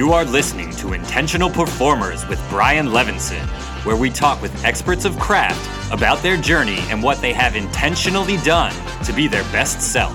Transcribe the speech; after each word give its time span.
You 0.00 0.14
are 0.14 0.24
listening 0.24 0.70
to 0.76 0.94
Intentional 0.94 1.50
Performers 1.50 2.26
with 2.26 2.42
Brian 2.48 2.86
Levinson, 2.86 3.46
where 3.84 3.96
we 3.96 4.08
talk 4.08 4.40
with 4.40 4.64
experts 4.64 5.04
of 5.04 5.18
craft 5.18 5.92
about 5.92 6.22
their 6.22 6.38
journey 6.38 6.78
and 6.88 7.02
what 7.02 7.20
they 7.20 7.34
have 7.34 7.54
intentionally 7.54 8.38
done 8.38 8.72
to 9.04 9.12
be 9.12 9.28
their 9.28 9.42
best 9.52 9.82
self. 9.82 10.14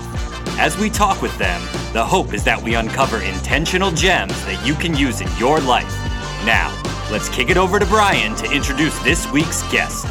As 0.58 0.76
we 0.76 0.90
talk 0.90 1.22
with 1.22 1.38
them, 1.38 1.62
the 1.92 2.04
hope 2.04 2.34
is 2.34 2.42
that 2.42 2.60
we 2.60 2.74
uncover 2.74 3.22
intentional 3.22 3.92
gems 3.92 4.32
that 4.46 4.66
you 4.66 4.74
can 4.74 4.96
use 4.96 5.20
in 5.20 5.28
your 5.38 5.60
life. 5.60 5.94
Now, 6.44 6.76
let's 7.12 7.28
kick 7.28 7.48
it 7.48 7.56
over 7.56 7.78
to 7.78 7.86
Brian 7.86 8.34
to 8.38 8.50
introduce 8.50 8.98
this 9.04 9.30
week's 9.30 9.62
guest. 9.70 10.06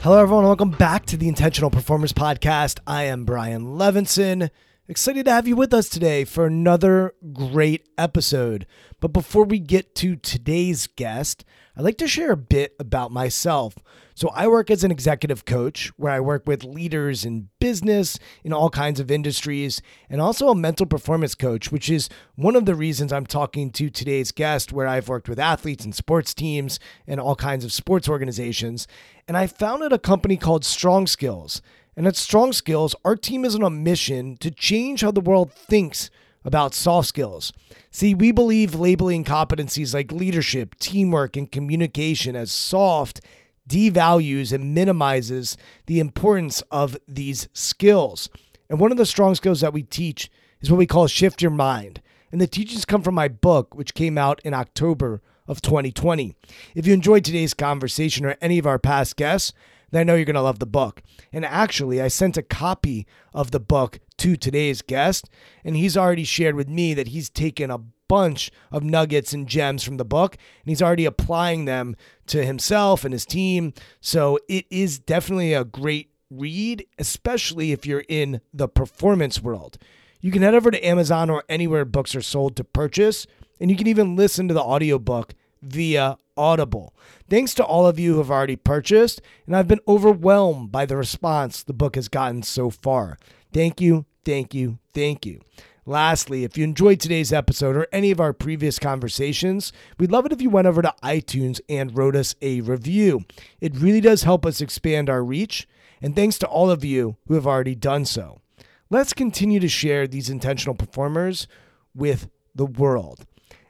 Hello, 0.00 0.18
everyone. 0.18 0.44
Welcome 0.44 0.70
back 0.70 1.04
to 1.04 1.18
the 1.18 1.28
Intentional 1.28 1.68
Performers 1.68 2.14
Podcast. 2.14 2.78
I 2.86 3.02
am 3.02 3.26
Brian 3.26 3.76
Levinson. 3.76 4.48
Excited 4.90 5.26
to 5.26 5.30
have 5.30 5.46
you 5.46 5.54
with 5.54 5.72
us 5.72 5.88
today 5.88 6.24
for 6.24 6.46
another 6.46 7.14
great 7.32 7.88
episode. 7.96 8.66
But 8.98 9.12
before 9.12 9.44
we 9.44 9.60
get 9.60 9.94
to 9.94 10.16
today's 10.16 10.88
guest, 10.88 11.44
I'd 11.76 11.84
like 11.84 11.98
to 11.98 12.08
share 12.08 12.32
a 12.32 12.36
bit 12.36 12.74
about 12.80 13.12
myself. 13.12 13.76
So, 14.16 14.30
I 14.30 14.48
work 14.48 14.68
as 14.68 14.82
an 14.82 14.90
executive 14.90 15.44
coach 15.44 15.92
where 15.96 16.12
I 16.12 16.18
work 16.18 16.44
with 16.44 16.64
leaders 16.64 17.24
in 17.24 17.50
business, 17.60 18.18
in 18.42 18.52
all 18.52 18.68
kinds 18.68 18.98
of 18.98 19.12
industries, 19.12 19.80
and 20.10 20.20
also 20.20 20.48
a 20.48 20.56
mental 20.56 20.86
performance 20.86 21.36
coach, 21.36 21.70
which 21.70 21.88
is 21.88 22.08
one 22.34 22.56
of 22.56 22.66
the 22.66 22.74
reasons 22.74 23.12
I'm 23.12 23.26
talking 23.26 23.70
to 23.70 23.90
today's 23.90 24.32
guest, 24.32 24.72
where 24.72 24.88
I've 24.88 25.08
worked 25.08 25.28
with 25.28 25.38
athletes 25.38 25.84
and 25.84 25.94
sports 25.94 26.34
teams 26.34 26.80
and 27.06 27.20
all 27.20 27.36
kinds 27.36 27.64
of 27.64 27.72
sports 27.72 28.08
organizations. 28.08 28.88
And 29.28 29.36
I 29.36 29.46
founded 29.46 29.92
a 29.92 30.00
company 30.00 30.36
called 30.36 30.64
Strong 30.64 31.06
Skills. 31.06 31.62
And 31.96 32.06
at 32.06 32.16
Strong 32.16 32.52
Skills, 32.52 32.94
our 33.04 33.16
team 33.16 33.44
is 33.44 33.54
on 33.54 33.62
a 33.62 33.70
mission 33.70 34.36
to 34.38 34.50
change 34.50 35.00
how 35.00 35.10
the 35.10 35.20
world 35.20 35.52
thinks 35.52 36.10
about 36.44 36.74
soft 36.74 37.08
skills. 37.08 37.52
See, 37.90 38.14
we 38.14 38.32
believe 38.32 38.74
labeling 38.74 39.24
competencies 39.24 39.92
like 39.92 40.12
leadership, 40.12 40.76
teamwork, 40.78 41.36
and 41.36 41.50
communication 41.50 42.36
as 42.36 42.50
soft 42.52 43.20
devalues 43.68 44.52
and 44.52 44.74
minimizes 44.74 45.56
the 45.86 46.00
importance 46.00 46.62
of 46.70 46.96
these 47.06 47.48
skills. 47.52 48.28
And 48.68 48.80
one 48.80 48.90
of 48.90 48.98
the 48.98 49.06
strong 49.06 49.34
skills 49.34 49.60
that 49.60 49.72
we 49.72 49.82
teach 49.82 50.30
is 50.60 50.70
what 50.70 50.78
we 50.78 50.86
call 50.86 51.06
shift 51.06 51.42
your 51.42 51.50
mind. 51.50 52.00
And 52.32 52.40
the 52.40 52.46
teachings 52.46 52.84
come 52.84 53.02
from 53.02 53.14
my 53.14 53.28
book, 53.28 53.74
which 53.74 53.94
came 53.94 54.16
out 54.16 54.40
in 54.44 54.54
October 54.54 55.20
of 55.48 55.60
2020. 55.60 56.34
If 56.74 56.86
you 56.86 56.94
enjoyed 56.94 57.24
today's 57.24 57.54
conversation 57.54 58.24
or 58.24 58.36
any 58.40 58.58
of 58.58 58.66
our 58.66 58.78
past 58.78 59.16
guests, 59.16 59.52
then 59.90 60.00
I 60.00 60.04
know 60.04 60.14
you're 60.14 60.24
going 60.24 60.34
to 60.34 60.42
love 60.42 60.58
the 60.58 60.66
book. 60.66 61.02
And 61.32 61.44
actually, 61.44 62.00
I 62.00 62.08
sent 62.08 62.36
a 62.36 62.42
copy 62.42 63.06
of 63.34 63.50
the 63.50 63.60
book 63.60 64.00
to 64.18 64.36
today's 64.36 64.82
guest, 64.82 65.28
and 65.64 65.76
he's 65.76 65.96
already 65.96 66.24
shared 66.24 66.54
with 66.54 66.68
me 66.68 66.94
that 66.94 67.08
he's 67.08 67.30
taken 67.30 67.70
a 67.70 67.78
bunch 67.78 68.50
of 68.72 68.82
nuggets 68.82 69.32
and 69.32 69.46
gems 69.46 69.84
from 69.84 69.96
the 69.96 70.04
book, 70.04 70.34
and 70.34 70.68
he's 70.68 70.82
already 70.82 71.04
applying 71.04 71.64
them 71.64 71.94
to 72.26 72.44
himself 72.44 73.04
and 73.04 73.12
his 73.12 73.24
team. 73.24 73.72
So 74.00 74.38
it 74.48 74.66
is 74.70 74.98
definitely 74.98 75.54
a 75.54 75.64
great 75.64 76.10
read, 76.30 76.84
especially 76.98 77.72
if 77.72 77.86
you're 77.86 78.04
in 78.08 78.40
the 78.52 78.68
performance 78.68 79.40
world. 79.40 79.78
You 80.20 80.30
can 80.32 80.42
head 80.42 80.54
over 80.54 80.70
to 80.70 80.86
Amazon 80.86 81.30
or 81.30 81.44
anywhere 81.48 81.84
books 81.84 82.14
are 82.14 82.22
sold 82.22 82.56
to 82.56 82.64
purchase, 82.64 83.26
and 83.60 83.70
you 83.70 83.76
can 83.76 83.86
even 83.86 84.16
listen 84.16 84.48
to 84.48 84.54
the 84.54 84.62
audiobook 84.62 85.34
via 85.62 86.18
Audible. 86.40 86.94
Thanks 87.28 87.52
to 87.54 87.64
all 87.64 87.86
of 87.86 87.98
you 87.98 88.14
who 88.14 88.18
have 88.18 88.30
already 88.30 88.56
purchased, 88.56 89.20
and 89.46 89.54
I've 89.54 89.68
been 89.68 89.80
overwhelmed 89.86 90.72
by 90.72 90.86
the 90.86 90.96
response 90.96 91.62
the 91.62 91.74
book 91.74 91.96
has 91.96 92.08
gotten 92.08 92.42
so 92.42 92.70
far. 92.70 93.18
Thank 93.52 93.78
you, 93.78 94.06
thank 94.24 94.54
you, 94.54 94.78
thank 94.94 95.26
you. 95.26 95.42
Lastly, 95.84 96.44
if 96.44 96.56
you 96.56 96.64
enjoyed 96.64 96.98
today's 96.98 97.30
episode 97.30 97.76
or 97.76 97.86
any 97.92 98.10
of 98.10 98.20
our 98.20 98.32
previous 98.32 98.78
conversations, 98.78 99.70
we'd 99.98 100.10
love 100.10 100.24
it 100.24 100.32
if 100.32 100.40
you 100.40 100.48
went 100.48 100.66
over 100.66 100.80
to 100.80 100.94
iTunes 101.02 101.60
and 101.68 101.94
wrote 101.94 102.16
us 102.16 102.34
a 102.40 102.62
review. 102.62 103.26
It 103.60 103.76
really 103.76 104.00
does 104.00 104.22
help 104.22 104.46
us 104.46 104.62
expand 104.62 105.10
our 105.10 105.22
reach, 105.22 105.68
and 106.00 106.16
thanks 106.16 106.38
to 106.38 106.46
all 106.46 106.70
of 106.70 106.84
you 106.84 107.16
who 107.28 107.34
have 107.34 107.46
already 107.46 107.74
done 107.74 108.06
so. 108.06 108.40
Let's 108.88 109.12
continue 109.12 109.60
to 109.60 109.68
share 109.68 110.06
these 110.06 110.30
intentional 110.30 110.74
performers 110.74 111.46
with 111.94 112.30
the 112.54 112.66
world. 112.66 113.26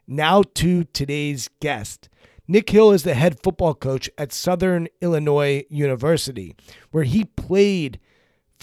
Now 0.07 0.43
to 0.55 0.85
today's 0.85 1.49
guest. 1.61 2.09
Nick 2.51 2.69
Hill 2.71 2.91
is 2.91 3.05
the 3.05 3.15
head 3.15 3.41
football 3.41 3.75
coach 3.75 4.11
at 4.19 4.33
Southern 4.33 4.89
Illinois 5.01 5.65
University, 5.69 6.57
where 6.91 7.05
he 7.05 7.25
played 7.25 8.01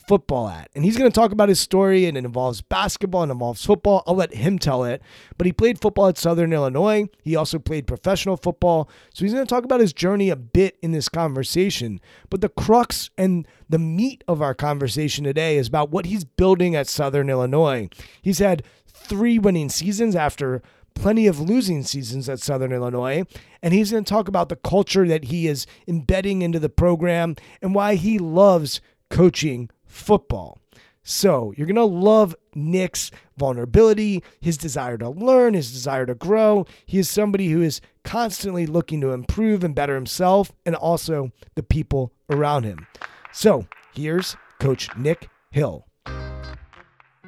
football 0.10 0.50
at. 0.50 0.70
And 0.76 0.84
he's 0.84 0.98
going 0.98 1.10
to 1.10 1.16
talk 1.16 1.32
about 1.32 1.48
his 1.48 1.62
story, 1.62 2.06
and 2.06 2.18
it 2.18 2.26
involves 2.26 2.62
basketball 2.62 3.24
and 3.24 3.32
involves 3.32 3.66
football. 3.66 4.04
I'll 4.06 4.18
let 4.18 4.34
him 4.34 4.60
tell 4.60 4.84
it. 4.84 5.02
But 5.38 5.46
he 5.46 5.54
played 5.54 5.80
football 5.80 6.10
at 6.10 6.18
Southern 6.18 6.52
Illinois. 6.52 7.08
He 7.24 7.38
also 7.38 7.60
played 7.60 7.88
professional 7.88 8.36
football. 8.36 8.90
So 9.14 9.24
he's 9.24 9.34
going 9.34 9.46
to 9.46 9.50
talk 9.50 9.64
about 9.64 9.80
his 9.80 9.94
journey 9.94 10.30
a 10.30 10.36
bit 10.36 10.78
in 10.82 10.92
this 10.92 11.08
conversation. 11.08 12.02
But 12.30 12.42
the 12.42 12.50
crux 12.50 13.10
and 13.18 13.48
the 13.70 13.80
meat 13.80 14.22
of 14.28 14.42
our 14.42 14.54
conversation 14.54 15.24
today 15.24 15.56
is 15.56 15.70
about 15.70 15.92
what 15.92 16.08
he's 16.08 16.26
building 16.26 16.76
at 16.76 16.90
Southern 16.90 17.30
Illinois. 17.30 17.88
He's 18.22 18.40
had 18.40 18.64
three 18.86 19.40
winning 19.40 19.70
seasons 19.70 20.14
after 20.14 20.62
plenty 20.98 21.28
of 21.28 21.40
losing 21.40 21.84
seasons 21.84 22.28
at 22.28 22.40
Southern 22.40 22.72
Illinois. 22.72 23.24
And 23.62 23.74
he's 23.74 23.92
going 23.92 24.04
to 24.04 24.10
talk 24.10 24.28
about 24.28 24.50
the 24.50 24.56
culture 24.56 25.08
that 25.08 25.26
he 25.26 25.48
is 25.48 25.66
embedding 25.88 26.42
into 26.42 26.60
the 26.60 26.70
program 26.70 27.36
and 27.62 27.76
why 27.76 27.96
he 27.96 28.20
loves 28.20 28.82
coaching 29.10 29.70
football. 29.86 30.60
So 31.04 31.54
you're 31.56 31.68
going 31.68 31.76
to 31.76 31.86
love 31.86 32.36
Nick's 32.54 33.12
vulnerability, 33.38 34.24
his 34.42 34.58
desire 34.58 34.98
to 34.98 35.10
learn, 35.10 35.54
his 35.54 35.72
desire 35.72 36.06
to 36.06 36.16
grow. 36.16 36.66
He 36.86 36.98
is 36.98 37.10
somebody 37.10 37.48
who 37.50 37.62
is 37.62 37.80
constantly 38.04 38.66
looking 38.66 39.00
to 39.02 39.12
improve 39.12 39.64
and 39.64 39.74
better 39.74 39.96
himself 39.96 40.52
and 40.66 40.76
also 40.76 41.32
the 41.56 41.64
people 41.64 42.12
around 42.30 42.64
him. 42.64 42.88
So 43.32 43.68
here's 43.94 44.36
Coach 44.60 44.90
Nick 44.98 45.30
Hill. 45.52 45.86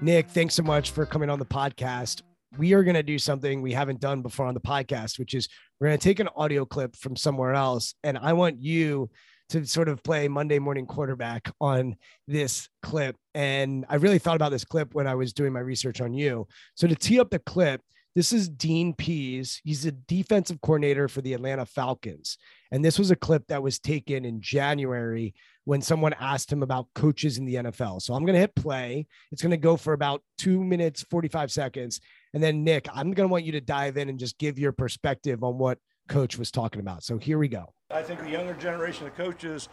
Nick, 0.02 0.30
thanks 0.30 0.56
so 0.56 0.64
much 0.64 0.92
for 0.92 1.06
coming 1.06 1.30
on 1.30 1.40
the 1.40 1.46
podcast 1.46 2.22
we 2.58 2.74
are 2.74 2.84
going 2.84 2.96
to 2.96 3.04
do 3.04 3.20
something 3.20 3.62
we 3.62 3.74
haven't 3.74 4.00
done 4.00 4.22
before 4.22 4.46
on 4.46 4.54
the 4.54 4.60
podcast, 4.60 5.20
which 5.20 5.34
is 5.34 5.48
we're 5.80 5.88
going 5.88 6.00
to 6.00 6.04
take 6.04 6.20
an 6.20 6.30
audio 6.36 6.66
clip 6.66 6.96
from 6.96 7.16
somewhere 7.16 7.54
else. 7.54 7.94
And 8.04 8.18
I 8.18 8.34
want 8.34 8.60
you 8.60 9.10
to 9.50 9.66
sort 9.66 9.90
of 9.90 10.04
play 10.04 10.28
Monday 10.28 10.60
morning 10.60 10.86
quarterback 10.86 11.52
on 11.60 11.96
this 12.28 12.70
clip. 12.84 13.16
And 13.34 13.86
I 13.90 13.96
really 13.96 14.20
thought 14.20 14.36
about 14.36 14.52
this 14.52 14.66
clip 14.66 14.94
when 14.94 15.08
I 15.08 15.16
was 15.16 15.34
doing 15.34 15.54
my 15.54 15.60
research 15.60 16.02
on 16.02 16.14
you. 16.14 16.48
So 16.76 16.88
to 16.88 16.96
tee 16.96 17.20
up 17.20 17.30
the 17.30 17.40
clip, 17.40 17.82
this 18.16 18.34
is 18.34 18.50
Dean 18.50 18.94
Pees. 18.94 19.62
He's 19.64 19.86
a 19.86 19.92
defensive 19.92 20.62
coordinator 20.62 21.08
for 21.08 21.22
the 21.22 21.34
Atlanta 21.34 21.66
Falcons. 21.66 22.38
And 22.72 22.84
this 22.84 23.00
was 23.00 23.12
a 23.12 23.16
clip 23.16 23.48
that 23.48 23.64
was 23.64 23.80
taken 23.80 24.26
in 24.26 24.42
January 24.42 25.34
when 25.66 25.82
someone 25.82 26.14
asked 26.20 26.52
him 26.52 26.64
about 26.64 26.88
coaches 26.96 27.38
in 27.38 27.46
the 27.46 27.56
NFL. 27.56 28.02
So 28.02 28.14
I'm 28.14 28.26
going 28.26 28.34
to 28.34 28.40
hit 28.40 28.56
play. 28.56 29.08
It's 29.32 29.42
going 29.42 29.52
to 29.52 29.58
go 29.58 29.78
for 29.78 29.94
about 29.94 30.24
two 30.38 30.64
minutes, 30.64 31.04
45 31.04 31.52
seconds. 31.52 32.02
And 32.34 32.44
then, 32.44 32.64
Nick, 32.64 32.88
I'm 32.94 33.12
going 33.12 33.28
to 33.28 33.32
want 33.32 33.44
you 33.44 33.54
to 33.54 33.62
dive 33.62 33.98
in 33.98 34.10
and 34.10 34.20
just 34.20 34.38
give 34.38 34.60
your 34.60 34.72
perspective 34.72 35.44
on 35.44 35.58
what 35.58 35.80
Coach 36.08 36.38
was 36.38 36.52
talking 36.52 36.80
about. 36.80 37.04
So 37.04 37.18
here 37.18 37.38
we 37.38 37.48
go. 37.48 37.74
I 37.92 38.04
think 38.04 38.20
the 38.20 38.30
younger 38.30 38.54
generation 38.54 39.08
of 39.08 39.16
coaches 39.16 39.68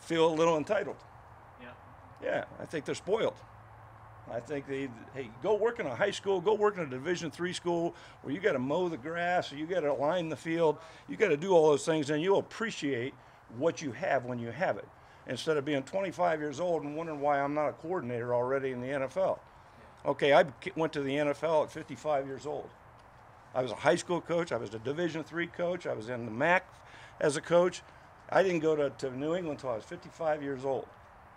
feel 0.00 0.30
a 0.30 0.34
little 0.34 0.56
entitled. 0.56 0.96
Yeah. 1.60 1.68
Yeah, 2.22 2.44
I 2.60 2.64
think 2.66 2.84
they're 2.84 2.94
spoiled. 2.94 3.36
I 4.30 4.40
think 4.40 4.66
they, 4.66 4.90
hey, 5.14 5.30
go 5.42 5.54
work 5.54 5.80
in 5.80 5.86
a 5.86 5.94
high 5.94 6.10
school, 6.10 6.40
go 6.40 6.52
work 6.52 6.76
in 6.76 6.82
a 6.82 6.86
Division 6.86 7.30
three 7.30 7.54
school 7.54 7.94
where 8.22 8.34
you 8.34 8.40
got 8.40 8.52
to 8.52 8.58
mow 8.58 8.90
the 8.90 8.98
grass, 8.98 9.50
or 9.50 9.56
you 9.56 9.66
got 9.66 9.80
to 9.80 9.92
line 9.94 10.28
the 10.28 10.36
field, 10.36 10.76
you 11.08 11.16
got 11.16 11.28
to 11.28 11.36
do 11.36 11.52
all 11.52 11.70
those 11.70 11.86
things, 11.86 12.10
and 12.10 12.22
you'll 12.22 12.38
appreciate 12.38 13.14
what 13.56 13.80
you 13.80 13.92
have 13.92 14.26
when 14.26 14.38
you 14.38 14.50
have 14.50 14.76
it, 14.76 14.86
instead 15.28 15.56
of 15.56 15.64
being 15.64 15.82
25 15.82 16.40
years 16.40 16.60
old 16.60 16.82
and 16.82 16.94
wondering 16.94 17.20
why 17.20 17.40
I'm 17.40 17.54
not 17.54 17.68
a 17.68 17.72
coordinator 17.72 18.34
already 18.34 18.72
in 18.72 18.82
the 18.82 18.88
NFL. 18.88 19.38
Okay, 20.08 20.32
I 20.32 20.46
went 20.74 20.94
to 20.94 21.02
the 21.02 21.16
NFL 21.16 21.64
at 21.64 21.70
55 21.70 22.26
years 22.26 22.46
old. 22.46 22.70
I 23.54 23.60
was 23.60 23.72
a 23.72 23.74
high 23.74 23.96
school 23.96 24.22
coach. 24.22 24.52
I 24.52 24.56
was 24.56 24.72
a 24.72 24.78
Division 24.78 25.22
three 25.22 25.48
coach. 25.48 25.86
I 25.86 25.92
was 25.92 26.08
in 26.08 26.24
the 26.24 26.30
MAC 26.30 26.66
as 27.20 27.36
a 27.36 27.42
coach. 27.42 27.82
I 28.30 28.42
didn't 28.42 28.60
go 28.60 28.74
to, 28.74 28.88
to 28.88 29.10
New 29.14 29.34
England 29.34 29.58
until 29.58 29.68
I 29.68 29.76
was 29.76 29.84
55 29.84 30.42
years 30.42 30.64
old. 30.64 30.86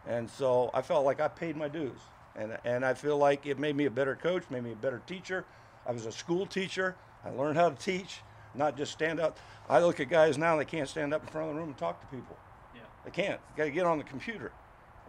And 0.07 0.29
so 0.29 0.71
I 0.73 0.81
felt 0.81 1.03
like 1.03 1.19
I 1.19 1.27
paid 1.27 1.57
my 1.57 1.67
dues. 1.67 1.99
And, 2.37 2.57
and 2.63 2.85
I 2.85 2.93
feel 2.93 3.17
like 3.17 3.45
it 3.45 3.59
made 3.59 3.75
me 3.75 3.87
a 3.87 3.91
better 3.91 4.15
coach, 4.15 4.43
made 4.49 4.63
me 4.63 4.71
a 4.71 4.77
better 4.77 5.01
teacher. 5.05 5.43
I 5.85 5.91
was 5.91 6.05
a 6.05 6.11
school 6.11 6.45
teacher. 6.45 6.95
I 7.25 7.29
learned 7.31 7.57
how 7.57 7.69
to 7.69 7.75
teach, 7.75 8.21
not 8.55 8.77
just 8.77 8.93
stand 8.93 9.19
up. 9.19 9.37
I 9.67 9.81
look 9.81 9.99
at 9.99 10.09
guys 10.09 10.37
now, 10.37 10.55
they 10.55 10.63
can't 10.63 10.87
stand 10.87 11.13
up 11.13 11.23
in 11.23 11.27
front 11.27 11.49
of 11.49 11.55
the 11.55 11.59
room 11.59 11.69
and 11.69 11.77
talk 11.77 11.99
to 11.99 12.07
people. 12.07 12.37
Yeah. 12.73 12.81
They 13.03 13.11
can't. 13.11 13.41
You 13.51 13.57
got 13.57 13.63
to 13.65 13.71
get 13.71 13.85
on 13.85 13.97
the 13.97 14.05
computer. 14.05 14.53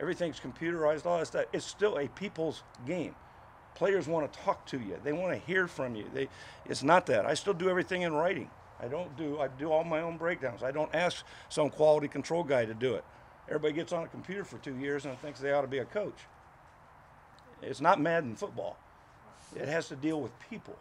Everything's 0.00 0.40
computerized, 0.40 1.06
all 1.06 1.18
that 1.18 1.28
stuff. 1.28 1.44
It's 1.52 1.64
still 1.64 1.98
a 1.98 2.08
people's 2.08 2.64
game. 2.86 3.14
Players 3.74 4.06
want 4.06 4.30
to 4.30 4.38
talk 4.40 4.66
to 4.66 4.78
you. 4.78 4.98
They 5.02 5.12
want 5.12 5.32
to 5.32 5.38
hear 5.46 5.66
from 5.66 5.94
you. 5.94 6.04
They, 6.12 6.28
it's 6.66 6.82
not 6.82 7.06
that. 7.06 7.26
I 7.26 7.34
still 7.34 7.54
do 7.54 7.68
everything 7.68 8.02
in 8.02 8.12
writing. 8.12 8.50
I 8.80 8.88
don't 8.88 9.16
do. 9.16 9.40
I 9.40 9.48
do 9.48 9.70
all 9.70 9.84
my 9.84 10.00
own 10.00 10.16
breakdowns. 10.16 10.62
I 10.62 10.72
don't 10.72 10.92
ask 10.94 11.24
some 11.48 11.70
quality 11.70 12.08
control 12.08 12.42
guy 12.42 12.64
to 12.64 12.74
do 12.74 12.94
it. 12.94 13.04
Everybody 13.48 13.74
gets 13.74 13.92
on 13.92 14.04
a 14.04 14.08
computer 14.08 14.44
for 14.44 14.58
two 14.58 14.76
years 14.76 15.04
and 15.04 15.18
thinks 15.18 15.40
they 15.40 15.52
ought 15.52 15.62
to 15.62 15.68
be 15.68 15.78
a 15.78 15.84
coach. 15.84 16.18
It's 17.62 17.80
not 17.80 18.00
Madden 18.00 18.34
football. 18.34 18.76
It 19.54 19.68
has 19.68 19.88
to 19.88 19.96
deal 19.96 20.20
with 20.20 20.32
people. 20.50 20.76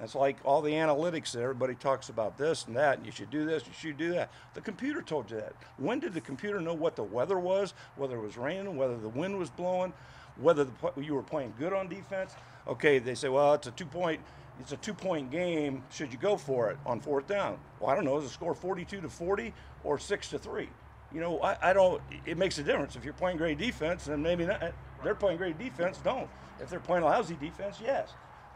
It's 0.00 0.14
like 0.14 0.36
all 0.44 0.62
the 0.62 0.72
analytics 0.72 1.32
that 1.32 1.42
everybody 1.42 1.74
talks 1.74 2.08
about 2.08 2.38
this 2.38 2.66
and 2.66 2.76
that, 2.76 2.98
and 2.98 3.06
you 3.06 3.10
should 3.10 3.30
do 3.30 3.44
this, 3.44 3.66
you 3.66 3.72
should 3.72 3.96
do 3.96 4.12
that. 4.12 4.30
The 4.54 4.60
computer 4.60 5.02
told 5.02 5.30
you 5.30 5.38
that. 5.38 5.54
When 5.76 5.98
did 5.98 6.14
the 6.14 6.20
computer 6.20 6.60
know 6.60 6.74
what 6.74 6.94
the 6.94 7.02
weather 7.02 7.38
was, 7.38 7.74
whether 7.96 8.16
it 8.16 8.22
was 8.22 8.36
raining, 8.36 8.76
whether 8.76 8.96
the 8.96 9.08
wind 9.08 9.38
was 9.38 9.50
blowing, 9.50 9.92
whether 10.40 10.64
the, 10.64 10.72
you 11.00 11.14
were 11.14 11.22
playing 11.22 11.54
good 11.58 11.72
on 11.72 11.88
defense? 11.88 12.34
Okay, 12.66 12.98
they 12.98 13.14
say, 13.14 13.28
well, 13.28 13.54
it's 13.54 13.66
a 13.66 13.70
two 13.72 13.86
point, 13.86 14.20
it's 14.60 14.72
a 14.72 14.76
two 14.76 14.94
point 14.94 15.30
game. 15.30 15.82
Should 15.90 16.12
you 16.12 16.18
go 16.18 16.36
for 16.36 16.70
it 16.70 16.78
on 16.86 17.00
fourth 17.00 17.26
down? 17.26 17.58
Well, 17.80 17.90
I 17.90 17.94
don't 17.94 18.04
know. 18.04 18.18
Is 18.18 18.24
the 18.24 18.30
score 18.30 18.54
42 18.54 19.00
to 19.00 19.08
40 19.08 19.52
or 19.84 19.98
six 19.98 20.28
to 20.30 20.38
three? 20.38 20.68
You 21.12 21.20
know, 21.20 21.40
I, 21.40 21.70
I 21.70 21.72
don't. 21.72 22.02
It 22.26 22.36
makes 22.36 22.58
a 22.58 22.62
difference 22.62 22.96
if 22.96 23.04
you're 23.04 23.14
playing 23.14 23.38
great 23.38 23.58
defense, 23.58 24.04
then 24.04 24.22
maybe 24.22 24.44
not. 24.44 24.72
They're 25.02 25.14
playing 25.14 25.38
great 25.38 25.58
defense. 25.58 25.98
Don't. 26.04 26.28
If 26.60 26.68
they're 26.68 26.80
playing 26.80 27.04
lousy 27.04 27.36
defense, 27.40 27.78
yes. 27.82 28.10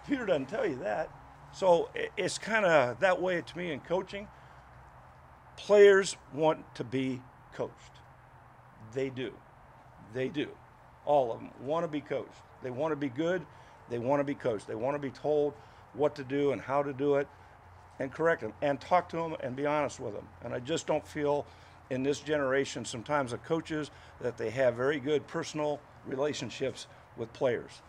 Peter 0.06 0.26
doesn't 0.26 0.48
tell 0.48 0.66
you 0.66 0.76
that. 0.76 1.08
So 1.52 1.90
it's 2.16 2.38
kind 2.38 2.64
of 2.64 3.00
that 3.00 3.20
way 3.20 3.40
to 3.40 3.58
me 3.58 3.72
in 3.72 3.80
coaching. 3.80 4.26
Players 5.56 6.16
want 6.34 6.74
to 6.74 6.84
be 6.84 7.22
coached. 7.54 7.72
They 8.92 9.10
do. 9.10 9.32
They 10.12 10.28
do. 10.28 10.48
All 11.04 11.32
of 11.32 11.40
them 11.40 11.50
want 11.60 11.84
to 11.84 11.88
be 11.88 12.00
coached. 12.00 12.30
They 12.62 12.70
want 12.70 12.92
to 12.92 12.96
be 12.96 13.08
good. 13.08 13.44
They 13.90 13.98
want 13.98 14.20
to 14.20 14.24
be 14.24 14.34
coached. 14.34 14.66
They 14.66 14.74
want 14.74 14.94
to 14.94 15.00
be 15.00 15.10
told 15.10 15.54
what 15.94 16.14
to 16.16 16.24
do 16.24 16.52
and 16.52 16.60
how 16.60 16.82
to 16.82 16.92
do 16.92 17.16
it 17.16 17.28
and 17.98 18.10
correct 18.10 18.40
them 18.40 18.52
and 18.62 18.80
talk 18.80 19.08
to 19.10 19.16
them 19.16 19.36
and 19.40 19.54
be 19.54 19.66
honest 19.66 20.00
with 20.00 20.14
them. 20.14 20.26
And 20.44 20.54
I 20.54 20.60
just 20.60 20.86
don't 20.86 21.06
feel 21.06 21.46
in 21.90 22.02
this 22.02 22.20
generation 22.20 22.84
sometimes 22.84 23.32
of 23.32 23.44
coaches 23.44 23.90
that 24.20 24.38
they 24.38 24.50
have 24.50 24.74
very 24.74 24.98
good 24.98 25.26
personal 25.26 25.80
relationships 26.06 26.86
with 27.16 27.32
players. 27.32 27.82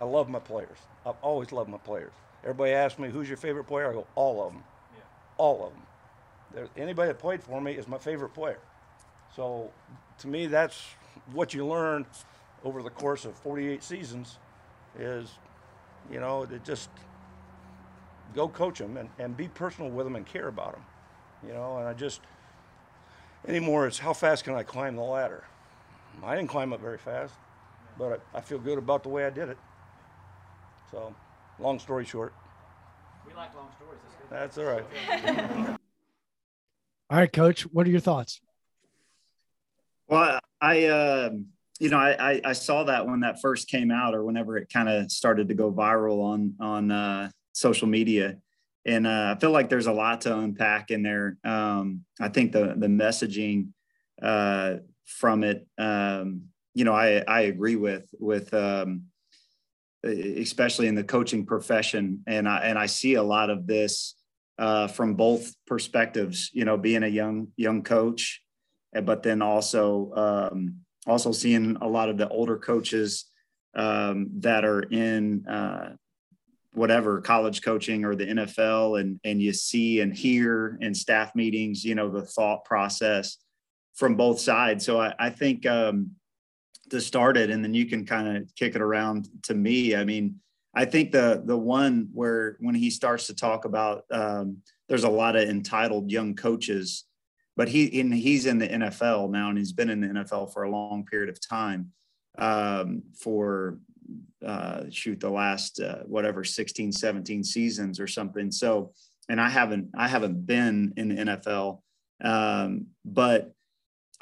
I 0.00 0.04
love 0.04 0.28
my 0.30 0.38
players. 0.38 0.78
I've 1.04 1.20
always 1.20 1.52
loved 1.52 1.68
my 1.68 1.78
players. 1.78 2.12
Everybody 2.42 2.72
asks 2.72 2.98
me, 2.98 3.10
who's 3.10 3.28
your 3.28 3.36
favorite 3.36 3.64
player? 3.64 3.90
I 3.90 3.92
go, 3.92 4.06
all 4.14 4.42
of 4.46 4.52
them. 4.52 4.62
Yeah. 4.94 5.02
All 5.36 5.66
of 5.66 5.72
them. 5.72 5.82
There, 6.54 6.68
anybody 6.76 7.08
that 7.08 7.18
played 7.18 7.42
for 7.42 7.60
me 7.60 7.72
is 7.72 7.86
my 7.86 7.98
favorite 7.98 8.32
player. 8.32 8.58
So 9.36 9.70
to 10.18 10.28
me, 10.28 10.46
that's 10.46 10.82
what 11.32 11.52
you 11.52 11.66
learn 11.66 12.06
over 12.64 12.82
the 12.82 12.90
course 12.90 13.24
of 13.24 13.34
48 13.36 13.82
seasons 13.82 14.38
is, 14.98 15.30
you 16.10 16.20
know, 16.20 16.44
to 16.46 16.58
just 16.58 16.90
go 18.34 18.48
coach 18.48 18.78
them 18.78 18.96
and, 18.96 19.08
and 19.18 19.36
be 19.36 19.48
personal 19.48 19.90
with 19.90 20.06
them 20.06 20.16
and 20.16 20.26
care 20.26 20.48
about 20.48 20.72
them. 20.72 20.84
You 21.46 21.54
know, 21.54 21.78
and 21.78 21.88
I 21.88 21.94
just, 21.94 22.20
anymore, 23.48 23.86
it's 23.86 23.98
how 23.98 24.12
fast 24.12 24.44
can 24.44 24.54
I 24.54 24.62
climb 24.62 24.96
the 24.96 25.02
ladder? 25.02 25.44
I 26.22 26.36
didn't 26.36 26.50
climb 26.50 26.72
up 26.72 26.80
very 26.80 26.98
fast 26.98 27.34
but 28.00 28.22
I, 28.34 28.38
I 28.38 28.40
feel 28.40 28.58
good 28.58 28.78
about 28.78 29.02
the 29.02 29.10
way 29.10 29.26
I 29.26 29.30
did 29.30 29.50
it. 29.50 29.58
So, 30.90 31.14
long 31.58 31.78
story 31.78 32.04
short. 32.06 32.32
We 33.26 33.34
like 33.34 33.54
long 33.54 33.68
stories. 33.76 34.00
That's, 34.30 34.56
That's 34.56 34.58
all 34.58 34.74
right. 34.74 35.78
all 37.10 37.18
right, 37.18 37.32
Coach. 37.32 37.62
What 37.62 37.86
are 37.86 37.90
your 37.90 38.00
thoughts? 38.00 38.40
Well, 40.08 40.40
I, 40.60 40.86
uh, 40.86 41.30
you 41.80 41.88
know, 41.88 41.98
I, 41.98 42.40
I 42.44 42.52
saw 42.52 42.84
that 42.84 43.06
when 43.06 43.20
that 43.20 43.40
first 43.40 43.68
came 43.68 43.90
out, 43.90 44.14
or 44.14 44.24
whenever 44.24 44.56
it 44.56 44.72
kind 44.72 44.88
of 44.88 45.10
started 45.10 45.48
to 45.48 45.54
go 45.54 45.72
viral 45.72 46.22
on 46.22 46.54
on 46.60 46.90
uh, 46.92 47.30
social 47.52 47.88
media, 47.88 48.36
and 48.86 49.06
uh, 49.06 49.34
I 49.36 49.40
feel 49.40 49.50
like 49.50 49.68
there's 49.68 49.88
a 49.88 49.92
lot 49.92 50.20
to 50.22 50.38
unpack 50.38 50.92
in 50.92 51.02
there. 51.02 51.36
Um, 51.44 52.04
I 52.20 52.28
think 52.28 52.52
the 52.52 52.74
the 52.76 52.86
messaging 52.86 53.70
uh, 54.22 54.76
from 55.06 55.42
it 55.42 55.66
um, 55.78 56.50
you 56.74 56.84
know, 56.84 56.94
I, 56.94 57.22
I 57.26 57.42
agree 57.42 57.76
with, 57.76 58.08
with, 58.18 58.52
um, 58.54 59.06
especially 60.04 60.86
in 60.86 60.94
the 60.94 61.04
coaching 61.04 61.44
profession. 61.44 62.22
And 62.26 62.48
I, 62.48 62.58
and 62.60 62.78
I 62.78 62.86
see 62.86 63.14
a 63.14 63.22
lot 63.22 63.50
of 63.50 63.66
this, 63.66 64.14
uh, 64.58 64.88
from 64.88 65.14
both 65.14 65.54
perspectives, 65.66 66.50
you 66.52 66.64
know, 66.64 66.76
being 66.76 67.02
a 67.02 67.08
young, 67.08 67.48
young 67.56 67.82
coach, 67.82 68.42
but 69.02 69.22
then 69.22 69.42
also, 69.42 70.12
um, 70.14 70.76
also 71.06 71.32
seeing 71.32 71.76
a 71.80 71.88
lot 71.88 72.08
of 72.08 72.16
the 72.16 72.28
older 72.28 72.56
coaches, 72.56 73.26
um, 73.74 74.28
that 74.38 74.64
are 74.64 74.82
in, 74.82 75.46
uh, 75.46 75.94
whatever 76.72 77.20
college 77.20 77.62
coaching 77.62 78.04
or 78.04 78.14
the 78.14 78.26
NFL 78.26 79.00
and 79.00 79.18
and 79.24 79.42
you 79.42 79.52
see 79.52 80.00
and 80.00 80.16
hear 80.16 80.78
in 80.80 80.94
staff 80.94 81.34
meetings, 81.34 81.84
you 81.84 81.96
know, 81.96 82.08
the 82.08 82.24
thought 82.24 82.64
process 82.64 83.38
from 83.94 84.14
both 84.14 84.38
sides. 84.38 84.86
So 84.86 85.00
I, 85.00 85.12
I 85.18 85.30
think 85.30 85.66
um, 85.66 86.12
to 86.90 87.00
start 87.00 87.36
it 87.36 87.50
and 87.50 87.64
then 87.64 87.72
you 87.72 87.86
can 87.86 88.04
kind 88.04 88.36
of 88.36 88.54
kick 88.56 88.74
it 88.74 88.82
around 88.82 89.28
to 89.42 89.54
me 89.54 89.94
i 89.96 90.04
mean 90.04 90.34
i 90.74 90.84
think 90.84 91.12
the 91.12 91.42
the 91.46 91.56
one 91.56 92.08
where 92.12 92.56
when 92.60 92.74
he 92.74 92.90
starts 92.90 93.26
to 93.26 93.34
talk 93.34 93.64
about 93.64 94.04
um, 94.10 94.58
there's 94.88 95.04
a 95.04 95.08
lot 95.08 95.36
of 95.36 95.48
entitled 95.48 96.10
young 96.10 96.34
coaches 96.34 97.04
but 97.60 97.68
he 97.68 97.84
in, 97.84 98.10
he's 98.10 98.46
in 98.46 98.56
the 98.56 98.66
nfl 98.66 99.28
now 99.28 99.50
and 99.50 99.58
he's 99.58 99.74
been 99.74 99.90
in 99.90 100.00
the 100.00 100.06
nfl 100.06 100.50
for 100.50 100.62
a 100.62 100.70
long 100.70 101.04
period 101.04 101.28
of 101.28 101.38
time 101.46 101.92
um, 102.38 103.02
for 103.22 103.78
uh, 104.42 104.84
shoot 104.88 105.20
the 105.20 105.28
last 105.28 105.78
uh, 105.78 105.98
whatever 106.06 106.42
16 106.42 106.90
17 106.90 107.44
seasons 107.44 108.00
or 108.00 108.06
something. 108.06 108.50
So 108.50 108.94
and 109.28 109.38
i 109.38 109.50
haven't 109.50 109.90
i 109.94 110.08
haven't 110.08 110.46
been 110.46 110.94
in 110.96 111.10
the 111.10 111.16
nfl 111.16 111.82
um, 112.24 112.86
but 113.04 113.52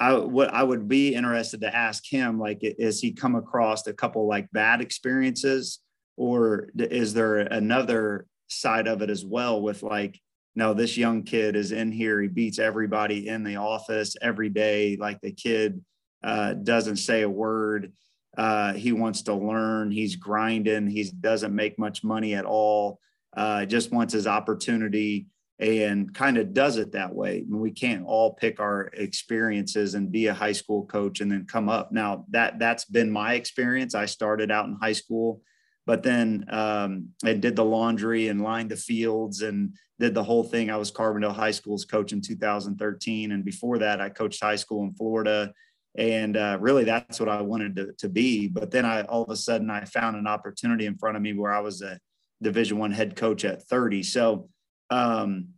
I 0.01 0.15
what 0.15 0.53
I 0.53 0.61
would 0.61 0.89
be 0.89 1.15
interested 1.15 1.61
to 1.61 1.73
ask 1.73 2.03
him, 2.05 2.39
like, 2.39 2.59
is 2.61 2.99
he 2.99 3.11
come 3.11 3.35
across 3.35 3.87
a 3.87 3.93
couple 3.93 4.27
like 4.27 4.51
bad 4.51 4.79
experiences, 4.81 5.79
or 6.17 6.69
is 6.77 7.13
there 7.13 7.39
another 7.39 8.25
side 8.49 8.87
of 8.87 9.01
it 9.01 9.09
as 9.09 9.25
well 9.25 9.61
with 9.61 9.83
like, 9.83 10.19
no, 10.59 10.73
this 10.73 10.97
young 10.97 11.23
kid 11.23 11.55
is 11.55 11.71
in 11.71 11.89
here, 11.89 12.21
he 12.21 12.27
beats 12.27 12.59
everybody 12.59 13.29
in 13.29 13.45
the 13.45 13.55
office 13.55 14.17
every 14.21 14.49
day, 14.49 14.97
like 14.99 15.21
the 15.21 15.31
kid 15.31 15.81
uh, 16.21 16.53
doesn't 16.53 16.97
say 16.97 17.21
a 17.21 17.29
word. 17.29 17.93
Uh, 18.37 18.73
he 18.73 18.91
wants 18.91 19.21
to 19.21 19.33
learn. 19.33 19.89
He's 19.89 20.17
grinding. 20.17 20.87
He 20.87 21.09
doesn't 21.21 21.55
make 21.55 21.79
much 21.79 22.03
money 22.03 22.35
at 22.35 22.43
all. 22.43 22.99
Uh, 23.35 23.63
just 23.65 23.93
wants 23.93 24.13
his 24.13 24.27
opportunity 24.27 25.27
and 25.59 26.13
kind 26.13 26.37
of 26.37 26.53
does 26.53 26.75
it 26.75 26.91
that 26.91 27.15
way. 27.15 27.45
We 27.49 27.71
can't 27.71 28.05
all 28.05 28.33
pick 28.33 28.59
our 28.59 28.89
experiences 28.93 29.93
and 29.93 30.11
be 30.11 30.27
a 30.27 30.33
high 30.33 30.51
school 30.51 30.85
coach 30.85 31.21
and 31.21 31.31
then 31.31 31.45
come 31.45 31.69
up. 31.69 31.93
Now 31.93 32.25
that 32.31 32.59
that's 32.59 32.83
been 32.83 33.09
my 33.09 33.35
experience. 33.35 33.95
I 33.95 34.07
started 34.07 34.51
out 34.51 34.65
in 34.65 34.75
high 34.75 34.93
school, 34.93 35.41
but 35.85 36.03
then 36.03 36.45
um, 36.49 37.09
I 37.23 37.33
did 37.33 37.55
the 37.55 37.63
laundry 37.63 38.27
and 38.27 38.41
lined 38.41 38.71
the 38.71 38.77
fields 38.77 39.41
and 39.41 39.73
did 39.99 40.13
the 40.13 40.23
whole 40.23 40.43
thing. 40.43 40.69
I 40.69 40.77
was 40.77 40.91
Carbondale 40.91 41.35
High 41.35 41.51
School's 41.51 41.85
coach 41.85 42.13
in 42.13 42.21
2013, 42.21 43.31
and 43.31 43.43
before 43.43 43.79
that, 43.79 43.99
I 43.99 44.09
coached 44.09 44.41
high 44.41 44.55
school 44.55 44.83
in 44.83 44.93
Florida. 44.93 45.53
And 45.97 46.37
uh, 46.37 46.57
really, 46.61 46.83
that's 46.83 47.19
what 47.19 47.29
I 47.29 47.41
wanted 47.41 47.75
to, 47.75 47.93
to 47.97 48.09
be. 48.09 48.47
But 48.47 48.71
then 48.71 48.85
I 48.85 49.01
all 49.03 49.23
of 49.23 49.29
a 49.29 49.35
sudden 49.35 49.69
I 49.69 49.85
found 49.85 50.15
an 50.15 50.27
opportunity 50.27 50.85
in 50.85 50.97
front 50.97 51.17
of 51.17 51.23
me 51.23 51.33
where 51.33 51.51
I 51.51 51.59
was 51.59 51.81
a 51.81 51.99
Division 52.41 52.77
One 52.77 52.91
head 52.91 53.15
coach 53.15 53.43
at 53.43 53.63
30. 53.63 54.03
So 54.03 54.49
um, 54.89 55.49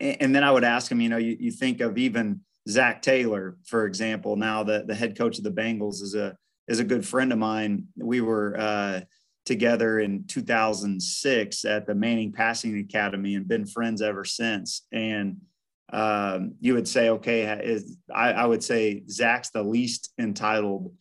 and 0.00 0.34
then 0.34 0.44
I 0.44 0.50
would 0.50 0.64
ask 0.64 0.90
him, 0.90 1.00
you 1.00 1.08
know, 1.08 1.18
you, 1.18 1.36
you 1.38 1.50
think 1.50 1.80
of 1.80 1.98
even 1.98 2.40
Zac 2.68 3.02
Taylor, 3.02 3.56
for 3.64 3.86
example, 3.86 4.36
now 4.36 4.62
the, 4.62 4.84
the 4.86 4.94
head 4.94 5.16
coach 5.16 5.38
of 5.38 5.44
the 5.44 5.50
Bengals 5.50 6.02
is 6.02 6.14
a 6.14 6.36
is 6.66 6.80
a 6.80 6.84
good 6.84 7.06
friend 7.06 7.32
of 7.32 7.38
mine. 7.38 7.84
We 7.96 8.22
were 8.22 8.56
uh, 8.58 9.00
together 9.44 10.00
in 10.00 10.24
2006 10.26 11.64
at 11.64 11.86
the 11.86 11.94
Manning 11.94 12.32
Passing 12.32 12.78
Academy 12.78 13.34
and 13.34 13.46
been 13.46 13.66
friends 13.66 14.00
ever 14.00 14.24
since. 14.24 14.86
And 14.92 15.38
um, 15.92 16.54
you 16.60 16.74
would 16.74 16.88
say, 16.88 17.10
okay, 17.10 17.42
is, 17.62 17.98
I, 18.12 18.32
I, 18.32 18.46
would 18.46 18.64
say 18.64 19.04
Zac's 19.08 19.50
the 19.50 19.62
least 19.62 20.12
entitled 20.18 20.92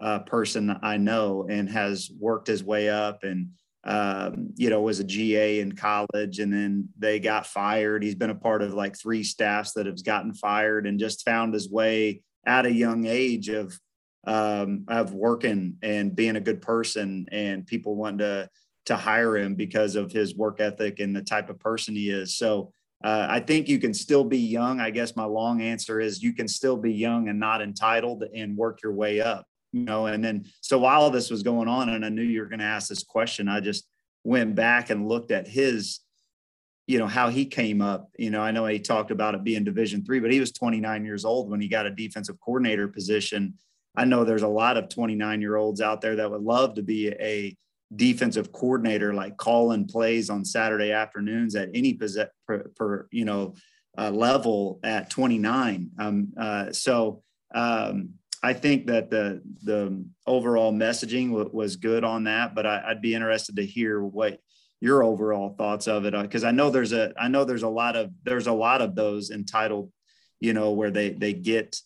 uh, 0.00 0.20
person 0.20 0.76
I 0.82 0.96
know 0.96 1.46
and 1.48 1.70
has 1.70 2.10
worked 2.18 2.48
his 2.48 2.64
way 2.64 2.90
up 2.90 3.22
and, 3.22 3.50
um, 3.84 4.50
you 4.56 4.68
know, 4.68 4.82
was 4.82 4.98
a 4.98 5.04
GA 5.04 5.60
in 5.60 5.72
college 5.72 6.40
and 6.40 6.52
then 6.52 6.88
they 6.98 7.20
got 7.20 7.46
fired. 7.46 8.02
He's 8.02 8.16
been 8.16 8.30
a 8.30 8.34
part 8.34 8.62
of 8.62 8.74
like 8.74 8.98
three 8.98 9.22
staffs 9.22 9.72
that 9.74 9.86
have 9.86 10.04
gotten 10.04 10.34
fired 10.34 10.86
and 10.86 10.98
just 10.98 11.24
found 11.24 11.54
his 11.54 11.70
way 11.70 12.22
at 12.44 12.66
a 12.66 12.72
young 12.72 13.06
age 13.06 13.48
of, 13.48 13.78
um, 14.26 14.84
of 14.88 15.14
working 15.14 15.76
and 15.82 16.14
being 16.14 16.36
a 16.36 16.40
good 16.40 16.62
person 16.62 17.26
and 17.32 17.66
people 17.66 17.96
wanting 17.96 18.18
to, 18.18 18.48
to 18.86 18.96
hire 18.96 19.36
him 19.36 19.54
because 19.54 19.96
of 19.96 20.12
his 20.12 20.34
work 20.34 20.60
ethic 20.60 21.00
and 21.00 21.14
the 21.14 21.22
type 21.22 21.50
of 21.50 21.58
person 21.58 21.94
he 21.94 22.10
is. 22.10 22.36
So, 22.36 22.72
uh, 23.04 23.26
I 23.28 23.40
think 23.40 23.68
you 23.68 23.80
can 23.80 23.92
still 23.92 24.22
be 24.22 24.38
young. 24.38 24.78
I 24.78 24.90
guess 24.90 25.16
my 25.16 25.24
long 25.24 25.60
answer 25.60 25.98
is 25.98 26.22
you 26.22 26.32
can 26.32 26.46
still 26.46 26.76
be 26.76 26.92
young 26.92 27.28
and 27.28 27.40
not 27.40 27.60
entitled 27.60 28.22
and 28.32 28.56
work 28.56 28.80
your 28.80 28.92
way 28.92 29.20
up 29.20 29.44
you 29.72 29.84
know 29.84 30.06
and 30.06 30.22
then 30.22 30.44
so 30.60 30.78
while 30.78 31.10
this 31.10 31.30
was 31.30 31.42
going 31.42 31.68
on 31.68 31.88
and 31.88 32.04
i 32.04 32.08
knew 32.08 32.22
you 32.22 32.40
were 32.40 32.46
going 32.46 32.60
to 32.60 32.64
ask 32.64 32.88
this 32.88 33.02
question 33.02 33.48
i 33.48 33.58
just 33.58 33.88
went 34.22 34.54
back 34.54 34.90
and 34.90 35.08
looked 35.08 35.30
at 35.30 35.48
his 35.48 36.00
you 36.86 36.98
know 36.98 37.06
how 37.06 37.28
he 37.28 37.44
came 37.44 37.80
up 37.80 38.10
you 38.18 38.30
know 38.30 38.40
i 38.40 38.50
know 38.50 38.66
he 38.66 38.78
talked 38.78 39.10
about 39.10 39.34
it 39.34 39.42
being 39.42 39.64
division 39.64 40.04
three 40.04 40.20
but 40.20 40.32
he 40.32 40.40
was 40.40 40.52
29 40.52 41.04
years 41.04 41.24
old 41.24 41.50
when 41.50 41.60
he 41.60 41.68
got 41.68 41.86
a 41.86 41.90
defensive 41.90 42.38
coordinator 42.40 42.86
position 42.86 43.54
i 43.96 44.04
know 44.04 44.24
there's 44.24 44.42
a 44.42 44.48
lot 44.48 44.76
of 44.76 44.88
29 44.88 45.40
year 45.40 45.56
olds 45.56 45.80
out 45.80 46.00
there 46.00 46.16
that 46.16 46.30
would 46.30 46.42
love 46.42 46.74
to 46.74 46.82
be 46.82 47.08
a 47.08 47.56
defensive 47.94 48.52
coordinator 48.52 49.12
like 49.12 49.36
calling 49.36 49.86
plays 49.86 50.30
on 50.30 50.44
saturday 50.44 50.92
afternoons 50.92 51.54
at 51.54 51.68
any 51.74 51.94
per, 51.94 52.68
per 52.76 53.06
you 53.10 53.24
know 53.24 53.54
uh, 53.98 54.10
level 54.10 54.80
at 54.82 55.10
29 55.10 55.90
um, 55.98 56.32
uh, 56.38 56.72
so 56.72 57.22
um, 57.54 58.14
I 58.42 58.54
think 58.54 58.86
that 58.86 59.10
the 59.10 59.40
the 59.62 60.04
overall 60.26 60.72
messaging 60.72 61.28
w- 61.28 61.50
was 61.52 61.76
good 61.76 62.02
on 62.02 62.24
that, 62.24 62.54
but 62.54 62.66
I, 62.66 62.88
would 62.88 63.00
be 63.00 63.14
interested 63.14 63.56
to 63.56 63.66
hear 63.66 64.02
what 64.02 64.40
your 64.80 65.04
overall 65.04 65.54
thoughts 65.56 65.86
of 65.86 66.04
it 66.06 66.14
because 66.20 66.42
I 66.42 66.50
know 66.50 66.68
there's 66.68 66.92
a 66.92 67.12
I 67.16 67.28
know 67.28 67.44
there's 67.44 67.62
a 67.62 67.68
lot 67.68 67.94
of 67.94 68.10
there's 68.24 68.48
a 68.48 68.52
lot 68.52 68.82
of 68.82 68.96
those 68.96 69.30
entitled, 69.30 69.92
you 70.40 70.54
know, 70.54 70.72
where 70.72 70.90
they 70.90 71.10
they 71.10 71.32
get 71.32 71.76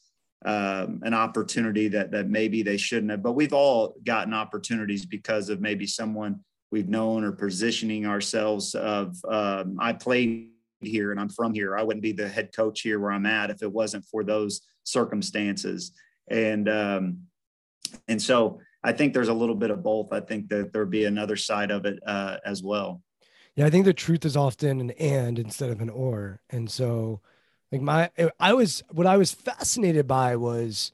um, 0.44 1.00
an 1.02 1.14
opportunity 1.14 1.88
that 1.88 2.10
that 2.12 2.28
maybe 2.28 2.62
they 2.62 2.76
shouldn't 2.76 3.10
have, 3.10 3.22
but 3.22 3.32
we've 3.32 3.52
all 3.52 3.96
gotten 4.04 4.34
opportunities 4.34 5.06
because 5.06 5.48
of 5.48 5.60
maybe 5.60 5.86
someone 5.86 6.40
we've 6.70 6.88
known 6.88 7.24
or 7.24 7.32
positioning 7.32 8.06
ourselves 8.06 8.74
of 8.74 9.16
um, 9.28 9.76
I 9.80 9.92
played 9.92 10.50
here 10.80 11.10
and 11.10 11.18
I'm 11.18 11.28
from 11.28 11.54
here. 11.54 11.76
I 11.76 11.82
wouldn't 11.82 12.02
be 12.02 12.12
the 12.12 12.28
head 12.28 12.54
coach 12.54 12.82
here 12.82 13.00
where 13.00 13.12
I'm 13.12 13.26
at 13.26 13.50
if 13.50 13.62
it 13.62 13.72
wasn't 13.72 14.04
for 14.04 14.24
those 14.24 14.60
circumstances 14.84 15.92
and 16.28 16.68
um, 16.68 17.18
and 18.08 18.20
so 18.20 18.60
I 18.82 18.92
think 18.92 19.14
there's 19.14 19.28
a 19.28 19.34
little 19.34 19.54
bit 19.54 19.70
of 19.70 19.82
both. 19.82 20.12
I 20.12 20.20
think 20.20 20.48
that 20.50 20.72
there'd 20.72 20.90
be 20.90 21.04
another 21.04 21.36
side 21.36 21.70
of 21.70 21.86
it 21.86 21.98
uh, 22.06 22.36
as 22.44 22.62
well. 22.62 23.02
Yeah, 23.54 23.66
I 23.66 23.70
think 23.70 23.84
the 23.84 23.94
truth 23.94 24.24
is 24.24 24.36
often 24.36 24.80
an 24.80 24.90
and 24.92 25.38
instead 25.38 25.70
of 25.70 25.80
an 25.80 25.88
or, 25.88 26.40
and 26.50 26.70
so 26.70 27.20
like 27.72 27.80
my 27.80 28.10
I 28.38 28.52
was 28.52 28.82
what 28.90 29.06
I 29.06 29.16
was 29.16 29.32
fascinated 29.32 30.06
by 30.06 30.36
was 30.36 30.92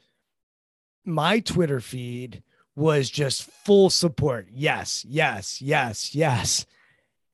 my 1.04 1.40
Twitter 1.40 1.80
feed 1.80 2.42
was 2.74 3.10
just 3.10 3.42
full 3.42 3.90
support. 3.90 4.48
Yes, 4.50 5.04
yes, 5.06 5.60
yes, 5.60 6.14
yes. 6.14 6.66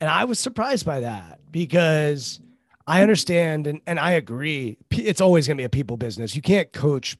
And 0.00 0.10
I 0.10 0.24
was 0.24 0.38
surprised 0.38 0.84
by 0.86 1.00
that 1.00 1.40
because 1.50 2.40
I 2.86 3.02
understand 3.02 3.66
and, 3.66 3.80
and 3.86 4.00
I 4.00 4.12
agree. 4.12 4.78
It's 4.90 5.20
always 5.20 5.46
going 5.46 5.56
to 5.56 5.60
be 5.60 5.66
a 5.66 5.70
people 5.70 5.96
business. 5.96 6.34
You 6.34 6.42
can't 6.42 6.72
coach 6.72 7.16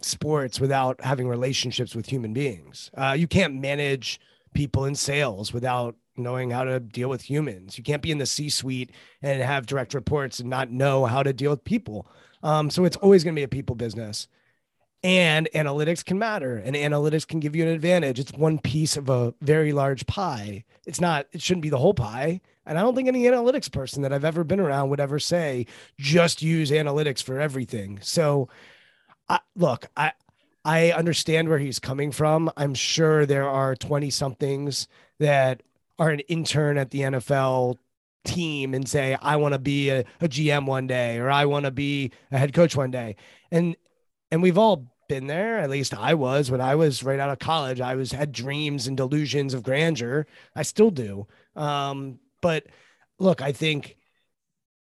sports 0.00 0.60
without 0.60 1.00
having 1.02 1.28
relationships 1.28 1.94
with 1.94 2.06
human 2.06 2.32
beings. 2.32 2.90
Uh, 2.94 3.16
you 3.18 3.26
can't 3.26 3.54
manage 3.54 4.20
people 4.54 4.84
in 4.84 4.94
sales 4.94 5.52
without 5.52 5.96
knowing 6.18 6.50
how 6.50 6.64
to 6.64 6.80
deal 6.80 7.08
with 7.08 7.22
humans. 7.22 7.78
You 7.78 7.84
can't 7.84 8.02
be 8.02 8.10
in 8.10 8.18
the 8.18 8.26
C 8.26 8.50
suite 8.50 8.90
and 9.22 9.42
have 9.42 9.66
direct 9.66 9.94
reports 9.94 10.40
and 10.40 10.50
not 10.50 10.70
know 10.70 11.06
how 11.06 11.22
to 11.22 11.32
deal 11.32 11.50
with 11.50 11.64
people. 11.64 12.06
Um, 12.42 12.70
so 12.70 12.84
it's 12.84 12.96
always 12.96 13.24
going 13.24 13.34
to 13.34 13.38
be 13.38 13.44
a 13.44 13.48
people 13.48 13.76
business. 13.76 14.28
And 15.04 15.48
analytics 15.54 16.04
can 16.04 16.18
matter 16.18 16.56
and 16.56 16.74
analytics 16.74 17.26
can 17.26 17.38
give 17.38 17.54
you 17.54 17.62
an 17.62 17.68
advantage. 17.68 18.18
It's 18.18 18.32
one 18.32 18.58
piece 18.58 18.96
of 18.96 19.08
a 19.08 19.32
very 19.40 19.72
large 19.72 20.06
pie. 20.06 20.64
It's 20.86 21.00
not, 21.00 21.26
it 21.32 21.40
shouldn't 21.40 21.62
be 21.62 21.70
the 21.70 21.78
whole 21.78 21.94
pie. 21.94 22.40
And 22.66 22.76
I 22.76 22.82
don't 22.82 22.94
think 22.94 23.08
any 23.08 23.24
analytics 23.24 23.70
person 23.72 24.02
that 24.02 24.12
I've 24.12 24.24
ever 24.24 24.44
been 24.44 24.60
around 24.60 24.90
would 24.90 25.00
ever 25.00 25.18
say, 25.18 25.66
just 25.98 26.42
use 26.42 26.70
analytics 26.70 27.22
for 27.22 27.40
everything. 27.40 28.00
So 28.02 28.48
I, 29.28 29.38
look, 29.54 29.86
I 29.96 30.12
I 30.64 30.92
understand 30.92 31.48
where 31.48 31.58
he's 31.58 31.78
coming 31.78 32.12
from. 32.12 32.50
I'm 32.56 32.74
sure 32.74 33.24
there 33.24 33.48
are 33.48 33.74
20 33.74 34.10
somethings 34.10 34.86
that 35.18 35.62
are 35.98 36.10
an 36.10 36.20
intern 36.20 36.78
at 36.78 36.90
the 36.90 37.00
NFL 37.00 37.76
team 38.24 38.74
and 38.74 38.88
say, 38.88 39.16
I 39.20 39.36
want 39.36 39.54
to 39.54 39.58
be 39.58 39.90
a, 39.90 40.00
a 40.20 40.28
GM 40.28 40.66
one 40.66 40.86
day 40.86 41.18
or 41.18 41.30
I 41.30 41.46
want 41.46 41.64
to 41.64 41.70
be 41.70 42.12
a 42.30 42.38
head 42.38 42.52
coach 42.52 42.76
one 42.76 42.90
day. 42.90 43.16
And 43.50 43.76
and 44.30 44.42
we've 44.42 44.58
all 44.58 44.92
been 45.08 45.26
there. 45.26 45.58
At 45.58 45.70
least 45.70 45.94
I 45.94 46.14
was 46.14 46.50
when 46.50 46.60
I 46.60 46.74
was 46.74 47.02
right 47.02 47.18
out 47.18 47.30
of 47.30 47.38
college. 47.38 47.80
I 47.80 47.94
was 47.94 48.12
had 48.12 48.30
dreams 48.30 48.86
and 48.86 48.96
delusions 48.96 49.54
of 49.54 49.62
grandeur. 49.62 50.26
I 50.54 50.62
still 50.62 50.90
do. 50.90 51.26
Um, 51.56 52.20
but 52.42 52.66
look, 53.18 53.40
I 53.40 53.52
think 53.52 53.96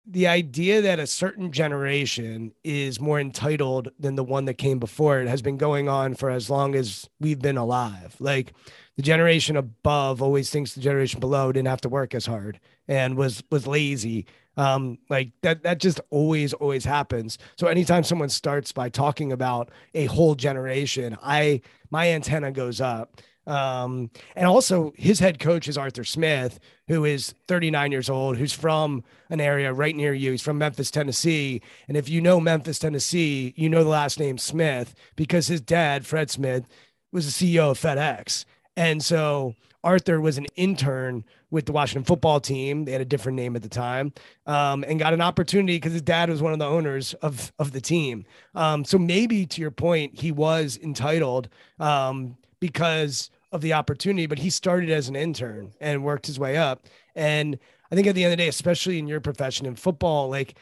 the 0.07 0.27
idea 0.27 0.83
that 0.83 0.99
a 0.99 1.07
certain 1.07 1.53
generation 1.53 2.53
is 2.65 3.01
more 3.01 3.21
entitled 3.21 3.91
than 3.99 4.17
the 4.17 4.25
one 4.25 4.45
that 4.47 4.55
came 4.55 4.79
before 4.79 5.21
it 5.21 5.29
has 5.29 5.43
been 5.43 5.57
going 5.57 5.89
on 5.89 6.15
for 6.15 6.31
as 6.31 6.51
long 6.51 6.75
as 6.75 7.09
we've 7.21 7.41
been 7.41 7.57
alive. 7.57 8.17
Like 8.19 8.53
the 9.01 9.07
generation 9.07 9.57
above 9.57 10.21
always 10.21 10.51
thinks 10.51 10.75
the 10.75 10.81
generation 10.83 11.21
below 11.21 11.51
didn't 11.53 11.69
have 11.69 11.81
to 11.81 11.89
work 11.89 12.15
as 12.15 12.27
hard 12.27 12.61
and 12.87 13.17
was 13.17 13.43
was 13.51 13.67
lazy. 13.67 14.27
Um, 14.59 14.99
like 15.09 15.31
that 15.41 15.63
that 15.63 15.79
just 15.79 16.03
always 16.11 16.53
always 16.53 16.85
happens. 16.85 17.39
So 17.57 17.67
anytime 17.67 18.05
someone 18.05 18.29
starts 18.29 18.73
by 18.73 18.91
talking 18.91 19.33
about 19.33 19.71
a 19.95 20.05
whole 20.05 20.35
generation, 20.35 21.17
I 21.23 21.63
my 21.91 22.11
antenna 22.11 22.53
goes 22.53 22.79
up 22.79 23.23
um, 23.47 24.11
and 24.37 24.47
also, 24.47 24.93
his 24.97 25.19
head 25.19 25.41
coach 25.41 25.67
is 25.67 25.79
Arthur 25.79 26.05
Smith, 26.05 26.61
who 26.89 27.05
is 27.05 27.35
39 27.49 27.91
years 27.91 28.11
old, 28.11 28.37
who's 28.37 28.53
from 28.53 29.03
an 29.31 29.41
area 29.41 29.73
right 29.73 29.97
near 29.97 30.13
you. 30.13 30.33
He's 30.33 30.43
from 30.43 30.59
Memphis, 30.59 30.91
Tennessee. 30.91 31.63
And 31.89 31.97
if 31.97 32.09
you 32.09 32.21
know 32.21 32.39
Memphis, 32.39 32.79
Tennessee, 32.79 33.55
you 33.57 33.69
know 33.69 33.83
the 33.83 33.91
last 33.91 34.21
name 34.21 34.39
Smith 34.39 34.95
because 35.17 35.49
his 35.49 35.63
dad, 35.63 36.07
Fred 36.07 36.31
Smith, 36.31 36.69
was 37.13 37.27
the 37.27 37.59
CEO 37.59 37.71
of 37.71 37.81
FedEx. 37.81 38.45
And 38.81 39.05
so 39.05 39.55
Arthur 39.85 40.23
was 40.23 40.39
an 40.39 40.47
intern 40.57 41.23
with 41.51 41.67
the 41.67 41.73
Washington 41.73 42.03
football 42.03 42.41
team. 42.41 42.87
They 42.87 42.93
had 42.93 43.03
a 43.03 43.05
different 43.05 43.37
name 43.37 43.55
at 43.55 43.61
the 43.61 43.69
time, 43.69 44.15
um, 44.47 44.87
and 44.89 44.99
got 44.99 45.13
an 45.13 45.21
opportunity 45.21 45.77
because 45.77 45.93
his 45.93 46.01
dad 46.01 46.31
was 46.31 46.41
one 46.41 46.55
of 46.55 46.59
the 46.59 46.65
owners 46.65 47.13
of 47.15 47.53
of 47.59 47.73
the 47.73 47.81
team. 47.83 48.25
Um, 48.55 48.87
so 48.87 48.97
maybe 48.97 49.45
to 49.45 49.61
your 49.61 49.71
point, 49.71 50.19
he 50.19 50.33
was 50.33 50.79
entitled 50.83 51.51
um, 51.79 52.39
because 52.59 53.31
of 53.53 53.61
the 53.61 53.75
opportunity, 53.75 54.25
but 54.25 54.39
he 54.39 54.49
started 54.49 54.89
as 54.89 55.11
an 55.11 55.17
intern 55.17 55.73
and 55.79 56.03
worked 56.03 56.27
his 56.27 56.39
way 56.39 56.57
up. 56.57 56.87
And 57.15 57.59
I 57.93 57.95
think 57.95 58.07
at 58.07 58.15
the 58.15 58.25
end 58.25 58.33
of 58.33 58.39
the 58.39 58.45
day, 58.45 58.49
especially 58.49 58.99
in 58.99 59.07
your 59.07 59.21
profession 59.21 59.67
in 59.67 59.77
football, 59.77 60.31
like 60.31 60.57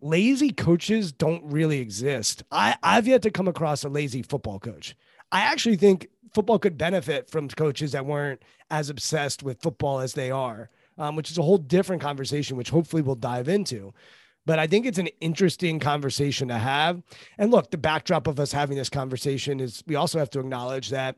lazy 0.00 0.50
coaches 0.50 1.12
don't 1.12 1.44
really 1.44 1.80
exist. 1.80 2.42
I, 2.50 2.76
I've 2.82 3.06
yet 3.06 3.20
to 3.22 3.30
come 3.30 3.48
across 3.48 3.84
a 3.84 3.90
lazy 3.90 4.22
football 4.22 4.58
coach. 4.58 4.94
I 5.32 5.40
actually 5.40 5.76
think 5.76 6.08
football 6.32 6.58
could 6.58 6.78
benefit 6.78 7.30
from 7.30 7.48
coaches 7.48 7.92
that 7.92 8.06
weren't 8.06 8.42
as 8.70 8.90
obsessed 8.90 9.42
with 9.42 9.60
football 9.60 10.00
as 10.00 10.14
they 10.14 10.30
are, 10.30 10.70
um, 10.98 11.16
which 11.16 11.30
is 11.30 11.38
a 11.38 11.42
whole 11.42 11.58
different 11.58 12.02
conversation, 12.02 12.56
which 12.56 12.70
hopefully 12.70 13.02
we'll 13.02 13.14
dive 13.14 13.48
into. 13.48 13.92
But 14.46 14.58
I 14.58 14.66
think 14.66 14.86
it's 14.86 14.98
an 14.98 15.08
interesting 15.20 15.78
conversation 15.78 16.48
to 16.48 16.58
have. 16.58 17.02
And 17.38 17.50
look, 17.50 17.70
the 17.70 17.78
backdrop 17.78 18.26
of 18.26 18.40
us 18.40 18.52
having 18.52 18.76
this 18.76 18.88
conversation 18.88 19.60
is 19.60 19.82
we 19.86 19.96
also 19.96 20.18
have 20.18 20.30
to 20.30 20.40
acknowledge 20.40 20.90
that 20.90 21.16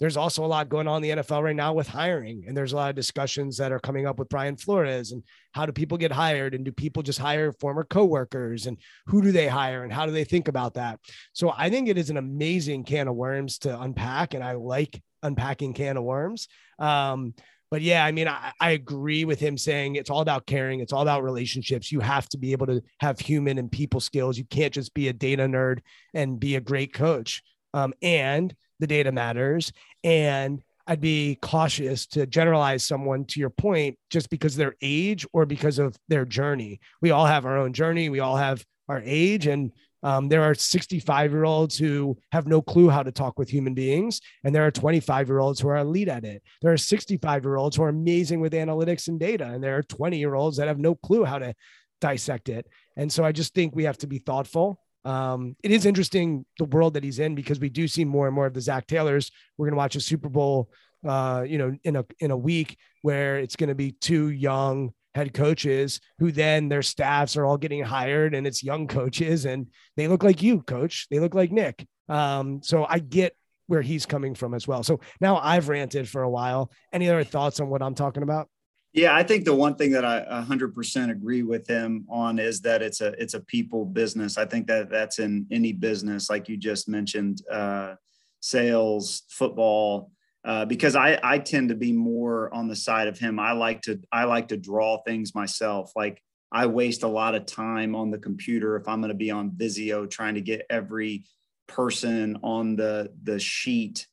there's 0.00 0.16
also 0.16 0.44
a 0.44 0.46
lot 0.46 0.70
going 0.70 0.88
on 0.88 1.04
in 1.04 1.16
the 1.16 1.22
NFL 1.22 1.42
right 1.42 1.54
now 1.54 1.74
with 1.74 1.86
hiring. 1.86 2.44
And 2.46 2.56
there's 2.56 2.72
a 2.72 2.76
lot 2.76 2.88
of 2.88 2.96
discussions 2.96 3.58
that 3.58 3.70
are 3.70 3.78
coming 3.78 4.06
up 4.06 4.18
with 4.18 4.30
Brian 4.30 4.56
Flores 4.56 5.12
and 5.12 5.22
how 5.52 5.66
do 5.66 5.72
people 5.72 5.98
get 5.98 6.10
hired? 6.10 6.54
And 6.54 6.64
do 6.64 6.72
people 6.72 7.02
just 7.02 7.18
hire 7.18 7.52
former 7.52 7.84
coworkers? 7.84 8.66
And 8.66 8.78
who 9.06 9.20
do 9.20 9.30
they 9.30 9.46
hire? 9.46 9.84
And 9.84 9.92
how 9.92 10.06
do 10.06 10.12
they 10.12 10.24
think 10.24 10.48
about 10.48 10.74
that? 10.74 10.98
So 11.34 11.52
I 11.56 11.68
think 11.68 11.88
it 11.88 11.98
is 11.98 12.08
an 12.08 12.16
amazing 12.16 12.84
can 12.84 13.08
of 13.08 13.14
worms 13.14 13.58
to 13.58 13.78
unpack. 13.78 14.32
And 14.32 14.42
I 14.42 14.52
like 14.52 15.00
unpacking 15.22 15.74
can 15.74 15.98
of 15.98 16.04
worms. 16.04 16.48
Um, 16.78 17.34
but 17.70 17.82
yeah, 17.82 18.04
I 18.04 18.10
mean, 18.10 18.26
I, 18.26 18.52
I 18.58 18.70
agree 18.70 19.24
with 19.24 19.38
him 19.38 19.56
saying 19.56 19.94
it's 19.94 20.10
all 20.10 20.22
about 20.22 20.46
caring. 20.46 20.80
It's 20.80 20.92
all 20.92 21.02
about 21.02 21.22
relationships. 21.22 21.92
You 21.92 22.00
have 22.00 22.28
to 22.30 22.38
be 22.38 22.52
able 22.52 22.66
to 22.66 22.82
have 23.00 23.20
human 23.20 23.58
and 23.58 23.70
people 23.70 24.00
skills. 24.00 24.38
You 24.38 24.44
can't 24.44 24.72
just 24.72 24.92
be 24.94 25.08
a 25.08 25.12
data 25.12 25.44
nerd 25.44 25.80
and 26.14 26.40
be 26.40 26.56
a 26.56 26.60
great 26.60 26.92
coach. 26.92 27.42
Um, 27.72 27.94
and 28.02 28.54
the 28.80 28.86
data 28.86 29.12
matters. 29.12 29.72
And 30.02 30.62
I'd 30.86 31.00
be 31.00 31.36
cautious 31.40 32.06
to 32.08 32.26
generalize 32.26 32.82
someone 32.82 33.24
to 33.26 33.38
your 33.38 33.50
point 33.50 33.96
just 34.10 34.28
because 34.28 34.56
their 34.56 34.74
age 34.82 35.24
or 35.32 35.46
because 35.46 35.78
of 35.78 35.96
their 36.08 36.24
journey. 36.24 36.80
We 37.00 37.12
all 37.12 37.26
have 37.26 37.46
our 37.46 37.58
own 37.58 37.72
journey. 37.72 38.08
We 38.08 38.20
all 38.20 38.36
have 38.36 38.64
our 38.88 39.00
age 39.04 39.46
and 39.46 39.70
um, 40.02 40.28
there 40.28 40.42
are 40.42 40.54
65 40.54 41.30
year 41.30 41.44
olds 41.44 41.76
who 41.76 42.16
have 42.32 42.46
no 42.46 42.62
clue 42.62 42.88
how 42.88 43.02
to 43.02 43.12
talk 43.12 43.38
with 43.38 43.50
human 43.50 43.74
beings, 43.74 44.20
and 44.44 44.54
there 44.54 44.66
are 44.66 44.70
25 44.70 45.28
year 45.28 45.38
olds 45.40 45.60
who 45.60 45.68
are 45.68 45.76
elite 45.76 46.08
at 46.08 46.24
it. 46.24 46.42
There 46.62 46.72
are 46.72 46.78
65 46.78 47.44
year 47.44 47.56
olds 47.56 47.76
who 47.76 47.82
are 47.82 47.90
amazing 47.90 48.40
with 48.40 48.52
analytics 48.52 49.08
and 49.08 49.20
data, 49.20 49.44
and 49.44 49.62
there 49.62 49.76
are 49.76 49.82
20 49.82 50.18
year 50.18 50.34
olds 50.34 50.56
that 50.56 50.68
have 50.68 50.78
no 50.78 50.94
clue 50.94 51.24
how 51.24 51.38
to 51.38 51.54
dissect 52.00 52.48
it. 52.48 52.66
And 52.96 53.12
so 53.12 53.24
I 53.24 53.32
just 53.32 53.54
think 53.54 53.74
we 53.74 53.84
have 53.84 53.98
to 53.98 54.06
be 54.06 54.18
thoughtful. 54.18 54.80
Um, 55.04 55.56
it 55.62 55.70
is 55.70 55.86
interesting 55.86 56.44
the 56.58 56.64
world 56.66 56.94
that 56.94 57.04
he's 57.04 57.18
in 57.18 57.34
because 57.34 57.60
we 57.60 57.68
do 57.68 57.88
see 57.88 58.04
more 58.04 58.26
and 58.26 58.34
more 58.34 58.46
of 58.46 58.54
the 58.54 58.60
Zac 58.60 58.86
Taylors. 58.86 59.30
We're 59.56 59.66
going 59.66 59.74
to 59.74 59.78
watch 59.78 59.96
a 59.96 60.00
Super 60.00 60.28
Bowl, 60.28 60.70
uh, 61.06 61.44
you 61.46 61.58
know, 61.58 61.76
in 61.84 61.96
a 61.96 62.04
in 62.18 62.30
a 62.30 62.36
week 62.36 62.76
where 63.02 63.38
it's 63.38 63.56
going 63.56 63.68
to 63.68 63.74
be 63.74 63.92
two 63.92 64.28
young 64.28 64.92
head 65.14 65.34
coaches 65.34 66.00
who 66.18 66.30
then 66.30 66.68
their 66.68 66.82
staffs 66.82 67.36
are 67.36 67.44
all 67.44 67.56
getting 67.56 67.82
hired 67.82 68.34
and 68.34 68.46
it's 68.46 68.62
young 68.62 68.86
coaches 68.86 69.44
and 69.44 69.66
they 69.96 70.06
look 70.06 70.22
like 70.22 70.42
you 70.42 70.62
coach. 70.62 71.06
They 71.10 71.18
look 71.18 71.34
like 71.34 71.50
nick. 71.50 71.86
Um, 72.08 72.60
so 72.62 72.86
i 72.88 72.98
get 72.98 73.34
where 73.66 73.82
he's 73.82 74.04
coming 74.04 74.34
from 74.34 74.52
as 74.52 74.66
well. 74.66 74.82
So 74.82 75.00
now 75.20 75.38
i've 75.38 75.68
ranted 75.68 76.08
for 76.08 76.22
a 76.22 76.30
while. 76.30 76.70
Any 76.92 77.08
other 77.08 77.24
thoughts 77.24 77.60
on 77.60 77.68
what 77.68 77.82
i'm 77.82 77.94
talking 77.94 78.22
about 78.22 78.48
yeah 78.92 79.14
i 79.14 79.22
think 79.22 79.44
the 79.44 79.54
one 79.54 79.74
thing 79.74 79.92
that 79.92 80.04
i 80.04 80.20
100% 80.48 81.10
agree 81.10 81.42
with 81.42 81.66
him 81.66 82.04
on 82.08 82.38
is 82.38 82.60
that 82.60 82.82
it's 82.82 83.00
a 83.00 83.08
it's 83.22 83.34
a 83.34 83.40
people 83.40 83.84
business 83.84 84.38
i 84.38 84.44
think 84.44 84.66
that 84.66 84.90
that's 84.90 85.18
in 85.18 85.46
any 85.50 85.72
business 85.72 86.30
like 86.30 86.48
you 86.48 86.56
just 86.56 86.88
mentioned 86.88 87.42
uh, 87.50 87.94
sales 88.40 89.22
football 89.28 90.10
uh, 90.44 90.64
because 90.64 90.96
I, 90.96 91.18
I 91.22 91.38
tend 91.38 91.68
to 91.68 91.74
be 91.74 91.92
more 91.92 92.52
on 92.54 92.68
the 92.68 92.76
side 92.76 93.08
of 93.08 93.18
him. 93.18 93.38
I 93.38 93.52
like 93.52 93.82
to 93.82 94.00
I 94.10 94.24
like 94.24 94.48
to 94.48 94.56
draw 94.56 95.02
things 95.02 95.34
myself. 95.34 95.92
Like 95.94 96.22
I 96.50 96.66
waste 96.66 97.02
a 97.02 97.08
lot 97.08 97.34
of 97.34 97.46
time 97.46 97.94
on 97.94 98.10
the 98.10 98.18
computer 98.18 98.76
if 98.76 98.88
I'm 98.88 99.00
going 99.00 99.10
to 99.10 99.14
be 99.14 99.30
on 99.30 99.52
Visio 99.54 100.06
trying 100.06 100.34
to 100.34 100.40
get 100.40 100.66
every 100.70 101.24
person 101.68 102.38
on 102.42 102.76
the 102.76 103.12
the 103.22 103.38
sheet 103.38 104.06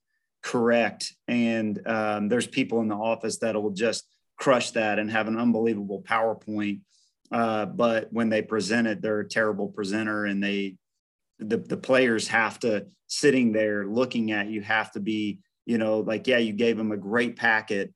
correct. 0.44 1.14
And 1.28 1.82
um, 1.88 2.30
there's 2.30 2.48
people 2.48 2.82
in 2.82 2.88
the 2.90 2.96
office 2.96 3.40
that 3.40 3.56
will 3.62 3.72
just 3.72 4.06
crush 4.38 4.72
that 4.72 5.00
and 5.00 5.12
have 5.12 5.28
an 5.28 5.38
unbelievable 5.38 6.04
PowerPoint. 6.08 6.82
Uh, 7.32 7.66
but 7.66 8.12
when 8.12 8.30
they 8.30 8.42
present 8.42 8.88
it, 8.88 9.02
they're 9.02 9.20
a 9.20 9.28
terrible 9.28 9.68
presenter, 9.68 10.26
and 10.26 10.44
they 10.44 10.76
the 11.40 11.58
the 11.58 11.78
players 11.78 12.28
have 12.30 12.60
to 12.60 12.88
sitting 13.08 13.52
there 13.52 13.86
looking 13.86 14.32
at 14.32 14.48
you 14.48 14.62
have 14.62 14.92
to 14.92 15.00
be 15.00 15.40
you 15.68 15.78
know, 15.78 16.00
like, 16.00 16.26
yeah, 16.26 16.38
you 16.38 16.54
gave 16.54 16.78
them 16.78 16.94
a 16.94 16.98
great 16.98 17.36
packet, 17.36 17.94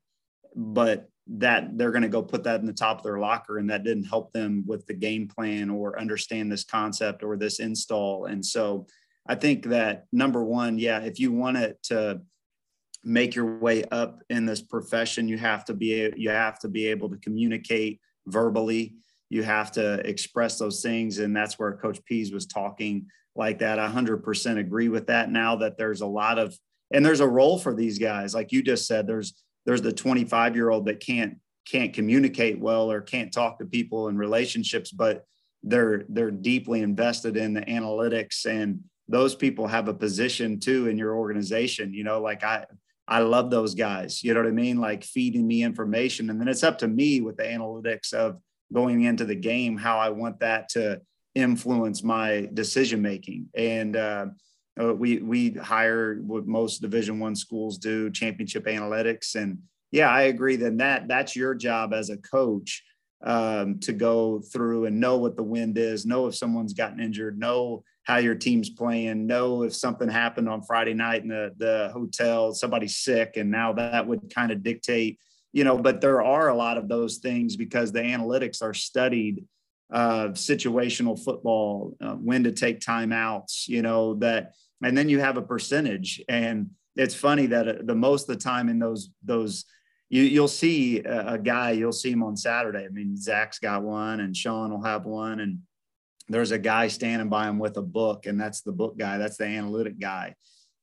but 0.54 1.08
that 1.26 1.78
they're 1.78 1.90
going 1.90 2.02
to 2.02 2.08
go 2.08 2.22
put 2.22 2.44
that 2.44 2.60
in 2.60 2.66
the 2.66 2.72
top 2.72 2.98
of 2.98 3.04
their 3.04 3.18
locker 3.18 3.56
and 3.56 3.70
that 3.70 3.82
didn't 3.82 4.04
help 4.04 4.30
them 4.32 4.62
with 4.66 4.86
the 4.86 4.94
game 4.94 5.26
plan 5.26 5.70
or 5.70 5.98
understand 5.98 6.52
this 6.52 6.64
concept 6.64 7.24
or 7.24 7.36
this 7.36 7.60
install. 7.60 8.26
And 8.26 8.44
so 8.44 8.86
I 9.26 9.36
think 9.36 9.64
that 9.66 10.04
number 10.12 10.44
one, 10.44 10.78
yeah, 10.78 11.00
if 11.00 11.18
you 11.18 11.32
want 11.32 11.56
it 11.56 11.82
to 11.84 12.20
make 13.04 13.34
your 13.34 13.58
way 13.58 13.84
up 13.90 14.22
in 14.30 14.46
this 14.46 14.62
profession, 14.62 15.28
you 15.28 15.38
have 15.38 15.64
to 15.66 15.74
be, 15.74 16.12
you 16.16 16.30
have 16.30 16.58
to 16.60 16.68
be 16.68 16.86
able 16.86 17.08
to 17.10 17.16
communicate 17.18 18.00
verbally. 18.26 18.94
You 19.28 19.42
have 19.42 19.72
to 19.72 19.94
express 20.06 20.58
those 20.58 20.82
things. 20.82 21.18
And 21.18 21.34
that's 21.34 21.58
where 21.58 21.72
Coach 21.76 22.04
Pees 22.04 22.32
was 22.32 22.46
talking 22.46 23.06
like 23.34 23.58
that. 23.60 23.78
I 23.78 23.88
100% 23.88 24.58
agree 24.58 24.88
with 24.88 25.06
that 25.06 25.30
now 25.30 25.56
that 25.56 25.78
there's 25.78 26.00
a 26.00 26.06
lot 26.06 26.38
of 26.38 26.56
and 26.92 27.04
there's 27.04 27.20
a 27.20 27.28
role 27.28 27.58
for 27.58 27.74
these 27.74 27.98
guys 27.98 28.34
like 28.34 28.52
you 28.52 28.62
just 28.62 28.86
said 28.86 29.06
there's 29.06 29.34
there's 29.64 29.82
the 29.82 29.92
25 29.92 30.54
year 30.54 30.70
old 30.70 30.86
that 30.86 31.00
can't 31.00 31.38
can't 31.66 31.92
communicate 31.92 32.58
well 32.58 32.90
or 32.90 33.00
can't 33.00 33.32
talk 33.32 33.58
to 33.58 33.64
people 33.64 34.08
in 34.08 34.16
relationships 34.16 34.90
but 34.90 35.24
they're 35.62 36.04
they're 36.08 36.30
deeply 36.30 36.82
invested 36.82 37.36
in 37.36 37.54
the 37.54 37.62
analytics 37.62 38.46
and 38.46 38.80
those 39.08 39.34
people 39.34 39.66
have 39.66 39.88
a 39.88 39.94
position 39.94 40.58
too 40.58 40.88
in 40.88 40.98
your 40.98 41.14
organization 41.16 41.94
you 41.94 42.04
know 42.04 42.20
like 42.20 42.44
i 42.44 42.64
i 43.08 43.20
love 43.20 43.50
those 43.50 43.74
guys 43.74 44.22
you 44.22 44.32
know 44.32 44.40
what 44.40 44.48
i 44.48 44.52
mean 44.52 44.78
like 44.78 45.04
feeding 45.04 45.46
me 45.46 45.62
information 45.62 46.30
and 46.30 46.40
then 46.40 46.48
it's 46.48 46.62
up 46.62 46.78
to 46.78 46.88
me 46.88 47.20
with 47.20 47.36
the 47.36 47.42
analytics 47.42 48.12
of 48.12 48.38
going 48.72 49.02
into 49.02 49.24
the 49.24 49.34
game 49.34 49.76
how 49.76 49.98
i 49.98 50.08
want 50.08 50.38
that 50.40 50.68
to 50.68 51.00
influence 51.34 52.02
my 52.02 52.48
decision 52.52 53.00
making 53.00 53.48
and 53.54 53.96
uh, 53.96 54.26
uh, 54.80 54.94
we 54.94 55.18
we 55.18 55.50
hire 55.50 56.16
what 56.22 56.46
most 56.46 56.80
Division 56.80 57.18
One 57.18 57.36
schools 57.36 57.78
do, 57.78 58.10
championship 58.10 58.64
analytics, 58.64 59.34
and 59.34 59.58
yeah, 59.90 60.08
I 60.08 60.22
agree. 60.22 60.56
Then 60.56 60.78
that 60.78 61.08
that's 61.08 61.36
your 61.36 61.54
job 61.54 61.92
as 61.92 62.08
a 62.08 62.16
coach 62.16 62.82
um, 63.22 63.78
to 63.80 63.92
go 63.92 64.40
through 64.40 64.86
and 64.86 64.98
know 64.98 65.18
what 65.18 65.36
the 65.36 65.42
wind 65.42 65.76
is, 65.76 66.06
know 66.06 66.26
if 66.26 66.34
someone's 66.34 66.72
gotten 66.72 67.00
injured, 67.00 67.38
know 67.38 67.84
how 68.04 68.16
your 68.16 68.34
team's 68.34 68.70
playing, 68.70 69.26
know 69.26 69.62
if 69.62 69.74
something 69.74 70.08
happened 70.08 70.48
on 70.48 70.62
Friday 70.62 70.94
night 70.94 71.22
in 71.22 71.28
the 71.28 71.52
the 71.56 71.90
hotel, 71.92 72.52
somebody's 72.52 72.96
sick, 72.96 73.36
and 73.36 73.50
now 73.50 73.72
that 73.72 74.06
would 74.06 74.34
kind 74.34 74.50
of 74.50 74.62
dictate, 74.62 75.18
you 75.52 75.64
know. 75.64 75.78
But 75.78 76.00
there 76.00 76.22
are 76.22 76.48
a 76.48 76.54
lot 76.54 76.78
of 76.78 76.88
those 76.88 77.18
things 77.18 77.56
because 77.56 77.92
the 77.92 78.00
analytics 78.00 78.62
are 78.62 78.74
studied 78.74 79.44
uh, 79.92 80.28
situational 80.28 81.22
football, 81.22 81.94
uh, 82.00 82.14
when 82.14 82.42
to 82.44 82.50
take 82.50 82.80
timeouts, 82.80 83.68
you 83.68 83.82
know, 83.82 84.14
that, 84.14 84.54
and 84.82 84.96
then 84.96 85.08
you 85.08 85.20
have 85.20 85.36
a 85.36 85.42
percentage. 85.42 86.22
And 86.28 86.70
it's 86.96 87.14
funny 87.14 87.46
that 87.46 87.68
uh, 87.68 87.74
the 87.84 87.94
most 87.94 88.28
of 88.28 88.38
the 88.38 88.42
time 88.42 88.70
in 88.70 88.78
those, 88.78 89.10
those, 89.22 89.66
you, 90.08 90.22
you'll 90.22 90.48
see 90.48 91.00
a, 91.00 91.34
a, 91.34 91.38
guy, 91.38 91.72
you'll 91.72 91.92
see 91.92 92.10
him 92.10 92.22
on 92.22 92.38
Saturday. 92.38 92.86
I 92.86 92.88
mean, 92.88 93.18
Zac's 93.18 93.58
got 93.58 93.82
one 93.82 94.20
and 94.20 94.34
Sean 94.34 94.70
will 94.70 94.82
have 94.82 95.04
one. 95.04 95.40
And 95.40 95.58
there's 96.32 96.50
a 96.50 96.58
guy 96.58 96.88
standing 96.88 97.28
by 97.28 97.48
him 97.48 97.58
with 97.58 97.76
a 97.76 97.82
book, 97.82 98.26
and 98.26 98.40
that's 98.40 98.62
the 98.62 98.72
book 98.72 98.98
guy, 98.98 99.18
that's 99.18 99.36
the 99.36 99.46
analytic 99.46 99.98
guy. 99.98 100.34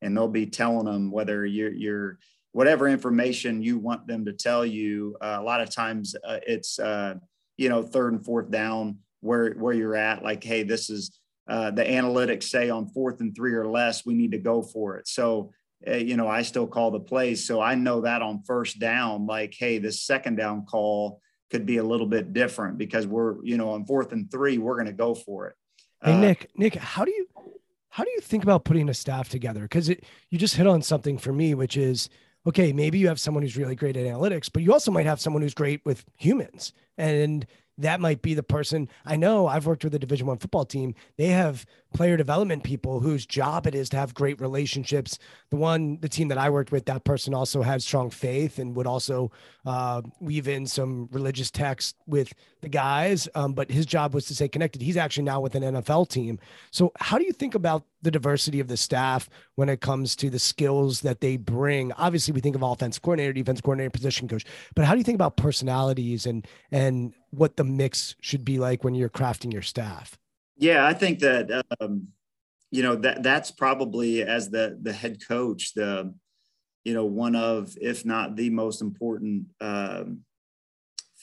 And 0.02 0.16
they'll 0.16 0.28
be 0.28 0.46
telling 0.46 0.86
them 0.86 1.12
whether 1.12 1.46
you're, 1.46 1.74
you're, 1.74 2.20
whatever 2.52 2.88
information 2.88 3.62
you 3.62 3.78
want 3.78 4.08
them 4.08 4.26
to 4.26 4.34
tell 4.34 4.66
you. 4.66 5.16
Uh, 5.22 5.38
a 5.40 5.44
lot 5.44 5.62
of 5.62 5.70
times 5.70 6.16
uh, 6.24 6.40
it's, 6.48 6.80
uh, 6.80 7.16
you 7.58 7.70
know, 7.70 7.84
third 7.84 8.14
and 8.14 8.26
fourth 8.26 8.50
down 8.50 8.98
where 9.22 9.52
where 9.52 9.74
you're 9.74 9.96
at. 9.96 10.24
Like, 10.24 10.44
hey, 10.44 10.64
this 10.64 10.90
is 10.90 11.20
uh, 11.48 11.72
the 11.72 11.84
analytics 11.84 12.44
say 12.44 12.70
on 12.70 12.88
fourth 12.88 13.22
and 13.22 13.36
three 13.36 13.54
or 13.54 13.68
less, 13.68 14.06
we 14.06 14.14
need 14.14 14.32
to 14.32 14.40
go 14.40 14.62
for 14.62 14.98
it. 14.98 15.08
So, 15.08 15.52
uh, 15.88 15.96
you 15.96 16.18
know, 16.18 16.28
I 16.28 16.42
still 16.42 16.68
call 16.68 16.92
the 16.92 17.00
plays, 17.00 17.46
so 17.46 17.62
I 17.62 17.76
know 17.76 18.02
that 18.02 18.22
on 18.22 18.44
first 18.44 18.80
down, 18.80 19.26
like, 19.26 19.56
hey, 19.58 19.78
this 19.78 20.04
second 20.04 20.36
down 20.36 20.66
call 20.66 21.22
could 21.50 21.66
be 21.66 21.78
a 21.78 21.84
little 21.84 22.08
bit 22.08 22.34
different 22.34 22.78
because 22.78 23.08
we're, 23.08 23.44
you 23.44 23.58
know, 23.58 23.72
on 23.72 23.86
fourth 23.86 24.12
and 24.12 24.30
three, 24.32 24.58
we're 24.58 24.76
going 24.76 24.88
to 24.88 24.94
go 24.94 25.16
for 25.16 25.48
it. 25.48 25.56
Hey, 26.04 26.14
uh, 26.14 26.20
Nick, 26.20 26.52
Nick, 26.56 26.76
how 26.76 27.06
do 27.06 27.12
you 27.12 27.28
how 27.90 28.04
do 28.04 28.12
you 28.12 28.22
think 28.22 28.44
about 28.44 28.64
putting 28.64 28.88
a 28.88 28.94
staff 28.94 29.30
together? 29.30 29.62
Because 29.62 29.90
it 29.90 30.06
you 30.30 30.38
just 30.38 30.56
hit 30.56 30.68
on 30.68 30.82
something 30.82 31.18
for 31.18 31.34
me, 31.34 31.54
which 31.54 31.76
is 31.76 32.10
okay, 32.48 32.72
maybe 32.72 32.98
you 32.98 33.08
have 33.08 33.20
someone 33.20 33.44
who's 33.44 33.58
really 33.58 33.76
great 33.76 33.98
at 33.98 34.06
analytics, 34.06 34.50
but 34.52 34.64
you 34.64 34.72
also 34.72 34.92
might 34.92 35.06
have 35.06 35.20
someone 35.20 35.42
who's 35.42 35.54
great 35.54 35.82
with 35.86 36.06
humans. 36.18 36.74
And 36.98 37.46
that 37.80 38.00
might 38.00 38.22
be 38.22 38.34
the 38.34 38.44
person 38.44 38.88
i 39.06 39.16
know 39.16 39.48
i've 39.48 39.66
worked 39.66 39.84
with 39.84 39.94
a 39.96 40.00
division 40.00 40.28
one 40.28 40.38
football 40.38 40.66
team. 40.66 40.96
They 41.18 41.28
have 41.28 41.66
player 41.94 42.16
development 42.18 42.64
people 42.64 43.00
whose 43.00 43.26
job 43.26 43.66
it 43.68 43.76
is 43.76 43.90
to 43.90 43.98
have 43.98 44.14
great 44.14 44.40
relationships. 44.40 45.18
The 45.50 45.58
one 45.58 45.98
the 46.00 46.10
team 46.10 46.28
that 46.30 46.38
i 46.38 46.50
worked 46.50 46.72
with 46.72 46.86
that 46.86 47.04
person 47.04 47.34
also 47.34 47.62
had 47.62 47.82
strong 47.82 48.10
faith 48.10 48.60
and 48.60 48.76
would 48.76 48.88
also 48.88 49.32
uh, 49.66 50.02
weave 50.20 50.48
in 50.48 50.66
some 50.66 51.10
religious 51.12 51.52
text 51.52 51.96
with 52.08 52.34
the 52.62 52.70
guys. 52.70 53.28
Um, 53.36 53.54
but 53.54 53.72
his 53.72 53.86
job 53.86 54.14
was 54.14 54.26
to 54.28 54.36
stay 54.36 54.48
connected. 54.48 54.82
He's 54.82 54.98
actually 54.98 55.24
now 55.24 55.42
with 55.42 55.56
an 55.56 55.64
nfl 55.64 56.08
team. 56.08 56.40
So 56.72 56.92
how 57.00 57.18
do 57.18 57.26
you 57.26 57.34
think 57.34 57.56
about 57.56 57.84
the 58.02 58.12
diversity 58.12 58.60
of 58.60 58.68
the 58.68 58.78
staff 58.78 59.30
when 59.56 59.70
it 59.70 59.82
comes 59.82 60.16
to 60.16 60.30
the 60.30 60.40
skills 60.40 61.02
that 61.02 61.22
they 61.22 61.38
bring 61.38 61.92
obviously 61.94 62.34
we 62.34 62.42
think 62.42 62.56
of 62.56 62.64
offense 62.64 62.98
coordinator 63.00 63.34
defense 63.34 63.62
coordinator 63.62 63.90
position 63.90 64.28
coach 64.28 64.46
but 64.76 64.86
how 64.86 64.94
do 64.94 64.98
you 64.98 65.04
think 65.04 65.16
about 65.16 65.38
personalities 65.38 66.26
and 66.26 66.48
and 66.72 67.14
what 67.32 67.58
the 67.58 67.64
mix 67.64 68.16
should 68.22 68.44
be 68.44 68.60
like 68.60 68.84
when 68.84 68.96
you're 68.96 69.10
crafting 69.10 69.54
your 69.54 69.62
staff. 69.62 70.18
Yeah, 70.58 70.86
I 70.86 70.94
think 70.94 71.20
that 71.20 71.64
um, 71.80 72.08
you 72.72 72.84
know 72.84 72.96
that 72.96 73.24
that's 73.24 73.52
probably 73.52 74.24
as 74.24 74.50
the 74.50 74.78
the 74.82 74.94
head 74.94 75.26
coach 75.26 75.74
the 75.74 76.14
you 76.84 76.94
know 76.94 77.06
one 77.06 77.36
of 77.36 77.76
if 77.80 78.06
not 78.06 78.36
the 78.36 78.50
most 78.50 78.82
important 78.82 79.46
um, 79.62 80.20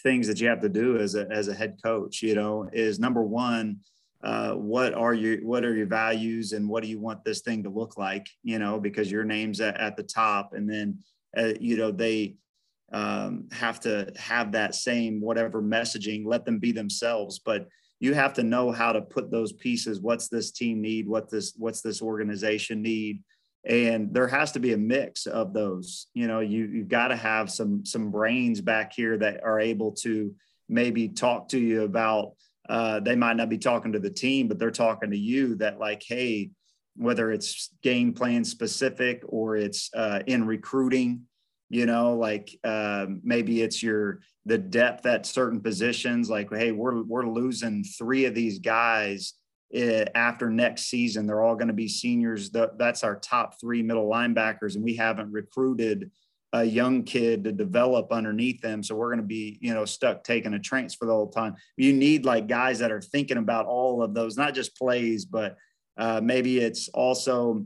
things 0.02 0.26
that 0.28 0.40
you 0.40 0.48
have 0.48 0.62
to 0.62 0.68
do 0.68 0.98
as 0.98 1.14
a 1.14 1.28
as 1.30 1.48
a 1.48 1.54
head 1.54 1.78
coach. 1.82 2.22
You 2.22 2.34
know, 2.34 2.68
is 2.72 2.98
number 2.98 3.22
one. 3.22 3.80
Uh, 4.22 4.52
what 4.54 4.94
are 4.94 5.14
your 5.14 5.38
what 5.44 5.64
are 5.64 5.74
your 5.74 5.86
values 5.86 6.52
and 6.52 6.68
what 6.68 6.82
do 6.82 6.88
you 6.88 6.98
want 6.98 7.22
this 7.22 7.42
thing 7.42 7.62
to 7.62 7.68
look 7.68 7.98
like 7.98 8.26
you 8.42 8.58
know 8.58 8.80
because 8.80 9.10
your 9.10 9.24
name's 9.24 9.60
at, 9.60 9.76
at 9.78 9.94
the 9.94 10.02
top 10.02 10.54
and 10.54 10.68
then 10.68 10.98
uh, 11.36 11.52
you 11.60 11.76
know 11.76 11.90
they 11.90 12.34
um, 12.92 13.48
have 13.52 13.80
to 13.80 14.12
have 14.16 14.52
that 14.52 14.74
same 14.74 15.20
whatever 15.20 15.60
messaging. 15.60 16.24
Let 16.24 16.44
them 16.44 16.58
be 16.58 16.72
themselves, 16.72 17.38
but 17.38 17.68
you 17.98 18.14
have 18.14 18.34
to 18.34 18.42
know 18.42 18.70
how 18.70 18.92
to 18.92 19.00
put 19.00 19.30
those 19.30 19.52
pieces. 19.52 20.00
What's 20.00 20.28
this 20.28 20.50
team 20.50 20.80
need? 20.80 21.08
What 21.08 21.30
this 21.30 21.54
what's 21.56 21.80
this 21.80 22.02
organization 22.02 22.82
need? 22.82 23.22
And 23.64 24.14
there 24.14 24.28
has 24.28 24.52
to 24.52 24.60
be 24.60 24.72
a 24.74 24.78
mix 24.78 25.26
of 25.26 25.52
those. 25.52 26.06
You 26.14 26.28
know, 26.28 26.40
you 26.40 26.66
you've 26.66 26.88
got 26.88 27.08
to 27.08 27.16
have 27.16 27.50
some 27.50 27.84
some 27.84 28.10
brains 28.10 28.60
back 28.60 28.92
here 28.94 29.16
that 29.18 29.42
are 29.42 29.58
able 29.58 29.92
to 30.02 30.34
maybe 30.68 31.08
talk 31.08 31.48
to 31.50 31.58
you 31.58 31.82
about. 31.82 32.32
Uh, 32.68 33.00
they 33.00 33.16
might 33.16 33.36
not 33.36 33.48
be 33.48 33.58
talking 33.58 33.92
to 33.92 33.98
the 33.98 34.10
team, 34.10 34.48
but 34.48 34.58
they're 34.58 34.70
talking 34.70 35.10
to 35.10 35.18
you. 35.18 35.54
That 35.56 35.78
like, 35.78 36.02
hey, 36.06 36.50
whether 36.96 37.30
it's 37.30 37.70
game 37.82 38.12
plan 38.12 38.44
specific 38.44 39.22
or 39.26 39.56
it's 39.56 39.90
uh, 39.94 40.20
in 40.26 40.46
recruiting 40.46 41.22
you 41.68 41.86
know 41.86 42.14
like 42.14 42.58
uh, 42.64 43.06
maybe 43.22 43.62
it's 43.62 43.82
your 43.82 44.20
the 44.44 44.58
depth 44.58 45.06
at 45.06 45.26
certain 45.26 45.60
positions 45.60 46.30
like 46.30 46.48
hey 46.52 46.72
we're 46.72 47.02
we're 47.02 47.26
losing 47.26 47.82
three 47.82 48.24
of 48.24 48.34
these 48.34 48.58
guys 48.58 49.34
eh, 49.74 50.04
after 50.14 50.48
next 50.48 50.86
season 50.86 51.26
they're 51.26 51.42
all 51.42 51.56
going 51.56 51.68
to 51.68 51.74
be 51.74 51.88
seniors 51.88 52.50
that's 52.50 53.02
our 53.02 53.16
top 53.16 53.60
three 53.60 53.82
middle 53.82 54.08
linebackers 54.08 54.76
and 54.76 54.84
we 54.84 54.94
haven't 54.94 55.32
recruited 55.32 56.10
a 56.60 56.64
young 56.64 57.02
kid 57.02 57.44
to 57.44 57.52
develop 57.52 58.12
underneath 58.12 58.60
them 58.60 58.82
so 58.82 58.94
we're 58.94 59.08
going 59.08 59.20
to 59.20 59.26
be 59.26 59.58
you 59.60 59.74
know 59.74 59.84
stuck 59.84 60.22
taking 60.24 60.54
a 60.54 60.58
transfer 60.58 61.06
the 61.06 61.12
whole 61.12 61.30
time 61.30 61.54
you 61.76 61.92
need 61.92 62.24
like 62.24 62.46
guys 62.46 62.78
that 62.78 62.92
are 62.92 63.00
thinking 63.00 63.38
about 63.38 63.66
all 63.66 64.02
of 64.02 64.14
those 64.14 64.36
not 64.36 64.54
just 64.54 64.76
plays 64.76 65.24
but 65.24 65.56
uh, 65.98 66.20
maybe 66.22 66.58
it's 66.58 66.88
also 66.88 67.64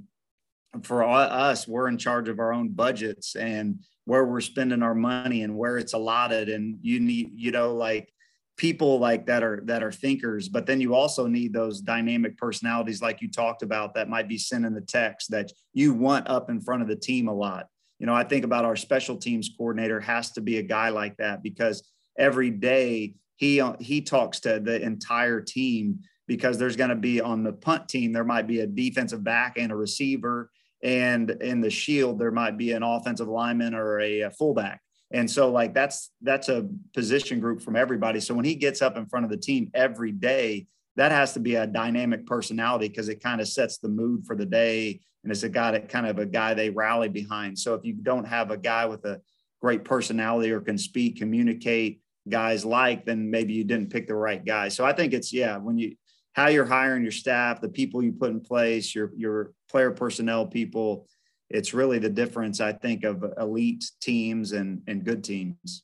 for 0.83 1.03
us, 1.05 1.67
we're 1.67 1.89
in 1.89 1.99
charge 1.99 2.29
of 2.29 2.39
our 2.39 2.53
own 2.53 2.69
budgets 2.69 3.35
and 3.35 3.81
where 4.05 4.25
we're 4.25 4.41
spending 4.41 4.83
our 4.83 4.95
money 4.95 5.43
and 5.43 5.57
where 5.57 5.79
it's 5.79 5.93
allotted. 5.93 6.49
And 6.49 6.79
you 6.83 7.01
need, 7.01 7.33
you 7.35 7.51
know, 7.51 7.75
like 7.75 8.13
people 8.57 8.99
like 8.99 9.27
that 9.27 9.43
are 9.43 9.63
that 9.65 9.83
are 9.83 9.93
thinkers, 9.93 10.49
but 10.49 10.67
then 10.67 10.81
you 10.81 10.95
also 10.95 11.27
need 11.27 11.53
those 11.53 11.81
dynamic 11.81 12.37
personalities, 12.37 13.03
like 13.03 13.21
you 13.21 13.31
talked 13.31 13.63
about, 13.63 13.95
that 13.95 14.09
might 14.09 14.29
be 14.29 14.39
sending 14.39 14.75
the 14.75 14.81
text 14.81 15.31
that 15.31 15.51
you 15.73 15.93
want 15.93 16.29
up 16.29 16.51
in 16.51 16.61
front 16.61 16.83
of 16.83 16.89
the 16.89 16.97
team 16.97 17.29
a 17.29 17.35
lot. 17.35 17.67
You 18.01 18.07
know, 18.07 18.15
I 18.15 18.25
think 18.25 18.45
about 18.45 18.65
our 18.65 18.77
special 18.77 19.17
teams 19.17 19.51
coordinator 19.57 20.01
has 20.01 20.33
to 20.33 20.41
be 20.41 20.59
a 20.59 20.63
guy 20.63 20.89
like 20.89 21.17
that 21.19 21.43
because 21.43 21.89
every 22.19 22.51
day 22.51 23.15
he 23.37 23.61
uh, 23.61 23.75
he 23.79 24.01
talks 24.01 24.41
to 24.41 24.59
the 24.59 24.81
entire 24.81 25.41
team 25.41 26.01
because 26.27 26.59
there's 26.59 26.77
going 26.77 26.91
to 26.91 26.97
be 26.97 27.21
on 27.21 27.45
the 27.45 27.53
punt 27.53 27.89
team 27.89 28.13
there 28.13 28.25
might 28.25 28.47
be 28.47 28.61
a 28.61 28.67
defensive 28.67 29.23
back 29.23 29.59
and 29.59 29.71
a 29.71 29.77
receiver 29.77 30.51
and 30.83 31.31
in 31.31 31.61
the 31.61 31.71
shield 31.71 32.19
there 32.19 32.31
might 32.31 32.57
be 32.57 32.73
an 32.73 32.83
offensive 32.83 33.29
lineman 33.29 33.75
or 33.75 34.01
a, 34.01 34.23
a, 34.23 34.31
fullback. 34.31 34.81
And 35.13 35.31
so 35.31 35.51
like 35.51 35.75
that's 35.75 36.11
that's 36.23 36.49
a 36.49 36.69
position 36.95 37.41
group 37.41 37.61
from 37.61 37.77
everybody. 37.77 38.21
So 38.21 38.35
when 38.35 38.45
he 38.45 38.55
gets 38.55 38.81
up 38.81 38.97
in 38.97 39.07
front 39.07 39.25
of 39.25 39.31
the 39.31 39.37
team 39.37 39.71
every 39.75 40.13
day 40.13 40.69
that 41.01 41.13
has 41.13 41.33
to 41.33 41.41
be 41.41 41.55
a 41.55 41.67
dynamic 41.67 42.27
personality 42.27 42.89
because 42.89 43.09
it 43.09 43.23
kind 43.23 43.41
of 43.41 43.49
sets 43.49 43.79
the 43.79 43.89
mood 43.89 44.25
for 44.27 44.37
the 44.37 44.47
day 44.47 45.01
and 45.23 45.33
it's 45.33 45.43
a 45.43 45.49
guy 45.49 45.73
that 45.73 45.89
kind 45.89 46.07
of 46.07 46.19
a 46.19 46.27
guy 46.27 46.55
they 46.55 46.71
rally 46.71 47.09
behind 47.09 47.59
so 47.59 47.75
if 47.75 47.85
you 47.85 47.95
don't 47.95 48.27
have 48.27 48.51
a 48.51 48.57
guy 48.57 48.87
with 48.87 49.05
a 49.05 49.21
great 49.61 49.85
personality 49.85 50.51
or 50.51 50.61
can 50.61 50.79
speak 50.79 51.19
communicate 51.19 52.01
guys 52.29 52.65
like 52.65 53.05
then 53.05 53.31
maybe 53.31 53.53
you 53.53 53.65
didn't 53.65 53.91
pick 53.91 54.07
the 54.07 54.15
right 54.15 54.45
guy 54.45 54.69
so 54.69 54.85
i 54.85 54.93
think 54.93 55.13
it's 55.13 55.33
yeah 55.33 55.57
when 55.57 55.79
you 55.79 55.95
how 56.33 56.49
you're 56.49 56.65
hiring 56.65 57.03
your 57.03 57.13
staff, 57.13 57.61
the 57.61 57.69
people 57.69 58.03
you 58.03 58.13
put 58.13 58.31
in 58.31 58.41
place, 58.41 58.95
your 58.95 59.11
your 59.17 59.53
player 59.69 59.91
personnel 59.91 60.47
people. 60.47 61.07
It's 61.49 61.75
really 61.75 61.99
the 61.99 62.09
difference, 62.09 62.61
I 62.61 62.73
think, 62.73 63.05
of 63.05 63.25
elite 63.39 63.91
teams 64.01 64.53
and 64.53 64.83
and 64.87 65.05
good 65.05 65.25
teams. 65.25 65.83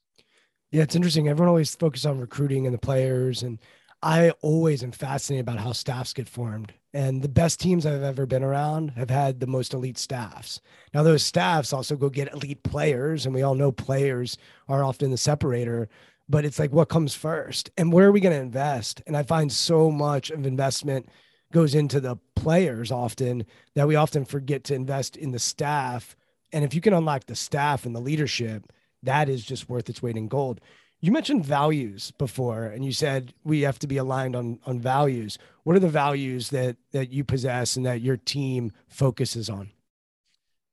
Yeah, 0.71 0.83
it's 0.83 0.97
interesting. 0.97 1.29
Everyone 1.29 1.49
always 1.49 1.75
focuses 1.75 2.07
on 2.07 2.19
recruiting 2.21 2.67
and 2.67 2.75
the 2.75 2.79
players, 2.79 3.43
and 3.43 3.59
I 4.03 4.31
always 4.43 4.83
am 4.83 4.93
fascinated 4.93 5.49
about 5.49 5.59
how 5.59 5.73
staffs 5.73 6.13
get 6.13 6.29
formed. 6.29 6.73
And 6.93 7.23
the 7.23 7.29
best 7.29 7.61
teams 7.61 7.85
I've 7.85 8.03
ever 8.03 8.25
been 8.27 8.43
around 8.43 8.91
have 8.93 9.11
had 9.11 9.41
the 9.41 9.47
most 9.47 9.75
elite 9.75 9.99
staffs. 9.99 10.61
Now, 10.95 11.03
those 11.03 11.23
staffs 11.23 11.73
also 11.73 11.97
go 11.97 12.09
get 12.09 12.33
elite 12.33 12.63
players, 12.63 13.27
and 13.27 13.35
we 13.35 13.43
all 13.43 13.55
know 13.55 13.73
players 13.73 14.39
are 14.69 14.85
often 14.85 15.11
the 15.11 15.17
separator 15.17 15.89
but 16.29 16.45
it's 16.45 16.59
like 16.59 16.73
what 16.73 16.89
comes 16.89 17.15
first 17.15 17.71
and 17.77 17.93
where 17.93 18.09
are 18.09 18.13
we 18.13 18.21
going 18.21 18.35
to 18.35 18.41
invest 18.41 19.03
and 19.07 19.17
i 19.17 19.23
find 19.23 19.53
so 19.53 19.91
much 19.91 20.31
of 20.31 20.47
investment 20.47 21.09
goes 21.53 21.75
into 21.75 22.01
the 22.01 22.17
players 22.35 22.91
often 22.91 23.45
that 23.75 23.87
we 23.87 23.95
often 23.95 24.25
forget 24.25 24.65
to 24.65 24.75
invest 24.75 25.17
in 25.17 25.31
the 25.31 25.39
staff 25.39 26.17
and 26.53 26.65
if 26.65 26.75
you 26.75 26.81
can 26.81 26.95
unlock 26.95 27.27
the 27.27 27.37
staff 27.37 27.87
and 27.87 27.95
the 27.95 28.01
leadership 28.01 28.73
that 29.03 29.29
is 29.29 29.45
just 29.45 29.69
worth 29.69 29.89
its 29.89 30.03
weight 30.03 30.17
in 30.17 30.29
gold 30.29 30.61
you 31.07 31.13
mentioned 31.13 31.45
values 31.45 32.11
before 32.13 32.65
and 32.65 32.85
you 32.85 32.93
said 32.93 33.33
we 33.45 33.63
have 33.63 33.79
to 33.79 33.87
be 33.87 33.97
aligned 33.97 34.35
on 34.35 34.59
on 34.67 34.81
values 34.81 35.39
what 35.65 35.77
are 35.77 35.81
the 35.81 35.89
values 35.89 36.51
that 36.51 36.77
that 36.93 37.13
you 37.13 37.25
possess 37.25 37.77
and 37.77 37.87
that 37.87 38.01
your 38.01 38.17
team 38.17 38.73
focuses 38.89 39.49
on 39.49 39.71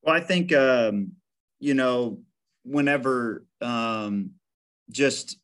well 0.02 0.16
i 0.16 0.20
think 0.20 0.54
um 0.54 1.12
you 1.60 1.74
know 1.74 2.20
whenever 2.64 3.46
um 3.62 4.32
just 4.90 5.38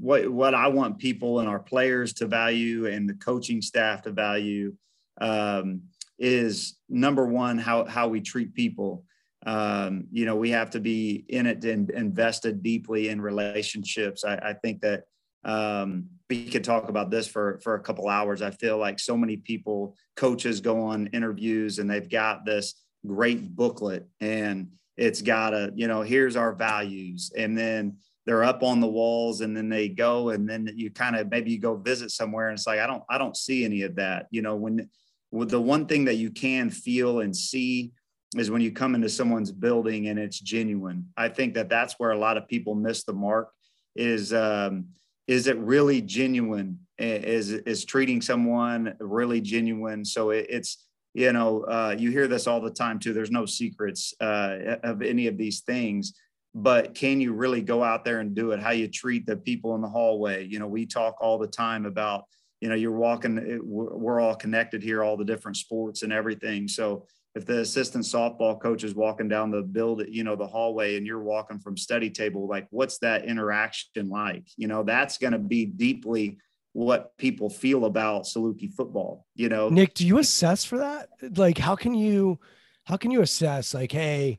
what 0.00 0.28
what 0.28 0.54
I 0.54 0.68
want 0.68 0.98
people 0.98 1.40
and 1.40 1.48
our 1.48 1.58
players 1.58 2.14
to 2.14 2.26
value 2.26 2.86
and 2.86 3.08
the 3.08 3.14
coaching 3.14 3.60
staff 3.60 4.02
to 4.02 4.10
value 4.10 4.74
um, 5.20 5.82
is 6.18 6.76
number 6.88 7.26
one 7.26 7.58
how 7.58 7.84
how 7.84 8.08
we 8.08 8.20
treat 8.20 8.54
people. 8.54 9.04
Um, 9.46 10.06
you 10.12 10.26
know, 10.26 10.36
we 10.36 10.50
have 10.50 10.70
to 10.70 10.80
be 10.80 11.24
in 11.28 11.46
it 11.46 11.64
and 11.64 11.90
invested 11.90 12.62
deeply 12.62 13.08
in 13.08 13.20
relationships. 13.20 14.24
I, 14.24 14.34
I 14.36 14.52
think 14.54 14.82
that 14.82 15.04
um, 15.44 16.06
we 16.28 16.50
could 16.50 16.64
talk 16.64 16.88
about 16.88 17.10
this 17.10 17.26
for 17.26 17.58
for 17.62 17.74
a 17.74 17.80
couple 17.80 18.08
hours. 18.08 18.42
I 18.42 18.50
feel 18.50 18.76
like 18.76 18.98
so 18.98 19.16
many 19.16 19.38
people, 19.38 19.96
coaches, 20.16 20.60
go 20.60 20.82
on 20.82 21.06
interviews 21.08 21.78
and 21.78 21.90
they've 21.90 22.08
got 22.08 22.44
this 22.44 22.74
great 23.06 23.56
booklet 23.56 24.06
and 24.20 24.68
it's 24.96 25.22
got 25.22 25.54
a 25.54 25.72
you 25.74 25.88
know 25.88 26.02
here's 26.02 26.36
our 26.36 26.52
values 26.52 27.32
and 27.36 27.56
then 27.56 27.96
they're 28.26 28.44
up 28.44 28.62
on 28.62 28.80
the 28.80 28.86
walls 28.86 29.40
and 29.40 29.56
then 29.56 29.68
they 29.68 29.88
go 29.88 30.28
and 30.28 30.48
then 30.48 30.70
you 30.76 30.90
kind 30.90 31.16
of 31.16 31.30
maybe 31.30 31.50
you 31.50 31.58
go 31.58 31.74
visit 31.74 32.10
somewhere 32.10 32.48
and 32.48 32.58
it's 32.58 32.66
like 32.66 32.78
i 32.78 32.86
don't 32.86 33.02
i 33.08 33.16
don't 33.16 33.36
see 33.36 33.64
any 33.64 33.82
of 33.82 33.96
that 33.96 34.26
you 34.30 34.42
know 34.42 34.54
when 34.54 34.88
the 35.32 35.60
one 35.60 35.86
thing 35.86 36.04
that 36.04 36.16
you 36.16 36.30
can 36.30 36.68
feel 36.68 37.20
and 37.20 37.34
see 37.34 37.90
is 38.36 38.50
when 38.50 38.60
you 38.60 38.70
come 38.70 38.94
into 38.94 39.08
someone's 39.08 39.50
building 39.50 40.08
and 40.08 40.18
it's 40.18 40.38
genuine. 40.38 41.08
I 41.16 41.28
think 41.28 41.54
that 41.54 41.68
that's 41.68 41.94
where 41.98 42.12
a 42.12 42.18
lot 42.18 42.36
of 42.36 42.46
people 42.46 42.74
miss 42.74 43.04
the 43.04 43.12
mark 43.12 43.50
is 43.96 44.32
um, 44.32 44.86
is 45.26 45.46
it 45.46 45.58
really 45.58 46.00
genuine? 46.00 46.78
Is 46.98 47.50
is 47.50 47.84
treating 47.84 48.20
someone 48.20 48.94
really 49.00 49.40
genuine? 49.40 50.04
So 50.04 50.30
it, 50.30 50.46
it's 50.48 50.86
you 51.14 51.32
know 51.32 51.62
uh, 51.62 51.96
you 51.98 52.10
hear 52.10 52.28
this 52.28 52.46
all 52.46 52.60
the 52.60 52.70
time 52.70 52.98
too. 52.98 53.12
There's 53.12 53.30
no 53.30 53.46
secrets 53.46 54.14
uh, 54.20 54.76
of 54.82 55.02
any 55.02 55.26
of 55.26 55.36
these 55.36 55.60
things 55.60 56.14
but 56.54 56.94
can 56.94 57.20
you 57.20 57.32
really 57.32 57.62
go 57.62 57.82
out 57.82 58.04
there 58.04 58.20
and 58.20 58.34
do 58.34 58.50
it? 58.50 58.60
How 58.60 58.70
you 58.70 58.88
treat 58.88 59.24
the 59.24 59.36
people 59.36 59.74
in 59.76 59.80
the 59.80 59.88
hallway? 59.88 60.46
You 60.46 60.58
know 60.58 60.66
we 60.66 60.86
talk 60.86 61.16
all 61.20 61.38
the 61.38 61.46
time 61.46 61.86
about 61.86 62.24
you 62.60 62.68
know 62.68 62.74
you're 62.74 62.90
walking 62.92 63.60
we're 63.62 64.20
all 64.20 64.34
connected 64.34 64.82
here 64.82 65.02
all 65.02 65.16
the 65.16 65.24
different 65.24 65.56
sports 65.56 66.02
and 66.02 66.12
everything. 66.12 66.66
So 66.66 67.06
if 67.34 67.46
the 67.46 67.60
assistant 67.60 68.04
softball 68.04 68.60
coach 68.60 68.82
is 68.82 68.94
walking 68.94 69.28
down 69.28 69.50
the 69.50 69.62
build 69.62 70.02
you 70.08 70.24
know 70.24 70.36
the 70.36 70.46
hallway 70.46 70.96
and 70.96 71.06
you're 71.06 71.22
walking 71.22 71.58
from 71.58 71.76
study 71.76 72.10
table 72.10 72.48
like 72.48 72.66
what's 72.70 72.98
that 72.98 73.24
interaction 73.24 74.08
like 74.08 74.46
you 74.56 74.66
know 74.66 74.82
that's 74.82 75.18
going 75.18 75.32
to 75.32 75.38
be 75.38 75.64
deeply 75.64 76.38
what 76.72 77.16
people 77.16 77.50
feel 77.50 77.84
about 77.84 78.24
saluki 78.24 78.72
football 78.72 79.26
you 79.34 79.48
know 79.48 79.68
nick 79.68 79.94
do 79.94 80.06
you 80.06 80.18
assess 80.18 80.64
for 80.64 80.78
that 80.78 81.08
like 81.36 81.58
how 81.58 81.74
can 81.74 81.94
you 81.94 82.38
how 82.84 82.96
can 82.96 83.10
you 83.10 83.22
assess 83.22 83.74
like 83.74 83.92
hey 83.92 84.38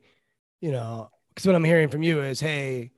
you 0.62 0.72
know 0.72 1.10
because 1.34 1.46
what 1.46 1.56
I'm 1.56 1.64
hearing 1.64 1.88
from 1.88 2.04
you 2.04 2.22
is, 2.22 2.40
hey, 2.40 2.92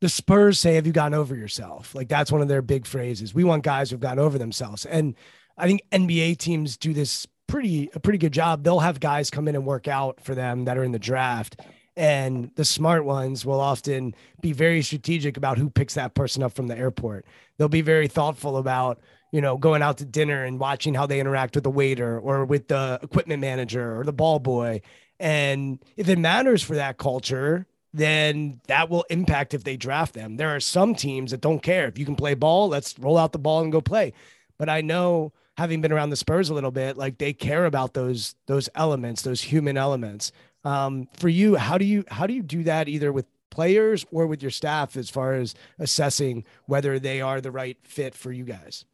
the 0.00 0.08
Spurs 0.08 0.60
say, 0.60 0.74
have 0.74 0.86
you 0.86 0.92
gotten 0.92 1.14
over 1.14 1.34
yourself? 1.34 1.94
Like 1.94 2.08
that's 2.08 2.30
one 2.30 2.42
of 2.42 2.48
their 2.48 2.62
big 2.62 2.86
phrases. 2.86 3.34
We 3.34 3.44
want 3.44 3.64
guys 3.64 3.90
who've 3.90 4.00
gotten 4.00 4.18
over 4.18 4.38
themselves. 4.38 4.86
And 4.86 5.14
I 5.56 5.66
think 5.66 5.82
NBA 5.90 6.38
teams 6.38 6.76
do 6.76 6.92
this 6.92 7.26
pretty 7.46 7.90
a 7.94 8.00
pretty 8.00 8.18
good 8.18 8.32
job. 8.32 8.62
They'll 8.62 8.80
have 8.80 9.00
guys 9.00 9.30
come 9.30 9.48
in 9.48 9.54
and 9.54 9.66
work 9.66 9.88
out 9.88 10.20
for 10.20 10.34
them 10.34 10.64
that 10.64 10.78
are 10.78 10.84
in 10.84 10.92
the 10.92 10.98
draft. 10.98 11.60
And 11.98 12.50
the 12.56 12.64
smart 12.64 13.06
ones 13.06 13.46
will 13.46 13.60
often 13.60 14.14
be 14.42 14.52
very 14.52 14.82
strategic 14.82 15.38
about 15.38 15.56
who 15.56 15.70
picks 15.70 15.94
that 15.94 16.14
person 16.14 16.42
up 16.42 16.52
from 16.52 16.66
the 16.66 16.76
airport. 16.76 17.24
They'll 17.56 17.68
be 17.70 17.80
very 17.80 18.06
thoughtful 18.06 18.58
about, 18.58 19.00
you 19.32 19.40
know, 19.40 19.56
going 19.56 19.80
out 19.80 19.96
to 19.98 20.04
dinner 20.04 20.44
and 20.44 20.60
watching 20.60 20.92
how 20.92 21.06
they 21.06 21.20
interact 21.20 21.54
with 21.54 21.64
the 21.64 21.70
waiter 21.70 22.18
or 22.18 22.44
with 22.44 22.68
the 22.68 22.98
equipment 23.02 23.40
manager 23.40 23.98
or 23.98 24.04
the 24.04 24.12
ball 24.12 24.38
boy 24.38 24.82
and 25.18 25.82
if 25.96 26.08
it 26.08 26.18
matters 26.18 26.62
for 26.62 26.76
that 26.76 26.98
culture, 26.98 27.66
then 27.92 28.60
that 28.66 28.90
will 28.90 29.04
impact 29.08 29.54
if 29.54 29.64
they 29.64 29.76
draft 29.76 30.14
them. 30.14 30.36
There 30.36 30.54
are 30.54 30.60
some 30.60 30.94
teams 30.94 31.30
that 31.30 31.40
don't 31.40 31.62
care. 31.62 31.86
If 31.86 31.98
you 31.98 32.04
can 32.04 32.16
play 32.16 32.34
ball, 32.34 32.68
let's 32.68 32.98
roll 32.98 33.16
out 33.16 33.32
the 33.32 33.38
ball 33.38 33.62
and 33.62 33.72
go 33.72 33.80
play. 33.80 34.12
But 34.58 34.68
I 34.68 34.82
know 34.82 35.32
having 35.56 35.80
been 35.80 35.92
around 35.92 36.10
the 36.10 36.16
Spurs 36.16 36.50
a 36.50 36.54
little 36.54 36.70
bit, 36.70 36.96
like 36.96 37.18
they 37.18 37.32
care 37.32 37.66
about 37.66 37.94
those 37.94 38.34
those 38.46 38.68
elements, 38.74 39.22
those 39.22 39.42
human 39.42 39.76
elements. 39.76 40.32
Um, 40.64 41.08
for 41.16 41.28
you, 41.28 41.56
how 41.56 41.78
do 41.78 41.84
you 41.84 42.04
how 42.08 42.26
do 42.26 42.34
you 42.34 42.42
do 42.42 42.64
that 42.64 42.88
either 42.88 43.12
with 43.12 43.26
players 43.50 44.04
or 44.10 44.26
with 44.26 44.42
your 44.42 44.50
staff 44.50 44.96
as 44.96 45.08
far 45.08 45.34
as 45.34 45.54
assessing 45.78 46.44
whether 46.66 46.98
they 46.98 47.20
are 47.20 47.40
the 47.40 47.50
right 47.50 47.78
fit 47.82 48.14
for 48.14 48.32
you 48.32 48.44
guys? 48.44 48.84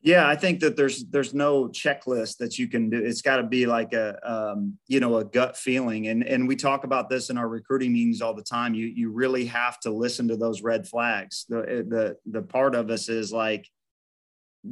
Yeah, 0.00 0.28
I 0.28 0.36
think 0.36 0.60
that 0.60 0.76
there's 0.76 1.04
there's 1.06 1.34
no 1.34 1.68
checklist 1.68 2.38
that 2.38 2.56
you 2.56 2.68
can 2.68 2.88
do. 2.88 3.04
It's 3.04 3.20
got 3.20 3.38
to 3.38 3.42
be 3.42 3.66
like 3.66 3.92
a 3.92 4.18
um, 4.28 4.78
you 4.86 5.00
know 5.00 5.16
a 5.16 5.24
gut 5.24 5.56
feeling, 5.56 6.06
and 6.06 6.22
and 6.22 6.46
we 6.46 6.54
talk 6.54 6.84
about 6.84 7.08
this 7.08 7.30
in 7.30 7.38
our 7.38 7.48
recruiting 7.48 7.92
meetings 7.92 8.20
all 8.20 8.34
the 8.34 8.42
time. 8.42 8.74
You 8.74 8.86
you 8.86 9.10
really 9.10 9.44
have 9.46 9.80
to 9.80 9.90
listen 9.90 10.28
to 10.28 10.36
those 10.36 10.62
red 10.62 10.86
flags. 10.86 11.46
The 11.48 11.84
the 11.88 12.16
the 12.26 12.42
part 12.42 12.76
of 12.76 12.90
us 12.90 13.08
is 13.08 13.32
like 13.32 13.68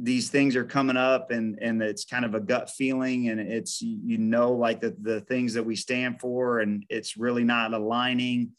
these 0.03 0.29
things 0.29 0.55
are 0.55 0.63
coming 0.63 0.97
up, 0.97 1.31
and 1.31 1.57
and 1.61 1.81
it's 1.81 2.05
kind 2.05 2.25
of 2.25 2.35
a 2.35 2.39
gut 2.39 2.69
feeling, 2.69 3.29
and 3.29 3.39
it's 3.39 3.81
you 3.81 4.17
know 4.17 4.53
like 4.53 4.81
the 4.81 4.95
the 5.01 5.21
things 5.21 5.53
that 5.53 5.63
we 5.63 5.75
stand 5.75 6.19
for, 6.19 6.59
and 6.59 6.85
it's 6.89 7.17
really 7.17 7.43
not 7.43 7.73
aligning. 7.73 8.51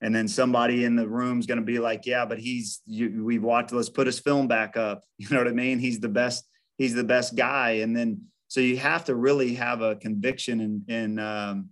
And 0.00 0.14
then 0.14 0.28
somebody 0.28 0.84
in 0.84 0.94
the 0.94 1.08
room 1.08 1.40
is 1.40 1.46
going 1.46 1.58
to 1.58 1.64
be 1.64 1.80
like 1.80 2.06
yeah 2.06 2.24
but 2.24 2.38
he's 2.38 2.82
you, 2.86 3.24
we've 3.24 3.42
watched 3.42 3.72
let's 3.72 3.88
put 3.88 4.06
his 4.06 4.20
film 4.20 4.48
back 4.48 4.76
up. 4.76 5.02
You 5.18 5.28
know 5.30 5.38
what 5.38 5.48
i 5.48 5.52
mean? 5.52 5.78
He's 5.78 6.00
the 6.00 6.08
best 6.08 6.44
he's 6.76 6.94
the 6.94 7.04
best 7.04 7.36
guy. 7.36 7.70
And 7.82 7.96
then 7.96 8.22
so 8.46 8.60
you 8.60 8.76
have 8.78 9.04
to 9.06 9.14
really 9.14 9.54
have 9.54 9.82
a 9.82 9.96
conviction 9.96 10.60
and 10.60 10.82
and 10.88 11.20
um 11.20 11.68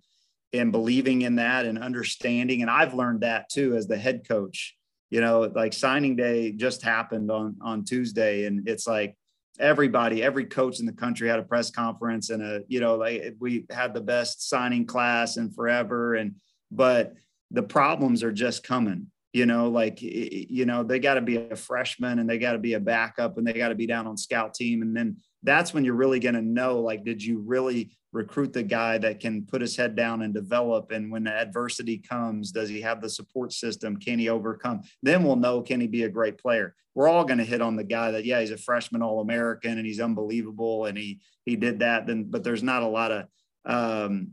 and 0.53 0.73
believing 0.73 1.23
in 1.23 1.37
that 1.37 1.67
and 1.67 1.79
understanding. 1.79 2.63
And 2.63 2.71
i've 2.71 2.95
learned 2.95 3.21
that 3.21 3.49
too 3.49 3.77
as 3.77 3.87
the 3.87 3.97
head 3.97 4.27
coach 4.29 4.76
you 5.11 5.21
know 5.21 5.51
like 5.55 5.73
signing 5.73 6.17
day 6.17 6.53
just 6.53 6.83
happened 6.83 7.31
on 7.31 7.57
on 7.61 7.85
tuesday 7.85 8.45
and 8.45 8.69
it's 8.69 8.87
like 8.87 9.17
everybody 9.59 10.23
every 10.23 10.45
coach 10.45 10.81
in 10.81 10.87
the 10.87 10.93
country 10.93 11.29
had 11.29 11.39
a 11.39 11.43
press 11.43 11.71
conference 11.71 12.31
and 12.31 12.43
a 12.43 12.63
you 12.69 12.81
know 12.81 12.97
like 12.97 13.35
we 13.41 13.65
had 13.71 13.95
the 13.95 14.01
best 14.01 14.49
signing 14.49 14.87
class 14.87 15.37
in 15.37 15.51
forever 15.51 16.15
and 16.15 16.35
but 16.71 17.15
the 17.51 17.63
problems 17.63 18.23
are 18.23 18.33
just 18.33 18.63
coming 18.65 19.07
you 19.33 19.47
know 19.47 19.69
like 19.69 19.99
you 20.01 20.67
know 20.67 20.83
they 20.83 20.99
got 20.99 21.15
to 21.15 21.21
be 21.21 21.37
a 21.37 21.57
freshman 21.57 22.19
and 22.19 22.29
they 22.29 22.39
got 22.39 22.53
to 22.53 22.59
be 22.59 22.75
a 22.75 22.81
backup 22.81 23.39
and 23.39 23.47
they 23.47 23.53
got 23.53 23.69
to 23.69 23.75
be 23.75 23.87
down 23.87 24.07
on 24.07 24.17
scout 24.17 24.55
team 24.55 24.83
and 24.83 24.97
then 24.97 25.17
that's 25.47 25.73
when 25.73 25.85
you're 25.85 25.95
really 25.95 26.19
going 26.19 26.35
to 26.35 26.43
know 26.43 26.81
like 26.81 27.05
did 27.05 27.23
you 27.23 27.39
really 27.39 27.97
recruit 28.13 28.53
the 28.53 28.63
guy 28.63 28.99
that 28.99 29.21
can 29.21 29.47
put 29.47 29.61
his 29.61 29.77
head 29.77 29.95
down 29.95 30.23
and 30.23 30.35
develop? 30.35 30.91
And 30.91 31.11
when 31.11 31.25
the 31.25 31.33
adversity 31.33 31.99
comes 31.99 32.51
does 32.51 32.69
he 32.69 32.81
have 32.83 33.01
the 33.01 33.09
support 33.09 33.53
system? 33.53 33.97
Can 33.97 34.19
he 34.19 34.29
overcome? 34.29 34.83
Then 35.03 35.23
we'll 35.23 35.37
know 35.37 35.63
can 35.63 35.81
he 35.81 35.87
be 35.87 36.03
a 36.03 36.09
great 36.09 36.37
player? 36.39 36.75
We're 36.95 37.09
all 37.09 37.25
going 37.25 37.39
to 37.39 37.45
hit 37.45 37.63
on 37.63 37.77
the 37.77 37.85
guy 37.85 38.11
that 38.11 38.25
yeah 38.25 38.41
he's 38.41 38.51
a 38.51 38.59
freshman 38.59 39.03
all 39.03 39.21
american 39.21 39.79
and 39.79 39.87
he's 39.87 40.01
unbelievable 40.01 40.87
and 40.87 40.99
he 40.99 41.21
he 41.45 41.57
did 41.57 41.79
that. 41.79 42.07
Then 42.07 42.25
but 42.25 42.43
there's 42.43 42.63
not 42.63 42.83
a 42.83 42.89
lot 42.89 43.13
of 43.13 43.27
um 43.65 44.33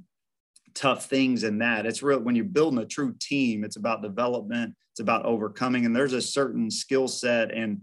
tough 0.73 1.05
things 1.05 1.43
in 1.43 1.59
that. 1.59 1.85
It's 1.85 2.01
real 2.01 2.19
when 2.19 2.35
you're 2.35 2.45
building 2.45 2.79
a 2.79 2.85
true 2.85 3.15
team, 3.19 3.63
it's 3.63 3.75
about 3.75 4.01
development, 4.01 4.73
it's 4.91 4.99
about 4.99 5.25
overcoming, 5.25 5.85
and 5.85 5.95
there's 5.95 6.13
a 6.13 6.21
certain 6.21 6.71
skill 6.71 7.07
set 7.07 7.51
and 7.51 7.81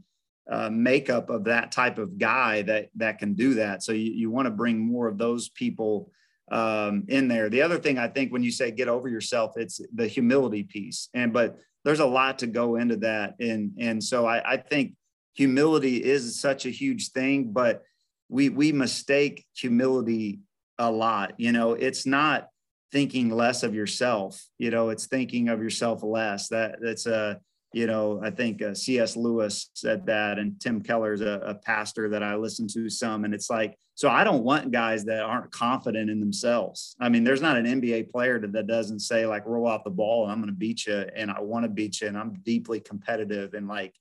uh, 0.50 0.68
makeup 0.68 1.30
of 1.30 1.44
that 1.44 1.70
type 1.70 1.98
of 1.98 2.18
guy 2.18 2.62
that 2.62 2.88
that 2.96 3.18
can 3.18 3.34
do 3.34 3.54
that. 3.54 3.82
So 3.82 3.92
you, 3.92 4.10
you 4.12 4.30
want 4.30 4.46
to 4.46 4.50
bring 4.50 4.78
more 4.78 5.06
of 5.06 5.16
those 5.16 5.48
people 5.48 6.10
um, 6.50 7.04
in 7.08 7.28
there. 7.28 7.48
The 7.48 7.62
other 7.62 7.78
thing 7.78 7.98
I 7.98 8.08
think 8.08 8.32
when 8.32 8.42
you 8.42 8.50
say 8.50 8.72
get 8.72 8.88
over 8.88 9.08
yourself, 9.08 9.52
it's 9.56 9.80
the 9.94 10.08
humility 10.08 10.64
piece. 10.64 11.08
And 11.14 11.32
but 11.32 11.56
there's 11.84 12.00
a 12.00 12.06
lot 12.06 12.40
to 12.40 12.48
go 12.48 12.76
into 12.76 12.96
that, 12.96 13.36
and 13.38 13.72
and 13.78 14.02
so 14.02 14.26
I, 14.26 14.54
I 14.54 14.56
think 14.56 14.94
humility 15.34 16.02
is 16.02 16.40
such 16.40 16.66
a 16.66 16.70
huge 16.70 17.12
thing, 17.12 17.52
but 17.52 17.82
we 18.28 18.48
we 18.48 18.72
mistake 18.72 19.46
humility 19.54 20.40
a 20.78 20.90
lot. 20.90 21.34
You 21.38 21.52
know, 21.52 21.74
it's 21.74 22.06
not 22.06 22.48
thinking 22.92 23.30
less 23.30 23.62
of 23.62 23.72
yourself 23.72 24.44
you 24.58 24.68
know 24.68 24.88
it's 24.88 25.06
thinking 25.06 25.48
of 25.48 25.62
yourself 25.62 26.02
less 26.02 26.48
that 26.48 26.74
that's 26.82 27.06
a 27.06 27.38
you 27.72 27.86
know 27.86 28.20
i 28.22 28.30
think 28.30 28.62
uh, 28.62 28.74
cs 28.74 29.16
lewis 29.16 29.70
said 29.74 30.06
that 30.06 30.38
and 30.38 30.60
tim 30.60 30.80
keller's 30.80 31.20
a, 31.20 31.40
a 31.44 31.54
pastor 31.54 32.08
that 32.08 32.22
i 32.22 32.34
listen 32.34 32.66
to 32.66 32.88
some 32.90 33.24
and 33.24 33.34
it's 33.34 33.50
like 33.50 33.76
so 33.94 34.08
i 34.08 34.24
don't 34.24 34.42
want 34.42 34.70
guys 34.70 35.04
that 35.04 35.22
aren't 35.22 35.50
confident 35.52 36.08
in 36.10 36.20
themselves. 36.20 36.96
I 37.00 37.08
mean 37.08 37.24
there's 37.24 37.42
not 37.42 37.56
an 37.56 37.66
nba 37.66 38.10
player 38.10 38.38
that, 38.38 38.52
that 38.52 38.66
doesn't 38.66 39.00
say 39.00 39.26
like 39.26 39.46
roll 39.46 39.68
out 39.68 39.84
the 39.84 39.90
ball 39.90 40.24
and 40.24 40.32
i'm 40.32 40.38
going 40.38 40.52
to 40.52 40.58
beat 40.58 40.86
you 40.86 41.06
and 41.14 41.30
i 41.30 41.40
want 41.40 41.64
to 41.64 41.68
beat 41.68 42.00
you 42.00 42.08
and 42.08 42.18
i'm 42.18 42.34
deeply 42.44 42.80
competitive 42.80 43.54
and 43.54 43.68
like 43.68 43.94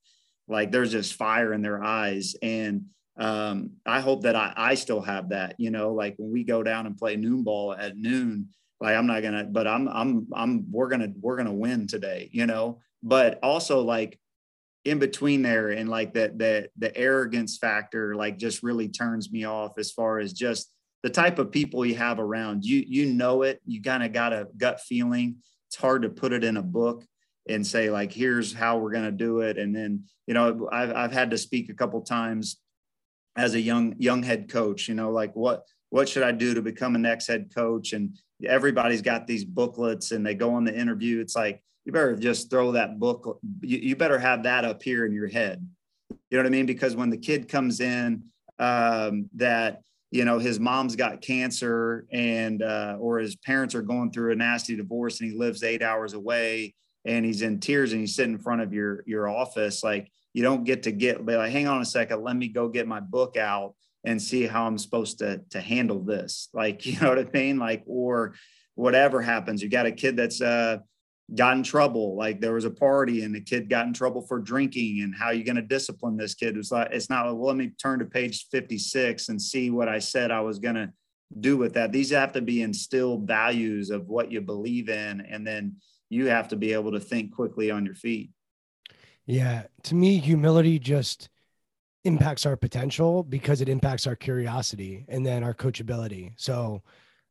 like 0.47 0.71
there's 0.71 0.91
just 0.91 1.13
fire 1.13 1.53
in 1.53 1.61
their 1.61 1.83
eyes 1.83 2.35
and 2.41 2.85
um, 3.17 3.71
I 3.85 3.99
hope 3.99 4.21
that 4.21 4.37
I, 4.37 4.53
I 4.55 4.75
still 4.75 5.01
have 5.01 5.27
that, 5.31 5.55
you 5.57 5.71
know, 5.71 5.91
like 5.91 6.15
when 6.17 6.31
we 6.31 6.45
go 6.45 6.63
down 6.63 6.85
and 6.85 6.97
play 6.97 7.17
noon 7.17 7.43
ball 7.43 7.73
at 7.73 7.97
noon, 7.97 8.47
like 8.81 8.95
i'm 8.95 9.07
not 9.07 9.21
gonna 9.21 9.43
but 9.43 9.67
i'm 9.67 9.87
i'm 9.89 10.27
i'm 10.33 10.71
we're 10.71 10.89
gonna 10.89 11.11
we're 11.19 11.37
gonna 11.37 11.53
win 11.53 11.87
today 11.87 12.29
you 12.31 12.45
know 12.45 12.79
but 13.03 13.39
also 13.43 13.81
like 13.81 14.19
in 14.85 14.99
between 14.99 15.41
there 15.41 15.69
and 15.69 15.89
like 15.89 16.13
that 16.13 16.37
the 16.37 16.69
the 16.77 16.95
arrogance 16.97 17.57
factor 17.57 18.15
like 18.15 18.37
just 18.37 18.63
really 18.63 18.87
turns 18.87 19.31
me 19.31 19.45
off 19.45 19.77
as 19.77 19.91
far 19.91 20.19
as 20.19 20.33
just 20.33 20.71
the 21.03 21.09
type 21.09 21.39
of 21.39 21.51
people 21.51 21.85
you 21.85 21.95
have 21.95 22.19
around. 22.19 22.63
You 22.65 22.83
you 22.87 23.05
know 23.05 23.43
it. 23.43 23.61
You 23.65 23.81
kind 23.81 24.03
of 24.03 24.11
got 24.13 24.33
a 24.33 24.47
gut 24.57 24.81
feeling. 24.81 25.37
It's 25.67 25.77
hard 25.77 26.01
to 26.01 26.09
put 26.09 26.33
it 26.33 26.43
in 26.43 26.57
a 26.57 26.63
book 26.63 27.05
and 27.47 27.65
say 27.65 27.89
like 27.89 28.11
here's 28.11 28.53
how 28.53 28.77
we're 28.77 28.91
going 28.91 29.05
to 29.05 29.11
do 29.11 29.41
it. 29.41 29.57
And 29.57 29.75
then 29.75 30.03
you 30.27 30.33
know 30.33 30.69
I've, 30.71 30.93
I've 30.93 31.11
had 31.11 31.31
to 31.31 31.37
speak 31.37 31.69
a 31.69 31.75
couple 31.75 32.01
times 32.01 32.57
as 33.35 33.53
a 33.53 33.61
young 33.61 33.95
young 33.99 34.23
head 34.23 34.49
coach 34.49 34.89
you 34.89 34.95
know 34.95 35.11
like 35.11 35.33
what 35.35 35.63
what 35.89 36.09
should 36.09 36.23
i 36.23 36.31
do 36.31 36.53
to 36.53 36.61
become 36.61 36.95
a 36.95 36.99
next 36.99 37.27
head 37.27 37.51
coach? 37.53 37.93
And 37.93 38.17
everybody's 38.45 39.01
got 39.01 39.27
these 39.27 39.43
booklets 39.43 40.11
and 40.11 40.25
they 40.25 40.35
go 40.35 40.53
on 40.53 40.63
the 40.63 40.77
interview. 40.77 41.19
It's 41.19 41.35
like, 41.35 41.61
you 41.89 41.93
better 41.93 42.15
just 42.15 42.51
throw 42.51 42.73
that 42.73 42.99
book. 42.99 43.39
You, 43.61 43.79
you 43.79 43.95
better 43.95 44.19
have 44.19 44.43
that 44.43 44.63
up 44.63 44.83
here 44.83 45.07
in 45.07 45.11
your 45.11 45.27
head. 45.27 45.67
You 46.11 46.37
know 46.37 46.43
what 46.43 46.45
I 46.45 46.51
mean? 46.51 46.67
Because 46.67 46.95
when 46.95 47.09
the 47.09 47.17
kid 47.17 47.49
comes 47.49 47.79
in, 47.79 48.25
um, 48.59 49.27
that, 49.37 49.81
you 50.11 50.23
know, 50.23 50.37
his 50.37 50.59
mom's 50.59 50.95
got 50.95 51.23
cancer 51.23 52.05
and, 52.11 52.61
uh, 52.61 52.97
or 52.99 53.17
his 53.17 53.35
parents 53.37 53.73
are 53.73 53.81
going 53.81 54.11
through 54.11 54.33
a 54.33 54.35
nasty 54.35 54.75
divorce 54.75 55.19
and 55.19 55.31
he 55.31 55.35
lives 55.35 55.63
eight 55.63 55.81
hours 55.81 56.13
away 56.13 56.75
and 57.05 57.25
he's 57.25 57.41
in 57.41 57.59
tears 57.59 57.91
and 57.91 58.01
he's 58.01 58.13
sitting 58.13 58.33
in 58.33 58.39
front 58.39 58.61
of 58.61 58.71
your, 58.71 59.03
your 59.07 59.27
office. 59.27 59.83
Like 59.83 60.11
you 60.33 60.43
don't 60.43 60.65
get 60.65 60.83
to 60.83 60.91
get, 60.91 61.25
be 61.25 61.37
like, 61.37 61.51
hang 61.51 61.67
on 61.67 61.81
a 61.81 61.85
second, 61.85 62.21
let 62.23 62.35
me 62.35 62.49
go 62.49 62.67
get 62.67 62.87
my 62.87 62.99
book 62.99 63.35
out 63.35 63.73
and 64.03 64.21
see 64.21 64.45
how 64.45 64.67
I'm 64.67 64.77
supposed 64.77 65.17
to 65.19 65.41
to 65.49 65.59
handle 65.59 66.03
this. 66.03 66.49
Like, 66.53 66.85
you 66.85 66.99
know 66.99 67.09
what 67.09 67.17
I 67.17 67.25
mean? 67.33 67.57
Like, 67.57 67.81
or 67.87 68.35
whatever 68.75 69.23
happens, 69.23 69.63
you 69.63 69.69
got 69.69 69.87
a 69.87 69.91
kid 69.91 70.17
that's 70.17 70.39
uh 70.39 70.77
got 71.35 71.57
in 71.57 71.63
trouble. 71.63 72.15
Like 72.15 72.41
there 72.41 72.53
was 72.53 72.65
a 72.65 72.71
party 72.71 73.23
and 73.23 73.33
the 73.33 73.41
kid 73.41 73.69
got 73.69 73.85
in 73.85 73.93
trouble 73.93 74.21
for 74.21 74.39
drinking, 74.39 75.01
and 75.01 75.13
how 75.15 75.27
are 75.27 75.33
you 75.33 75.43
going 75.43 75.55
to 75.55 75.61
discipline 75.61 76.17
this 76.17 76.33
kid? 76.33 76.57
It's 76.57 76.71
like 76.71 76.89
it's 76.91 77.09
not. 77.09 77.25
Well, 77.25 77.47
let 77.47 77.57
me 77.57 77.71
turn 77.81 77.99
to 77.99 78.05
page 78.05 78.47
56 78.51 79.29
and 79.29 79.41
see 79.41 79.69
what 79.69 79.89
I 79.89 79.99
said 79.99 80.31
I 80.31 80.41
was 80.41 80.59
going 80.59 80.75
to 80.75 80.91
do 81.39 81.57
with 81.57 81.73
that. 81.73 81.91
These 81.91 82.11
have 82.11 82.33
to 82.33 82.41
be 82.41 82.61
instilled 82.61 83.27
values 83.27 83.89
of 83.89 84.07
what 84.07 84.31
you 84.31 84.41
believe 84.41 84.89
in, 84.89 85.21
and 85.21 85.45
then 85.45 85.75
you 86.09 86.27
have 86.27 86.47
to 86.49 86.55
be 86.55 86.73
able 86.73 86.91
to 86.91 86.99
think 86.99 87.35
quickly 87.35 87.69
on 87.69 87.85
your 87.85 87.95
feet. 87.95 88.31
Yeah, 89.25 89.63
to 89.83 89.95
me, 89.95 90.17
humility 90.17 90.79
just 90.79 91.29
impacts 92.03 92.45
our 92.45 92.55
potential 92.55 93.23
because 93.23 93.61
it 93.61 93.69
impacts 93.69 94.07
our 94.07 94.15
curiosity 94.15 95.05
and 95.07 95.25
then 95.25 95.43
our 95.43 95.53
coachability. 95.53 96.31
So 96.37 96.81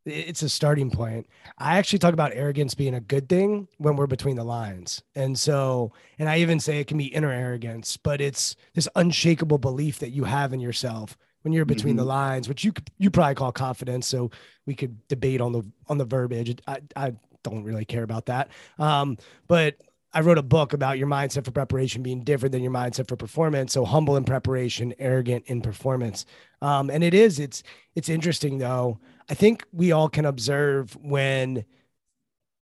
it's 0.08 0.42
a 0.42 0.48
starting 0.48 0.90
point. 0.90 1.26
I 1.58 1.78
actually 1.78 1.98
talk 1.98 2.12
about 2.12 2.32
arrogance 2.34 2.74
being 2.74 2.94
a 2.94 3.00
good 3.00 3.28
thing 3.28 3.68
when 3.78 3.96
we're 3.96 4.06
between 4.06 4.36
the 4.36 4.44
lines. 4.44 5.02
And 5.14 5.38
so, 5.38 5.92
and 6.18 6.28
I 6.28 6.38
even 6.38 6.60
say 6.60 6.80
it 6.80 6.86
can 6.86 6.98
be 6.98 7.06
inner 7.06 7.30
arrogance, 7.30 7.96
but 7.96 8.20
it's 8.20 8.56
this 8.74 8.88
unshakable 8.96 9.58
belief 9.58 9.98
that 10.00 10.10
you 10.10 10.24
have 10.24 10.52
in 10.52 10.60
yourself 10.60 11.16
when 11.42 11.52
you're 11.52 11.64
between 11.64 11.92
mm-hmm. 11.92 11.98
the 11.98 12.04
lines, 12.04 12.48
which 12.48 12.64
you 12.64 12.72
you 12.98 13.10
probably 13.10 13.34
call 13.34 13.52
confidence. 13.52 14.06
So 14.06 14.30
we 14.66 14.74
could 14.74 15.06
debate 15.08 15.40
on 15.40 15.52
the 15.52 15.62
on 15.88 15.98
the 15.98 16.04
verbiage. 16.04 16.60
I 16.66 16.80
I 16.96 17.12
don't 17.42 17.64
really 17.64 17.84
care 17.84 18.02
about 18.02 18.26
that. 18.26 18.50
Um, 18.78 19.16
but 19.46 19.76
I 20.12 20.20
wrote 20.20 20.38
a 20.38 20.42
book 20.42 20.72
about 20.72 20.98
your 20.98 21.06
mindset 21.06 21.44
for 21.44 21.50
preparation 21.50 22.02
being 22.02 22.24
different 22.24 22.52
than 22.52 22.62
your 22.62 22.72
mindset 22.72 23.08
for 23.08 23.16
performance. 23.16 23.72
So 23.72 23.84
humble 23.84 24.16
in 24.16 24.24
preparation, 24.24 24.94
arrogant 24.98 25.44
in 25.46 25.60
performance. 25.60 26.24
Um, 26.62 26.88
and 26.88 27.04
it 27.04 27.12
is, 27.12 27.38
it's, 27.38 27.62
it's 27.94 28.08
interesting 28.08 28.58
though. 28.58 29.00
I 29.28 29.34
think 29.34 29.64
we 29.72 29.92
all 29.92 30.08
can 30.08 30.24
observe 30.24 30.96
when 30.96 31.64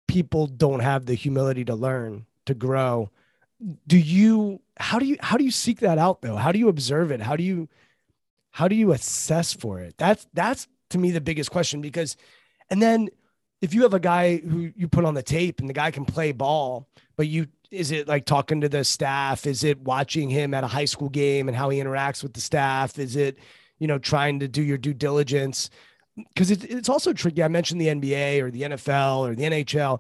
people 0.08 0.48
don't 0.48 0.82
have 0.82 1.06
the 1.06 1.16
humility 1.16 1.66
to 1.66 1.76
learn, 1.76 2.26
to 2.46 2.54
grow. 2.54 3.10
Do 3.88 3.98
you, 3.98 4.62
how 4.78 5.00
do 5.00 5.06
you, 5.06 5.18
how 5.20 5.38
do 5.38 5.44
you 5.44 5.52
seek 5.52 5.80
that 5.80 5.98
out 5.98 6.22
though? 6.22 6.36
How 6.36 6.52
do 6.52 6.60
you 6.60 6.68
observe 6.68 7.12
it? 7.12 7.22
How 7.22 7.36
do 7.36 7.44
you, 7.44 7.70
how 8.52 8.68
do 8.68 8.76
you 8.76 8.92
assess 8.92 9.54
for 9.54 9.80
it? 9.80 9.96
That's, 9.98 10.28
that's 10.34 10.68
to 10.92 10.98
me 10.98 11.12
the 11.12 11.22
biggest 11.22 11.50
question 11.50 11.82
because, 11.82 12.18
and 12.70 12.82
then 12.82 13.10
if 13.62 13.74
you 13.74 13.84
have 13.84 13.94
a 13.94 14.00
guy 14.00 14.38
who 14.38 14.72
you 14.76 14.88
put 14.88 15.06
on 15.06 15.14
the 15.14 15.24
tape 15.24 15.60
and 15.60 15.70
the 15.70 15.74
guy 15.74 15.90
can 15.90 16.06
play 16.06 16.34
ball, 16.34 16.88
but 17.16 17.28
you 17.28 17.48
is 17.74 17.92
it 17.92 18.08
like 18.08 18.26
talking 18.26 18.62
to 18.62 18.70
the 18.70 18.84
staff? 18.84 19.48
Is 19.48 19.64
it 19.64 19.80
watching 19.80 20.30
him 20.30 20.54
at 20.54 20.64
a 20.64 20.68
high 20.68 20.86
school 20.86 21.10
game 21.10 21.48
and 21.48 21.58
how 21.58 21.70
he 21.70 21.80
interacts 21.80 22.22
with 22.22 22.34
the 22.34 22.40
staff? 22.40 23.00
Is 23.00 23.16
it, 23.16 23.40
you 23.80 23.88
know, 23.88 23.98
trying 23.98 24.40
to 24.42 24.48
do 24.48 24.62
your 24.62 24.78
due 24.78 24.94
diligence? 24.94 25.72
Because 26.16 26.52
it, 26.52 26.64
it's 26.66 26.90
also 26.90 27.14
tricky. 27.14 27.44
I 27.44 27.48
mentioned 27.48 27.82
the 27.82 27.88
NBA 27.88 28.42
or 28.42 28.52
the 28.52 28.62
NFL 28.64 29.28
or 29.28 29.36
the 29.36 29.44
NHL. 29.44 30.00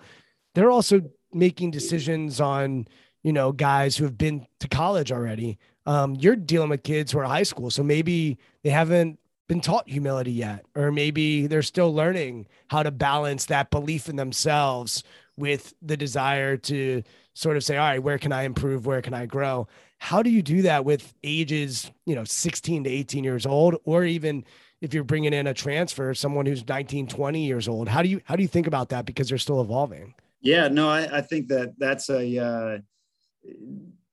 They're 0.53 0.71
also 0.71 1.01
making 1.33 1.71
decisions 1.71 2.39
on, 2.39 2.87
you 3.23 3.33
know, 3.33 3.51
guys 3.51 3.97
who 3.97 4.03
have 4.03 4.17
been 4.17 4.45
to 4.59 4.67
college 4.67 5.11
already. 5.11 5.57
Um, 5.85 6.15
you're 6.15 6.35
dealing 6.35 6.69
with 6.69 6.83
kids 6.83 7.11
who 7.11 7.19
are 7.19 7.25
high 7.25 7.43
school, 7.43 7.69
so 7.69 7.83
maybe 7.83 8.37
they 8.63 8.69
haven't 8.69 9.19
been 9.47 9.59
taught 9.59 9.89
humility 9.89 10.31
yet, 10.31 10.65
or 10.75 10.91
maybe 10.91 11.47
they're 11.47 11.61
still 11.61 11.93
learning 11.93 12.47
how 12.69 12.83
to 12.83 12.91
balance 12.91 13.45
that 13.45 13.69
belief 13.71 14.07
in 14.07 14.15
themselves 14.15 15.03
with 15.35 15.73
the 15.81 15.97
desire 15.97 16.55
to 16.57 17.03
sort 17.33 17.57
of 17.57 17.63
say, 17.63 17.77
all 17.77 17.87
right, 17.87 18.01
where 18.01 18.17
can 18.17 18.31
I 18.31 18.43
improve? 18.43 18.85
Where 18.85 19.01
can 19.01 19.13
I 19.13 19.25
grow? 19.25 19.67
How 19.97 20.21
do 20.21 20.29
you 20.29 20.41
do 20.41 20.61
that 20.63 20.85
with 20.85 21.13
ages, 21.23 21.91
you 22.05 22.15
know, 22.15 22.23
16 22.23 22.83
to 22.83 22.89
18 22.89 23.23
years 23.23 23.45
old, 23.45 23.75
or 23.85 24.03
even 24.03 24.43
if 24.83 24.93
you're 24.93 25.05
bringing 25.05 25.31
in 25.31 25.47
a 25.47 25.53
transfer, 25.53 26.13
someone 26.13 26.45
who's 26.45 26.67
19, 26.67 27.07
20 27.07 27.45
years 27.45 27.69
old? 27.69 27.87
How 27.87 28.01
do 28.01 28.09
you, 28.09 28.19
how 28.25 28.35
do 28.35 28.41
you 28.41 28.49
think 28.49 28.67
about 28.67 28.89
that? 28.89 29.05
Because 29.05 29.29
they're 29.29 29.37
still 29.37 29.61
evolving. 29.61 30.13
Yeah, 30.41 30.67
no, 30.67 30.89
I, 30.89 31.19
I 31.19 31.21
think 31.21 31.47
that 31.47 31.79
that's 31.79 32.09
a, 32.09 32.37
uh, 32.37 32.77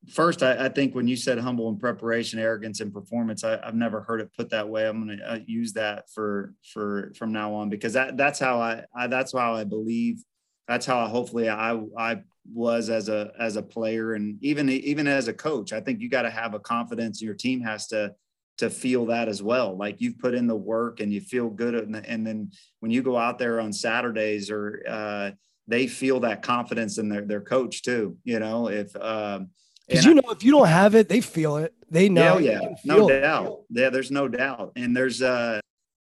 first, 0.09 0.44
I, 0.44 0.66
I, 0.66 0.68
think 0.68 0.94
when 0.94 1.09
you 1.09 1.16
said 1.16 1.38
humble 1.38 1.68
in 1.70 1.76
preparation, 1.76 2.38
arrogance 2.38 2.78
and 2.78 2.92
performance, 2.92 3.42
I, 3.42 3.59
have 3.64 3.74
never 3.74 4.00
heard 4.02 4.20
it 4.20 4.30
put 4.33 4.50
that 4.50 4.68
way. 4.68 4.87
I'm 4.87 5.04
going 5.04 5.18
to 5.18 5.33
uh, 5.33 5.38
use 5.44 5.72
that 5.72 6.09
for 6.09 6.54
for 6.72 7.12
from 7.16 7.33
now 7.33 7.52
on 7.54 7.68
because 7.68 7.94
that 7.94 8.16
that's 8.16 8.38
how 8.38 8.61
I, 8.61 8.85
I 8.94 9.09
that's 9.09 9.33
how 9.33 9.54
I 9.54 9.64
believe. 9.64 10.22
That's 10.68 10.87
how 10.87 11.00
I, 11.00 11.09
hopefully 11.09 11.48
I 11.48 11.80
I 11.98 12.22
was 12.52 12.90
as 12.90 13.09
a 13.09 13.33
as 13.40 13.56
a 13.56 13.62
player 13.62 14.14
and 14.14 14.38
even 14.40 14.70
even 14.70 15.09
as 15.09 15.26
a 15.26 15.33
coach. 15.33 15.72
I 15.72 15.80
think 15.80 16.00
you 16.00 16.09
got 16.09 16.22
to 16.22 16.30
have 16.30 16.54
a 16.54 16.61
confidence. 16.61 17.20
Your 17.20 17.35
team 17.35 17.61
has 17.62 17.88
to 17.88 18.14
to 18.61 18.70
feel 18.70 19.07
that 19.07 19.29
as 19.29 19.42
well. 19.42 19.77
Like 19.77 20.01
you've 20.01 20.18
put 20.18 20.35
in 20.35 20.46
the 20.46 20.57
work 20.57 21.01
and 21.01 21.12
you 21.12 21.20
feel 21.20 21.51
good, 21.51 21.75
and, 21.75 21.96
and 21.96 22.27
then 22.27 22.53
when 22.81 22.90
you 22.90 23.03
go 23.03 23.16
out 23.16 23.38
there 23.38 23.61
on 23.61 23.73
Saturdays 23.73 24.51
or 24.51 24.83
uh, 24.88 25.31
they 25.66 25.87
feel 25.87 26.20
that 26.20 26.42
confidence 26.42 26.99
in 26.99 27.09
their 27.09 27.23
their 27.23 27.40
coach 27.40 27.83
too. 27.83 28.16
You 28.25 28.38
know 28.38 28.68
if. 28.68 28.94
Um, 28.96 29.51
because 29.88 30.05
you 30.05 30.14
know, 30.14 30.31
if 30.31 30.44
you 30.44 30.53
don't 30.53 30.68
have 30.68 30.94
it, 30.94 31.09
they 31.09 31.20
feel 31.20 31.57
it. 31.57 31.75
They 31.90 32.09
know. 32.09 32.38
Yeah, 32.38 32.61
yeah, 32.62 32.68
no 32.85 33.09
doubt. 33.09 33.46
It. 33.46 33.81
Yeah, 33.81 33.90
there's 33.90 34.12
no 34.12 34.29
doubt. 34.29 34.70
And 34.77 34.96
there's 34.96 35.20
uh, 35.20 35.59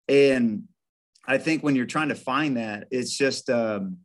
and 0.08 0.64
I 1.28 1.38
think 1.38 1.62
when 1.62 1.76
you're 1.76 1.86
trying 1.86 2.10
to 2.10 2.16
find 2.16 2.58
that, 2.58 2.88
it's 2.90 3.16
just 3.16 3.52
um, 3.52 3.98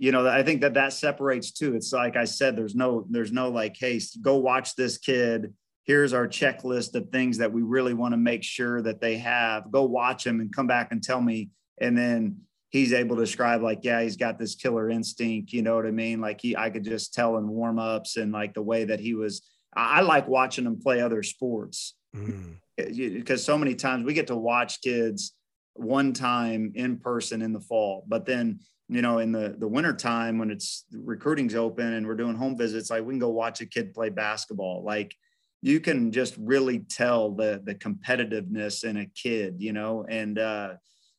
you 0.00 0.12
know, 0.12 0.26
I 0.26 0.42
think 0.42 0.62
that 0.62 0.74
that 0.74 0.92
separates 0.94 1.52
too. 1.52 1.74
It's 1.74 1.92
like 1.92 2.16
I 2.16 2.24
said, 2.24 2.56
there's 2.56 2.74
no, 2.74 3.06
there's 3.10 3.32
no 3.32 3.50
like, 3.50 3.76
hey, 3.78 4.00
go 4.22 4.36
watch 4.36 4.74
this 4.74 4.96
kid. 4.96 5.52
Here's 5.84 6.12
our 6.12 6.28
checklist 6.28 6.94
of 6.94 7.08
things 7.10 7.38
that 7.38 7.52
we 7.52 7.62
really 7.62 7.94
want 7.94 8.12
to 8.12 8.18
make 8.18 8.42
sure 8.42 8.80
that 8.82 9.00
they 9.00 9.16
have. 9.18 9.70
Go 9.70 9.84
watch 9.84 10.24
them 10.24 10.40
and 10.40 10.54
come 10.54 10.66
back 10.66 10.92
and 10.92 11.02
tell 11.02 11.20
me. 11.20 11.50
And 11.80 11.96
then 11.96 12.42
he's 12.68 12.92
able 12.92 13.16
to 13.16 13.22
describe 13.22 13.62
like, 13.62 13.80
yeah, 13.82 14.00
he's 14.02 14.16
got 14.16 14.38
this 14.38 14.54
killer 14.54 14.88
instinct. 14.88 15.52
You 15.52 15.62
know 15.62 15.76
what 15.76 15.86
I 15.86 15.90
mean? 15.90 16.20
Like 16.20 16.40
he, 16.40 16.56
I 16.56 16.70
could 16.70 16.84
just 16.84 17.12
tell 17.14 17.36
in 17.38 17.48
warm 17.48 17.78
ups 17.78 18.16
and 18.16 18.32
like 18.32 18.54
the 18.54 18.62
way 18.62 18.84
that 18.84 19.00
he 19.00 19.14
was. 19.14 19.42
I 19.74 20.00
like 20.00 20.26
watching 20.28 20.66
him 20.66 20.80
play 20.80 21.00
other 21.00 21.22
sports 21.22 21.94
mm. 22.14 22.56
because 22.76 23.44
so 23.44 23.56
many 23.56 23.74
times 23.74 24.04
we 24.04 24.14
get 24.14 24.26
to 24.28 24.36
watch 24.36 24.80
kids 24.80 25.34
one 25.74 26.12
time 26.12 26.72
in 26.74 26.98
person 26.98 27.42
in 27.42 27.52
the 27.52 27.60
fall, 27.60 28.04
but 28.08 28.26
then 28.26 28.60
you 28.88 29.02
know 29.02 29.18
in 29.18 29.30
the 29.30 29.54
the 29.56 29.68
winter 29.68 29.92
time 29.92 30.38
when 30.38 30.50
it's 30.50 30.84
recruiting's 30.92 31.54
open 31.54 31.92
and 31.92 32.06
we're 32.06 32.16
doing 32.16 32.34
home 32.34 32.56
visits, 32.56 32.90
like 32.90 33.04
we 33.04 33.12
can 33.12 33.20
go 33.20 33.28
watch 33.28 33.60
a 33.60 33.66
kid 33.66 33.94
play 33.94 34.08
basketball. 34.08 34.82
Like 34.84 35.14
you 35.62 35.80
can 35.80 36.12
just 36.12 36.36
really 36.38 36.80
tell 36.80 37.32
the 37.32 37.60
the 37.64 37.74
competitiveness 37.74 38.84
in 38.84 38.96
a 38.96 39.06
kid, 39.06 39.56
you 39.58 39.72
know, 39.72 40.06
and 40.08 40.38
uh, 40.38 40.74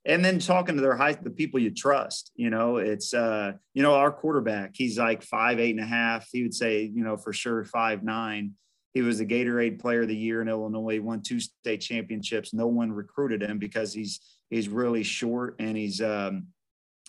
and 0.05 0.25
then 0.25 0.39
talking 0.39 0.75
to 0.75 0.81
their 0.81 0.95
high 0.95 1.13
the 1.13 1.29
people 1.29 1.59
you 1.59 1.69
trust 1.69 2.31
you 2.35 2.49
know 2.49 2.77
it's 2.77 3.13
uh 3.13 3.51
you 3.73 3.83
know 3.83 3.93
our 3.93 4.11
quarterback 4.11 4.71
he's 4.73 4.97
like 4.97 5.21
five 5.21 5.59
eight 5.59 5.75
and 5.75 5.83
a 5.83 5.87
half. 5.87 6.27
He 6.31 6.41
would 6.43 6.53
say 6.53 6.83
you 6.83 7.03
know 7.03 7.17
for 7.17 7.33
sure 7.33 7.63
five 7.65 8.03
nine. 8.03 8.53
He 8.93 9.01
was 9.01 9.19
the 9.19 9.25
gatorade 9.25 9.79
player 9.79 10.01
of 10.01 10.09
the 10.09 10.15
year 10.15 10.41
in 10.41 10.49
illinois 10.49 10.93
he 10.93 10.99
won 10.99 11.21
two 11.21 11.39
state 11.39 11.81
championships. 11.81 12.53
No 12.53 12.67
one 12.67 12.91
recruited 12.91 13.41
him 13.41 13.59
because 13.59 13.93
he's 13.93 14.19
he's 14.49 14.69
really 14.69 15.03
short 15.03 15.55
and 15.59 15.77
he's 15.77 16.01
um 16.01 16.47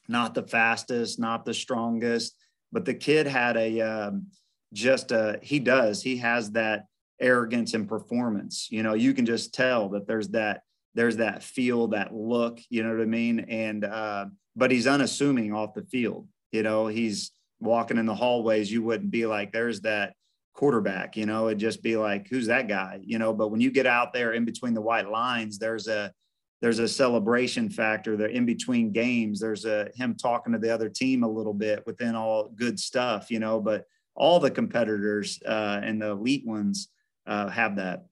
not 0.08 0.34
the 0.34 0.46
fastest 0.46 1.18
not 1.18 1.44
the 1.44 1.54
strongest. 1.54 2.36
But 2.72 2.84
the 2.84 2.94
kid 2.94 3.26
had 3.26 3.56
a 3.56 3.80
um 3.80 4.26
just 4.72 5.12
uh 5.12 5.36
he 5.42 5.58
does 5.58 6.02
he 6.02 6.18
has 6.18 6.52
that 6.52 6.84
arrogance 7.22 7.74
and 7.74 7.88
performance 7.88 8.68
you 8.70 8.82
know 8.82 8.94
you 8.94 9.14
can 9.14 9.24
just 9.24 9.54
tell 9.54 9.88
that 9.88 10.06
there's 10.06 10.28
that 10.28 10.62
there's 10.94 11.16
that 11.18 11.42
feel, 11.42 11.88
that 11.88 12.14
look, 12.14 12.60
you 12.68 12.82
know 12.82 12.90
what 12.90 13.02
I 13.02 13.06
mean? 13.06 13.40
And, 13.48 13.84
uh, 13.84 14.26
but 14.54 14.70
he's 14.70 14.86
unassuming 14.86 15.54
off 15.54 15.74
the 15.74 15.84
field. 15.84 16.28
You 16.50 16.62
know, 16.62 16.86
he's 16.86 17.30
walking 17.60 17.96
in 17.96 18.06
the 18.06 18.14
hallways. 18.14 18.70
You 18.70 18.82
wouldn't 18.82 19.10
be 19.10 19.24
like, 19.26 19.52
there's 19.52 19.80
that 19.82 20.14
quarterback, 20.54 21.16
you 21.16 21.24
know, 21.24 21.46
it'd 21.46 21.58
just 21.58 21.82
be 21.82 21.96
like, 21.96 22.28
who's 22.28 22.46
that 22.48 22.68
guy? 22.68 23.00
You 23.02 23.18
know, 23.18 23.32
but 23.32 23.48
when 23.48 23.62
you 23.62 23.70
get 23.70 23.86
out 23.86 24.12
there 24.12 24.32
in 24.32 24.44
between 24.44 24.74
the 24.74 24.82
white 24.82 25.08
lines, 25.08 25.58
there's 25.58 25.88
a, 25.88 26.12
there's 26.60 26.78
a 26.78 26.86
celebration 26.86 27.70
factor 27.70 28.16
there 28.16 28.28
in 28.28 28.44
between 28.44 28.92
games. 28.92 29.40
There's 29.40 29.64
a 29.64 29.88
him 29.94 30.14
talking 30.14 30.52
to 30.52 30.58
the 30.58 30.72
other 30.72 30.90
team 30.90 31.24
a 31.24 31.28
little 31.28 31.54
bit 31.54 31.84
within 31.86 32.14
all 32.14 32.50
good 32.54 32.78
stuff, 32.78 33.30
you 33.30 33.40
know, 33.40 33.60
but 33.60 33.84
all 34.14 34.38
the 34.38 34.50
competitors 34.50 35.40
uh, 35.44 35.80
and 35.82 36.00
the 36.00 36.10
elite 36.10 36.46
ones 36.46 36.88
uh, 37.26 37.48
have 37.48 37.76
that. 37.76 38.06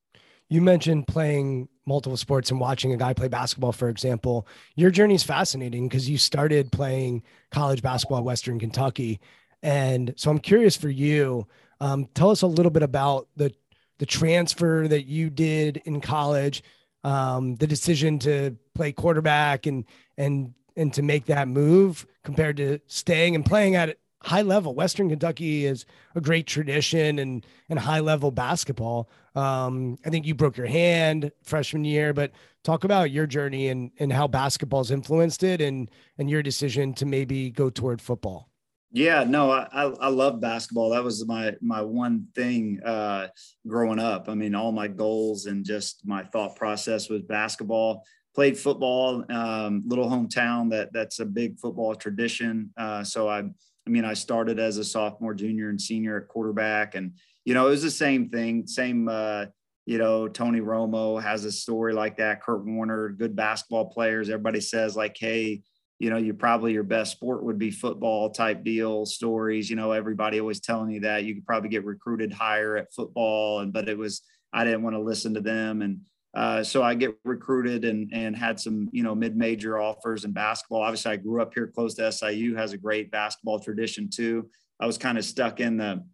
You 0.49 0.61
mentioned 0.61 1.07
playing 1.07 1.69
multiple 1.87 2.17
sports 2.17 2.51
and 2.51 2.59
watching 2.59 2.93
a 2.93 2.97
guy 2.97 3.13
play 3.13 3.29
basketball, 3.29 3.73
for 3.73 3.89
example. 3.89 4.47
Your 4.75 4.91
journey 4.91 5.15
is 5.15 5.23
fascinating 5.23 5.89
because 5.89 6.09
you 6.09 6.19
started 6.19 6.73
playing 6.73 7.23
college 7.51 7.83
basketball 7.83 8.19
at 8.19 8.25
Western 8.25 8.59
Kentucky. 8.59 9.21
And 9.63 10.15
so 10.17 10.31
I'm 10.31 10.39
curious 10.39 10.77
for 10.77 10.89
you. 10.89 11.47
Um, 11.81 12.07
tell 12.15 12.31
us 12.31 12.43
a 12.43 12.47
little 12.47 12.71
bit 12.71 12.83
about 12.83 13.29
the 13.37 13.53
the 13.99 14.07
transfer 14.07 14.89
that 14.89 15.05
you 15.05 15.29
did 15.29 15.83
in 15.85 16.01
college, 16.01 16.63
um, 17.05 17.57
the 17.57 17.67
decision 17.67 18.19
to 18.21 18.57
play 18.75 18.93
quarterback 18.93 19.67
and 19.67 19.85
and 20.17 20.55
and 20.77 20.95
to 20.95 21.03
make 21.03 21.27
that 21.27 21.49
move 21.49 22.07
compared 22.25 22.57
to 22.57 22.79
staying 22.87 23.35
and 23.35 23.45
playing 23.45 23.77
at 23.77 23.99
high 24.23 24.43
level. 24.43 24.75
Western 24.75 25.09
Kentucky 25.09 25.65
is 25.65 25.87
a 26.15 26.21
great 26.21 26.47
tradition 26.47 27.19
and 27.19 27.47
and 27.69 27.79
high 27.79 28.01
level 28.01 28.31
basketball. 28.31 29.09
Um, 29.35 29.99
I 30.05 30.11
think 30.11 30.27
you 30.27 30.35
broke 30.35 30.57
your 30.57 30.67
hand 30.67 31.33
freshman 31.43 31.85
year, 31.85 32.13
but 32.13 32.33
talk 32.63 32.85
about 32.85 33.11
your 33.11 33.27
journey 33.27 33.69
and 33.69 33.91
and 33.99 34.13
how 34.13 34.29
basketball's 34.29 34.91
influenced 34.91 35.43
it 35.43 35.61
and 35.61 35.91
and 36.19 36.29
your 36.29 36.43
decision 36.43 36.95
to 36.95 37.07
maybe 37.07 37.51
go 37.51 37.71
toward 37.71 38.01
football. 38.01 38.51
Yeah, 38.93 39.23
no, 39.23 39.53
I, 39.53 39.85
I 39.85 40.09
love 40.09 40.41
basketball. 40.41 40.91
That 40.91 41.05
was 41.05 41.25
my 41.27 41.55
my 41.61 41.81
one 41.81 42.27
thing 42.35 42.81
uh, 42.85 43.29
growing 43.67 44.01
up. 44.01 44.29
I 44.29 44.35
mean, 44.35 44.55
all 44.55 44.73
my 44.73 44.89
goals 44.89 45.47
and 45.47 45.65
just 45.65 46.05
my 46.05 46.25
thought 46.25 46.57
process 46.57 47.09
was 47.09 47.23
basketball. 47.23 48.05
Played 48.35 48.59
football, 48.59 49.25
um, 49.31 49.83
little 49.87 50.09
hometown 50.09 50.71
that 50.71 50.93
that's 50.93 51.21
a 51.21 51.25
big 51.25 51.59
football 51.59 51.95
tradition. 51.95 52.71
Uh, 52.77 53.05
so 53.05 53.29
I 53.29 53.45
I 53.91 53.93
mean, 53.93 54.05
I 54.05 54.15
started 54.15 54.61
as 54.61 54.79
a 54.79 54.85
sophomore, 54.85 55.35
junior, 55.35 55.69
and 55.69 55.83
senior 55.83 56.17
at 56.17 56.29
quarterback, 56.29 56.95
and 56.95 57.15
you 57.45 57.55
know, 57.55 57.67
it 57.67 57.71
was 57.71 57.83
the 57.83 57.91
same 57.91 58.29
thing. 58.29 58.69
Same, 58.69 59.09
uh, 59.09 59.47
you 59.85 59.99
know, 59.99 60.29
Tony 60.29 60.61
Romo 60.61 61.21
has 61.21 61.45
a 61.45 61.51
story 61.51 61.93
like 61.93 62.19
that. 62.19 62.41
Kurt 62.41 62.65
Warner, 62.65 63.09
good 63.09 63.35
basketball 63.35 63.87
players. 63.87 64.31
Everybody 64.31 64.61
says 64.61 64.95
like, 64.95 65.17
hey, 65.19 65.63
you 65.99 66.09
know, 66.09 66.19
you 66.19 66.35
probably 66.35 66.73
your 66.73 66.85
best 66.85 67.11
sport 67.11 67.43
would 67.43 67.59
be 67.59 67.73
football 67.73 68.31
type 68.31 68.63
deal 68.63 69.07
stories. 69.07 69.69
You 69.69 69.75
know, 69.75 69.91
everybody 69.91 70.39
always 70.39 70.61
telling 70.61 70.93
you 70.93 71.01
that 71.01 71.25
you 71.25 71.35
could 71.35 71.47
probably 71.47 71.69
get 71.69 71.85
recruited 71.85 72.33
higher 72.33 72.77
at 72.77 72.95
football, 72.95 73.59
and 73.59 73.73
but 73.73 73.89
it 73.89 73.99
was 73.99 74.23
I 74.53 74.63
didn't 74.63 74.85
want 74.85 74.95
to 74.95 75.01
listen 75.03 75.35
to 75.35 75.41
them 75.41 75.83
and 75.83 76.03
uh, 76.35 76.63
so 76.63 76.83
I 76.83 76.95
get 76.95 77.19
recruited 77.25 77.85
and 77.85 78.11
and 78.13 78.37
had 78.37 78.61
some 78.61 78.89
you 78.93 79.03
know 79.03 79.15
mid 79.15 79.37
major 79.37 79.81
offers 79.81 80.25
in 80.25 80.33
basketball. 80.33 80.83
Obviously, 80.83 81.13
I 81.13 81.17
grew 81.17 81.43
up 81.43 81.53
here 81.55 81.67
close 81.67 81.95
to 81.95 82.11
SIU, 82.13 82.55
has 82.55 82.73
a 82.73 82.79
great 82.79 83.11
basketball 83.11 83.59
tradition 83.59 84.09
too. 84.09 84.49
I 84.79 84.87
was 84.87 84.97
kind 84.97 85.19
of 85.19 85.25
stuck 85.25 85.61
in 85.61 85.77
the 85.77 86.05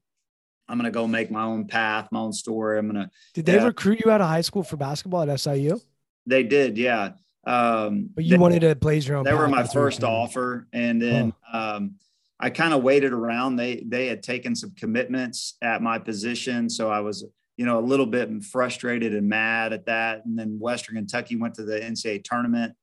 I'm 0.69 0.79
gonna 0.79 0.91
go 0.91 1.07
make 1.07 1.31
my 1.31 1.45
own 1.45 1.67
path, 1.67 2.09
my 2.11 2.21
own 2.21 2.33
story. 2.33 2.79
I'm 2.79 2.87
gonna. 2.87 3.11
Did 3.35 3.47
they 3.47 3.59
uh, 3.59 3.67
recruit 3.67 4.01
you 4.05 4.11
out 4.11 4.21
of 4.21 4.29
high 4.29 4.41
school 4.41 4.63
for 4.63 4.77
basketball 4.77 5.29
at 5.29 5.41
SIU? 5.41 5.81
They 6.27 6.43
did, 6.43 6.77
yeah. 6.77 7.13
Um, 7.47 8.11
but 8.13 8.25
you 8.25 8.33
they, 8.33 8.39
wanted 8.39 8.61
to 8.61 8.75
blaze 8.75 9.07
your 9.07 9.19
own. 9.19 9.25
They 9.25 9.35
were 9.35 9.49
my 9.49 9.65
first 9.65 10.03
offer, 10.03 10.67
and 10.73 11.01
then 11.01 11.33
um, 11.53 11.95
I 12.41 12.51
kind 12.51 12.75
of 12.75 12.83
waited 12.83 13.13
around. 13.13 13.57
They 13.57 13.85
they 13.87 14.09
had 14.09 14.23
taken 14.23 14.57
some 14.57 14.73
commitments 14.73 15.57
at 15.63 15.83
my 15.83 15.99
position, 15.99 16.69
so 16.69 16.91
I 16.91 17.01
was 17.01 17.25
you 17.57 17.65
know, 17.65 17.79
a 17.79 17.81
little 17.81 18.07
bit 18.07 18.45
frustrated 18.45 19.15
and 19.15 19.29
mad 19.29 19.73
at 19.73 19.87
that. 19.87 20.25
And 20.25 20.39
then 20.39 20.59
Western 20.59 20.97
Kentucky 20.97 21.37
went 21.37 21.55
to 21.55 21.65
the 21.65 21.81
NCAA 21.81 22.23
tournament. 22.23 22.75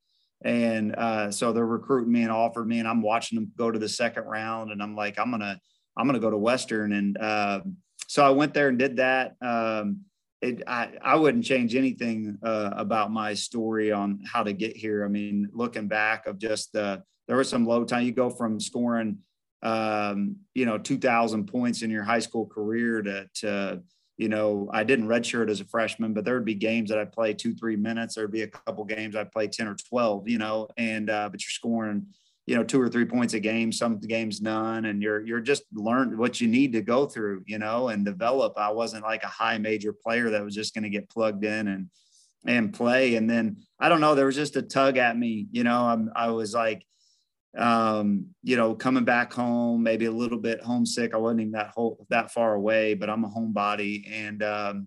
And 0.44 0.94
uh, 0.96 1.30
so 1.30 1.52
they're 1.52 1.64
recruiting 1.64 2.12
me 2.12 2.22
and 2.22 2.32
offered 2.32 2.66
me, 2.66 2.78
and 2.78 2.88
I'm 2.88 3.00
watching 3.00 3.36
them 3.36 3.52
go 3.56 3.70
to 3.70 3.78
the 3.78 3.88
second 3.88 4.24
round. 4.24 4.72
And 4.72 4.82
I'm 4.82 4.94
like, 4.94 5.18
I'm 5.18 5.30
gonna, 5.30 5.58
I'm 5.96 6.06
gonna 6.06 6.18
go 6.18 6.30
to 6.30 6.36
Western. 6.36 6.92
And 6.92 7.16
uh, 7.16 7.60
so 8.08 8.24
I 8.24 8.30
went 8.30 8.52
there 8.52 8.68
and 8.68 8.78
did 8.78 8.96
that. 8.96 9.36
Um, 9.40 10.00
it, 10.42 10.62
I, 10.66 10.90
I 11.00 11.14
wouldn't 11.16 11.44
change 11.44 11.74
anything 11.74 12.36
uh, 12.42 12.70
about 12.76 13.10
my 13.10 13.32
story 13.32 13.92
on 13.92 14.20
how 14.30 14.42
to 14.42 14.52
get 14.52 14.76
here. 14.76 15.04
I 15.04 15.08
mean, 15.08 15.48
looking 15.54 15.88
back 15.88 16.26
of 16.26 16.38
just 16.38 16.76
uh, 16.76 16.98
there 17.26 17.38
was 17.38 17.48
some 17.48 17.64
low 17.64 17.84
time. 17.84 18.04
You 18.04 18.12
go 18.12 18.28
from 18.28 18.60
scoring 18.60 19.18
um, 19.64 20.36
you 20.54 20.66
know, 20.66 20.76
2,000 20.76 21.46
points 21.46 21.82
in 21.82 21.90
your 21.90 22.04
high 22.04 22.18
school 22.18 22.46
career 22.46 23.00
to, 23.02 23.26
to, 23.36 23.82
you 24.16 24.28
know, 24.28 24.68
I 24.72 24.84
didn't 24.84 25.08
redshirt 25.08 25.50
as 25.50 25.60
a 25.60 25.64
freshman, 25.64 26.14
but 26.14 26.24
there 26.24 26.34
would 26.34 26.44
be 26.44 26.54
games 26.54 26.90
that 26.90 26.98
I'd 26.98 27.12
play 27.12 27.34
two, 27.34 27.54
three 27.54 27.76
minutes. 27.76 28.14
There'd 28.14 28.30
be 28.30 28.42
a 28.42 28.48
couple 28.48 28.84
games 28.84 29.16
I'd 29.16 29.32
play 29.32 29.48
10 29.48 29.66
or 29.66 29.74
12, 29.74 30.28
you 30.28 30.38
know, 30.38 30.68
and, 30.76 31.10
uh, 31.10 31.28
but 31.30 31.42
you're 31.42 31.50
scoring, 31.50 32.06
you 32.46 32.54
know, 32.54 32.62
two 32.62 32.80
or 32.80 32.88
three 32.88 33.06
points 33.06 33.34
a 33.34 33.40
game, 33.40 33.72
some 33.72 33.98
games 33.98 34.40
none. 34.40 34.84
And 34.84 35.02
you're, 35.02 35.26
you're 35.26 35.40
just 35.40 35.64
learn 35.72 36.16
what 36.16 36.40
you 36.40 36.46
need 36.46 36.72
to 36.74 36.82
go 36.82 37.06
through, 37.06 37.42
you 37.46 37.58
know, 37.58 37.88
and 37.88 38.04
develop. 38.04 38.54
I 38.56 38.70
wasn't 38.70 39.02
like 39.02 39.24
a 39.24 39.28
high 39.28 39.58
major 39.58 39.92
player 39.92 40.30
that 40.30 40.44
was 40.44 40.54
just 40.54 40.74
going 40.74 40.84
to 40.84 40.90
get 40.90 41.10
plugged 41.10 41.44
in 41.44 41.66
and, 41.66 41.90
and 42.46 42.72
play. 42.72 43.16
And 43.16 43.28
then 43.28 43.56
I 43.80 43.88
don't 43.88 44.00
know, 44.00 44.14
there 44.14 44.26
was 44.26 44.36
just 44.36 44.56
a 44.56 44.62
tug 44.62 44.96
at 44.96 45.18
me, 45.18 45.48
you 45.50 45.64
know, 45.64 45.86
I'm, 45.86 46.12
I 46.14 46.30
was 46.30 46.54
like, 46.54 46.86
um, 47.56 48.26
you 48.42 48.56
know, 48.56 48.74
coming 48.74 49.04
back 49.04 49.32
home, 49.32 49.82
maybe 49.82 50.06
a 50.06 50.12
little 50.12 50.38
bit 50.38 50.62
homesick. 50.62 51.14
I 51.14 51.18
wasn't 51.18 51.42
even 51.42 51.52
that 51.52 51.70
whole, 51.70 52.06
that 52.10 52.32
far 52.32 52.54
away, 52.54 52.94
but 52.94 53.08
I'm 53.08 53.24
a 53.24 53.28
homebody. 53.28 54.10
And 54.10 54.42
um, 54.42 54.86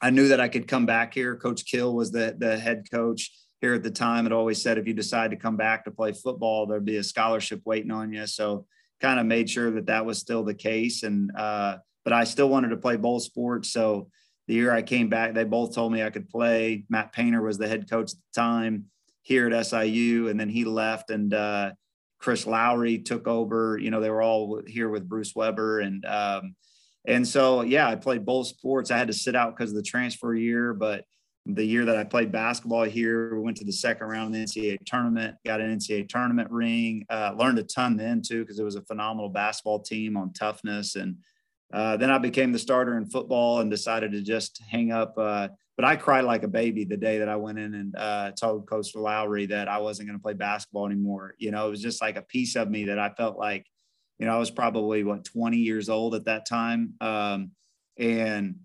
I 0.00 0.10
knew 0.10 0.28
that 0.28 0.40
I 0.40 0.48
could 0.48 0.66
come 0.66 0.86
back 0.86 1.14
here. 1.14 1.36
Coach 1.36 1.64
Kill 1.66 1.94
was 1.94 2.10
the, 2.10 2.34
the 2.36 2.58
head 2.58 2.84
coach 2.90 3.30
here 3.60 3.74
at 3.74 3.82
the 3.82 3.90
time. 3.90 4.26
It 4.26 4.32
always 4.32 4.60
said, 4.60 4.78
if 4.78 4.86
you 4.86 4.94
decide 4.94 5.30
to 5.30 5.36
come 5.36 5.56
back 5.56 5.84
to 5.84 5.90
play 5.90 6.12
football, 6.12 6.66
there'd 6.66 6.84
be 6.84 6.96
a 6.96 7.04
scholarship 7.04 7.62
waiting 7.64 7.90
on 7.90 8.12
you. 8.12 8.26
So 8.26 8.66
kind 9.00 9.20
of 9.20 9.26
made 9.26 9.48
sure 9.48 9.70
that 9.72 9.86
that 9.86 10.04
was 10.04 10.18
still 10.18 10.42
the 10.42 10.54
case. 10.54 11.04
And, 11.04 11.30
uh, 11.36 11.78
but 12.04 12.12
I 12.12 12.24
still 12.24 12.48
wanted 12.48 12.70
to 12.70 12.76
play 12.76 12.96
both 12.96 13.22
sports. 13.22 13.70
So 13.72 14.08
the 14.48 14.54
year 14.54 14.72
I 14.72 14.82
came 14.82 15.08
back, 15.08 15.34
they 15.34 15.44
both 15.44 15.74
told 15.74 15.92
me 15.92 16.02
I 16.02 16.10
could 16.10 16.28
play. 16.28 16.84
Matt 16.88 17.12
Painter 17.12 17.42
was 17.42 17.58
the 17.58 17.68
head 17.68 17.88
coach 17.88 18.12
at 18.12 18.18
the 18.18 18.40
time 18.40 18.86
here 19.28 19.46
at 19.46 19.66
SIU, 19.66 20.28
and 20.28 20.40
then 20.40 20.48
he 20.48 20.64
left, 20.64 21.10
and 21.10 21.34
uh, 21.34 21.72
Chris 22.18 22.46
Lowery 22.46 22.98
took 22.98 23.28
over. 23.28 23.76
You 23.78 23.90
know, 23.90 24.00
they 24.00 24.08
were 24.08 24.22
all 24.22 24.62
here 24.66 24.88
with 24.88 25.06
Bruce 25.06 25.34
Weber, 25.36 25.80
and 25.80 26.02
um, 26.06 26.56
and 27.06 27.28
so 27.28 27.60
yeah, 27.60 27.86
I 27.86 27.94
played 27.94 28.24
both 28.24 28.46
sports. 28.46 28.90
I 28.90 28.96
had 28.96 29.08
to 29.08 29.12
sit 29.12 29.36
out 29.36 29.54
because 29.54 29.70
of 29.70 29.76
the 29.76 29.82
transfer 29.82 30.34
year, 30.34 30.72
but 30.72 31.04
the 31.44 31.64
year 31.64 31.84
that 31.84 31.96
I 31.96 32.04
played 32.04 32.32
basketball 32.32 32.84
here, 32.84 33.34
we 33.34 33.42
went 33.42 33.58
to 33.58 33.66
the 33.66 33.72
second 33.72 34.06
round 34.06 34.34
of 34.34 34.40
the 34.40 34.46
NCAA 34.46 34.78
tournament, 34.86 35.36
got 35.44 35.60
an 35.60 35.76
NCAA 35.78 36.08
tournament 36.08 36.50
ring, 36.50 37.04
uh, 37.10 37.34
learned 37.36 37.58
a 37.58 37.64
ton 37.64 37.98
then 37.98 38.22
too, 38.22 38.42
because 38.42 38.58
it 38.58 38.64
was 38.64 38.76
a 38.76 38.82
phenomenal 38.82 39.28
basketball 39.28 39.80
team 39.80 40.16
on 40.16 40.32
toughness. 40.32 40.96
And 40.96 41.16
uh, 41.72 41.96
then 41.96 42.10
I 42.10 42.18
became 42.18 42.52
the 42.52 42.58
starter 42.58 42.96
in 42.96 43.06
football 43.06 43.60
and 43.60 43.70
decided 43.70 44.12
to 44.12 44.22
just 44.22 44.62
hang 44.70 44.90
up. 44.90 45.14
Uh, 45.18 45.48
but 45.76 45.84
I 45.84 45.96
cried 45.96 46.24
like 46.24 46.42
a 46.42 46.48
baby 46.48 46.84
the 46.84 46.96
day 46.96 47.18
that 47.18 47.28
I 47.28 47.36
went 47.36 47.58
in 47.58 47.74
and 47.74 47.94
uh, 47.96 48.32
told 48.32 48.68
Coach 48.68 48.94
Lowery 48.94 49.46
that 49.46 49.68
I 49.68 49.78
wasn't 49.78 50.08
going 50.08 50.18
to 50.18 50.22
play 50.22 50.32
basketball 50.32 50.86
anymore. 50.86 51.34
You 51.38 51.50
know, 51.50 51.66
it 51.66 51.70
was 51.70 51.82
just 51.82 52.00
like 52.00 52.16
a 52.16 52.22
piece 52.22 52.56
of 52.56 52.70
me 52.70 52.84
that 52.86 52.98
I 52.98 53.10
felt 53.10 53.38
like, 53.38 53.66
you 54.18 54.26
know, 54.26 54.34
I 54.34 54.38
was 54.38 54.50
probably 54.50 55.04
what 55.04 55.24
20 55.24 55.58
years 55.58 55.88
old 55.88 56.14
at 56.14 56.24
that 56.24 56.46
time, 56.46 56.94
um, 57.00 57.52
and 57.96 58.56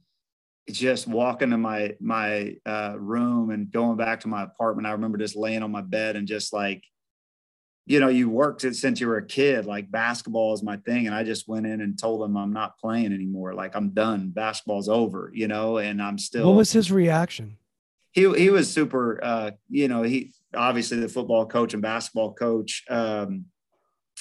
just 0.71 1.07
walking 1.07 1.49
to 1.49 1.57
my 1.57 1.93
my 1.99 2.55
uh, 2.65 2.95
room 2.97 3.51
and 3.51 3.69
going 3.71 3.97
back 3.97 4.21
to 4.21 4.27
my 4.27 4.43
apartment. 4.43 4.87
I 4.87 4.91
remember 4.93 5.17
just 5.17 5.35
laying 5.35 5.61
on 5.61 5.71
my 5.71 5.81
bed 5.81 6.15
and 6.15 6.27
just 6.27 6.53
like 6.53 6.83
you 7.85 7.99
know, 7.99 8.07
you 8.07 8.29
worked 8.29 8.63
it 8.63 8.75
since 8.75 9.01
you 9.01 9.07
were 9.07 9.17
a 9.17 9.25
kid. 9.25 9.65
Like 9.65 9.91
basketball 9.91 10.53
is 10.53 10.63
my 10.63 10.77
thing, 10.77 11.05
and 11.05 11.15
I 11.15 11.23
just 11.23 11.47
went 11.47 11.65
in 11.65 11.81
and 11.81 11.99
told 11.99 12.23
him 12.23 12.37
I'm 12.37 12.53
not 12.53 12.77
playing 12.77 13.13
anymore. 13.13 13.53
Like 13.53 13.75
I'm 13.75 13.89
done. 13.89 14.29
Basketball's 14.29 14.87
over. 14.87 15.31
You 15.33 15.47
know, 15.47 15.77
and 15.77 16.01
I'm 16.01 16.17
still. 16.17 16.47
What 16.47 16.57
was 16.57 16.71
his 16.71 16.91
reaction? 16.91 17.57
He 18.11 18.31
he 18.33 18.49
was 18.49 18.71
super. 18.71 19.19
Uh, 19.21 19.51
you 19.69 19.87
know, 19.87 20.03
he 20.03 20.31
obviously 20.55 20.99
the 20.99 21.09
football 21.09 21.45
coach 21.45 21.73
and 21.73 21.81
basketball 21.81 22.33
coach. 22.33 22.83
Um, 22.89 23.45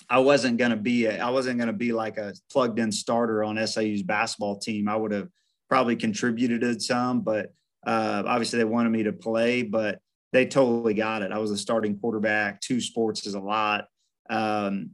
I 0.08 0.18
wasn't 0.18 0.58
gonna 0.58 0.76
be. 0.76 1.06
A, 1.06 1.18
I 1.18 1.30
wasn't 1.30 1.60
gonna 1.60 1.72
be 1.72 1.92
like 1.92 2.18
a 2.18 2.34
plugged 2.50 2.80
in 2.80 2.90
starter 2.90 3.44
on 3.44 3.56
SIU's 3.56 4.02
basketball 4.02 4.58
team. 4.58 4.88
I 4.88 4.96
would 4.96 5.12
have 5.12 5.28
probably 5.68 5.94
contributed 5.94 6.82
some, 6.82 7.20
but 7.20 7.52
uh, 7.86 8.24
obviously 8.26 8.58
they 8.58 8.64
wanted 8.64 8.90
me 8.90 9.04
to 9.04 9.12
play, 9.12 9.62
but 9.62 10.00
they 10.32 10.46
totally 10.46 10.94
got 10.94 11.22
it. 11.22 11.32
I 11.32 11.38
was 11.38 11.50
a 11.50 11.58
starting 11.58 11.98
quarterback. 11.98 12.60
Two 12.60 12.80
sports 12.80 13.26
is 13.26 13.34
a 13.34 13.40
lot. 13.40 13.86
Um, 14.30 14.92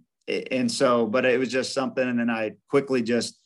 and 0.51 0.71
so, 0.71 1.07
but 1.07 1.25
it 1.25 1.39
was 1.39 1.49
just 1.49 1.73
something. 1.73 2.07
And 2.07 2.19
then 2.19 2.29
I 2.29 2.53
quickly 2.69 3.03
just 3.03 3.39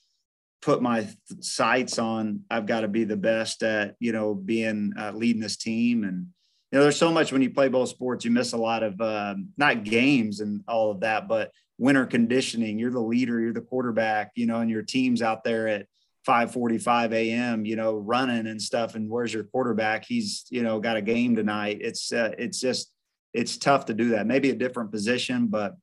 put 0.63 0.81
my 0.81 1.09
sights 1.41 1.99
on, 1.99 2.41
I've 2.51 2.67
got 2.67 2.81
to 2.81 2.89
be 2.89 3.05
the 3.05 3.17
best 3.17 3.63
at, 3.63 3.97
you 3.99 4.13
know, 4.13 4.35
being, 4.35 4.93
uh, 4.99 5.13
leading 5.13 5.43
this 5.43 5.57
team. 5.57 6.05
And, 6.05 6.29
you 6.71 6.79
know, 6.79 6.83
there's 6.83 6.97
so 6.97 7.11
much 7.11 7.33
when 7.33 7.43
you 7.43 7.51
play 7.51 7.69
both 7.69 7.89
sports, 7.89 8.25
you 8.25 8.31
miss 8.31 8.53
a 8.53 8.57
lot 8.57 8.83
of, 8.83 9.01
um, 9.01 9.49
not 9.57 9.85
games 9.85 10.41
and 10.41 10.63
all 10.69 10.91
of 10.91 11.01
that, 11.01 11.29
but 11.29 11.51
winter 11.79 12.07
conditioning. 12.07 12.79
You're 12.79 12.93
the 12.93 13.01
leader, 13.01 13.41
you're 13.41 13.53
the 13.53 13.61
quarterback, 13.61 14.31
you 14.37 14.47
know, 14.47 14.61
and 14.61 14.71
your 14.71 14.83
team's 14.83 15.21
out 15.21 15.43
there 15.43 15.67
at 15.67 15.87
5:45 16.27 17.13
a.m. 17.13 17.65
You 17.65 17.77
know, 17.77 17.97
running 17.97 18.47
and 18.47 18.61
stuff. 18.61 18.95
And 18.95 19.09
where's 19.09 19.33
your 19.33 19.45
quarterback? 19.45 20.05
He's 20.05 20.47
you 20.51 20.63
know 20.63 20.81
got 20.81 20.97
a 20.97 21.03
game 21.03 21.37
tonight. 21.37 21.79
It's 21.81 22.13
uh, 22.13 22.33
it's 22.39 22.61
just 22.61 22.93
it's 23.35 23.57
tough 23.57 23.87
to 23.87 23.95
do 23.95 24.11
that. 24.11 24.27
Maybe 24.27 24.51
a 24.51 24.55
different 24.55 24.93
position, 24.93 25.47
but 25.47 25.75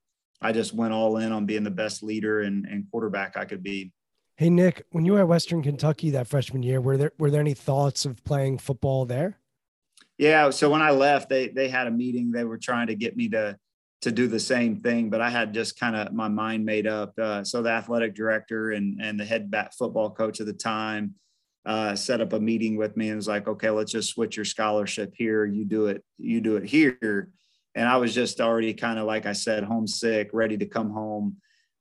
I 0.42 0.52
just 0.52 0.74
went 0.74 0.94
all 0.94 1.18
in 1.18 1.32
on 1.32 1.46
being 1.46 1.64
the 1.64 1.72
best 1.72 2.04
leader 2.04 2.42
and, 2.42 2.66
and 2.66 2.86
quarterback 2.92 3.36
I 3.38 3.46
could 3.46 3.64
be. 3.64 3.92
Hey 4.38 4.50
Nick, 4.50 4.86
when 4.92 5.04
you 5.04 5.14
were 5.14 5.20
at 5.20 5.28
Western 5.28 5.62
Kentucky 5.62 6.12
that 6.12 6.28
freshman 6.28 6.64
year, 6.64 6.80
were 6.80 6.96
there 6.96 7.12
were 7.20 7.30
there 7.30 7.42
any 7.42 7.54
thoughts 7.54 8.06
of 8.06 8.24
playing 8.24 8.58
football 8.60 9.06
there? 9.06 9.38
Yeah, 10.18 10.50
so 10.50 10.70
when 10.70 10.82
I 10.82 10.92
left, 10.92 11.30
they 11.30 11.50
they 11.50 11.68
had 11.68 11.88
a 11.88 11.92
meeting. 11.92 12.32
They 12.32 12.46
were 12.46 12.58
trying 12.58 12.88
to 12.88 12.96
get 12.96 13.18
me 13.18 13.30
to 13.30 13.58
to 14.02 14.12
do 14.12 14.28
the 14.28 14.40
same 14.40 14.78
thing, 14.78 15.10
but 15.10 15.22
I 15.22 15.30
had 15.30 15.54
just 15.54 15.80
kind 15.80 15.96
of 15.96 16.14
my 16.14 16.30
mind 16.30 16.66
made 16.66 16.88
up. 16.88 17.14
Uh, 17.20 17.44
so 17.44 17.62
the 17.62 17.70
athletic 17.70 18.16
director 18.16 18.72
and 18.72 19.00
and 19.02 19.20
the 19.20 19.26
head 19.26 19.52
bat 19.52 19.74
football 19.78 20.10
coach 20.10 20.40
at 20.40 20.46
the 20.46 20.54
time 20.54 21.16
uh, 21.66 21.96
set 21.96 22.22
up 22.22 22.34
a 22.34 22.40
meeting 22.40 22.78
with 22.78 22.96
me 22.96 23.10
and 23.10 23.18
was 23.18 23.28
like, 23.28 23.48
"Okay, 23.48 23.70
let's 23.70 23.92
just 23.92 24.10
switch 24.10 24.38
your 24.38 24.46
scholarship 24.46 25.14
here. 25.16 25.46
You 25.46 25.66
do 25.66 25.88
it. 25.88 26.04
You 26.18 26.40
do 26.42 26.56
it 26.56 26.66
here." 26.66 27.30
And 27.76 27.88
I 27.88 27.98
was 27.98 28.14
just 28.14 28.42
already 28.42 28.74
kind 28.74 29.00
of 29.00 29.06
like 29.06 29.26
I 29.26 29.34
said, 29.34 29.64
homesick, 29.64 30.30
ready 30.34 30.58
to 30.58 30.66
come 30.66 30.90
home. 30.92 31.38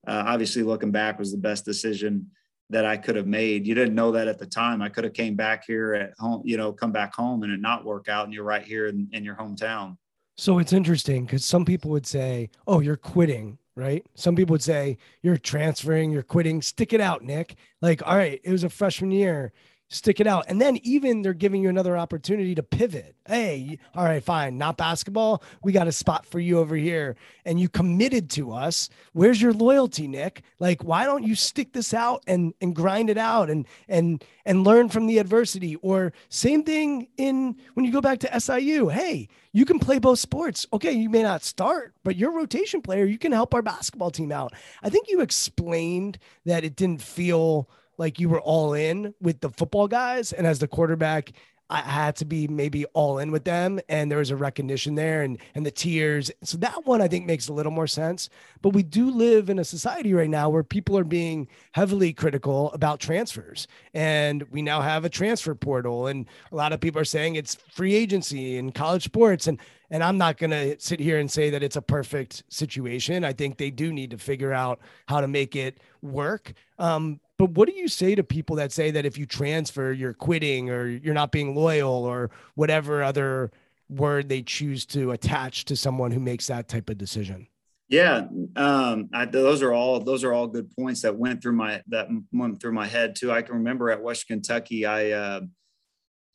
Uh, 0.06 0.24
obviously, 0.26 0.62
looking 0.62 0.90
back 0.90 1.18
was 1.18 1.32
the 1.32 1.38
best 1.38 1.64
decision 1.64 2.30
that 2.70 2.84
I 2.84 2.96
could 2.96 3.16
have 3.16 3.26
made. 3.26 3.66
You 3.66 3.74
didn't 3.74 3.94
know 3.94 4.12
that 4.12 4.28
at 4.28 4.38
the 4.38 4.46
time. 4.46 4.82
I 4.82 4.90
could 4.90 5.04
have 5.04 5.14
came 5.14 5.36
back 5.36 5.64
here 5.66 5.94
at 5.94 6.12
home, 6.18 6.42
you 6.44 6.56
know, 6.56 6.72
come 6.72 6.92
back 6.92 7.14
home 7.14 7.42
and 7.42 7.52
it 7.52 7.60
not 7.60 7.84
work 7.84 8.08
out, 8.08 8.24
and 8.24 8.34
you're 8.34 8.44
right 8.44 8.62
here 8.62 8.88
in, 8.88 9.08
in 9.12 9.24
your 9.24 9.36
hometown. 9.36 9.96
So 10.38 10.60
it's 10.60 10.72
interesting 10.72 11.24
because 11.24 11.44
some 11.44 11.64
people 11.64 11.90
would 11.90 12.06
say, 12.06 12.48
"Oh, 12.64 12.78
you're 12.78 12.96
quitting," 12.96 13.58
right? 13.74 14.06
Some 14.14 14.36
people 14.36 14.52
would 14.52 14.62
say, 14.62 14.96
"You're 15.20 15.36
transferring, 15.36 16.12
you're 16.12 16.22
quitting. 16.22 16.62
Stick 16.62 16.92
it 16.92 17.00
out, 17.00 17.24
Nick." 17.24 17.56
Like, 17.82 18.06
all 18.06 18.16
right, 18.16 18.40
it 18.44 18.52
was 18.52 18.62
a 18.62 18.70
freshman 18.70 19.10
year 19.10 19.52
stick 19.88 20.20
it 20.20 20.26
out. 20.26 20.44
And 20.48 20.60
then 20.60 20.78
even 20.82 21.22
they're 21.22 21.32
giving 21.32 21.62
you 21.62 21.68
another 21.68 21.96
opportunity 21.96 22.54
to 22.54 22.62
pivot. 22.62 23.14
Hey, 23.26 23.78
all 23.94 24.04
right, 24.04 24.22
fine, 24.22 24.58
not 24.58 24.76
basketball. 24.76 25.42
We 25.62 25.72
got 25.72 25.88
a 25.88 25.92
spot 25.92 26.26
for 26.26 26.38
you 26.38 26.58
over 26.58 26.76
here. 26.76 27.16
And 27.44 27.58
you 27.58 27.68
committed 27.68 28.30
to 28.30 28.52
us. 28.52 28.90
Where's 29.12 29.40
your 29.40 29.52
loyalty, 29.52 30.06
Nick? 30.06 30.42
Like, 30.58 30.84
why 30.84 31.04
don't 31.04 31.24
you 31.24 31.34
stick 31.34 31.72
this 31.72 31.94
out 31.94 32.22
and 32.26 32.52
and 32.60 32.74
grind 32.74 33.10
it 33.10 33.18
out 33.18 33.48
and 33.48 33.66
and 33.88 34.22
and 34.44 34.64
learn 34.64 34.88
from 34.90 35.06
the 35.06 35.18
adversity? 35.18 35.76
Or 35.76 36.12
same 36.28 36.64
thing 36.64 37.08
in 37.16 37.56
when 37.74 37.86
you 37.86 37.92
go 37.92 38.00
back 38.00 38.18
to 38.20 38.40
SIU. 38.40 38.88
Hey, 38.88 39.28
you 39.52 39.64
can 39.64 39.78
play 39.78 39.98
both 39.98 40.18
sports. 40.18 40.66
Okay, 40.72 40.92
you 40.92 41.08
may 41.08 41.22
not 41.22 41.42
start, 41.42 41.94
but 42.04 42.16
you're 42.16 42.30
a 42.30 42.36
rotation 42.36 42.82
player. 42.82 43.06
You 43.06 43.18
can 43.18 43.32
help 43.32 43.54
our 43.54 43.62
basketball 43.62 44.10
team 44.10 44.32
out. 44.32 44.52
I 44.82 44.90
think 44.90 45.08
you 45.08 45.20
explained 45.20 46.18
that 46.44 46.64
it 46.64 46.76
didn't 46.76 47.02
feel 47.02 47.68
like 47.98 48.18
you 48.18 48.28
were 48.28 48.40
all 48.40 48.72
in 48.74 49.14
with 49.20 49.40
the 49.40 49.50
football 49.50 49.88
guys, 49.88 50.32
and 50.32 50.46
as 50.46 50.58
the 50.58 50.68
quarterback, 50.68 51.32
I 51.70 51.80
had 51.80 52.16
to 52.16 52.24
be 52.24 52.48
maybe 52.48 52.86
all 52.86 53.18
in 53.18 53.30
with 53.30 53.44
them, 53.44 53.78
and 53.90 54.10
there 54.10 54.18
was 54.18 54.30
a 54.30 54.36
recognition 54.36 54.94
there, 54.94 55.22
and 55.22 55.38
and 55.54 55.66
the 55.66 55.70
tears. 55.70 56.30
So 56.42 56.56
that 56.58 56.86
one 56.86 57.02
I 57.02 57.08
think 57.08 57.26
makes 57.26 57.48
a 57.48 57.52
little 57.52 57.72
more 57.72 57.86
sense. 57.86 58.30
But 58.62 58.70
we 58.70 58.82
do 58.82 59.10
live 59.10 59.50
in 59.50 59.58
a 59.58 59.64
society 59.64 60.14
right 60.14 60.30
now 60.30 60.48
where 60.48 60.62
people 60.62 60.96
are 60.96 61.04
being 61.04 61.46
heavily 61.72 62.14
critical 62.14 62.72
about 62.72 63.00
transfers, 63.00 63.68
and 63.92 64.44
we 64.50 64.62
now 64.62 64.80
have 64.80 65.04
a 65.04 65.10
transfer 65.10 65.54
portal, 65.54 66.06
and 66.06 66.26
a 66.50 66.56
lot 66.56 66.72
of 66.72 66.80
people 66.80 67.02
are 67.02 67.04
saying 67.04 67.34
it's 67.34 67.56
free 67.70 67.94
agency 67.94 68.56
in 68.56 68.72
college 68.72 69.04
sports, 69.04 69.46
and 69.46 69.60
and 69.90 70.02
I'm 70.02 70.16
not 70.18 70.38
going 70.38 70.50
to 70.50 70.78
sit 70.78 71.00
here 71.00 71.18
and 71.18 71.30
say 71.30 71.50
that 71.50 71.62
it's 71.62 71.76
a 71.76 71.82
perfect 71.82 72.44
situation. 72.48 73.24
I 73.24 73.32
think 73.32 73.56
they 73.56 73.70
do 73.70 73.92
need 73.92 74.10
to 74.10 74.18
figure 74.18 74.52
out 74.52 74.80
how 75.06 75.20
to 75.20 75.28
make 75.28 75.56
it 75.56 75.80
work. 76.02 76.52
Um, 76.78 77.20
but 77.38 77.50
what 77.50 77.68
do 77.68 77.74
you 77.74 77.88
say 77.88 78.14
to 78.14 78.24
people 78.24 78.56
that 78.56 78.72
say 78.72 78.90
that 78.90 79.06
if 79.06 79.16
you 79.16 79.24
transfer, 79.24 79.92
you're 79.92 80.12
quitting 80.12 80.70
or 80.70 80.86
you're 80.86 81.14
not 81.14 81.32
being 81.32 81.54
loyal 81.54 82.04
or 82.04 82.30
whatever 82.54 83.02
other 83.02 83.50
word 83.88 84.28
they 84.28 84.42
choose 84.42 84.84
to 84.86 85.12
attach 85.12 85.64
to 85.66 85.76
someone 85.76 86.10
who 86.10 86.20
makes 86.20 86.48
that 86.48 86.68
type 86.68 86.90
of 86.90 86.98
decision? 86.98 87.46
Yeah, 87.88 88.26
um, 88.56 89.08
I, 89.14 89.24
those 89.24 89.62
are 89.62 89.72
all 89.72 89.98
those 90.00 90.22
are 90.22 90.34
all 90.34 90.46
good 90.46 90.70
points 90.76 91.00
that 91.02 91.16
went 91.16 91.40
through 91.40 91.54
my 91.54 91.80
that 91.88 92.08
went 92.32 92.60
through 92.60 92.72
my 92.72 92.86
head 92.86 93.16
too. 93.16 93.32
I 93.32 93.40
can 93.40 93.54
remember 93.54 93.88
at 93.88 94.02
West 94.02 94.26
Kentucky, 94.26 94.84
I 94.84 95.12
uh, 95.12 95.40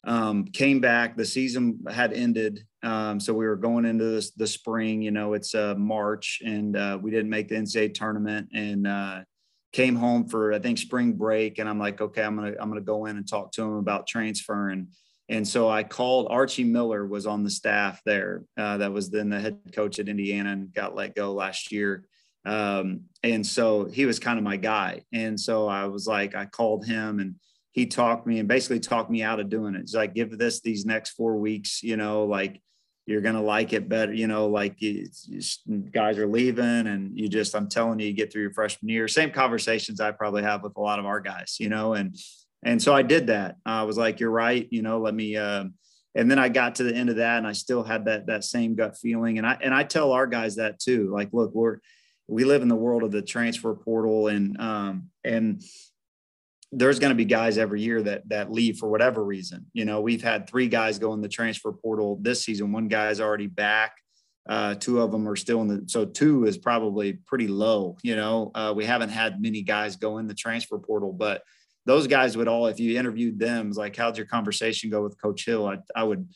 um, 0.05 0.45
came 0.45 0.79
back. 0.79 1.15
The 1.15 1.25
season 1.25 1.79
had 1.89 2.13
ended. 2.13 2.65
Um, 2.81 3.19
so 3.19 3.33
we 3.33 3.45
were 3.45 3.55
going 3.55 3.85
into 3.85 4.03
this, 4.05 4.31
the 4.31 4.47
spring, 4.47 5.01
you 5.01 5.11
know, 5.11 5.33
it's 5.33 5.55
uh, 5.55 5.75
March 5.75 6.41
and 6.45 6.75
uh, 6.75 6.97
we 7.01 7.11
didn't 7.11 7.29
make 7.29 7.47
the 7.47 7.55
NCAA 7.55 7.93
tournament 7.93 8.49
and 8.53 8.85
uh, 8.85 9.21
came 9.73 9.95
home 9.95 10.27
for, 10.27 10.53
I 10.53 10.59
think 10.59 10.77
spring 10.77 11.13
break. 11.13 11.59
And 11.59 11.67
I'm 11.67 11.79
like, 11.79 11.99
okay, 11.99 12.23
I'm 12.23 12.37
to, 12.37 12.61
I'm 12.61 12.73
to 12.73 12.81
go 12.81 13.07
in 13.07 13.17
and 13.17 13.27
talk 13.27 13.51
to 13.53 13.63
him 13.63 13.75
about 13.77 14.07
transferring. 14.07 14.87
And 15.29 15.47
so 15.47 15.69
I 15.69 15.83
called 15.83 16.27
Archie 16.29 16.63
Miller 16.63 17.05
was 17.05 17.25
on 17.25 17.43
the 17.43 17.49
staff 17.49 18.01
there. 18.05 18.43
Uh, 18.57 18.77
that 18.77 18.93
was 18.93 19.09
then 19.09 19.29
the 19.29 19.39
head 19.39 19.57
coach 19.73 19.99
at 19.99 20.09
Indiana 20.09 20.51
and 20.51 20.73
got 20.73 20.95
let 20.95 21.15
go 21.15 21.33
last 21.33 21.71
year. 21.71 22.05
Um, 22.45 23.05
and 23.23 23.45
so 23.45 23.85
he 23.85 24.05
was 24.05 24.19
kind 24.19 24.37
of 24.37 24.43
my 24.43 24.57
guy. 24.57 25.03
And 25.11 25.39
so 25.39 25.67
I 25.67 25.85
was 25.85 26.07
like, 26.07 26.35
I 26.35 26.45
called 26.45 26.85
him 26.85 27.19
and 27.19 27.35
he 27.71 27.87
talked 27.87 28.27
me 28.27 28.39
and 28.39 28.47
basically 28.47 28.79
talked 28.79 29.09
me 29.09 29.23
out 29.23 29.39
of 29.39 29.49
doing 29.49 29.75
it. 29.75 29.81
It's 29.81 29.95
like, 29.95 30.13
give 30.13 30.37
this 30.37 30.61
these 30.61 30.85
next 30.85 31.11
four 31.11 31.37
weeks, 31.37 31.81
you 31.81 31.97
know, 31.97 32.25
like 32.25 32.61
you're 33.05 33.21
going 33.21 33.35
to 33.35 33.41
like 33.41 33.73
it 33.73 33.89
better, 33.89 34.13
you 34.13 34.27
know, 34.27 34.47
like 34.47 34.81
you, 34.81 35.07
guys 35.91 36.17
are 36.17 36.27
leaving 36.27 36.87
and 36.87 37.17
you 37.17 37.27
just, 37.27 37.53
I'm 37.53 37.67
telling 37.67 37.99
you, 37.99 38.07
you 38.07 38.13
get 38.13 38.31
through 38.31 38.43
your 38.43 38.53
freshman 38.53 38.89
year. 38.89 39.07
Same 39.07 39.31
conversations 39.31 39.99
I 39.99 40.11
probably 40.11 40.43
have 40.43 40.63
with 40.63 40.77
a 40.77 40.81
lot 40.81 40.99
of 40.99 41.05
our 41.05 41.19
guys, 41.19 41.57
you 41.59 41.69
know, 41.69 41.93
and, 41.93 42.15
and 42.63 42.81
so 42.81 42.93
I 42.93 43.01
did 43.01 43.27
that. 43.27 43.57
I 43.65 43.83
was 43.83 43.97
like, 43.97 44.19
you're 44.21 44.31
right, 44.31 44.67
you 44.71 44.81
know, 44.81 44.99
let 44.99 45.13
me, 45.13 45.35
uh, 45.35 45.65
and 46.15 46.31
then 46.31 46.39
I 46.39 46.47
got 46.47 46.75
to 46.75 46.83
the 46.83 46.95
end 46.95 47.09
of 47.09 47.17
that 47.17 47.39
and 47.39 47.47
I 47.47 47.53
still 47.53 47.83
had 47.83 48.05
that, 48.05 48.27
that 48.27 48.45
same 48.45 48.75
gut 48.75 48.97
feeling. 48.97 49.37
And 49.37 49.45
I, 49.45 49.57
and 49.61 49.73
I 49.73 49.83
tell 49.83 50.13
our 50.13 50.27
guys 50.27 50.55
that 50.55 50.79
too, 50.79 51.11
like, 51.11 51.29
look, 51.33 51.53
we're, 51.53 51.79
we 52.27 52.45
live 52.45 52.61
in 52.61 52.69
the 52.69 52.75
world 52.75 53.03
of 53.03 53.11
the 53.11 53.21
transfer 53.21 53.73
portal 53.73 54.27
and, 54.29 54.57
um, 54.61 55.09
and 55.25 55.61
there's 56.75 56.99
going 56.99 57.11
to 57.11 57.15
be 57.15 57.25
guys 57.25 57.57
every 57.57 57.81
year 57.81 58.01
that 58.01 58.27
that 58.29 58.51
leave 58.51 58.77
for 58.77 58.89
whatever 58.89 59.23
reason. 59.23 59.65
You 59.73 59.85
know, 59.85 60.01
we've 60.01 60.23
had 60.23 60.47
three 60.47 60.67
guys 60.67 60.99
go 60.99 61.13
in 61.13 61.21
the 61.21 61.29
transfer 61.29 61.71
portal 61.71 62.19
this 62.21 62.43
season. 62.43 62.71
One 62.71 62.87
guy's 62.87 63.19
already 63.19 63.47
back. 63.47 63.93
Uh, 64.47 64.75
two 64.75 64.99
of 64.99 65.11
them 65.11 65.27
are 65.27 65.37
still 65.37 65.61
in 65.61 65.67
the 65.67 65.83
so 65.87 66.03
two 66.03 66.45
is 66.45 66.57
probably 66.57 67.13
pretty 67.13 67.47
low. 67.47 67.97
You 68.03 68.15
know, 68.15 68.51
uh, 68.55 68.73
we 68.75 68.85
haven't 68.85 69.09
had 69.09 69.41
many 69.41 69.61
guys 69.61 69.95
go 69.95 70.17
in 70.17 70.27
the 70.27 70.33
transfer 70.33 70.77
portal, 70.77 71.13
but 71.13 71.43
those 71.85 72.07
guys 72.07 72.37
would 72.37 72.47
all, 72.47 72.67
if 72.67 72.79
you 72.79 72.97
interviewed 72.97 73.39
them, 73.39 73.71
like, 73.71 73.95
how'd 73.95 74.17
your 74.17 74.25
conversation 74.25 74.89
go 74.89 75.03
with 75.03 75.21
Coach 75.21 75.45
Hill? 75.45 75.67
I, 75.67 75.77
I 75.95 76.03
would, 76.03 76.29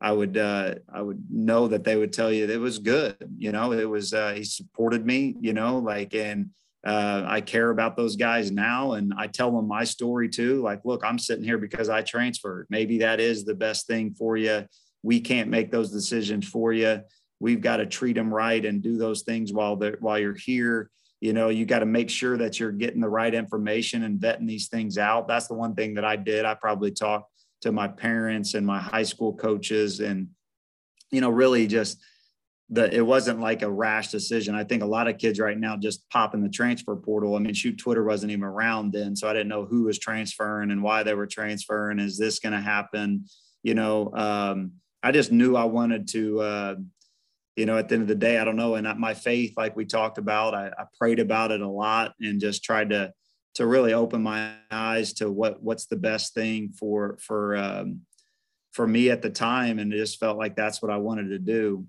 I 0.00 0.12
would, 0.12 0.36
uh, 0.36 0.74
I 0.92 1.02
would 1.02 1.24
know 1.30 1.68
that 1.68 1.84
they 1.84 1.96
would 1.96 2.12
tell 2.12 2.32
you 2.32 2.48
it 2.48 2.60
was 2.60 2.78
good. 2.78 3.16
You 3.36 3.52
know, 3.52 3.72
it 3.72 3.88
was 3.88 4.12
uh, 4.12 4.32
he 4.32 4.44
supported 4.44 5.04
me. 5.04 5.36
You 5.40 5.52
know, 5.52 5.78
like 5.78 6.14
and 6.14 6.50
uh, 6.84 7.24
I 7.26 7.40
care 7.42 7.70
about 7.70 7.96
those 7.96 8.16
guys 8.16 8.50
now, 8.50 8.92
and 8.92 9.12
I 9.16 9.26
tell 9.26 9.52
them 9.52 9.68
my 9.68 9.84
story 9.84 10.28
too. 10.28 10.62
Like, 10.62 10.80
look, 10.84 11.04
I'm 11.04 11.18
sitting 11.18 11.44
here 11.44 11.58
because 11.58 11.90
I 11.90 12.02
transferred. 12.02 12.66
Maybe 12.70 12.98
that 12.98 13.20
is 13.20 13.44
the 13.44 13.54
best 13.54 13.86
thing 13.86 14.14
for 14.14 14.36
you. 14.36 14.64
We 15.02 15.20
can't 15.20 15.50
make 15.50 15.70
those 15.70 15.90
decisions 15.90 16.48
for 16.48 16.72
you. 16.72 17.02
We've 17.38 17.60
got 17.60 17.78
to 17.78 17.86
treat 17.86 18.14
them 18.14 18.32
right 18.32 18.64
and 18.64 18.82
do 18.82 18.96
those 18.96 19.22
things 19.22 19.52
while 19.52 19.76
they're 19.76 19.98
while 20.00 20.18
you're 20.18 20.34
here. 20.34 20.90
You 21.20 21.34
know, 21.34 21.50
you 21.50 21.66
got 21.66 21.80
to 21.80 21.86
make 21.86 22.08
sure 22.08 22.38
that 22.38 22.58
you're 22.58 22.72
getting 22.72 23.00
the 23.02 23.08
right 23.08 23.34
information 23.34 24.04
and 24.04 24.18
vetting 24.18 24.46
these 24.46 24.68
things 24.68 24.96
out. 24.96 25.28
That's 25.28 25.48
the 25.48 25.54
one 25.54 25.74
thing 25.74 25.94
that 25.94 26.04
I 26.04 26.16
did. 26.16 26.46
I 26.46 26.54
probably 26.54 26.92
talked 26.92 27.30
to 27.60 27.72
my 27.72 27.88
parents 27.88 28.54
and 28.54 28.66
my 28.66 28.78
high 28.78 29.02
school 29.02 29.34
coaches, 29.34 30.00
and 30.00 30.28
you 31.10 31.20
know, 31.20 31.28
really 31.28 31.66
just 31.66 32.02
that 32.72 32.94
it 32.94 33.02
wasn't 33.02 33.40
like 33.40 33.62
a 33.62 33.70
rash 33.70 34.08
decision. 34.08 34.54
I 34.54 34.62
think 34.62 34.82
a 34.82 34.86
lot 34.86 35.08
of 35.08 35.18
kids 35.18 35.40
right 35.40 35.58
now 35.58 35.76
just 35.76 36.08
pop 36.08 36.34
in 36.34 36.42
the 36.42 36.48
transfer 36.48 36.94
portal. 36.94 37.34
I 37.34 37.40
mean, 37.40 37.52
shoot, 37.52 37.78
Twitter 37.78 38.04
wasn't 38.04 38.30
even 38.30 38.44
around 38.44 38.92
then, 38.92 39.16
so 39.16 39.28
I 39.28 39.32
didn't 39.32 39.48
know 39.48 39.64
who 39.64 39.84
was 39.84 39.98
transferring 39.98 40.70
and 40.70 40.82
why 40.82 41.02
they 41.02 41.14
were 41.14 41.26
transferring. 41.26 41.98
Is 41.98 42.16
this 42.16 42.38
going 42.38 42.52
to 42.52 42.60
happen? 42.60 43.24
You 43.64 43.74
know, 43.74 44.12
um, 44.14 44.72
I 45.02 45.10
just 45.10 45.32
knew 45.32 45.56
I 45.56 45.64
wanted 45.64 46.08
to. 46.08 46.40
Uh, 46.40 46.74
you 47.56 47.66
know, 47.66 47.76
at 47.76 47.88
the 47.88 47.96
end 47.96 48.02
of 48.02 48.08
the 48.08 48.14
day, 48.14 48.38
I 48.38 48.44
don't 48.44 48.56
know. 48.56 48.76
And 48.76 48.88
my 48.98 49.12
faith, 49.12 49.54
like 49.56 49.76
we 49.76 49.84
talked 49.84 50.16
about, 50.16 50.54
I, 50.54 50.68
I 50.68 50.84
prayed 50.96 51.18
about 51.18 51.50
it 51.50 51.60
a 51.60 51.68
lot 51.68 52.14
and 52.20 52.40
just 52.40 52.64
tried 52.64 52.90
to 52.90 53.12
to 53.54 53.66
really 53.66 53.92
open 53.92 54.22
my 54.22 54.52
eyes 54.70 55.12
to 55.14 55.30
what 55.30 55.60
what's 55.60 55.86
the 55.86 55.96
best 55.96 56.32
thing 56.32 56.72
for 56.72 57.18
for 57.20 57.56
um, 57.56 58.02
for 58.70 58.86
me 58.86 59.10
at 59.10 59.20
the 59.20 59.28
time, 59.28 59.80
and 59.80 59.92
it 59.92 59.98
just 59.98 60.20
felt 60.20 60.38
like 60.38 60.54
that's 60.54 60.80
what 60.80 60.92
I 60.92 60.98
wanted 60.98 61.30
to 61.30 61.38
do 61.40 61.86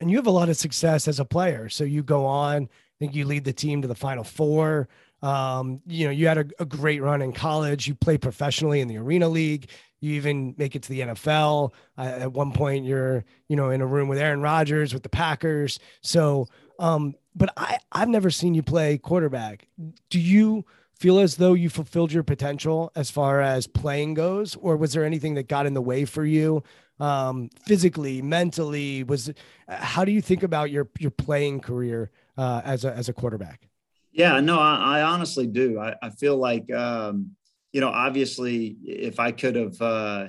and 0.00 0.10
you 0.10 0.16
have 0.16 0.26
a 0.26 0.30
lot 0.30 0.48
of 0.48 0.56
success 0.56 1.08
as 1.08 1.20
a 1.20 1.24
player. 1.24 1.68
So 1.68 1.84
you 1.84 2.02
go 2.02 2.26
on, 2.26 2.64
I 2.64 2.68
think 2.98 3.14
you 3.14 3.26
lead 3.26 3.44
the 3.44 3.52
team 3.52 3.82
to 3.82 3.88
the 3.88 3.94
final 3.94 4.24
four. 4.24 4.88
Um, 5.22 5.82
you 5.86 6.06
know, 6.06 6.10
you 6.10 6.26
had 6.26 6.38
a, 6.38 6.46
a, 6.58 6.64
great 6.64 7.02
run 7.02 7.20
in 7.20 7.32
college. 7.32 7.86
You 7.86 7.94
play 7.94 8.16
professionally 8.16 8.80
in 8.80 8.88
the 8.88 8.96
Arena 8.96 9.28
League. 9.28 9.68
You 10.00 10.14
even 10.14 10.54
make 10.56 10.74
it 10.74 10.82
to 10.84 10.88
the 10.88 11.00
NFL. 11.00 11.74
Uh, 11.98 12.00
at 12.00 12.32
one 12.32 12.52
point, 12.52 12.86
you're, 12.86 13.26
you 13.46 13.56
know, 13.56 13.68
in 13.68 13.82
a 13.82 13.86
room 13.86 14.08
with 14.08 14.18
Aaron 14.18 14.40
Rodgers 14.40 14.94
with 14.94 15.02
the 15.02 15.10
Packers. 15.10 15.78
So, 16.00 16.48
um, 16.78 17.14
but 17.36 17.52
I, 17.58 17.76
I've 17.92 18.08
never 18.08 18.30
seen 18.30 18.54
you 18.54 18.62
play 18.62 18.96
quarterback. 18.96 19.66
Do 20.08 20.18
you 20.18 20.64
feel 20.94 21.18
as 21.18 21.36
though 21.36 21.52
you 21.52 21.68
fulfilled 21.68 22.12
your 22.12 22.22
potential 22.22 22.90
as 22.94 23.10
far 23.10 23.42
as 23.42 23.66
playing 23.66 24.14
goes, 24.14 24.56
or 24.56 24.76
was 24.76 24.94
there 24.94 25.04
anything 25.04 25.34
that 25.34 25.48
got 25.48 25.66
in 25.66 25.74
the 25.74 25.82
way 25.82 26.06
for 26.06 26.24
you 26.24 26.62
um, 27.00 27.50
physically, 27.66 28.22
mentally? 28.22 29.04
Was 29.04 29.32
how 29.68 30.04
do 30.04 30.12
you 30.12 30.20
think 30.20 30.42
about 30.42 30.70
your 30.70 30.88
your 30.98 31.10
playing 31.10 31.60
career 31.60 32.10
uh, 32.36 32.62
as 32.64 32.84
a 32.84 32.94
as 32.94 33.08
a 33.08 33.12
quarterback? 33.12 33.68
Yeah, 34.12 34.40
no, 34.40 34.58
I, 34.58 34.98
I 34.98 35.02
honestly 35.02 35.46
do. 35.46 35.78
I, 35.78 35.94
I 36.02 36.10
feel 36.10 36.36
like 36.36 36.72
um, 36.72 37.36
you 37.72 37.80
know, 37.80 37.88
obviously, 37.88 38.76
if 38.84 39.20
I 39.20 39.32
could 39.32 39.54
have, 39.54 39.80
uh, 39.80 40.28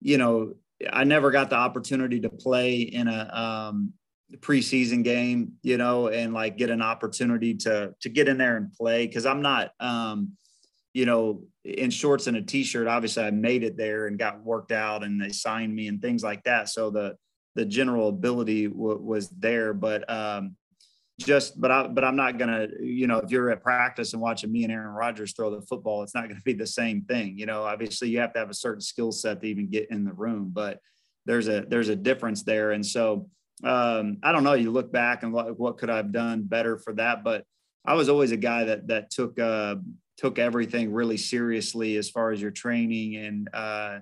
you 0.00 0.18
know, 0.18 0.54
I 0.92 1.04
never 1.04 1.30
got 1.30 1.50
the 1.50 1.56
opportunity 1.56 2.20
to 2.20 2.28
play 2.28 2.80
in 2.80 3.06
a 3.08 3.30
um, 3.32 3.92
preseason 4.38 5.04
game, 5.04 5.52
you 5.62 5.78
know, 5.78 6.08
and 6.08 6.34
like 6.34 6.56
get 6.56 6.70
an 6.70 6.82
opportunity 6.82 7.54
to 7.54 7.94
to 8.00 8.08
get 8.08 8.28
in 8.28 8.38
there 8.38 8.56
and 8.56 8.72
play 8.72 9.06
because 9.06 9.24
I'm 9.24 9.42
not, 9.42 9.70
um, 9.78 10.32
you 10.94 11.04
know, 11.04 11.42
in 11.64 11.90
shorts 11.90 12.26
and 12.26 12.36
a 12.36 12.42
t-shirt 12.42 12.86
obviously 12.86 13.24
i 13.24 13.30
made 13.30 13.64
it 13.64 13.74
there 13.74 14.06
and 14.06 14.18
got 14.18 14.44
worked 14.44 14.70
out 14.70 15.02
and 15.02 15.20
they 15.20 15.30
signed 15.30 15.74
me 15.74 15.88
and 15.88 16.00
things 16.02 16.22
like 16.22 16.42
that. 16.44 16.68
So 16.68 16.90
the 16.90 17.16
the 17.54 17.64
general 17.64 18.08
ability 18.08 18.66
w- 18.66 19.00
was 19.00 19.28
there 19.30 19.72
but 19.72 20.08
um 20.10 20.56
just 21.20 21.60
but 21.60 21.70
i 21.70 21.86
but 21.86 22.04
i'm 22.04 22.16
not 22.16 22.36
gonna 22.38 22.66
you 22.80 23.06
know 23.06 23.18
if 23.18 23.30
you're 23.30 23.50
at 23.50 23.62
practice 23.62 24.12
and 24.12 24.20
watching 24.20 24.50
me 24.50 24.64
and 24.64 24.72
aaron 24.72 24.88
rodgers 24.88 25.32
throw 25.32 25.48
the 25.48 25.62
football 25.62 26.02
it's 26.02 26.14
not 26.14 26.28
gonna 26.28 26.40
be 26.44 26.52
the 26.52 26.66
same 26.66 27.02
thing 27.02 27.38
you 27.38 27.46
know? 27.46 27.62
Obviously 27.62 28.08
you 28.08 28.18
have 28.18 28.32
to 28.32 28.40
have 28.40 28.50
a 28.50 28.54
certain 28.54 28.80
skill 28.80 29.12
set 29.12 29.40
to 29.40 29.46
even 29.46 29.70
get 29.70 29.90
in 29.90 30.04
the 30.04 30.12
room 30.12 30.50
but 30.52 30.80
there's 31.26 31.48
a 31.48 31.64
there's 31.68 31.88
a 31.88 31.96
difference 31.96 32.42
there. 32.42 32.72
And 32.72 32.84
so 32.84 33.28
um 33.62 34.18
i 34.22 34.32
don't 34.32 34.42
know 34.42 34.54
you 34.54 34.72
look 34.72 34.92
back 34.92 35.22
and 35.22 35.32
what, 35.32 35.58
what 35.58 35.78
could 35.78 35.88
i've 35.88 36.10
done 36.10 36.42
better 36.42 36.76
for 36.76 36.92
that 36.92 37.22
but 37.22 37.44
i 37.86 37.94
was 37.94 38.08
always 38.08 38.32
a 38.32 38.36
guy 38.36 38.64
that 38.64 38.88
that 38.88 39.10
took 39.12 39.38
uh 39.38 39.76
took 40.16 40.38
everything 40.38 40.92
really 40.92 41.16
seriously 41.16 41.96
as 41.96 42.10
far 42.10 42.30
as 42.30 42.40
your 42.40 42.50
training 42.50 43.16
and 43.16 43.48
uh, 43.52 43.98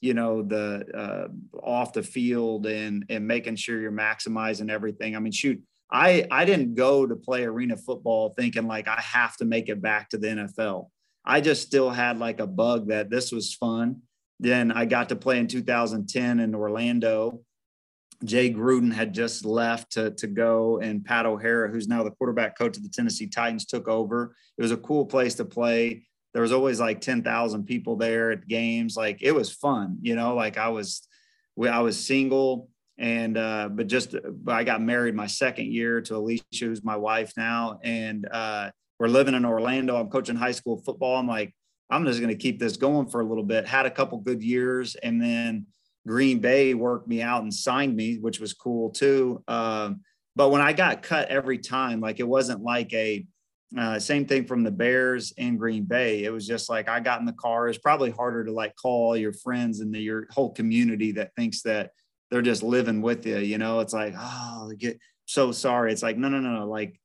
you 0.00 0.14
know 0.14 0.42
the 0.42 0.84
uh, 0.94 1.58
off 1.58 1.92
the 1.92 2.02
field 2.02 2.66
and 2.66 3.04
and 3.08 3.26
making 3.26 3.56
sure 3.56 3.80
you're 3.80 3.92
maximizing 3.92 4.70
everything. 4.70 5.16
I 5.16 5.18
mean, 5.18 5.32
shoot, 5.32 5.60
I 5.90 6.26
I 6.30 6.44
didn't 6.44 6.74
go 6.74 7.06
to 7.06 7.16
play 7.16 7.44
arena 7.44 7.76
football 7.76 8.34
thinking 8.36 8.66
like 8.66 8.88
I 8.88 9.00
have 9.00 9.36
to 9.38 9.44
make 9.44 9.68
it 9.68 9.80
back 9.80 10.10
to 10.10 10.18
the 10.18 10.28
NFL. 10.28 10.88
I 11.24 11.40
just 11.40 11.62
still 11.62 11.90
had 11.90 12.18
like 12.18 12.40
a 12.40 12.46
bug 12.46 12.88
that 12.88 13.10
this 13.10 13.32
was 13.32 13.54
fun. 13.54 14.02
Then 14.38 14.70
I 14.70 14.84
got 14.84 15.08
to 15.08 15.16
play 15.16 15.38
in 15.38 15.48
2010 15.48 16.40
in 16.40 16.54
Orlando 16.54 17.40
Jay 18.26 18.52
Gruden 18.52 18.92
had 18.92 19.14
just 19.14 19.44
left 19.44 19.92
to, 19.92 20.10
to 20.12 20.26
go, 20.26 20.78
and 20.78 21.04
Pat 21.04 21.26
O'Hara, 21.26 21.70
who's 21.70 21.88
now 21.88 22.02
the 22.02 22.10
quarterback 22.10 22.58
coach 22.58 22.76
of 22.76 22.82
the 22.82 22.88
Tennessee 22.88 23.26
Titans, 23.26 23.66
took 23.66 23.88
over. 23.88 24.34
It 24.58 24.62
was 24.62 24.72
a 24.72 24.76
cool 24.76 25.06
place 25.06 25.34
to 25.36 25.44
play. 25.44 26.06
There 26.34 26.42
was 26.42 26.52
always 26.52 26.80
like 26.80 27.00
10,000 27.00 27.64
people 27.64 27.96
there 27.96 28.32
at 28.32 28.46
games. 28.46 28.96
Like 28.96 29.22
it 29.22 29.32
was 29.32 29.50
fun, 29.52 29.98
you 30.02 30.14
know, 30.14 30.34
like 30.34 30.58
I 30.58 30.68
was, 30.68 31.06
I 31.58 31.80
was 31.80 32.04
single 32.04 32.68
and, 32.98 33.38
uh, 33.38 33.70
but 33.70 33.86
just, 33.86 34.14
I 34.46 34.64
got 34.64 34.82
married 34.82 35.14
my 35.14 35.26
second 35.26 35.72
year 35.72 36.00
to 36.02 36.16
Alicia, 36.16 36.44
who's 36.60 36.84
my 36.84 36.96
wife 36.96 37.32
now. 37.36 37.78
And, 37.82 38.26
uh, 38.30 38.70
we're 38.98 39.08
living 39.08 39.34
in 39.34 39.44
Orlando. 39.44 39.96
I'm 39.96 40.08
coaching 40.08 40.36
high 40.36 40.52
school 40.52 40.78
football. 40.78 41.16
I'm 41.16 41.28
like, 41.28 41.54
I'm 41.90 42.04
just 42.04 42.20
going 42.20 42.30
to 42.30 42.40
keep 42.40 42.58
this 42.58 42.76
going 42.76 43.08
for 43.08 43.20
a 43.20 43.24
little 43.24 43.44
bit. 43.44 43.66
Had 43.66 43.86
a 43.86 43.90
couple 43.90 44.18
good 44.18 44.42
years 44.42 44.94
and 44.96 45.20
then, 45.20 45.66
Green 46.06 46.38
Bay 46.38 46.74
worked 46.74 47.08
me 47.08 47.20
out 47.20 47.42
and 47.42 47.52
signed 47.52 47.96
me, 47.96 48.18
which 48.18 48.40
was 48.40 48.52
cool 48.52 48.90
too. 48.90 49.42
Um, 49.48 50.02
but 50.36 50.50
when 50.50 50.60
I 50.60 50.72
got 50.72 51.02
cut 51.02 51.28
every 51.28 51.58
time, 51.58 52.00
like 52.00 52.20
it 52.20 52.28
wasn't 52.28 52.62
like 52.62 52.92
a 52.92 53.26
uh, 53.76 53.98
same 53.98 54.26
thing 54.26 54.46
from 54.46 54.62
the 54.62 54.70
Bears 54.70 55.32
and 55.38 55.58
Green 55.58 55.84
Bay. 55.84 56.24
It 56.24 56.32
was 56.32 56.46
just 56.46 56.68
like 56.68 56.88
I 56.88 57.00
got 57.00 57.18
in 57.20 57.26
the 57.26 57.32
car. 57.32 57.68
It's 57.68 57.78
probably 57.78 58.10
harder 58.10 58.44
to 58.44 58.52
like 58.52 58.76
call 58.76 59.16
your 59.16 59.32
friends 59.32 59.80
and 59.80 59.92
the, 59.92 59.98
your 59.98 60.28
whole 60.30 60.52
community 60.52 61.12
that 61.12 61.34
thinks 61.34 61.62
that 61.62 61.90
they're 62.30 62.42
just 62.42 62.62
living 62.62 63.02
with 63.02 63.26
you. 63.26 63.38
You 63.38 63.58
know, 63.58 63.80
it's 63.80 63.92
like, 63.92 64.14
oh, 64.16 64.72
get 64.78 65.00
so 65.24 65.50
sorry. 65.50 65.92
It's 65.92 66.02
like, 66.02 66.16
no, 66.16 66.28
no, 66.28 66.38
no, 66.38 66.60
no. 66.60 66.66
Like 66.68 67.00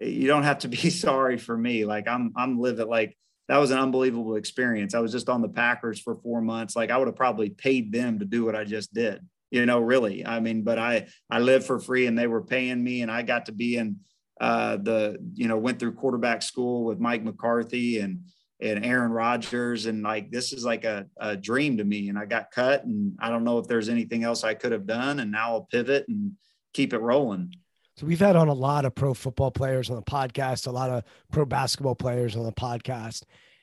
you 0.00 0.26
don't 0.26 0.44
have 0.44 0.60
to 0.60 0.68
be 0.68 0.90
sorry 0.90 1.36
for 1.36 1.56
me. 1.56 1.84
Like 1.84 2.08
I'm, 2.08 2.32
I'm 2.36 2.58
living 2.58 2.88
like 2.88 3.16
that 3.48 3.58
was 3.58 3.70
an 3.70 3.78
unbelievable 3.78 4.36
experience. 4.36 4.94
I 4.94 5.00
was 5.00 5.12
just 5.12 5.28
on 5.28 5.42
the 5.42 5.48
Packers 5.48 6.00
for 6.00 6.16
four 6.16 6.40
months. 6.40 6.74
Like 6.74 6.90
I 6.90 6.96
would 6.98 7.06
have 7.06 7.16
probably 7.16 7.50
paid 7.50 7.92
them 7.92 8.18
to 8.18 8.24
do 8.24 8.44
what 8.44 8.56
I 8.56 8.64
just 8.64 8.92
did. 8.92 9.20
you 9.50 9.64
know, 9.64 9.78
really. 9.80 10.26
I 10.26 10.40
mean, 10.40 10.62
but 10.62 10.78
I 10.78 11.06
I 11.30 11.38
lived 11.38 11.66
for 11.66 11.78
free 11.78 12.06
and 12.06 12.18
they 12.18 12.26
were 12.26 12.42
paying 12.42 12.82
me 12.82 13.02
and 13.02 13.10
I 13.10 13.22
got 13.22 13.46
to 13.46 13.52
be 13.52 13.76
in 13.76 13.96
uh, 14.40 14.76
the, 14.76 15.18
you 15.34 15.48
know, 15.48 15.56
went 15.56 15.78
through 15.78 15.92
quarterback 15.92 16.42
school 16.42 16.84
with 16.84 17.00
Mike 17.00 17.22
McCarthy 17.22 18.00
and 18.00 18.20
and 18.60 18.84
Aaron 18.84 19.12
Rodgers 19.12 19.84
and 19.84 20.02
like 20.02 20.30
this 20.30 20.52
is 20.52 20.64
like 20.64 20.84
a, 20.84 21.06
a 21.18 21.36
dream 21.36 21.76
to 21.76 21.84
me 21.84 22.08
and 22.08 22.18
I 22.18 22.24
got 22.24 22.50
cut 22.50 22.84
and 22.84 23.14
I 23.18 23.28
don't 23.28 23.44
know 23.44 23.58
if 23.58 23.68
there's 23.68 23.90
anything 23.90 24.24
else 24.24 24.44
I 24.44 24.54
could 24.54 24.72
have 24.72 24.86
done 24.86 25.20
and 25.20 25.30
now 25.30 25.52
I'll 25.52 25.68
pivot 25.70 26.06
and 26.08 26.32
keep 26.72 26.94
it 26.94 27.00
rolling. 27.00 27.54
So 27.96 28.04
we've 28.04 28.20
had 28.20 28.36
on 28.36 28.48
a 28.48 28.54
lot 28.54 28.84
of 28.84 28.94
pro 28.94 29.14
football 29.14 29.50
players 29.50 29.88
on 29.88 29.96
the 29.96 30.02
podcast, 30.02 30.66
a 30.66 30.70
lot 30.70 30.90
of 30.90 31.02
pro 31.32 31.46
basketball 31.46 31.94
players 31.94 32.36
on 32.36 32.44
the 32.44 32.52
podcast. 32.52 33.22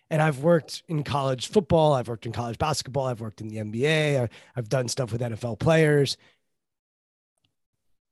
And 0.09 0.23
I've 0.23 0.39
worked 0.39 0.81
in 0.87 1.03
college 1.03 1.49
football, 1.49 1.93
I've 1.93 2.07
worked 2.07 2.25
in 2.25 2.31
college 2.31 2.57
basketball, 2.57 3.05
I've 3.05 3.21
worked 3.21 3.41
in 3.41 3.47
the 3.47 3.57
NBA, 3.57 4.27
I've 4.55 4.69
done 4.69 4.87
stuff 4.87 5.11
with 5.11 5.21
NFL 5.21 5.59
players. 5.59 6.17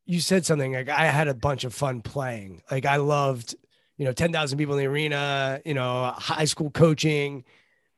You 0.05 0.19
said 0.19 0.45
something 0.45 0.73
like 0.73 0.89
I 0.89 1.05
had 1.05 1.27
a 1.27 1.33
bunch 1.33 1.63
of 1.63 1.73
fun 1.73 2.01
playing. 2.01 2.61
Like 2.69 2.85
I 2.85 2.97
loved, 2.97 3.55
you 3.97 4.05
know, 4.05 4.13
10,000 4.13 4.57
people 4.59 4.75
in 4.75 4.79
the 4.79 4.87
arena, 4.87 5.59
you 5.65 5.73
know, 5.73 6.13
high 6.15 6.45
school 6.45 6.69
coaching. 6.69 7.45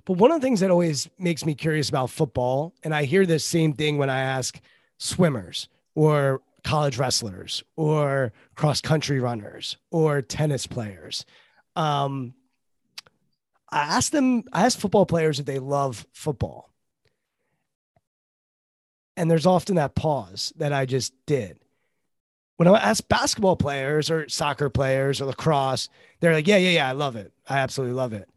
But 0.05 0.17
one 0.17 0.31
of 0.31 0.39
the 0.39 0.45
things 0.45 0.61
that 0.61 0.71
always 0.71 1.09
makes 1.19 1.45
me 1.45 1.55
curious 1.55 1.89
about 1.89 2.09
football, 2.09 2.73
and 2.83 2.95
I 2.95 3.03
hear 3.03 3.25
this 3.25 3.43
same 3.43 3.73
thing 3.73 3.97
when 3.97 4.09
I 4.09 4.21
ask 4.21 4.61
swimmers 4.97 5.67
or 5.95 6.41
college 6.63 6.97
wrestlers 6.97 7.63
or 7.75 8.33
cross 8.55 8.81
country 8.81 9.19
runners 9.19 9.77
or 9.91 10.21
tennis 10.21 10.67
players. 10.67 11.25
Um, 11.75 12.33
I 13.69 13.79
asked 13.79 14.11
them, 14.11 14.43
I 14.53 14.65
asked 14.65 14.79
football 14.79 15.05
players 15.05 15.39
if 15.39 15.45
they 15.45 15.59
love 15.59 16.05
football. 16.13 16.69
And 19.17 19.29
there's 19.29 19.45
often 19.45 19.75
that 19.75 19.95
pause 19.95 20.53
that 20.57 20.73
I 20.73 20.85
just 20.85 21.13
did. 21.25 21.59
When 22.57 22.67
I 22.67 22.77
ask 22.77 23.07
basketball 23.07 23.55
players 23.55 24.09
or 24.09 24.29
soccer 24.29 24.69
players 24.69 25.19
or 25.21 25.25
lacrosse, 25.25 25.89
they're 26.19 26.33
like, 26.33 26.47
yeah, 26.47 26.57
yeah, 26.57 26.69
yeah, 26.69 26.89
I 26.89 26.93
love 26.93 27.15
it. 27.15 27.31
I 27.49 27.57
absolutely 27.59 27.95
love 27.95 28.13
it. 28.13 28.29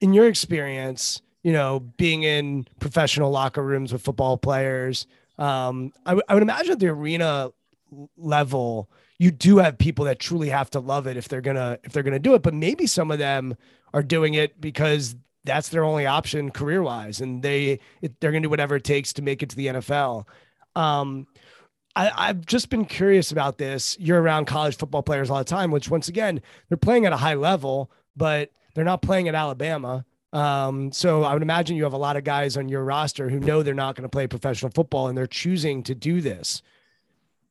In 0.00 0.12
your 0.12 0.26
experience, 0.28 1.20
you 1.42 1.52
know, 1.52 1.80
being 1.80 2.22
in 2.22 2.66
professional 2.80 3.30
locker 3.30 3.62
rooms 3.62 3.92
with 3.92 4.02
football 4.02 4.36
players, 4.38 5.06
um, 5.38 5.92
I, 6.06 6.10
w- 6.10 6.22
I 6.28 6.34
would 6.34 6.42
imagine 6.42 6.72
at 6.72 6.78
the 6.78 6.88
arena 6.88 7.50
level, 8.16 8.90
you 9.18 9.30
do 9.30 9.58
have 9.58 9.78
people 9.78 10.04
that 10.06 10.18
truly 10.18 10.48
have 10.48 10.70
to 10.70 10.80
love 10.80 11.06
it 11.06 11.16
if 11.16 11.28
they're 11.28 11.40
gonna 11.40 11.78
if 11.84 11.92
they're 11.92 12.02
gonna 12.02 12.18
do 12.18 12.34
it. 12.34 12.42
But 12.42 12.54
maybe 12.54 12.86
some 12.86 13.10
of 13.10 13.18
them 13.18 13.56
are 13.92 14.02
doing 14.02 14.34
it 14.34 14.60
because 14.60 15.16
that's 15.44 15.68
their 15.68 15.84
only 15.84 16.06
option 16.06 16.50
career 16.50 16.82
wise, 16.82 17.20
and 17.20 17.42
they 17.42 17.80
it, 18.02 18.20
they're 18.20 18.32
gonna 18.32 18.42
do 18.42 18.50
whatever 18.50 18.76
it 18.76 18.84
takes 18.84 19.12
to 19.14 19.22
make 19.22 19.42
it 19.42 19.50
to 19.50 19.56
the 19.56 19.66
NFL. 19.66 20.26
Um, 20.76 21.26
I, 21.96 22.10
I've 22.14 22.44
just 22.44 22.70
been 22.70 22.84
curious 22.84 23.30
about 23.30 23.58
this. 23.58 23.96
You're 24.00 24.20
around 24.20 24.46
college 24.46 24.76
football 24.76 25.02
players 25.02 25.30
all 25.30 25.38
the 25.38 25.44
time, 25.44 25.70
which 25.70 25.90
once 25.90 26.08
again 26.08 26.40
they're 26.68 26.76
playing 26.76 27.06
at 27.06 27.12
a 27.12 27.16
high 27.16 27.34
level, 27.34 27.90
but 28.16 28.50
they're 28.74 28.84
not 28.84 29.02
playing 29.02 29.28
at 29.28 29.34
Alabama. 29.34 30.04
Um, 30.34 30.90
so 30.90 31.22
I 31.22 31.32
would 31.32 31.42
imagine 31.42 31.76
you 31.76 31.84
have 31.84 31.92
a 31.92 31.98
lot 31.98 32.16
of 32.16 32.24
guys 32.24 32.56
on 32.56 32.68
your 32.68 32.82
roster 32.82 33.30
who 33.30 33.38
know 33.38 33.62
they're 33.62 33.72
not 33.72 33.94
going 33.94 34.02
to 34.02 34.08
play 34.08 34.26
professional 34.26 34.72
football 34.72 35.06
and 35.06 35.16
they're 35.16 35.28
choosing 35.28 35.84
to 35.84 35.94
do 35.94 36.20
this. 36.20 36.60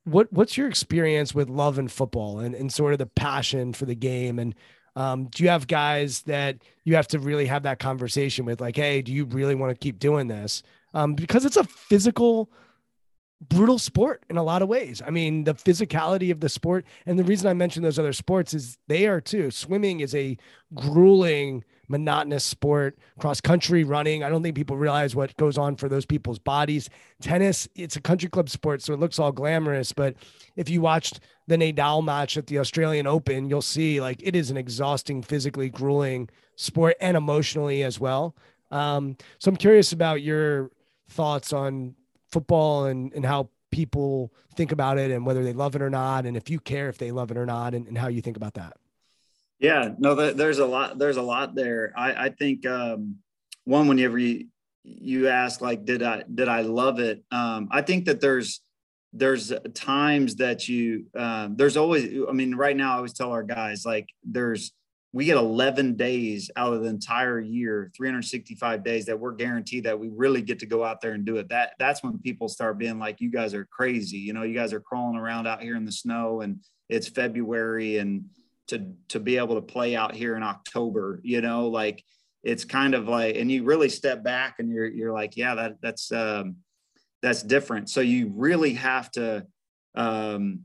What 0.03 0.31
what's 0.33 0.57
your 0.57 0.67
experience 0.67 1.33
with 1.33 1.49
love 1.49 1.79
and 1.79 1.89
football 1.89 2.39
and, 2.39 2.53
and 2.53 2.71
sort 2.71 2.91
of 2.91 2.99
the 2.99 3.05
passion 3.05 3.71
for 3.71 3.85
the 3.85 3.95
game? 3.95 4.37
And 4.37 4.53
um, 4.97 5.25
do 5.27 5.43
you 5.43 5.49
have 5.49 5.65
guys 5.65 6.23
that 6.23 6.57
you 6.83 6.95
have 6.95 7.07
to 7.07 7.19
really 7.19 7.45
have 7.45 7.63
that 7.63 7.79
conversation 7.79 8.43
with 8.43 8.59
like 8.59 8.75
hey 8.75 9.01
do 9.01 9.13
you 9.13 9.25
really 9.25 9.55
want 9.55 9.71
to 9.71 9.81
keep 9.81 9.97
doing 9.97 10.27
this? 10.27 10.61
Um, 10.93 11.15
because 11.15 11.45
it's 11.45 11.57
a 11.57 11.63
physical 11.63 12.51
brutal 13.49 13.79
sport 13.79 14.23
in 14.29 14.37
a 14.37 14.43
lot 14.43 14.61
of 14.61 14.67
ways 14.67 15.01
i 15.05 15.09
mean 15.09 15.43
the 15.43 15.53
physicality 15.53 16.31
of 16.31 16.39
the 16.39 16.49
sport 16.49 16.85
and 17.05 17.17
the 17.17 17.23
reason 17.23 17.47
i 17.47 17.53
mention 17.53 17.83
those 17.83 17.99
other 17.99 18.13
sports 18.13 18.53
is 18.53 18.77
they 18.87 19.07
are 19.07 19.21
too 19.21 19.49
swimming 19.51 19.99
is 19.99 20.13
a 20.15 20.37
grueling 20.73 21.63
monotonous 21.87 22.43
sport. 22.43 22.97
Cross 23.19 23.41
country 23.41 23.83
running, 23.83 24.23
I 24.23 24.29
don't 24.29 24.41
think 24.41 24.55
people 24.55 24.77
realize 24.77 25.15
what 25.15 25.35
goes 25.37 25.57
on 25.57 25.75
for 25.75 25.89
those 25.89 26.05
people's 26.05 26.39
bodies. 26.39 26.89
Tennis, 27.21 27.67
it's 27.75 27.95
a 27.95 28.01
country 28.01 28.29
club 28.29 28.49
sport, 28.49 28.81
so 28.81 28.93
it 28.93 28.99
looks 28.99 29.19
all 29.19 29.31
glamorous. 29.31 29.91
But 29.93 30.15
if 30.55 30.69
you 30.69 30.81
watched 30.81 31.19
the 31.47 31.57
Nadal 31.57 32.03
match 32.03 32.37
at 32.37 32.47
the 32.47 32.59
Australian 32.59 33.07
Open, 33.07 33.49
you'll 33.49 33.61
see 33.61 34.01
like 34.01 34.21
it 34.23 34.35
is 34.35 34.49
an 34.49 34.57
exhausting, 34.57 35.21
physically 35.21 35.69
grueling 35.69 36.29
sport 36.55 36.95
and 36.99 37.17
emotionally 37.17 37.83
as 37.83 37.99
well. 37.99 38.35
Um, 38.71 39.17
so 39.37 39.49
I'm 39.49 39.57
curious 39.57 39.91
about 39.91 40.21
your 40.21 40.71
thoughts 41.09 41.53
on 41.53 41.95
football 42.33 42.85
and, 42.85 43.13
and 43.13 43.25
how 43.25 43.49
people 43.71 44.33
think 44.55 44.71
about 44.71 44.97
it 44.97 45.11
and 45.11 45.25
whether 45.25 45.43
they 45.43 45.53
love 45.53 45.75
it 45.75 45.81
or 45.81 45.89
not, 45.89 46.25
and 46.25 46.35
if 46.35 46.49
you 46.49 46.59
care 46.59 46.89
if 46.89 46.97
they 46.97 47.11
love 47.11 47.31
it 47.31 47.37
or 47.37 47.45
not, 47.45 47.73
and, 47.73 47.87
and 47.87 47.97
how 47.97 48.07
you 48.07 48.21
think 48.21 48.37
about 48.37 48.55
that. 48.55 48.73
Yeah, 49.59 49.93
no, 49.97 50.13
there's 50.33 50.59
a 50.59 50.65
lot. 50.65 50.97
There's 50.97 51.17
a 51.17 51.21
lot 51.21 51.55
there. 51.55 51.93
I, 51.95 52.25
I 52.25 52.29
think 52.29 52.65
um, 52.65 53.17
one 53.63 53.87
whenever 53.87 54.17
you 54.17 54.47
you 54.83 55.29
ask 55.29 55.61
like, 55.61 55.85
did 55.85 56.03
I 56.03 56.23
did 56.33 56.49
I 56.49 56.61
love 56.61 56.99
it? 56.99 57.23
Um, 57.31 57.69
I 57.71 57.81
think 57.81 58.05
that 58.05 58.19
there's 58.19 58.61
there's 59.13 59.53
times 59.73 60.35
that 60.37 60.67
you 60.67 61.05
um, 61.15 61.55
there's 61.55 61.77
always. 61.77 62.11
I 62.27 62.33
mean, 62.33 62.55
right 62.55 62.75
now 62.75 62.93
I 62.93 62.95
always 62.97 63.13
tell 63.13 63.31
our 63.31 63.43
guys 63.43 63.85
like 63.85 64.09
there's 64.23 64.73
we 65.13 65.25
get 65.25 65.37
11 65.37 65.95
days 65.95 66.49
out 66.55 66.73
of 66.73 66.81
the 66.81 66.89
entire 66.89 67.39
year 67.39 67.91
365 67.95 68.83
days 68.83 69.05
that 69.05 69.19
we're 69.19 69.31
guaranteed 69.31 69.85
that 69.85 69.99
we 69.99 70.09
really 70.09 70.41
get 70.41 70.59
to 70.59 70.65
go 70.65 70.83
out 70.83 70.99
there 71.01 71.13
and 71.13 71.23
do 71.23 71.37
it 71.37 71.47
that 71.49 71.73
that's 71.79 72.03
when 72.03 72.17
people 72.17 72.49
start 72.49 72.77
being 72.77 72.99
like 72.99 73.21
you 73.21 73.31
guys 73.31 73.53
are 73.53 73.65
crazy 73.65 74.17
you 74.17 74.33
know 74.33 74.43
you 74.43 74.55
guys 74.55 74.73
are 74.73 74.79
crawling 74.79 75.17
around 75.17 75.47
out 75.47 75.61
here 75.61 75.75
in 75.75 75.85
the 75.85 75.91
snow 75.91 76.41
and 76.41 76.59
it's 76.89 77.07
february 77.07 77.97
and 77.97 78.25
to 78.67 78.93
to 79.09 79.19
be 79.19 79.37
able 79.37 79.55
to 79.55 79.61
play 79.61 79.95
out 79.95 80.15
here 80.15 80.35
in 80.35 80.43
October. 80.43 81.19
You 81.23 81.41
know, 81.41 81.67
like 81.67 82.03
it's 82.43 82.65
kind 82.65 82.93
of 82.93 83.07
like, 83.07 83.35
and 83.35 83.51
you 83.51 83.63
really 83.63 83.89
step 83.89 84.23
back 84.23 84.55
and 84.59 84.71
you're 84.71 84.87
you're 84.87 85.13
like, 85.13 85.37
yeah, 85.37 85.55
that 85.55 85.81
that's 85.81 86.11
um, 86.11 86.57
that's 87.21 87.43
different. 87.43 87.89
So 87.89 88.01
you 88.01 88.31
really 88.35 88.73
have 88.73 89.11
to, 89.11 89.45
um, 89.95 90.61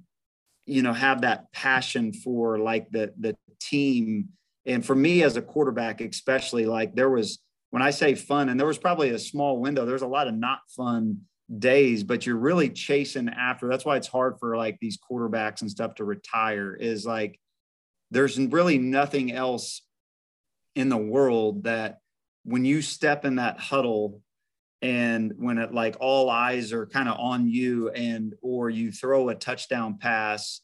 you 0.66 0.82
know, 0.82 0.92
have 0.92 1.22
that 1.22 1.53
passion 1.53 2.12
for 2.12 2.59
like 2.59 2.90
the 2.90 3.12
the 3.18 3.36
team. 3.61 4.30
And 4.68 4.84
for 4.84 4.94
me 4.94 5.22
as 5.22 5.36
a 5.36 5.42
quarterback, 5.42 6.00
especially, 6.00 6.66
like 6.66 6.94
there 6.94 7.10
was 7.10 7.38
when 7.70 7.82
I 7.82 7.90
say 7.90 8.14
fun, 8.14 8.48
and 8.48 8.60
there 8.60 8.66
was 8.66 8.78
probably 8.78 9.10
a 9.10 9.18
small 9.18 9.60
window. 9.60 9.84
There's 9.84 10.02
a 10.02 10.06
lot 10.06 10.28
of 10.28 10.34
not 10.34 10.60
fun 10.76 11.22
days, 11.58 12.04
but 12.04 12.26
you're 12.26 12.36
really 12.36 12.68
chasing 12.68 13.28
after. 13.28 13.68
That's 13.68 13.84
why 13.84 13.96
it's 13.96 14.06
hard 14.06 14.38
for 14.38 14.56
like 14.56 14.78
these 14.80 14.98
quarterbacks 14.98 15.62
and 15.62 15.70
stuff 15.70 15.94
to 15.96 16.04
retire. 16.04 16.74
Is 16.74 17.06
like 17.06 17.40
there's 18.10 18.38
really 18.38 18.78
nothing 18.78 19.32
else 19.32 19.82
in 20.74 20.90
the 20.90 20.96
world 20.96 21.64
that 21.64 21.98
when 22.44 22.64
you 22.64 22.82
step 22.82 23.24
in 23.24 23.36
that 23.36 23.58
huddle 23.58 24.22
and 24.80 25.32
when 25.36 25.58
it 25.58 25.74
like 25.74 25.96
all 25.98 26.30
eyes 26.30 26.72
are 26.72 26.86
kind 26.86 27.08
of 27.08 27.18
on 27.18 27.48
you 27.48 27.90
and 27.90 28.34
or 28.42 28.70
you 28.70 28.92
throw 28.92 29.28
a 29.28 29.34
touchdown 29.34 29.98
pass 29.98 30.60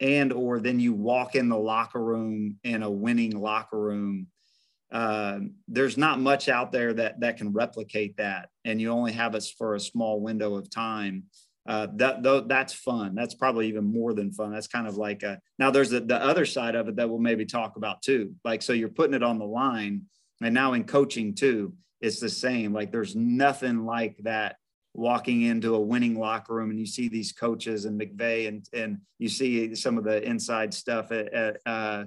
and 0.00 0.32
or 0.32 0.60
then 0.60 0.80
you 0.80 0.92
walk 0.92 1.34
in 1.34 1.48
the 1.48 1.58
locker 1.58 2.02
room 2.02 2.56
in 2.64 2.82
a 2.82 2.90
winning 2.90 3.38
locker 3.38 3.78
room 3.78 4.26
uh, 4.92 5.38
there's 5.68 5.96
not 5.96 6.18
much 6.18 6.48
out 6.48 6.72
there 6.72 6.92
that 6.92 7.20
that 7.20 7.36
can 7.36 7.52
replicate 7.52 8.16
that 8.16 8.48
and 8.64 8.80
you 8.80 8.90
only 8.90 9.12
have 9.12 9.34
us 9.34 9.50
for 9.50 9.74
a 9.74 9.80
small 9.80 10.20
window 10.20 10.56
of 10.56 10.68
time 10.68 11.24
uh, 11.68 11.86
that 11.94 12.22
though 12.22 12.40
that's 12.40 12.72
fun. 12.72 13.14
That's 13.14 13.34
probably 13.34 13.68
even 13.68 13.84
more 13.84 14.14
than 14.14 14.32
fun. 14.32 14.52
That's 14.52 14.66
kind 14.66 14.86
of 14.86 14.96
like 14.96 15.22
a, 15.22 15.40
now 15.58 15.70
there's 15.70 15.90
the, 15.90 16.00
the 16.00 16.16
other 16.16 16.46
side 16.46 16.74
of 16.74 16.88
it 16.88 16.96
that 16.96 17.08
we'll 17.08 17.18
maybe 17.18 17.44
talk 17.44 17.76
about 17.76 18.02
too. 18.02 18.34
Like 18.44 18.62
so, 18.62 18.72
you're 18.72 18.88
putting 18.88 19.14
it 19.14 19.22
on 19.22 19.38
the 19.38 19.44
line, 19.44 20.02
and 20.42 20.54
now 20.54 20.72
in 20.72 20.84
coaching 20.84 21.34
too, 21.34 21.74
it's 22.00 22.18
the 22.18 22.30
same. 22.30 22.72
Like 22.72 22.90
there's 22.90 23.14
nothing 23.14 23.84
like 23.84 24.16
that 24.24 24.56
walking 24.94 25.42
into 25.42 25.74
a 25.74 25.80
winning 25.80 26.18
locker 26.18 26.54
room 26.54 26.70
and 26.70 26.78
you 26.78 26.86
see 26.86 27.08
these 27.08 27.32
coaches 27.32 27.84
and 27.84 28.00
McVay 28.00 28.48
and 28.48 28.66
and 28.72 28.98
you 29.18 29.28
see 29.28 29.74
some 29.74 29.96
of 29.98 30.04
the 30.04 30.22
inside 30.22 30.74
stuff 30.74 31.12
at, 31.12 31.32
at 31.32 31.56
uh, 31.64 32.04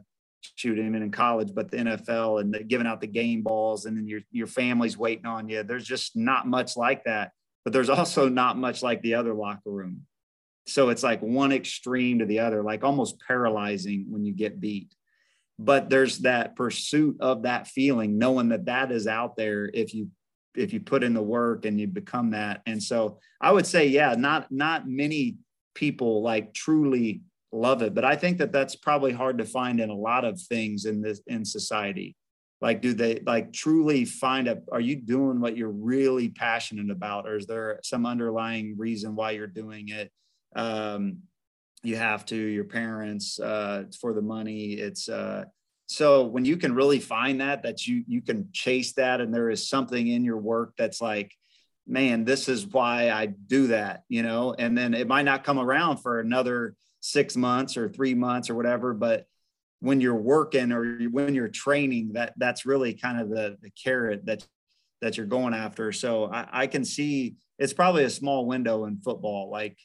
shooting 0.56 0.94
in 0.94 1.12
college, 1.12 1.54
but 1.56 1.72
the 1.72 1.78
NFL 1.78 2.42
and 2.42 2.54
the, 2.54 2.64
giving 2.64 2.88
out 2.88 3.00
the 3.00 3.08
game 3.08 3.42
balls 3.42 3.86
and 3.86 3.98
then 3.98 4.08
your 4.08 4.22
your 4.32 4.48
family's 4.48 4.98
waiting 4.98 5.26
on 5.26 5.48
you. 5.50 5.64
There's 5.64 5.86
just 5.86 6.16
not 6.16 6.48
much 6.48 6.76
like 6.76 7.06
that 7.06 7.32
but 7.64 7.74
there's 7.74 7.90
also 7.90 8.30
not 8.30 8.58
much 8.58 8.84
like 8.84 9.02
the 9.02 9.16
other 9.16 9.34
locker 9.34 9.72
room. 9.72 10.02
So 10.66 10.90
it's 10.90 11.04
like 11.04 11.22
one 11.22 11.52
extreme 11.52 12.20
to 12.20 12.26
the 12.26 12.40
other, 12.40 12.64
like 12.64 12.84
almost 12.84 13.22
paralyzing 13.26 14.06
when 14.10 14.24
you 14.24 14.34
get 14.34 14.62
beat. 14.62 14.94
But 15.60 15.90
there's 15.90 16.20
that 16.20 16.56
pursuit 16.56 17.18
of 17.20 17.44
that 17.44 17.68
feeling, 17.68 18.18
knowing 18.18 18.50
that 18.50 18.66
that 18.66 18.92
is 18.92 19.06
out 19.06 19.36
there 19.36 19.70
if 19.74 19.94
you 19.94 20.10
if 20.56 20.74
you 20.74 20.80
put 20.80 21.04
in 21.04 21.14
the 21.14 21.22
work 21.22 21.66
and 21.66 21.80
you 21.80 21.88
become 21.88 22.32
that. 22.32 22.62
And 22.66 22.82
so 22.82 23.20
I 23.42 23.52
would 23.52 23.68
say, 23.68 23.88
yeah, 23.88 24.16
not 24.18 24.52
not 24.52 24.88
many 24.88 25.38
people 25.76 26.22
like 26.22 26.54
truly 26.54 27.22
love 27.52 27.82
it, 27.82 27.94
but 27.94 28.06
I 28.06 28.16
think 28.16 28.38
that 28.40 28.52
that's 28.52 28.76
probably 28.76 29.12
hard 29.12 29.38
to 29.38 29.46
find 29.46 29.80
in 29.80 29.90
a 29.90 29.96
lot 29.96 30.26
of 30.26 30.42
things 30.42 30.86
in 30.86 31.02
this 31.02 31.22
in 31.28 31.46
society 31.46 32.16
like 32.64 32.82
do 32.82 32.94
they 32.94 33.20
like 33.26 33.52
truly 33.52 34.06
find 34.06 34.48
a 34.48 34.62
are 34.72 34.80
you 34.80 34.96
doing 34.96 35.42
what 35.42 35.58
you're 35.58 35.70
really 35.70 36.30
passionate 36.30 36.90
about 36.90 37.28
or 37.28 37.36
is 37.36 37.46
there 37.46 37.78
some 37.84 38.06
underlying 38.06 38.76
reason 38.78 39.16
why 39.16 39.32
you're 39.32 39.46
doing 39.46 39.90
it 39.90 40.10
um, 40.56 41.18
you 41.84 41.98
have 41.98 42.26
to 42.26 42.38
your 42.38 42.64
parents 42.64 43.38
uh, 43.40 43.84
for 44.00 44.14
the 44.14 44.22
money 44.22 44.74
it's 44.74 45.10
uh, 45.10 45.44
so 45.94 46.24
when 46.24 46.44
you 46.44 46.58
can 46.58 46.74
really 46.74 47.00
find 47.00 47.42
that 47.42 47.64
that 47.64 47.86
you 47.86 48.04
you 48.08 48.22
can 48.22 48.50
chase 48.52 48.94
that 48.94 49.22
and 49.22 49.34
there 49.34 49.50
is 49.50 49.70
something 49.70 50.08
in 50.08 50.24
your 50.24 50.38
work 50.38 50.74
that's 50.78 51.02
like 51.02 51.32
man 51.86 52.26
this 52.26 52.50
is 52.50 52.66
why 52.66 53.10
i 53.10 53.26
do 53.26 53.68
that 53.68 54.04
you 54.10 54.24
know? 54.24 54.56
And 54.58 54.78
then 54.78 54.94
it 54.94 55.08
might 55.08 55.24
not 55.24 55.44
come 55.44 55.60
around 55.60 55.98
for 55.98 56.20
another 56.20 56.76
six 57.00 57.36
months 57.36 57.78
or 57.78 57.90
three 57.90 58.16
months 58.16 58.50
or 58.50 58.56
whatever 58.56 58.94
but 58.94 59.26
when 59.82 60.00
you're 60.00 60.16
working 60.16 60.72
or 60.72 60.98
when 61.10 61.36
you're 61.36 61.50
training 61.50 62.14
that 62.14 62.34
that's 62.38 62.66
really 62.66 62.94
kind 62.94 63.20
of 63.20 63.30
the 63.30 63.58
the 63.62 63.70
carrot 63.72 64.26
that 64.26 64.46
that 65.02 65.18
you're 65.18 65.26
going 65.26 65.54
after. 65.54 65.92
So 65.92 66.32
I, 66.32 66.48
I 66.64 66.68
can 66.68 66.86
see 66.86 67.36
it's 67.60 67.74
probably 67.74 68.06
a 68.06 68.10
small 68.10 68.46
window 68.46 68.86
in 68.86 68.98
football 68.98 69.52
like 69.52 69.78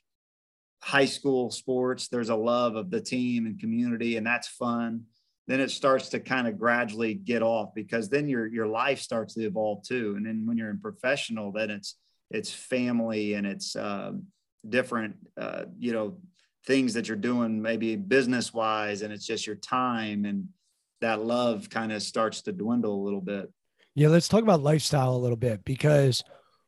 high 0.80 1.06
school 1.06 1.50
sports 1.50 2.06
there's 2.06 2.28
a 2.28 2.36
love 2.36 2.76
of 2.76 2.88
the 2.88 3.00
team 3.00 3.46
and 3.46 3.58
community 3.58 4.16
and 4.16 4.24
that's 4.24 4.46
fun 4.46 5.02
then 5.48 5.60
it 5.60 5.70
starts 5.70 6.10
to 6.10 6.20
kind 6.20 6.46
of 6.46 6.58
gradually 6.58 7.14
get 7.14 7.42
off 7.42 7.74
because 7.74 8.08
then 8.08 8.28
your 8.28 8.46
your 8.46 8.66
life 8.68 9.00
starts 9.00 9.34
to 9.34 9.44
evolve 9.44 9.82
too 9.82 10.14
and 10.16 10.24
then 10.24 10.46
when 10.46 10.56
you're 10.56 10.70
in 10.70 10.78
professional 10.78 11.50
then 11.50 11.70
it's 11.70 11.96
it's 12.30 12.52
family 12.52 13.34
and 13.34 13.46
it's 13.46 13.74
um, 13.74 14.24
different 14.68 15.16
uh, 15.40 15.64
you 15.78 15.92
know 15.92 16.18
things 16.66 16.94
that 16.94 17.08
you're 17.08 17.16
doing 17.16 17.60
maybe 17.60 17.96
business 17.96 18.52
wise 18.52 19.02
and 19.02 19.12
it's 19.12 19.26
just 19.26 19.46
your 19.46 19.56
time 19.56 20.24
and 20.24 20.46
that 21.00 21.24
love 21.24 21.70
kind 21.70 21.92
of 21.92 22.02
starts 22.02 22.42
to 22.42 22.52
dwindle 22.52 22.94
a 22.94 23.04
little 23.04 23.20
bit 23.20 23.50
yeah 23.94 24.08
let's 24.08 24.28
talk 24.28 24.42
about 24.42 24.62
lifestyle 24.62 25.14
a 25.14 25.16
little 25.16 25.36
bit 25.36 25.64
because 25.64 26.22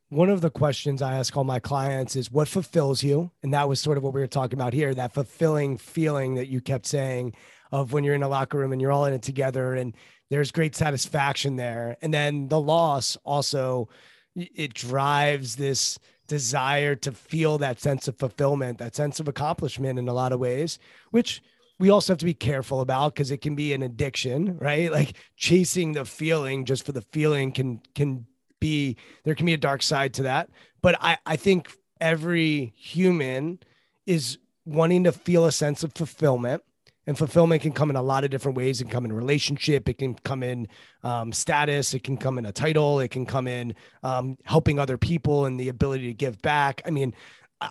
one 0.09 0.29
of 0.29 0.41
the 0.41 0.51
questions 0.51 1.03
I 1.03 1.15
ask 1.15 1.37
all 1.37 1.45
my 1.45 1.61
clients 1.61 2.17
is 2.17 2.33
what 2.33 2.49
fulfills 2.49 3.01
you? 3.01 3.31
And 3.45 3.55
that 3.55 3.69
was 3.69 3.79
sort 3.79 3.97
of 3.97 4.03
what 4.03 4.13
we 4.13 4.21
were 4.21 4.27
talking 4.27 4.59
about 4.59 4.73
here 4.73 4.93
that 4.93 5.15
fulfilling 5.15 5.79
feeling 5.79 6.35
that 6.35 6.49
you 6.49 6.61
kept 6.61 6.87
saying 6.87 7.35
of 7.73 7.93
when 7.93 8.05
you're 8.05 8.15
in 8.15 8.23
a 8.23 8.29
locker 8.29 8.59
room 8.59 8.73
and 8.73 8.81
you're 8.81 8.93
all 8.93 9.05
in 9.05 9.15
it 9.15 9.23
together 9.23 9.75
and 9.75 9.95
there's 10.31 10.53
great 10.53 10.77
satisfaction 10.77 11.57
there. 11.57 11.97
And 12.03 12.15
then 12.15 12.49
the 12.49 12.61
loss 12.61 13.17
also, 13.25 13.89
it 14.35 14.75
drives 14.75 15.57
this 15.57 15.99
desire 16.29 16.95
to 16.95 17.11
feel 17.11 17.59
that 17.59 17.81
sense 17.81 18.07
of 18.07 18.17
fulfillment, 18.17 18.79
that 18.79 18.95
sense 18.95 19.19
of 19.19 19.27
accomplishment 19.27 19.99
in 19.99 20.09
a 20.09 20.15
lot 20.15 20.33
of 20.33 20.39
ways, 20.39 20.79
which 21.11 21.43
we 21.81 21.91
also 21.91 22.13
have 22.13 22.19
to 22.19 22.25
be 22.25 22.35
careful 22.35 22.83
about 22.83 23.15
because 23.15 23.33
it 23.33 23.41
can 23.41 23.57
be 23.57 23.73
an 23.73 23.83
addiction, 23.83 24.57
right? 24.59 24.93
Like 25.01 25.17
chasing 25.37 25.93
the 25.93 26.05
feeling 26.05 26.65
just 26.65 26.87
for 26.87 26.93
the 26.93 27.03
feeling 27.13 27.53
can 27.53 27.81
can 27.95 28.27
be 28.61 28.97
there 29.25 29.35
can 29.35 29.47
be 29.47 29.55
a 29.55 29.59
dark 29.59 29.83
side 29.83 30.15
to 30.15 30.23
that. 30.25 30.51
But 30.83 30.97
I, 31.01 31.19
I 31.27 31.37
think 31.37 31.73
every 32.01 32.73
human 32.77 33.59
is 34.07 34.39
wanting 34.65 35.05
to 35.05 35.13
feel 35.13 35.47
a 35.47 35.53
sense 35.53 35.83
of 35.83 35.93
fulfillment 35.95 36.63
and 37.11 37.19
fulfillment 37.19 37.61
can 37.61 37.73
come 37.73 37.91
in 37.91 37.97
a 37.97 38.03
lot 38.03 38.23
of 38.23 38.31
different 38.31 38.57
ways. 38.57 38.81
It 38.81 38.85
can 38.85 38.93
come 38.93 39.05
in 39.05 39.13
relationship. 39.13 39.89
It 39.89 39.99
can 39.99 40.15
come 40.15 40.45
in 40.45 40.69
um, 41.03 41.33
status. 41.33 41.93
It 41.93 42.05
can 42.05 42.17
come 42.17 42.39
in 42.39 42.47
a 42.47 42.53
title. 42.53 43.01
It 43.01 43.11
can 43.11 43.27
come 43.27 43.49
in 43.49 43.75
um, 44.05 44.39
helping 44.45 44.79
other 44.79 44.97
people 44.97 45.47
and 45.47 45.59
the 45.59 45.71
ability 45.71 46.07
to 46.07 46.15
give 46.15 46.41
back. 46.41 46.83
I 46.87 46.91
mean, 46.91 47.13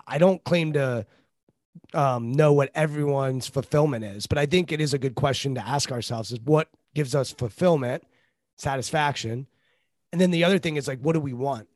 I 0.06 0.18
don't 0.18 0.44
claim 0.44 0.74
to 0.74 1.06
um, 1.94 2.34
know 2.34 2.52
what 2.52 2.70
everyone's 2.76 3.48
fulfillment 3.48 4.04
is, 4.04 4.28
but 4.28 4.38
I 4.38 4.46
think 4.46 4.74
it 4.74 4.82
is 4.82 4.94
a 4.94 5.00
good 5.00 5.16
question 5.16 5.56
to 5.56 5.66
ask 5.66 5.90
ourselves: 5.90 6.34
is 6.34 6.42
what 6.42 6.68
gives 6.94 7.16
us 7.16 7.32
fulfillment, 7.32 8.04
satisfaction, 8.58 9.48
and 10.12 10.20
then 10.20 10.32
the 10.32 10.44
other 10.44 10.60
thing 10.60 10.76
is 10.76 10.86
like, 10.86 11.00
what 11.00 11.14
do 11.14 11.22
we 11.22 11.32
want? 11.32 11.70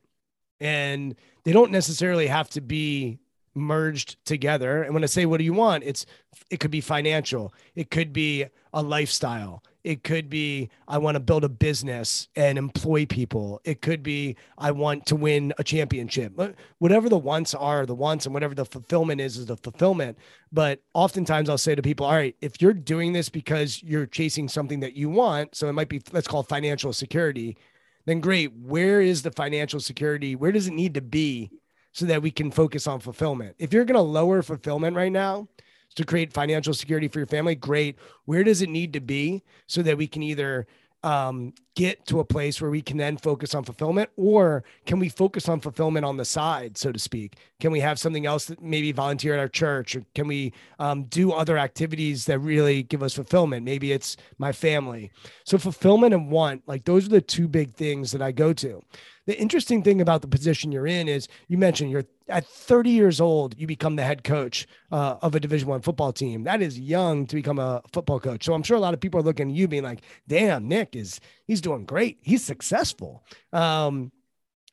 And 0.59 1.16
they 1.45 1.53
don't 1.53 1.72
necessarily 1.72 2.28
have 2.28 2.49
to 2.49 2.61
be 2.61 3.20
merged 3.56 4.24
together. 4.26 4.84
And 4.84 4.93
when 4.93 5.04
I 5.04 5.08
say 5.08 5.26
what 5.26 5.38
do 5.38 5.43
you 5.43 5.54
want, 5.54 5.84
it's 5.84 6.06
it 6.49 6.60
could 6.60 6.72
be 6.72 6.82
financial, 6.82 7.54
it 7.76 7.91
could 7.91 8.14
be 8.14 8.45
a 8.74 8.82
lifestyle, 8.82 9.64
it 9.84 10.04
could 10.04 10.30
be 10.30 10.70
I 10.88 10.97
want 10.97 11.16
to 11.16 11.20
build 11.20 11.43
a 11.43 11.49
business 11.49 12.30
and 12.36 12.58
employ 12.58 13.06
people. 13.06 13.62
It 13.66 13.82
could 13.82 14.01
be 14.01 14.38
I 14.58 14.72
want 14.72 15.06
to 15.08 15.16
win 15.16 15.54
a 15.58 15.64
championship. 15.64 16.34
Whatever 16.80 17.10
the 17.10 17.18
wants 17.18 17.54
are, 17.54 17.86
the 17.86 17.95
wants, 17.95 18.26
and 18.26 18.34
whatever 18.34 18.56
the 18.56 18.66
fulfillment 18.66 19.20
is, 19.20 19.38
is 19.38 19.47
the 19.47 19.58
fulfillment. 19.58 20.18
But 20.51 20.82
oftentimes 20.93 21.49
I'll 21.49 21.58
say 21.58 21.76
to 21.76 21.82
people, 21.82 22.06
all 22.06 22.14
right, 22.14 22.36
if 22.41 22.62
you're 22.62 22.74
doing 22.74 23.14
this 23.14 23.30
because 23.30 23.84
you're 23.84 24.06
chasing 24.06 24.47
something 24.47 24.80
that 24.80 24.95
you 24.95 25.10
want, 25.10 25.56
so 25.56 25.68
it 25.68 25.74
might 25.74 25.89
be 25.89 26.01
let's 26.12 26.28
call 26.28 26.43
financial 26.43 26.93
security, 26.93 27.58
then 28.06 28.20
great. 28.22 28.54
Where 28.54 29.01
is 29.01 29.22
the 29.22 29.32
financial 29.32 29.80
security? 29.80 30.36
Where 30.36 30.51
does 30.51 30.68
it 30.68 30.74
need 30.74 30.93
to 30.93 31.01
be 31.01 31.51
so 31.93 32.05
that 32.05 32.21
we 32.21 32.31
can 32.31 32.51
focus 32.51 32.87
on 32.87 32.99
fulfillment. 32.99 33.55
If 33.59 33.71
you're 33.71 33.85
going 33.85 33.95
to 33.95 34.01
lower 34.01 34.41
fulfillment 34.41 34.95
right 34.95 35.11
now 35.11 35.47
to 35.95 36.03
create 36.03 36.33
financial 36.33 36.73
security 36.73 37.07
for 37.07 37.19
your 37.19 37.27
family, 37.27 37.55
great. 37.55 37.97
Where 38.25 38.43
does 38.43 38.61
it 38.61 38.69
need 38.69 38.93
to 38.93 38.99
be 38.99 39.43
so 39.67 39.81
that 39.83 39.97
we 39.97 40.07
can 40.07 40.23
either 40.23 40.67
um, 41.03 41.53
get 41.75 42.05
to 42.07 42.21
a 42.21 42.25
place 42.25 42.61
where 42.61 42.71
we 42.71 42.81
can 42.81 42.95
then 42.97 43.17
focus 43.17 43.53
on 43.53 43.63
fulfillment 43.63 44.09
or 44.15 44.63
can 44.85 44.99
we 44.99 45.09
focus 45.09 45.49
on 45.49 45.59
fulfillment 45.59 46.05
on 46.05 46.15
the 46.15 46.23
side 46.23 46.77
so 46.77 46.93
to 46.93 46.99
speak 46.99 47.35
can 47.59 47.71
we 47.71 47.79
have 47.81 47.99
something 47.99 48.25
else 48.25 48.45
that 48.45 48.61
maybe 48.61 48.91
volunteer 48.93 49.33
at 49.33 49.39
our 49.39 49.49
church 49.49 49.97
or 49.97 50.05
can 50.15 50.27
we 50.27 50.53
um, 50.79 51.03
do 51.05 51.33
other 51.33 51.57
activities 51.57 52.25
that 52.25 52.39
really 52.39 52.83
give 52.83 53.03
us 53.03 53.15
fulfillment 53.15 53.65
maybe 53.65 53.91
it's 53.91 54.15
my 54.37 54.51
family 54.51 55.11
so 55.43 55.57
fulfillment 55.57 56.13
and 56.13 56.31
want 56.31 56.61
like 56.67 56.85
those 56.85 57.05
are 57.07 57.09
the 57.09 57.21
two 57.21 57.49
big 57.49 57.73
things 57.73 58.11
that 58.11 58.21
i 58.21 58.31
go 58.31 58.53
to 58.53 58.81
the 59.26 59.39
interesting 59.39 59.84
thing 59.84 60.01
about 60.01 60.21
the 60.21 60.28
position 60.28 60.71
you're 60.71 60.88
in 60.88 61.07
is 61.07 61.28
you 61.47 61.57
mentioned 61.57 61.91
you're 61.91 62.05
at 62.28 62.45
30 62.45 62.89
years 62.89 63.21
old 63.21 63.57
you 63.57 63.67
become 63.67 63.95
the 63.95 64.03
head 64.03 64.24
coach 64.24 64.67
uh, 64.91 65.15
of 65.21 65.36
a 65.36 65.39
division 65.39 65.67
one 65.67 65.82
football 65.82 66.11
team. 66.11 66.43
That 66.43 66.61
is 66.61 66.80
young 66.80 67.26
to 67.28 67.36
become 67.36 67.59
a 67.59 67.82
football 67.91 68.19
coach. 68.19 68.43
So 68.43 68.53
i'm 68.53 68.63
sure 68.63 68.78
a 68.78 68.82
lot 68.82 68.93
of 68.93 68.99
people 68.99 69.19
are 69.19 69.24
looking 69.24 69.49
at 69.49 69.55
you 69.55 69.67
being 69.67 69.84
like 69.84 70.01
damn 70.28 70.67
nick 70.67 70.95
is 70.95 71.19
he's 71.45 71.61
doing 71.61 71.86
great. 71.86 72.17
He's 72.21 72.43
successful. 72.43 73.24
Um, 73.51 74.11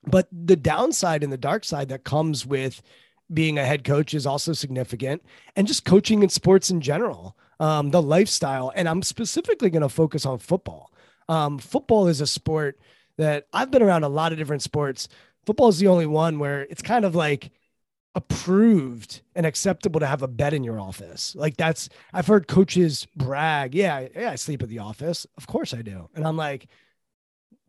but 0.07 0.28
the 0.32 0.57
downside 0.57 1.22
and 1.22 1.32
the 1.32 1.36
dark 1.36 1.64
side 1.64 1.90
that 1.90 2.05
comes 2.05 2.46
with 2.46 2.82
being 3.32 3.59
a 3.59 3.64
head 3.64 3.84
coach 3.84 4.14
is 4.14 4.26
also 4.26 4.53
significant 4.53 5.22
and 5.55 5.66
just 5.66 5.84
coaching 5.84 6.22
in 6.22 6.28
sports 6.28 6.70
in 6.70 6.80
general 6.80 7.36
um, 7.61 7.90
the 7.90 8.03
lifestyle. 8.03 8.72
And 8.74 8.88
i'm 8.88 9.03
specifically 9.03 9.70
going 9.70 9.82
to 9.82 9.88
focus 9.88 10.26
on 10.26 10.38
football. 10.38 10.92
Um, 11.28 11.59
football 11.59 12.09
is 12.09 12.20
a 12.20 12.26
sport 12.26 12.80
that 13.20 13.46
I've 13.52 13.70
been 13.70 13.82
around 13.82 14.02
a 14.02 14.08
lot 14.08 14.32
of 14.32 14.38
different 14.38 14.62
sports. 14.62 15.06
Football 15.44 15.68
is 15.68 15.78
the 15.78 15.88
only 15.88 16.06
one 16.06 16.38
where 16.38 16.62
it's 16.62 16.80
kind 16.80 17.04
of 17.04 17.14
like 17.14 17.50
approved 18.14 19.20
and 19.34 19.44
acceptable 19.44 20.00
to 20.00 20.06
have 20.06 20.22
a 20.22 20.28
bed 20.28 20.54
in 20.54 20.64
your 20.64 20.80
office. 20.80 21.34
Like 21.36 21.56
that's 21.58 21.90
I've 22.14 22.26
heard 22.26 22.48
coaches 22.48 23.06
brag, 23.14 23.74
yeah, 23.74 24.08
yeah, 24.16 24.30
I 24.30 24.36
sleep 24.36 24.62
at 24.62 24.70
the 24.70 24.78
office. 24.78 25.26
Of 25.36 25.46
course 25.46 25.74
I 25.74 25.82
do. 25.82 26.08
And 26.14 26.26
I'm 26.26 26.36
like, 26.38 26.66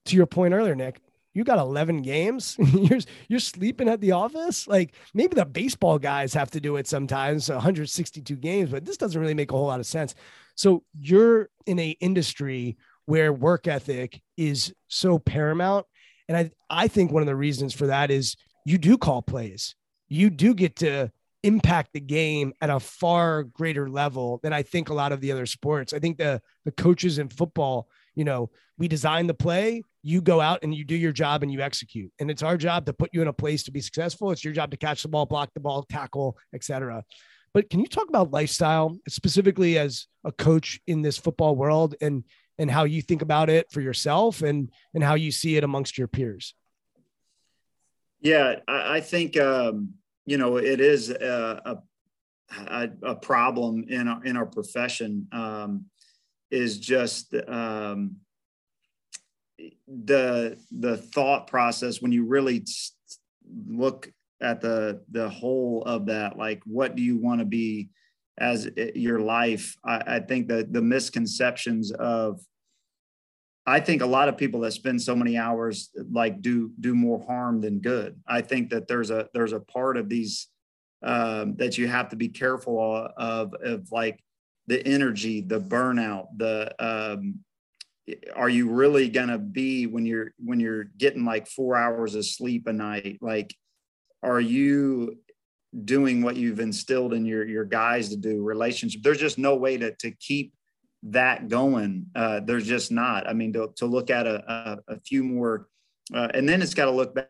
to 0.05 0.15
your 0.15 0.25
point 0.25 0.53
earlier, 0.53 0.73
Nick, 0.73 1.01
you 1.33 1.43
got 1.43 1.59
11 1.59 2.01
games. 2.01 2.55
you're 2.73 2.99
you're 3.27 3.39
sleeping 3.39 3.89
at 3.89 3.99
the 3.99 4.13
office. 4.13 4.69
Like 4.69 4.95
maybe 5.13 5.35
the 5.35 5.45
baseball 5.45 5.99
guys 5.99 6.33
have 6.33 6.51
to 6.51 6.61
do 6.61 6.77
it 6.77 6.87
sometimes, 6.87 7.49
162 7.49 8.37
games, 8.37 8.71
but 8.71 8.85
this 8.85 8.97
doesn't 8.97 9.19
really 9.19 9.33
make 9.33 9.51
a 9.51 9.55
whole 9.55 9.67
lot 9.67 9.81
of 9.81 9.85
sense. 9.85 10.15
So 10.55 10.83
you're 10.97 11.49
in 11.65 11.77
a 11.77 11.89
industry 11.99 12.77
where 13.12 13.34
work 13.34 13.68
ethic 13.68 14.22
is 14.38 14.74
so 14.88 15.20
paramount. 15.20 15.86
And 16.30 16.38
I, 16.38 16.51
I 16.70 16.88
think 16.88 17.12
one 17.12 17.22
of 17.22 17.28
the 17.28 17.36
reasons 17.36 17.74
for 17.74 17.88
that 17.88 18.09
is 18.09 18.38
you 18.66 18.78
do 18.78 18.97
call 18.97 19.22
plays. 19.22 19.76
You 20.07 20.30
do 20.30 20.53
get 20.53 20.78
to 20.78 21.12
impact 21.43 21.89
the 21.91 21.99
game 21.99 22.53
at 22.62 22.70
a 22.70 22.80
far 22.80 23.43
greater 23.43 23.89
level 23.89 24.39
than 24.43 24.53
I 24.53 24.64
think 24.64 24.88
a 24.88 24.93
lot 24.93 25.12
of 25.12 25.20
the 25.20 25.34
other 25.34 25.45
sports. 25.45 25.91
I 25.91 25.99
think 25.99 26.20
the 26.20 26.41
the 26.64 26.72
coaches 26.72 27.20
in 27.20 27.28
football, 27.28 27.89
you 28.16 28.24
know, 28.24 28.49
we 28.78 28.88
design 28.88 29.28
the 29.28 29.34
play, 29.34 29.84
you 30.03 30.22
go 30.22 30.39
out 30.39 30.59
and 30.64 30.74
you 30.74 30.86
do 30.86 30.95
your 30.95 31.12
job 31.12 31.43
and 31.43 31.51
you 31.51 31.59
execute. 31.59 32.14
And 32.22 32.32
it's 32.32 32.43
our 32.43 32.55
job 32.55 32.86
to 32.86 32.93
put 32.93 33.09
you 33.12 33.22
in 33.22 33.28
a 33.28 33.34
place 33.34 33.64
to 33.64 33.72
be 33.74 33.82
successful. 33.82 34.32
It's 34.32 34.45
your 34.45 34.53
job 34.53 34.72
to 34.72 34.78
catch 34.78 35.01
the 35.01 35.09
ball, 35.09 35.26
block 35.26 35.49
the 35.53 35.59
ball, 35.59 35.84
tackle, 35.84 36.38
etc. 36.55 37.03
But 37.53 37.70
can 37.70 37.82
you 37.82 37.88
talk 37.88 38.07
about 38.07 38.32
lifestyle 38.32 38.97
specifically 39.09 39.78
as 39.78 40.07
a 40.24 40.32
coach 40.32 40.80
in 40.88 41.01
this 41.01 41.18
football 41.18 41.57
world 41.57 41.95
and 41.99 42.24
and 42.62 42.70
how 42.70 42.84
you 42.84 43.01
think 43.01 43.22
about 43.22 43.49
it 43.49 43.72
for 43.72 43.82
yourself 43.82 44.41
and 44.41 44.72
and 44.93 45.03
how 45.03 45.16
you 45.16 45.32
see 45.32 45.57
it 45.57 45.64
amongst 45.64 45.97
your 45.97 46.07
peers 46.07 46.53
yeah 48.22 48.55
i, 48.68 48.97
I 48.97 49.01
think 49.01 49.38
um, 49.38 49.93
you 50.26 50.38
know 50.38 50.57
it 50.57 50.80
is 50.80 51.09
a, 51.09 51.82
a, 52.57 52.89
a, 53.03 53.16
problem 53.16 53.86
in 53.89 54.07
our 54.07 54.24
in 54.24 54.38
our 54.38 54.45
profession 54.45 55.28
um, 55.32 55.86
is 56.51 56.80
just 56.80 57.34
um, 57.47 58.18
the 59.88 60.57
the 60.72 60.97
thought 60.97 61.47
process 61.47 62.01
when 62.01 62.12
you 62.12 62.26
really 62.26 62.64
look 63.68 64.12
at 64.39 64.62
the 64.62 65.01
the 65.12 65.30
whole 65.30 65.84
of 65.86 66.05
that 66.07 66.38
like 66.38 66.62
what 66.66 66.95
do 66.95 67.01
you 67.01 67.18
want 67.18 67.39
to 67.39 67.45
be 67.45 67.89
as 68.41 68.70
your 68.95 69.20
life. 69.20 69.78
I, 69.86 70.16
I 70.16 70.20
think 70.20 70.47
that 70.47 70.74
the 70.74 70.82
misconceptions 70.82 71.91
of 71.91 72.41
I 73.66 73.80
think 73.80 74.01
a 74.01 74.07
lot 74.07 74.28
of 74.28 74.38
people 74.38 74.62
that 74.62 74.72
spend 74.72 75.01
so 75.01 75.16
many 75.16 75.38
hours 75.38 75.91
like 76.12 76.41
do 76.41 76.72
do 76.80 76.95
more 76.95 77.24
harm 77.26 77.62
than 77.62 77.80
good. 77.80 78.20
I 78.28 78.41
think 78.41 78.72
that 78.72 78.88
there's 78.88 79.12
a 79.12 79.30
there's 79.34 79.53
a 79.53 79.59
part 79.59 79.97
of 79.97 80.09
these 80.09 80.47
um, 81.03 81.55
that 81.57 81.78
you 81.78 81.88
have 81.88 82.09
to 82.09 82.16
be 82.16 82.30
careful 82.30 83.09
of 83.18 83.53
of 83.53 83.91
like 83.91 84.20
the 84.68 84.86
energy, 84.86 85.41
the 85.41 85.59
burnout, 85.59 86.28
the 86.38 86.74
um, 86.80 87.39
are 88.36 88.49
you 88.49 88.70
really 88.70 89.09
gonna 89.09 89.38
be 89.38 89.86
when 89.86 90.05
you're 90.05 90.34
when 90.43 90.59
you're 90.59 90.86
getting 90.97 91.26
like 91.26 91.47
four 91.47 91.76
hours 91.76 92.16
of 92.16 92.26
sleep 92.26 92.68
a 92.68 92.74
night? 92.74 93.20
Like, 93.22 93.55
are 94.24 94.41
you 94.41 95.18
doing 95.86 96.22
what 96.22 96.36
you've 96.36 96.59
instilled 96.59 97.14
in 97.14 97.26
your 97.26 97.45
your 97.47 97.66
guys 97.66 98.09
to 98.09 98.18
do? 98.18 98.43
Relationship. 98.43 99.01
There's 99.03 99.20
just 99.20 99.38
no 99.38 99.55
way 99.55 99.78
to 99.78 99.93
to 99.95 100.12
keep 100.12 100.53
that 101.03 101.47
going. 101.47 102.07
Uh, 102.15 102.41
there's 102.41 102.67
just 102.67 102.91
not. 102.91 103.27
I 103.27 103.33
mean, 103.33 103.53
to, 103.53 103.71
to 103.77 103.85
look 103.85 104.09
at 104.09 104.27
a, 104.27 104.79
a, 104.87 104.93
a 104.95 104.99
few 104.99 105.23
more, 105.23 105.67
uh, 106.13 106.27
and 106.33 106.47
then 106.47 106.61
it's 106.61 106.73
got 106.73 106.85
to 106.85 106.91
look 106.91 107.15
back. 107.15 107.29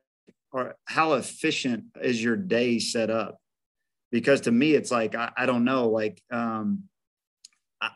Or 0.53 0.75
how 0.83 1.13
efficient 1.13 1.85
is 2.01 2.21
your 2.21 2.35
day 2.35 2.77
set 2.79 3.09
up? 3.09 3.39
Because 4.11 4.41
to 4.41 4.51
me, 4.51 4.73
it's 4.73 4.91
like 4.91 5.15
I, 5.15 5.31
I 5.37 5.45
don't 5.45 5.63
know. 5.63 5.87
Like 5.87 6.21
um, 6.29 6.89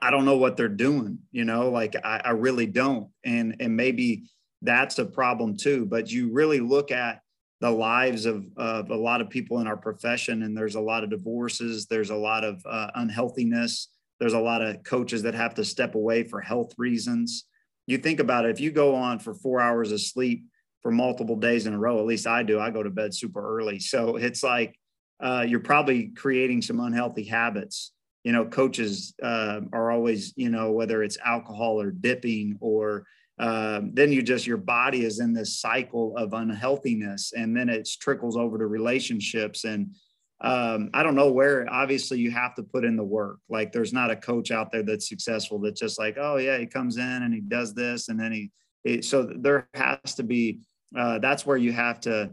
I 0.02 0.10
don't 0.10 0.26
know 0.26 0.38
what 0.38 0.58
they're 0.58 0.68
doing, 0.68 1.20
you 1.32 1.46
know, 1.46 1.70
like 1.70 1.96
I, 2.04 2.22
I, 2.26 2.30
really 2.32 2.66
don't. 2.66 3.10
And 3.24 3.58
and 3.60 3.76
maybe 3.76 4.30
that's 4.62 4.98
a 4.98 5.06
problem 5.06 5.58
too. 5.58 5.86
But 5.86 6.12
you 6.12 6.32
really 6.32 6.60
look 6.60 6.92
at 6.92 7.22
the 7.62 7.70
lives 7.70 8.26
of, 8.26 8.46
of 8.58 8.90
a 8.90 8.96
lot 8.96 9.22
of 9.22 9.30
people 9.30 9.60
in 9.60 9.68
our 9.68 9.78
profession, 9.78 10.44
and 10.44 10.58
there's 10.58 10.76
a 10.76 10.82
lot 10.82 11.04
of 11.04 11.10
divorces, 11.10 11.86
there's 11.86 12.10
a 12.10 12.16
lot 12.16 12.44
of 12.44 12.62
uh, 12.66 12.92
unhealthiness, 12.96 13.90
there's 14.20 14.34
a 14.34 14.40
lot 14.40 14.62
of 14.62 14.84
coaches 14.84 15.24
that 15.24 15.34
have 15.34 15.56
to 15.56 15.66
step 15.66 15.96
away 15.96 16.24
for 16.24 16.42
health 16.42 16.74
reasons. 16.78 17.46
You 17.88 17.98
think 17.98 18.20
about 18.20 18.46
it, 18.46 18.52
if 18.52 18.60
you 18.60 18.72
go 18.72 18.96
on 18.96 19.20
for 19.20 19.34
four 19.34 19.62
hours 19.62 19.92
of 19.92 20.02
sleep 20.02 20.46
for 20.82 20.92
multiple 20.92 21.36
days 21.36 21.66
in 21.66 21.74
a 21.74 21.80
row, 21.80 22.00
at 22.00 22.06
least 22.06 22.28
I 22.28 22.44
do, 22.44 22.60
I 22.60 22.70
go 22.70 22.84
to 22.84 22.90
bed 22.90 23.14
super 23.14 23.58
early. 23.58 23.80
So 23.80 24.16
it's 24.16 24.44
like 24.44 24.78
uh, 25.24 25.46
you're 25.48 25.60
probably 25.60 26.08
creating 26.10 26.62
some 26.62 26.80
unhealthy 26.80 27.24
habits 27.24 27.92
you 28.26 28.32
know, 28.32 28.44
coaches 28.44 29.14
uh, 29.22 29.62
are 29.72 29.92
always, 29.92 30.34
you 30.36 30.50
know, 30.50 30.72
whether 30.72 31.04
it's 31.04 31.18
alcohol 31.24 31.80
or 31.80 31.92
dipping 31.92 32.58
or 32.60 33.06
um, 33.38 33.92
then 33.94 34.12
you 34.12 34.24
just 34.24 34.48
your 34.48 34.58
body 34.58 35.06
is 35.06 35.20
in 35.20 35.32
this 35.32 35.60
cycle 35.60 36.18
of 36.18 36.34
unhealthiness 36.34 37.34
and 37.34 37.56
then 37.56 37.70
it 37.70 37.88
trickles 38.02 38.36
over 38.36 38.58
to 38.58 38.66
relationships 38.66 39.64
and 39.64 39.96
um, 40.42 40.90
i 40.94 41.02
don't 41.02 41.16
know 41.16 41.32
where 41.32 41.68
obviously 41.72 42.20
you 42.20 42.32
have 42.32 42.56
to 42.56 42.64
put 42.64 42.84
in 42.84 42.96
the 42.96 43.04
work. 43.04 43.40
Like 43.50 43.72
there's 43.72 43.94
not 43.94 44.12
a 44.12 44.16
coach 44.16 44.52
out 44.52 44.72
there 44.72 44.84
that's 44.84 45.08
successful 45.08 45.60
that's 45.60 45.80
just 45.80 45.98
like 46.00 46.18
oh 46.20 46.38
yeah 46.38 46.58
he 46.58 46.66
comes 46.66 46.98
in 46.98 47.04
and 47.24 47.34
he 47.34 47.42
does 47.42 47.74
this 47.74 48.10
and 48.10 48.20
then 48.20 48.32
he, 48.32 48.52
he 48.84 49.02
so 49.02 49.24
there 49.24 49.70
has 49.74 50.16
to 50.16 50.24
be 50.24 50.60
uh, 50.96 51.20
that's 51.20 51.46
where 51.46 51.58
you 51.58 51.72
have 51.72 52.00
to 52.02 52.32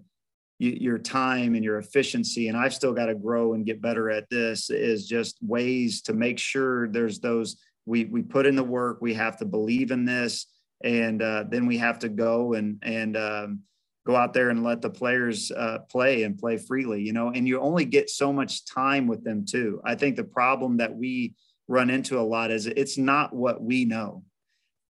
your 0.59 0.99
time 0.99 1.57
and 1.57 1.65
your 1.65 1.79
efficiency 1.79 2.47
and 2.47 2.57
i've 2.57 2.75
still 2.75 2.93
got 2.93 3.07
to 3.07 3.17
grow 3.17 3.55
and 3.55 3.67
get 3.67 3.83
better 3.83 4.11
at 4.11 4.29
this 4.31 4.71
is 4.71 5.09
just 5.09 5.37
ways 5.43 6.03
to 6.03 6.13
make 6.13 6.39
sure 6.39 6.89
there's 6.89 7.19
those 7.19 7.57
we 7.85 8.05
we 8.05 8.23
put 8.23 8.47
in 8.47 8.55
the 8.55 8.63
work 8.63 8.99
we 9.01 9.13
have 9.13 9.37
to 9.37 9.45
believe 9.45 9.91
in 9.91 10.05
this 10.05 10.47
and 10.85 11.23
uh, 11.23 11.45
then 11.49 11.67
we 11.67 11.79
have 11.79 11.99
to 11.99 12.09
go 12.09 12.55
and 12.55 12.79
and 12.83 13.17
um, 13.17 13.61
go 14.05 14.17
out 14.17 14.33
there 14.33 14.51
and 14.51 14.65
let 14.65 14.83
the 14.83 14.91
players 14.91 15.51
uh, 15.53 15.79
play 15.91 16.25
and 16.25 16.39
play 16.39 16.57
freely 16.57 17.03
you 17.03 17.13
know 17.13 17.29
and 17.29 17.47
you 17.47 17.61
only 17.61 17.85
get 17.85 18.11
so 18.11 18.33
much 18.33 18.65
time 18.67 19.07
with 19.07 19.25
them 19.25 19.45
too. 19.45 19.81
I 19.85 19.95
think 19.95 20.17
the 20.17 20.25
problem 20.25 20.79
that 20.79 20.95
we 20.95 21.35
run 21.69 21.91
into 21.91 22.19
a 22.19 22.23
lot 22.23 22.51
is 22.51 22.67
it's 22.67 22.99
not 22.99 23.35
what 23.35 23.63
we 23.63 23.85
know. 23.85 24.25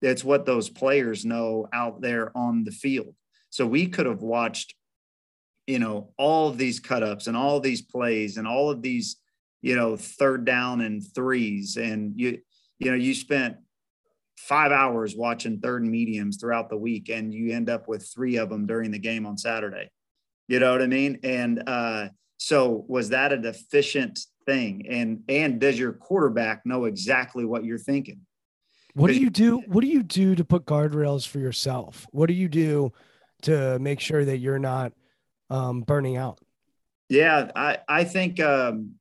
It's 0.00 0.24
what 0.24 0.46
those 0.46 0.68
players 0.68 1.24
know 1.24 1.68
out 1.72 2.00
there 2.00 2.36
on 2.36 2.64
the 2.64 2.72
field. 2.72 3.14
So 3.50 3.66
we 3.66 3.86
could 3.86 4.06
have 4.06 4.22
watched 4.22 4.74
you 5.66 5.78
know 5.78 6.10
all 6.18 6.48
of 6.48 6.58
these 6.58 6.80
cut 6.80 7.02
ups 7.02 7.26
and 7.26 7.36
all 7.36 7.60
these 7.60 7.82
plays 7.82 8.36
and 8.36 8.46
all 8.46 8.70
of 8.70 8.82
these 8.82 9.16
you 9.60 9.76
know 9.76 9.96
third 9.96 10.44
down 10.44 10.80
and 10.80 11.02
threes 11.14 11.76
and 11.76 12.18
you 12.18 12.38
you 12.78 12.90
know 12.90 12.96
you 12.96 13.14
spent 13.14 13.56
five 14.42 14.72
hours 14.72 15.14
watching 15.14 15.60
third 15.60 15.82
and 15.82 15.90
mediums 15.90 16.36
throughout 16.36 16.68
the 16.68 16.76
week 16.76 17.08
and 17.08 17.32
you 17.32 17.52
end 17.52 17.70
up 17.70 17.86
with 17.86 18.10
three 18.12 18.36
of 18.36 18.48
them 18.48 18.66
during 18.66 18.90
the 18.90 18.98
game 18.98 19.24
on 19.24 19.38
saturday. 19.38 19.88
You 20.48 20.58
know 20.58 20.72
what 20.72 20.82
i 20.82 20.86
mean? 20.86 21.20
And 21.22 21.62
uh 21.66 22.08
so 22.38 22.84
was 22.88 23.10
that 23.10 23.32
an 23.32 23.44
efficient 23.44 24.18
thing? 24.46 24.86
And 24.88 25.22
and 25.28 25.60
does 25.60 25.78
your 25.78 25.92
quarterback 25.92 26.66
know 26.66 26.86
exactly 26.86 27.44
what 27.44 27.64
you're 27.64 27.78
thinking? 27.78 28.22
What 28.94 29.08
do 29.08 29.14
you 29.14 29.30
do 29.30 29.58
what 29.68 29.82
do 29.82 29.86
you 29.86 30.02
do 30.02 30.34
to 30.34 30.44
put 30.44 30.66
guardrails 30.66 31.26
for 31.26 31.38
yourself? 31.38 32.06
What 32.10 32.26
do 32.26 32.34
you 32.34 32.48
do 32.48 32.92
to 33.42 33.78
make 33.78 34.00
sure 34.00 34.24
that 34.24 34.38
you're 34.38 34.58
not 34.58 34.92
um, 35.50 35.82
burning 35.82 36.16
out? 36.16 36.40
Yeah, 37.08 37.50
I 37.54 37.78
I 37.88 38.04
think 38.04 38.40
um, 38.40 38.94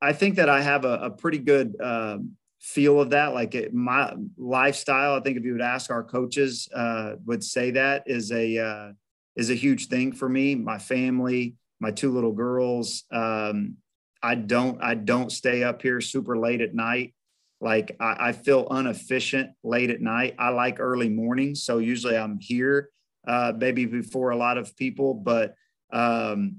I 0.00 0.12
think 0.12 0.34
that 0.36 0.48
I 0.48 0.60
have 0.62 0.84
a, 0.84 0.94
a 0.94 1.10
pretty 1.10 1.38
good 1.38 1.76
um, 1.80 2.32
feel 2.62 3.00
of 3.00 3.10
that. 3.10 3.34
Like 3.34 3.54
it, 3.54 3.74
my 3.74 4.14
lifestyle, 4.38 5.14
I 5.14 5.20
think 5.20 5.36
if 5.36 5.44
you 5.44 5.52
would 5.52 5.60
ask 5.60 5.90
our 5.90 6.04
coaches, 6.04 6.68
uh, 6.74 7.16
would 7.26 7.44
say 7.44 7.72
that 7.72 8.04
is 8.06 8.30
a 8.32 8.58
uh, 8.58 8.92
is 9.36 9.50
a 9.50 9.54
huge 9.54 9.88
thing 9.88 10.12
for 10.12 10.28
me. 10.28 10.54
My 10.54 10.78
family, 10.78 11.56
my 11.80 11.90
two 11.90 12.12
little 12.12 12.32
girls. 12.32 13.04
Um, 13.12 13.76
I 14.22 14.36
don't 14.36 14.80
I 14.80 14.94
don't 14.94 15.30
stay 15.30 15.64
up 15.64 15.82
here 15.82 16.00
super 16.00 16.38
late 16.38 16.60
at 16.60 16.74
night. 16.74 17.14
Like 17.60 17.96
I, 18.00 18.28
I 18.28 18.32
feel 18.32 18.68
inefficient 18.70 19.50
late 19.64 19.90
at 19.90 20.00
night. 20.00 20.36
I 20.38 20.50
like 20.50 20.80
early 20.80 21.08
mornings, 21.08 21.64
so 21.64 21.78
usually 21.78 22.16
I'm 22.16 22.38
here 22.38 22.90
uh, 23.26 23.52
maybe 23.56 23.86
before 23.86 24.30
a 24.30 24.36
lot 24.36 24.58
of 24.58 24.76
people, 24.76 25.14
but 25.14 25.54
um, 25.92 26.58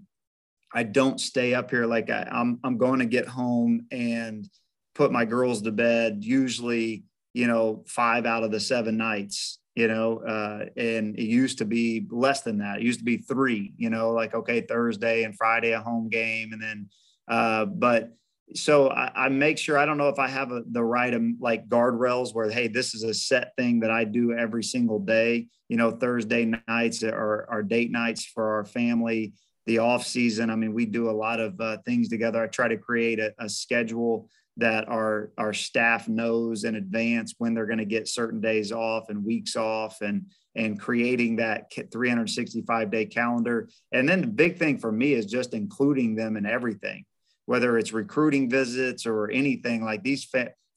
I 0.74 0.84
don't 0.84 1.20
stay 1.20 1.54
up 1.54 1.70
here. 1.70 1.86
Like 1.86 2.10
I, 2.10 2.28
I'm, 2.32 2.60
I'm 2.64 2.78
going 2.78 3.00
to 3.00 3.06
get 3.06 3.28
home 3.28 3.88
and 3.92 4.50
put 4.96 5.12
my 5.12 5.26
girls 5.26 5.62
to 5.62 5.72
bed. 5.72 6.24
Usually, 6.24 7.04
you 7.34 7.48
know, 7.48 7.84
five 7.88 8.26
out 8.26 8.44
of 8.44 8.52
the 8.52 8.60
seven 8.60 8.98
nights. 8.98 9.60
You 9.76 9.88
know, 9.88 10.20
uh, 10.20 10.66
and 10.78 11.18
it 11.18 11.24
used 11.24 11.58
to 11.58 11.66
be 11.66 12.06
less 12.12 12.42
than 12.42 12.60
that. 12.60 12.78
It 12.78 12.84
used 12.84 13.00
to 13.00 13.06
be 13.06 13.18
three. 13.18 13.74
You 13.78 13.90
know, 13.90 14.12
like 14.12 14.36
okay, 14.36 14.62
Thursday 14.62 15.24
and 15.24 15.36
Friday 15.36 15.72
a 15.72 15.82
home 15.82 16.10
game, 16.10 16.54
and 16.54 16.62
then, 16.62 16.90
uh, 17.28 17.66
but 17.66 18.12
so 18.56 18.90
I, 18.90 19.12
I, 19.16 19.30
make 19.30 19.58
sure 19.58 19.78
I 19.78 19.86
don't 19.86 19.98
know 19.98 20.10
if 20.10 20.20
I 20.20 20.28
have 20.28 20.52
a, 20.52 20.64
the 20.70 20.84
right 20.84 21.14
um, 21.14 21.38
like 21.40 21.68
guardrails 21.68 22.34
where 22.34 22.50
hey 22.50 22.68
this 22.68 22.94
is 22.94 23.04
a 23.04 23.14
set 23.14 23.56
thing 23.58 23.80
that 23.80 23.92
I 23.92 24.04
do 24.04 24.34
every 24.34 24.64
single 24.64 25.00
day. 25.00 25.48
You 25.70 25.78
know 25.78 25.92
Thursday 25.92 26.52
nights 26.68 27.04
are 27.04 27.48
our 27.50 27.64
date 27.64 27.92
nights 27.92 28.26
for 28.26 28.56
our 28.56 28.66
family. 28.66 29.34
The 29.66 29.80
off 29.80 30.06
season, 30.06 30.50
I 30.50 30.58
mean, 30.58 30.74
we 30.74 30.86
do 30.86 31.10
a 31.10 31.12
lot 31.12 31.40
of 31.40 31.60
uh, 31.62 31.78
things 31.86 32.10
together. 32.10 32.44
I 32.44 32.48
try 32.48 32.68
to 32.68 32.78
create 32.78 33.20
a, 33.20 33.34
a 33.40 33.48
schedule 33.48 34.30
that 34.58 34.88
our 34.88 35.32
our 35.38 35.54
staff 35.54 36.08
knows 36.08 36.64
in 36.64 36.76
advance 36.76 37.36
when 37.38 37.54
they're 37.54 37.66
going 37.66 37.80
to 37.80 37.86
get 37.86 38.08
certain 38.08 38.40
days 38.40 38.72
off 38.72 39.10
and 39.10 39.26
weeks 39.26 39.56
off 39.56 40.02
and 40.02 40.28
and 40.56 40.80
creating 40.80 41.38
that 41.38 41.72
365 41.92 42.92
day 42.92 43.06
calendar. 43.06 43.68
And 43.92 44.08
then 44.08 44.22
the 44.22 44.28
big 44.28 44.60
thing 44.60 44.78
for 44.78 44.92
me 44.92 45.14
is 45.14 45.26
just 45.26 45.54
including 45.54 46.16
them 46.16 46.38
in 46.38 46.46
everything 46.46 47.06
whether 47.46 47.78
it's 47.78 47.94
recruiting 47.94 48.50
visits 48.50 49.06
or 49.06 49.30
anything 49.30 49.84
like 49.84 50.04
these 50.04 50.28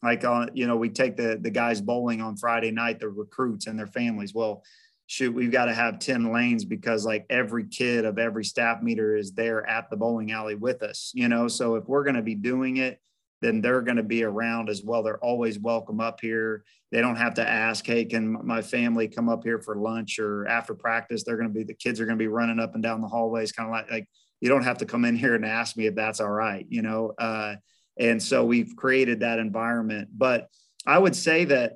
like 0.03 0.25
on 0.25 0.49
uh, 0.49 0.53
you 0.53 0.67
know 0.67 0.77
we 0.77 0.89
take 0.89 1.17
the 1.17 1.39
the 1.41 1.51
guys 1.51 1.81
bowling 1.81 2.21
on 2.21 2.37
friday 2.37 2.71
night 2.71 2.99
the 3.01 3.09
recruits 3.09 3.67
and 3.67 3.79
their 3.79 3.87
families. 3.87 4.35
Well 4.35 4.63
shoot 5.09 5.33
we've 5.33 5.53
got 5.53 5.67
to 5.67 5.75
have 5.75 6.01
10 6.01 6.33
lanes 6.33 6.65
because 6.65 7.07
like 7.07 7.25
every 7.31 7.65
kid 7.69 8.05
of 8.05 8.19
every 8.19 8.45
staff 8.45 8.83
meter 8.83 9.17
is 9.17 9.33
there 9.33 9.65
at 9.69 9.89
the 9.89 9.97
bowling 9.97 10.33
alley 10.33 10.57
with 10.57 10.83
us 10.83 11.13
you 11.15 11.29
know? 11.29 11.47
So 11.49 11.77
if 11.77 11.87
we're 11.87 12.03
going 12.03 12.17
to 12.17 12.23
be 12.23 12.35
doing 12.35 12.79
it 12.79 13.01
then 13.43 13.61
they're 13.61 13.83
going 13.83 13.97
to 13.97 14.03
be 14.03 14.25
around 14.25 14.69
as 14.69 14.83
well 14.83 15.03
they're 15.03 15.25
always 15.25 15.59
welcome 15.59 16.01
up 16.01 16.21
here 16.21 16.65
they 16.93 17.01
don't 17.01 17.17
have 17.17 17.35
to 17.35 17.49
ask 17.49 17.87
hey 17.87 18.05
can 18.05 18.45
my 18.47 18.63
family 18.63 19.09
come 19.09 19.29
up 19.29 19.43
here 19.43 19.61
for 19.61 19.77
lunch 19.77 20.19
or 20.19 20.47
after 20.47 20.75
practice 20.75 21.25
they're 21.25 21.37
going 21.37 21.49
to 21.49 21.55
be 21.55 21.65
the 21.65 21.75
kids 21.75 22.01
are 22.01 22.07
going 22.07 22.19
to 22.19 22.23
be 22.23 22.29
running 22.29 22.61
up 22.61 22.75
and 22.75 22.83
down 22.83 23.01
the 23.01 23.09
hallways 23.09 23.53
kind 23.53 23.69
of 23.69 23.73
like 23.73 23.91
like 23.91 24.09
you 24.41 24.49
don't 24.49 24.65
have 24.65 24.79
to 24.79 24.87
come 24.87 25.05
in 25.05 25.17
here 25.17 25.35
and 25.35 25.45
ask 25.45 25.77
me 25.77 25.87
if 25.87 25.95
that's 25.95 26.21
all 26.21 26.31
right, 26.31 26.67
you 26.69 26.83
know. 26.83 27.13
Uh, 27.19 27.57
and 27.99 28.23
so 28.23 28.45
we've 28.45 28.77
created 28.77 29.21
that 29.21 29.39
environment. 29.39 30.09
But 30.13 30.49
I 30.87 30.99
would 30.99 31.17
say 31.17 31.47
that, 31.47 31.73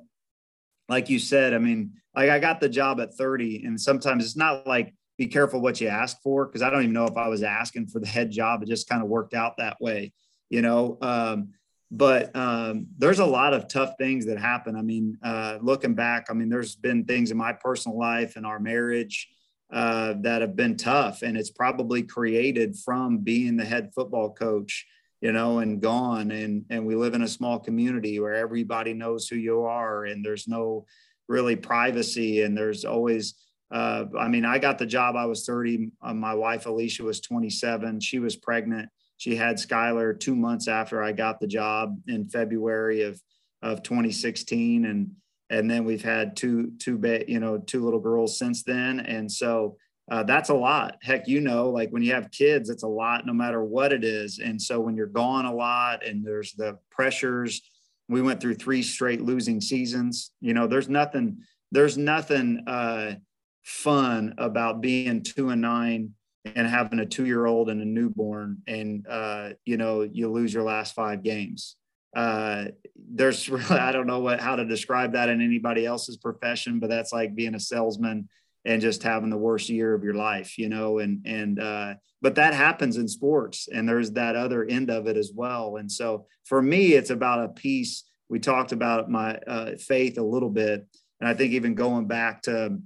like 0.87 1.09
you 1.09 1.19
said, 1.19 1.53
I 1.53 1.57
mean, 1.57 1.93
like 2.15 2.29
I 2.29 2.39
got 2.39 2.59
the 2.59 2.69
job 2.69 2.99
at 2.99 3.15
30, 3.15 3.63
and 3.65 3.79
sometimes 3.79 4.25
it's 4.25 4.35
not 4.35 4.67
like 4.67 4.93
be 5.17 5.27
careful 5.27 5.61
what 5.61 5.81
you 5.81 5.87
ask 5.87 6.17
for 6.21 6.45
because 6.45 6.61
I 6.61 6.69
don't 6.69 6.83
even 6.83 6.93
know 6.93 7.05
if 7.05 7.17
I 7.17 7.27
was 7.27 7.43
asking 7.43 7.87
for 7.87 7.99
the 7.99 8.07
head 8.07 8.31
job. 8.31 8.61
It 8.61 8.69
just 8.69 8.89
kind 8.89 9.01
of 9.01 9.09
worked 9.09 9.33
out 9.33 9.57
that 9.57 9.77
way, 9.79 10.13
you 10.51 10.61
know. 10.61 10.97
Um, 11.01 11.53
but 11.89 12.33
um, 12.35 12.87
there's 12.97 13.19
a 13.19 13.25
lot 13.25 13.53
of 13.53 13.67
tough 13.67 13.95
things 13.97 14.25
that 14.27 14.37
happen. 14.37 14.75
I 14.75 14.81
mean, 14.81 15.17
uh, 15.23 15.57
looking 15.61 15.95
back, 15.95 16.27
I 16.29 16.33
mean, 16.33 16.49
there's 16.49 16.75
been 16.75 17.03
things 17.05 17.31
in 17.31 17.37
my 17.37 17.53
personal 17.53 17.97
life 17.97 18.35
and 18.35 18.45
our 18.45 18.59
marriage 18.59 19.27
uh, 19.73 20.13
that 20.21 20.41
have 20.41 20.55
been 20.55 20.77
tough, 20.77 21.21
and 21.23 21.35
it's 21.35 21.49
probably 21.49 22.03
created 22.03 22.77
from 22.77 23.19
being 23.19 23.57
the 23.57 23.65
head 23.65 23.91
football 23.95 24.31
coach, 24.33 24.85
you 25.21 25.31
know, 25.31 25.59
and 25.59 25.81
gone. 25.81 26.31
And 26.31 26.65
and 26.69 26.85
we 26.85 26.95
live 26.95 27.13
in 27.13 27.23
a 27.23 27.27
small 27.27 27.57
community 27.57 28.19
where 28.19 28.35
everybody 28.35 28.93
knows 28.93 29.27
who 29.27 29.37
you 29.37 29.63
are, 29.63 30.05
and 30.05 30.23
there's 30.23 30.47
no 30.47 30.85
really 31.27 31.55
privacy 31.55 32.41
and 32.41 32.57
there's 32.57 32.83
always 32.83 33.35
uh, 33.71 34.03
I 34.19 34.27
mean, 34.27 34.43
I 34.43 34.59
got 34.59 34.77
the 34.77 34.85
job. 34.85 35.15
I 35.15 35.25
was 35.25 35.45
30. 35.45 35.91
Uh, 36.01 36.13
my 36.13 36.33
wife 36.33 36.65
Alicia 36.65 37.03
was 37.03 37.21
27. 37.21 38.01
She 38.01 38.19
was 38.19 38.35
pregnant. 38.35 38.89
She 39.21 39.35
had 39.35 39.57
Skylar 39.57 40.19
two 40.19 40.35
months 40.35 40.67
after 40.67 41.03
I 41.03 41.11
got 41.11 41.39
the 41.39 41.45
job 41.45 41.95
in 42.07 42.27
February 42.27 43.03
of 43.03 43.21
of 43.61 43.83
2016, 43.83 44.85
and 44.85 45.11
and 45.51 45.69
then 45.69 45.85
we've 45.85 46.01
had 46.01 46.35
two 46.35 46.71
two 46.79 46.97
ba- 46.97 47.29
you 47.29 47.39
know 47.39 47.59
two 47.59 47.85
little 47.85 47.99
girls 47.99 48.39
since 48.39 48.63
then. 48.63 48.99
And 48.99 49.31
so 49.31 49.77
uh, 50.09 50.23
that's 50.23 50.49
a 50.49 50.55
lot. 50.55 50.97
Heck, 51.03 51.27
you 51.27 51.39
know, 51.39 51.69
like 51.69 51.91
when 51.91 52.01
you 52.01 52.15
have 52.15 52.31
kids, 52.31 52.71
it's 52.71 52.81
a 52.81 52.87
lot, 52.87 53.27
no 53.27 53.33
matter 53.33 53.63
what 53.63 53.93
it 53.93 54.03
is. 54.03 54.39
And 54.39 54.59
so 54.59 54.79
when 54.79 54.95
you're 54.95 55.05
gone 55.05 55.45
a 55.45 55.53
lot, 55.53 56.03
and 56.03 56.25
there's 56.25 56.53
the 56.53 56.79
pressures. 56.89 57.61
We 58.09 58.23
went 58.23 58.41
through 58.41 58.55
three 58.55 58.81
straight 58.81 59.21
losing 59.21 59.61
seasons. 59.61 60.31
You 60.41 60.55
know, 60.55 60.65
there's 60.65 60.89
nothing. 60.89 61.43
There's 61.71 61.95
nothing. 61.95 62.63
Uh, 62.65 63.17
fun 63.63 64.33
about 64.37 64.81
being 64.81 65.21
two 65.21 65.49
and 65.49 65.61
nine 65.61 66.15
and 66.45 66.67
having 66.67 66.99
a 66.99 67.05
two 67.05 67.25
year 67.25 67.45
old 67.45 67.69
and 67.69 67.81
a 67.81 67.85
newborn 67.85 68.57
and 68.67 69.05
uh, 69.07 69.49
you 69.65 69.77
know 69.77 70.01
you 70.01 70.29
lose 70.29 70.53
your 70.53 70.63
last 70.63 70.93
five 70.95 71.23
games. 71.23 71.75
Uh, 72.15 72.65
there's 73.13 73.47
really 73.49 73.79
i 73.79 73.91
don't 73.91 74.07
know 74.07 74.19
what 74.19 74.39
how 74.39 74.55
to 74.55 74.65
describe 74.65 75.13
that 75.13 75.29
in 75.29 75.39
anybody 75.41 75.85
else's 75.85 76.17
profession 76.17 76.77
but 76.77 76.89
that's 76.89 77.13
like 77.13 77.33
being 77.35 77.55
a 77.55 77.59
salesman 77.59 78.27
and 78.65 78.81
just 78.81 79.01
having 79.01 79.29
the 79.29 79.37
worst 79.37 79.69
year 79.69 79.93
of 79.93 80.03
your 80.03 80.13
life 80.13 80.57
you 80.57 80.67
know 80.67 80.99
and 80.99 81.25
and 81.25 81.57
uh, 81.59 81.93
but 82.21 82.35
that 82.35 82.53
happens 82.53 82.97
in 82.97 83.07
sports 83.07 83.67
and 83.71 83.87
there's 83.87 84.11
that 84.11 84.35
other 84.35 84.63
end 84.63 84.91
of 84.91 85.07
it 85.07 85.17
as 85.17 85.31
well. 85.33 85.77
And 85.77 85.91
so 85.91 86.27
for 86.45 86.61
me 86.61 86.93
it's 86.93 87.09
about 87.09 87.45
a 87.45 87.49
peace. 87.49 88.03
We 88.29 88.39
talked 88.39 88.71
about 88.71 89.09
my 89.09 89.35
uh, 89.47 89.75
faith 89.77 90.17
a 90.17 90.23
little 90.23 90.49
bit 90.49 90.87
and 91.19 91.29
i 91.29 91.33
think 91.33 91.53
even 91.53 91.75
going 91.75 92.07
back 92.07 92.41
to 92.43 92.77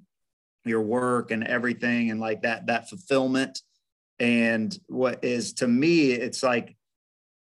your 0.66 0.82
work 0.82 1.32
and 1.32 1.44
everything 1.44 2.12
and 2.12 2.20
like 2.20 2.42
that 2.42 2.68
that 2.68 2.90
fulfillment. 2.90 3.62
And 4.20 4.78
what 4.88 5.24
is 5.24 5.54
to 5.54 5.68
me 5.68 6.12
it's 6.12 6.44
like 6.44 6.76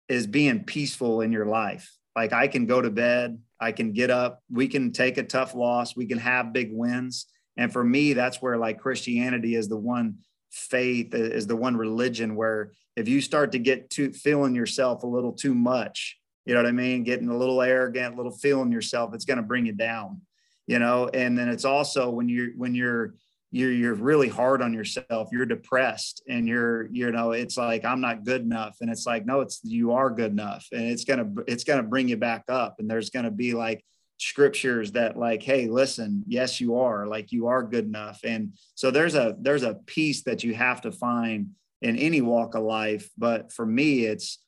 is 0.08 0.28
being 0.28 0.64
peaceful 0.64 1.22
in 1.22 1.32
your 1.32 1.46
life. 1.46 1.92
Like 2.16 2.34
i 2.34 2.48
can 2.48 2.66
go 2.66 2.82
to 2.82 2.90
bed 2.90 3.40
i 3.60 3.72
can 3.72 3.92
get 3.92 4.10
up 4.10 4.42
we 4.50 4.68
can 4.68 4.92
take 4.92 5.18
a 5.18 5.24
tough 5.24 5.56
loss 5.56 5.96
we 5.96 6.06
can 6.06 6.20
have 6.20 6.54
big 6.54 6.70
wins. 6.72 7.28
And 7.58 7.72
for 7.72 7.84
me 7.84 8.14
that's 8.14 8.42
where 8.42 8.58
like 8.58 8.80
christianity 8.80 9.56
is 9.56 9.68
the 9.68 9.78
one 9.78 10.18
faith 10.52 11.14
is 11.14 11.48
the 11.48 11.56
one 11.56 11.76
religion 11.76 12.36
where 12.36 12.72
if 12.96 13.10
you 13.10 13.20
start 13.20 13.52
to 13.52 13.60
get 13.60 13.90
to 13.90 14.14
feeling 14.14 14.56
yourself 14.56 15.04
a 15.04 15.08
little 15.08 15.34
too 15.34 15.54
much 15.54 16.18
you 16.46 16.54
know 16.54 16.62
what 16.62 16.70
i 16.70 16.72
mean? 16.72 17.04
Getting 17.04 17.30
a 17.30 17.38
little 17.38 17.62
arrogant 17.62 18.14
a 18.14 18.18
little 18.18 18.32
feeling 18.32 18.72
yourself 18.72 19.14
it's 19.14 19.26
going 19.26 19.38
to 19.38 19.44
bring 19.44 19.66
you 19.66 19.74
down 19.74 20.22
you 20.68 20.80
know 20.80 21.10
and 21.14 21.38
then 21.38 21.50
it's 21.50 21.66
also 21.66 22.10
when 22.10 22.30
you're 22.30 22.52
when 22.56 22.76
you're 22.76 23.16
you're 23.52 23.72
you're 23.72 23.94
really 23.94 24.28
hard 24.28 24.62
on 24.62 24.74
yourself 24.74 25.30
you're 25.32 25.46
depressed 25.46 26.22
and 26.28 26.48
you're 26.48 26.88
you 26.88 27.10
know 27.12 27.32
it's 27.32 27.56
like 27.56 27.86
i'm 27.86 28.02
not 28.02 28.26
good 28.26 28.42
enough. 28.42 28.78
And 28.82 28.90
it's 28.90 29.06
like 29.06 29.26
no 29.26 29.42
it's 29.42 29.62
you 29.64 29.94
are 29.94 30.10
good 30.10 30.32
enough. 30.32 30.68
And 30.72 30.84
it's 30.84 31.06
gonna 31.06 31.32
it's 31.48 31.64
gonna 31.64 31.84
bring 31.84 32.10
you 32.10 32.18
back 32.18 32.44
up. 32.50 32.76
And 32.80 32.90
there's 32.90 33.10
gonna 33.10 33.32
be 33.32 33.54
like 33.54 33.84
scriptures 34.18 34.94
that 34.94 35.18
like 35.18 35.44
hey 35.44 35.68
listen 35.68 36.24
yes 36.26 36.62
you 36.62 36.78
are 36.78 37.06
like 37.06 37.32
you 37.32 37.48
are 37.48 37.64
good 37.64 37.86
enough. 37.86 38.20
And 38.24 38.54
so 38.74 38.92
there's 38.92 39.16
a 39.16 39.36
there's 39.40 39.64
a 39.64 39.80
peace 39.86 40.24
that 40.24 40.44
you 40.44 40.54
have 40.54 40.82
to 40.82 40.92
find 40.92 41.52
in 41.82 41.98
any 41.98 42.22
walk 42.22 42.56
of 42.56 42.64
life. 42.64 43.10
But 43.18 43.54
for 43.54 43.66
me 43.66 44.06
it's 44.06 44.40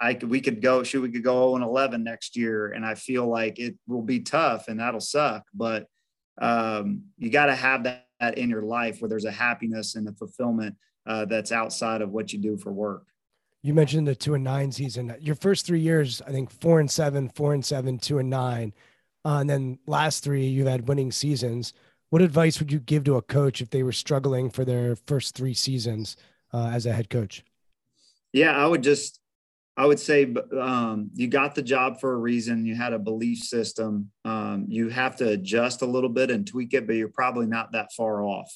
I 0.00 0.14
could 0.14 0.30
we 0.30 0.40
could 0.40 0.60
go 0.60 0.82
shoot 0.82 1.02
we 1.02 1.10
could 1.10 1.24
go 1.24 1.50
0 1.50 1.56
and 1.56 1.64
11 1.64 2.02
next 2.02 2.36
year 2.36 2.72
and 2.72 2.84
I 2.84 2.94
feel 2.94 3.26
like 3.26 3.58
it 3.58 3.76
will 3.86 4.02
be 4.02 4.20
tough 4.20 4.68
and 4.68 4.80
that'll 4.80 5.00
suck 5.00 5.44
but 5.54 5.86
um, 6.40 7.04
you 7.18 7.30
got 7.30 7.46
to 7.46 7.54
have 7.54 7.84
that, 7.84 8.06
that, 8.20 8.38
in 8.38 8.50
your 8.50 8.62
life 8.62 9.00
where 9.00 9.08
there's 9.08 9.24
a 9.24 9.30
happiness 9.30 9.94
and 9.94 10.08
a 10.08 10.12
fulfillment 10.12 10.76
uh, 11.06 11.24
that's 11.26 11.52
outside 11.52 12.02
of 12.02 12.10
what 12.10 12.32
you 12.32 12.38
do 12.38 12.56
for 12.56 12.72
work. 12.72 13.06
You 13.62 13.72
mentioned 13.72 14.06
the 14.06 14.14
two 14.14 14.34
and 14.34 14.44
nine 14.44 14.72
season. 14.72 15.14
Your 15.20 15.36
first 15.36 15.64
three 15.66 15.80
years, 15.80 16.20
I 16.26 16.32
think 16.32 16.50
four 16.50 16.80
and 16.80 16.90
seven, 16.90 17.30
four 17.30 17.54
and 17.54 17.64
seven, 17.64 17.98
two 17.98 18.18
and 18.18 18.28
nine, 18.28 18.74
uh, 19.24 19.38
and 19.38 19.48
then 19.48 19.78
last 19.86 20.22
three 20.22 20.46
you've 20.46 20.66
had 20.66 20.88
winning 20.88 21.12
seasons. 21.12 21.72
What 22.10 22.20
advice 22.20 22.58
would 22.58 22.70
you 22.70 22.78
give 22.78 23.04
to 23.04 23.16
a 23.16 23.22
coach 23.22 23.60
if 23.60 23.70
they 23.70 23.82
were 23.82 23.92
struggling 23.92 24.50
for 24.50 24.64
their 24.64 24.96
first 24.96 25.34
three 25.34 25.54
seasons 25.54 26.16
uh, 26.52 26.70
as 26.72 26.84
a 26.86 26.92
head 26.92 27.08
coach? 27.08 27.42
Yeah, 28.32 28.56
I 28.56 28.66
would 28.66 28.82
just 28.82 29.20
I 29.76 29.86
would 29.86 29.98
say 29.98 30.32
um, 30.58 31.10
you 31.14 31.26
got 31.26 31.54
the 31.54 31.62
job 31.62 32.00
for 32.00 32.12
a 32.12 32.16
reason. 32.16 32.64
You 32.64 32.76
had 32.76 32.92
a 32.92 32.98
belief 32.98 33.38
system. 33.38 34.10
Um, 34.24 34.66
you 34.68 34.88
have 34.88 35.16
to 35.16 35.30
adjust 35.30 35.82
a 35.82 35.86
little 35.86 36.08
bit 36.08 36.30
and 36.30 36.46
tweak 36.46 36.74
it, 36.74 36.86
but 36.86 36.94
you're 36.94 37.08
probably 37.08 37.46
not 37.46 37.72
that 37.72 37.92
far 37.92 38.22
off. 38.22 38.52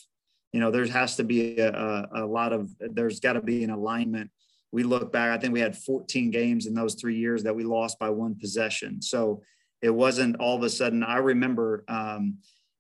You 0.53 0.61
know, 0.61 0.71
there 0.71 0.87
has 0.87 1.17
to 1.17 1.25
be 1.25 1.59
a, 1.59 2.09
a, 2.15 2.25
lot 2.25 2.53
of, 2.53 2.71
there's 2.79 3.19
got 3.19 3.33
to 3.33 3.43
be 3.43 3.65
an 3.65 3.71
alignment. 3.71 4.31
We 4.71 4.85
look 4.85 5.13
back, 5.13 5.31
I 5.31 5.41
think 5.41 5.53
we 5.53 5.61
had 5.61 5.77
14 5.77 6.31
games 6.31 6.67
in 6.67 6.75
those 6.75 6.95
three 6.95 7.17
years 7.17 7.43
that 7.43 7.57
we 7.57 7.65
lost 7.65 7.99
by 7.99 8.11
one 8.11 8.37
possession. 8.39 9.03
So 9.03 9.43
it 9.83 9.91
wasn't 9.91 10.37
all 10.37 10.57
of 10.57 10.63
a 10.63 10.71
sudden. 10.71 11.03
I 11.03 11.17
remember, 11.17 11.85
um, 11.89 12.39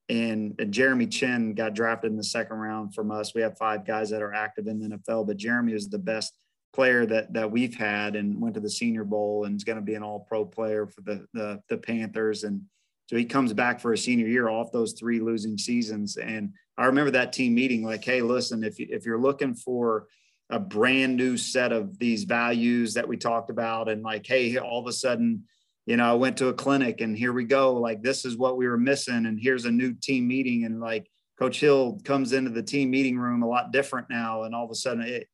and 0.09 0.55
Jeremy 0.70 1.07
Chinn 1.07 1.55
got 1.55 1.74
drafted 1.74 2.11
in 2.11 2.16
the 2.16 2.24
second 2.24 2.57
round 2.57 2.95
from 2.95 3.11
us. 3.11 3.34
We 3.34 3.43
have 3.43 3.59
five 3.59 3.84
guys 3.84 4.11
that 4.11 4.22
are 4.22 4.32
active 4.32 4.66
in 4.66 4.78
the 4.78 4.97
NFL, 4.97 5.26
but 5.26 5.36
Jeremy 5.36 5.74
was 5.74 5.89
the 5.89 5.99
best 5.99 6.34
player 6.73 7.07
that 7.07 7.33
that 7.33 7.51
we've 7.51 7.75
had 7.75 8.16
and 8.16 8.41
went 8.41 8.55
to 8.55 8.61
the 8.61 8.71
Senior 8.71 9.05
Bowl 9.05 9.45
and 9.45 9.57
is 9.57 9.64
going 9.64 9.77
to 9.79 9.85
be 9.85 9.95
an 9.95 10.03
All 10.03 10.21
Pro 10.21 10.45
player 10.45 10.87
for 10.87 11.01
the, 11.03 11.27
the 11.33 11.61
the 11.69 11.79
Panthers. 11.79 12.45
And 12.45 12.62
so 13.07 13.16
he 13.16 13.25
comes 13.25 13.53
back 13.53 13.81
for 13.81 13.93
a 13.93 13.99
senior 13.99 14.27
year 14.27 14.49
off 14.49 14.73
those 14.73 14.93
three 14.93 15.21
losing 15.21 15.57
seasons. 15.57 16.16
And 16.16 16.53
I 16.77 16.87
remember 16.87 17.11
that 17.12 17.33
team 17.33 17.55
meeting 17.55 17.83
like 17.83 18.05
hey 18.05 18.23
listen 18.23 18.62
if 18.62 18.79
you, 18.79 18.87
if 18.91 19.07
you're 19.07 19.21
looking 19.21 19.55
for 19.55 20.07
a 20.51 20.59
brand 20.59 21.16
new 21.16 21.37
set 21.37 21.73
of 21.73 21.99
these 21.99 22.25
values 22.25 22.95
that 22.95 23.07
we 23.07 23.16
talked 23.16 23.51
about 23.51 23.89
and 23.89 24.03
like 24.03 24.27
hey 24.27 24.57
all 24.57 24.81
of 24.81 24.87
a 24.87 24.93
sudden 24.93 25.45
you 25.87 25.97
know 25.97 26.11
I 26.11 26.14
went 26.14 26.37
to 26.39 26.49
a 26.49 26.55
clinic 26.55 27.01
and 27.01 27.16
here 27.16 27.33
we 27.33 27.45
go 27.45 27.75
like 27.75 28.03
this 28.03 28.25
is 28.25 28.37
what 28.37 28.57
we 28.57 28.69
were 28.69 28.79
missing 28.79 29.27
and 29.27 29.39
here's 29.41 29.64
a 29.64 29.71
new 29.71 29.95
team 29.95 30.29
meeting. 30.29 30.64
And 30.64 30.81
like 30.81 31.11
coach 31.39 31.61
hill 31.61 32.01
comes 32.05 32.33
into 32.33 32.51
the 32.51 32.62
team 32.62 32.91
meeting 32.91 33.19
room 33.19 33.43
a 33.43 33.49
lot 33.49 33.73
different 33.73 34.11
now. 34.11 34.43
And 34.43 34.55
all 34.55 34.64
of 34.64 34.71
a 34.71 34.75
sudden 34.75 35.03
it, 35.03 35.29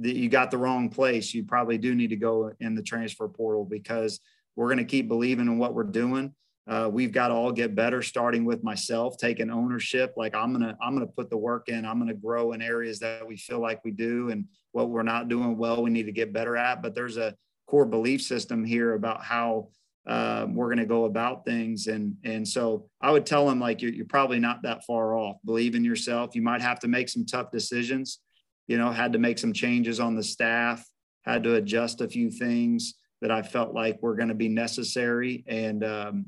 that 0.00 0.16
you 0.16 0.28
got 0.28 0.50
the 0.50 0.58
wrong 0.58 0.88
place, 0.88 1.32
you 1.32 1.44
probably 1.44 1.78
do 1.78 1.94
need 1.94 2.10
to 2.10 2.16
go 2.16 2.52
in 2.60 2.74
the 2.74 2.82
transfer 2.82 3.28
portal 3.28 3.64
because 3.64 4.20
we're 4.54 4.66
going 4.66 4.78
to 4.78 4.84
keep 4.84 5.08
believing 5.08 5.46
in 5.46 5.58
what 5.58 5.74
we're 5.74 5.84
doing. 5.84 6.34
Uh, 6.68 6.90
we've 6.92 7.12
got 7.12 7.28
to 7.28 7.34
all 7.34 7.52
get 7.52 7.76
better, 7.76 8.02
starting 8.02 8.44
with 8.44 8.64
myself, 8.64 9.16
taking 9.18 9.50
ownership. 9.50 10.14
Like 10.16 10.34
I'm 10.34 10.52
gonna, 10.52 10.76
I'm 10.82 10.94
gonna 10.94 11.06
put 11.06 11.30
the 11.30 11.36
work 11.36 11.68
in. 11.68 11.86
I'm 11.86 11.98
gonna 12.00 12.12
grow 12.12 12.52
in 12.52 12.60
areas 12.60 12.98
that 13.00 13.24
we 13.24 13.36
feel 13.36 13.60
like 13.60 13.84
we 13.84 13.92
do, 13.92 14.30
and 14.30 14.46
what 14.72 14.90
we're 14.90 15.04
not 15.04 15.28
doing 15.28 15.56
well, 15.56 15.80
we 15.82 15.90
need 15.90 16.06
to 16.06 16.12
get 16.12 16.32
better 16.32 16.56
at. 16.56 16.82
But 16.82 16.94
there's 16.94 17.18
a 17.18 17.36
core 17.68 17.86
belief 17.86 18.20
system 18.20 18.64
here 18.64 18.94
about 18.94 19.22
how 19.22 19.68
uh, 20.08 20.46
we're 20.48 20.66
going 20.66 20.78
to 20.78 20.86
go 20.86 21.04
about 21.04 21.44
things, 21.44 21.86
and 21.86 22.16
and 22.24 22.46
so 22.46 22.88
I 23.00 23.12
would 23.12 23.26
tell 23.26 23.46
them 23.46 23.60
like 23.60 23.80
you're, 23.80 23.92
you're 23.92 24.04
probably 24.04 24.40
not 24.40 24.62
that 24.62 24.84
far 24.84 25.16
off. 25.16 25.36
Believe 25.44 25.76
in 25.76 25.84
yourself. 25.84 26.34
You 26.34 26.42
might 26.42 26.62
have 26.62 26.80
to 26.80 26.88
make 26.88 27.08
some 27.08 27.24
tough 27.24 27.52
decisions 27.52 28.18
you 28.66 28.78
know, 28.78 28.90
had 28.90 29.12
to 29.12 29.18
make 29.18 29.38
some 29.38 29.52
changes 29.52 30.00
on 30.00 30.16
the 30.16 30.22
staff, 30.22 30.84
had 31.24 31.44
to 31.44 31.54
adjust 31.54 32.00
a 32.00 32.08
few 32.08 32.30
things 32.30 32.94
that 33.20 33.30
I 33.30 33.42
felt 33.42 33.74
like 33.74 34.02
were 34.02 34.16
going 34.16 34.28
to 34.28 34.34
be 34.34 34.48
necessary. 34.48 35.44
And, 35.46 35.84
um, 35.84 36.26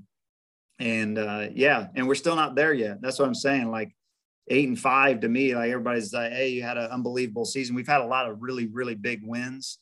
and 0.78 1.18
uh, 1.18 1.48
yeah, 1.52 1.88
and 1.94 2.06
we're 2.06 2.14
still 2.14 2.36
not 2.36 2.54
there 2.54 2.72
yet. 2.72 3.00
That's 3.00 3.18
what 3.18 3.26
I'm 3.26 3.34
saying. 3.34 3.70
Like 3.70 3.94
eight 4.48 4.68
and 4.68 4.78
five 4.78 5.20
to 5.20 5.28
me, 5.28 5.54
like 5.54 5.70
everybody's 5.70 6.12
like, 6.12 6.32
hey, 6.32 6.48
you 6.48 6.62
had 6.62 6.78
an 6.78 6.90
unbelievable 6.90 7.44
season. 7.44 7.74
We've 7.74 7.86
had 7.86 8.00
a 8.00 8.06
lot 8.06 8.28
of 8.28 8.40
really, 8.40 8.66
really 8.66 8.94
big 8.94 9.20
wins, 9.24 9.78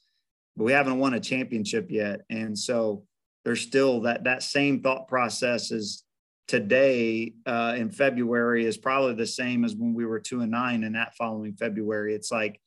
but 0.56 0.64
we 0.64 0.72
haven't 0.72 0.98
won 0.98 1.14
a 1.14 1.20
championship 1.20 1.90
yet. 1.90 2.22
And 2.30 2.58
so 2.58 3.04
there's 3.44 3.60
still 3.60 4.00
that 4.02 4.24
that 4.24 4.42
same 4.42 4.82
thought 4.82 5.06
process 5.06 5.70
is 5.70 6.02
today 6.46 7.34
uh, 7.44 7.74
in 7.76 7.90
February 7.90 8.64
is 8.64 8.76
probably 8.76 9.14
the 9.14 9.26
same 9.26 9.64
as 9.64 9.74
when 9.74 9.94
we 9.94 10.06
were 10.06 10.20
two 10.20 10.42
and 10.42 10.50
nine 10.50 10.84
in 10.84 10.92
that 10.92 11.16
following 11.16 11.54
February. 11.54 12.14
It's 12.14 12.30
like 12.30 12.60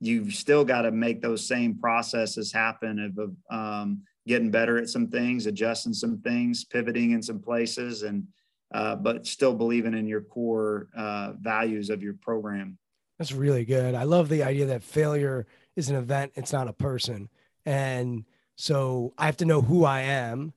you've 0.00 0.34
still 0.34 0.64
got 0.64 0.82
to 0.82 0.90
make 0.90 1.20
those 1.20 1.46
same 1.46 1.78
processes 1.78 2.52
happen 2.52 3.14
of, 3.16 3.56
um, 3.56 4.02
getting 4.26 4.50
better 4.50 4.78
at 4.78 4.88
some 4.88 5.08
things, 5.08 5.46
adjusting 5.46 5.92
some 5.92 6.18
things, 6.20 6.64
pivoting 6.64 7.10
in 7.10 7.22
some 7.22 7.40
places, 7.40 8.02
and 8.02 8.26
uh, 8.72 8.96
but 8.96 9.26
still 9.26 9.52
believing 9.52 9.94
in 9.94 10.06
your 10.06 10.22
core 10.22 10.88
uh, 10.96 11.32
values 11.40 11.90
of 11.90 12.02
your 12.02 12.14
program. 12.14 12.78
That's 13.18 13.32
really 13.32 13.64
good. 13.64 13.94
I 13.94 14.04
love 14.04 14.28
the 14.28 14.42
idea 14.42 14.66
that 14.66 14.82
failure 14.82 15.46
is 15.76 15.90
an 15.90 15.96
event; 15.96 16.32
it's 16.36 16.52
not 16.52 16.68
a 16.68 16.72
person, 16.72 17.28
and 17.66 18.24
so 18.56 19.12
I 19.18 19.26
have 19.26 19.36
to 19.38 19.44
know 19.44 19.60
who 19.60 19.84
I 19.84 20.02
am 20.02 20.52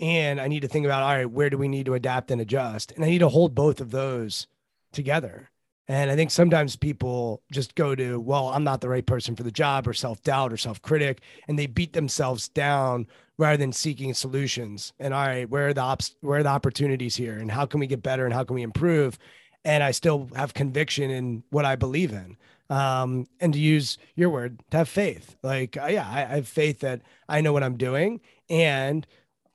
and 0.00 0.40
I 0.40 0.48
need 0.48 0.62
to 0.62 0.68
think 0.68 0.86
about 0.86 1.02
all 1.02 1.14
right, 1.14 1.30
where 1.30 1.50
do 1.50 1.58
we 1.58 1.68
need 1.68 1.86
to 1.86 1.94
adapt 1.94 2.30
and 2.30 2.40
adjust? 2.40 2.92
And 2.92 3.04
I 3.04 3.08
need 3.08 3.18
to 3.18 3.28
hold 3.28 3.54
both 3.54 3.80
of 3.80 3.90
those 3.90 4.46
together. 4.92 5.50
And 5.88 6.10
I 6.10 6.16
think 6.16 6.30
sometimes 6.30 6.76
people 6.76 7.42
just 7.50 7.74
go 7.74 7.94
to, 7.94 8.20
well, 8.20 8.48
I'm 8.48 8.62
not 8.62 8.82
the 8.82 8.90
right 8.90 9.06
person 9.06 9.34
for 9.34 9.42
the 9.42 9.50
job 9.50 9.88
or 9.88 9.94
self 9.94 10.22
doubt 10.22 10.52
or 10.52 10.58
self 10.58 10.82
critic, 10.82 11.22
and 11.48 11.58
they 11.58 11.66
beat 11.66 11.94
themselves 11.94 12.48
down 12.48 13.06
rather 13.38 13.56
than 13.56 13.72
seeking 13.72 14.12
solutions. 14.12 14.92
And 14.98 15.14
all 15.14 15.26
right, 15.26 15.48
where 15.48 15.68
are 15.68 15.74
the 15.74 15.80
ops, 15.80 16.14
where 16.20 16.40
are 16.40 16.42
the 16.42 16.50
opportunities 16.50 17.16
here, 17.16 17.38
and 17.38 17.50
how 17.50 17.64
can 17.64 17.80
we 17.80 17.86
get 17.86 18.02
better, 18.02 18.26
and 18.26 18.34
how 18.34 18.44
can 18.44 18.54
we 18.54 18.62
improve? 18.62 19.18
And 19.64 19.82
I 19.82 19.92
still 19.92 20.28
have 20.36 20.52
conviction 20.52 21.10
in 21.10 21.42
what 21.50 21.64
I 21.64 21.74
believe 21.74 22.12
in. 22.12 22.36
Um, 22.70 23.26
and 23.40 23.54
to 23.54 23.58
use 23.58 23.96
your 24.14 24.28
word, 24.28 24.60
to 24.72 24.76
have 24.76 24.90
faith. 24.90 25.36
Like, 25.42 25.78
uh, 25.78 25.86
yeah, 25.86 26.06
I, 26.06 26.20
I 26.20 26.36
have 26.36 26.48
faith 26.48 26.80
that 26.80 27.00
I 27.30 27.40
know 27.40 27.54
what 27.54 27.64
I'm 27.64 27.78
doing, 27.78 28.20
and 28.50 29.06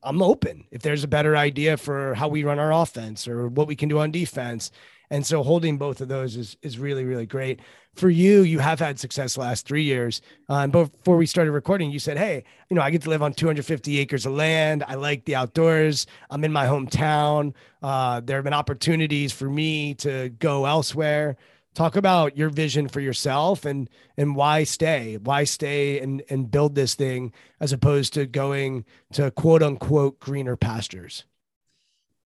I'm 0.03 0.21
open 0.21 0.65
if 0.71 0.81
there's 0.81 1.03
a 1.03 1.07
better 1.07 1.35
idea 1.35 1.77
for 1.77 2.13
how 2.15 2.27
we 2.27 2.43
run 2.43 2.59
our 2.59 2.73
offense 2.73 3.27
or 3.27 3.47
what 3.47 3.67
we 3.67 3.75
can 3.75 3.89
do 3.89 3.99
on 3.99 4.11
defense. 4.11 4.71
And 5.09 5.25
so 5.25 5.43
holding 5.43 5.77
both 5.77 6.01
of 6.01 6.07
those 6.07 6.35
is 6.35 6.57
is 6.61 6.79
really 6.79 7.05
really 7.05 7.25
great. 7.25 7.59
For 7.95 8.09
you, 8.09 8.41
you 8.41 8.57
have 8.57 8.79
had 8.79 8.99
success 8.99 9.37
last 9.37 9.67
three 9.67 9.83
years. 9.83 10.21
And 10.49 10.71
before 10.71 11.15
we 11.15 11.27
started 11.27 11.51
recording, 11.51 11.91
you 11.91 11.99
said, 11.99 12.17
"Hey, 12.17 12.43
you 12.69 12.75
know, 12.75 12.81
I 12.81 12.89
get 12.89 13.03
to 13.03 13.09
live 13.09 13.21
on 13.21 13.33
250 13.33 13.99
acres 13.99 14.25
of 14.25 14.33
land. 14.33 14.83
I 14.87 14.95
like 14.95 15.25
the 15.25 15.35
outdoors. 15.35 16.07
I'm 16.31 16.43
in 16.43 16.51
my 16.51 16.65
hometown. 16.65 17.53
Uh, 17.83 18.21
there 18.21 18.37
have 18.37 18.43
been 18.43 18.53
opportunities 18.53 19.31
for 19.31 19.49
me 19.49 19.93
to 19.95 20.29
go 20.39 20.65
elsewhere." 20.65 21.37
Talk 21.73 21.95
about 21.95 22.37
your 22.37 22.49
vision 22.49 22.87
for 22.87 22.99
yourself 22.99 23.65
and 23.65 23.89
and 24.17 24.35
why 24.35 24.63
stay, 24.63 25.17
why 25.17 25.43
stay 25.43 25.99
and 25.99 26.21
and 26.29 26.49
build 26.49 26.75
this 26.75 26.95
thing 26.95 27.33
as 27.59 27.73
opposed 27.73 28.13
to 28.13 28.25
going 28.25 28.85
to 29.13 29.31
quote 29.31 29.63
unquote 29.63 30.19
greener 30.19 30.55
pastures. 30.55 31.23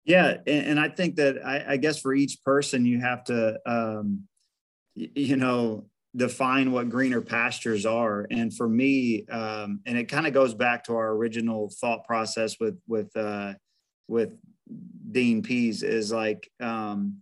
Yeah, 0.05 0.39
and, 0.47 0.67
and 0.67 0.81
I 0.81 0.89
think 0.89 1.17
that 1.17 1.45
I, 1.45 1.75
I, 1.75 1.77
guess 1.77 2.01
for 2.01 2.15
each 2.15 2.43
person 2.43 2.87
you 2.87 3.01
have 3.01 3.23
to, 3.25 3.61
um, 3.67 4.25
you 4.95 5.37
know, 5.37 5.85
define 6.17 6.73
what 6.73 6.89
greener 6.89 7.21
pastures 7.21 7.87
are. 7.87 8.27
And 8.31 8.55
for 8.55 8.69
me, 8.69 9.27
um, 9.29 9.81
and 9.87 9.99
it 9.99 10.07
kind 10.07 10.27
of 10.27 10.33
goes 10.33 10.55
back 10.55 10.85
to 10.85 10.97
our 10.97 11.11
original 11.11 11.71
thought 11.81 12.07
process 12.07 12.57
with 12.59 12.79
with 12.89 13.15
uh, 13.17 13.55
with 14.09 14.33
Dean 15.11 15.43
Pees 15.43 15.83
is 15.83 16.13
like, 16.13 16.51
um, 16.61 17.19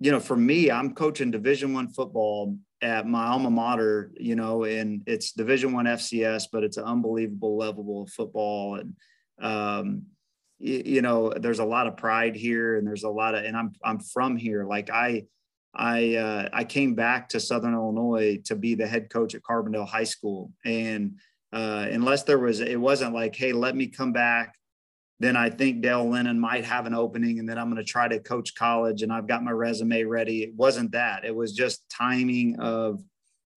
you 0.00 0.10
know, 0.10 0.20
for 0.20 0.36
me, 0.36 0.70
I'm 0.70 0.94
coaching 0.94 1.30
Division 1.30 1.72
One 1.72 1.88
football 1.88 2.58
at 2.82 3.06
my 3.06 3.26
alma 3.26 3.50
mater, 3.50 4.12
you 4.18 4.36
know, 4.36 4.64
and 4.64 5.02
it's 5.06 5.32
Division 5.32 5.72
One 5.72 5.86
FCS, 5.86 6.44
but 6.52 6.64
it's 6.64 6.76
an 6.76 6.84
unbelievable 6.84 7.56
level 7.56 8.02
of 8.02 8.10
football. 8.10 8.76
And 8.76 8.96
um, 9.40 10.06
you 10.58 11.02
know 11.02 11.30
there's 11.30 11.58
a 11.58 11.64
lot 11.64 11.86
of 11.86 11.96
pride 11.96 12.36
here 12.36 12.76
and 12.76 12.86
there's 12.86 13.02
a 13.02 13.08
lot 13.08 13.34
of 13.34 13.44
and 13.44 13.56
i'm 13.56 13.72
i'm 13.84 13.98
from 13.98 14.36
here. 14.36 14.64
Like 14.64 14.90
i 14.90 15.24
i 15.74 16.14
uh, 16.14 16.48
i 16.52 16.64
came 16.64 16.94
back 16.94 17.28
to 17.30 17.40
southern 17.40 17.74
illinois 17.74 18.38
to 18.44 18.54
be 18.54 18.74
the 18.74 18.86
head 18.86 19.10
coach 19.10 19.34
at 19.34 19.42
carbondale 19.42 19.86
high 19.86 20.04
school. 20.04 20.52
And 20.64 21.18
uh, 21.52 21.86
unless 21.90 22.22
there 22.22 22.38
was 22.38 22.60
it 22.60 22.80
wasn't 22.80 23.14
like 23.14 23.34
hey 23.36 23.52
let 23.52 23.76
me 23.76 23.88
come 23.88 24.12
back 24.12 24.54
then 25.20 25.36
i 25.36 25.48
think 25.48 25.80
dale 25.82 26.08
lennon 26.08 26.38
might 26.38 26.64
have 26.64 26.86
an 26.86 26.94
opening 26.94 27.38
and 27.38 27.48
then 27.48 27.58
i'm 27.58 27.70
going 27.70 27.82
to 27.82 27.90
try 27.90 28.08
to 28.08 28.20
coach 28.20 28.54
college 28.54 29.02
and 29.02 29.12
i've 29.12 29.26
got 29.26 29.44
my 29.44 29.50
resume 29.50 30.02
ready 30.04 30.42
it 30.42 30.54
wasn't 30.54 30.90
that 30.92 31.24
it 31.24 31.34
was 31.34 31.52
just 31.52 31.84
timing 31.88 32.58
of 32.58 33.00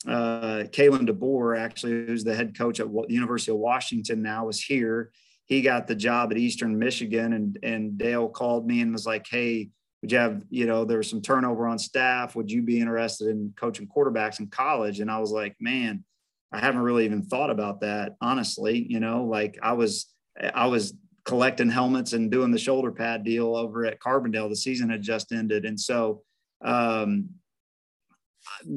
uh, 0.08 0.64
Kalen 0.70 1.10
DeBoer, 1.10 1.58
actually, 1.58 2.06
who's 2.06 2.24
the 2.24 2.36
head 2.36 2.56
coach 2.56 2.80
at 2.80 2.88
University 3.10 3.52
of 3.52 3.58
Washington 3.58 4.22
now, 4.22 4.46
was 4.46 4.62
here 4.62 5.12
he 5.48 5.62
got 5.62 5.88
the 5.88 5.96
job 5.96 6.32
at 6.32 6.38
Eastern 6.38 6.78
Michigan, 6.78 7.34
and 7.34 7.58
and 7.64 7.98
Dale 7.98 8.28
called 8.28 8.68
me 8.68 8.82
and 8.82 8.92
was 8.92 9.06
like, 9.06 9.26
"Hey, 9.28 9.70
would 10.02 10.12
you 10.12 10.18
have 10.18 10.42
you 10.50 10.66
know 10.66 10.86
there 10.86 10.98
was 10.98 11.10
some 11.10 11.22
turnover 11.22 11.68
on 11.68 11.80
staff? 11.80 12.36
Would 12.36 12.52
you 12.52 12.62
be 12.62 12.80
interested 12.80 13.30
in 13.30 13.54
coaching 13.58 13.88
quarterbacks 13.88 14.40
in 14.40 14.48
college?" 14.48 15.00
And 15.00 15.10
I 15.10 15.20
was 15.20 15.32
like, 15.32 15.56
"Man, 15.60 16.04
I 16.52 16.60
haven't 16.60 16.82
really 16.82 17.06
even 17.06 17.24
thought 17.24 17.50
about 17.50 17.82
that 17.82 18.16
honestly. 18.22 18.86
You 18.90 19.00
know, 19.00 19.24
like 19.24 19.58
I 19.64 19.74
was 19.74 20.08
I 20.54 20.68
was 20.68 20.94
collecting 21.28 21.70
helmets 21.70 22.14
and 22.14 22.32
doing 22.32 22.50
the 22.50 22.58
shoulder 22.58 22.92
pad 22.92 23.24
deal 23.24 23.56
over 23.56 23.86
at 23.86 24.00
Carbondale. 24.00 24.50
The 24.50 24.56
season 24.56 24.90
had 24.90 25.04
just 25.04 25.32
ended, 25.32 25.66
and 25.66 25.80
so." 25.80 26.24
Um, 26.64 27.30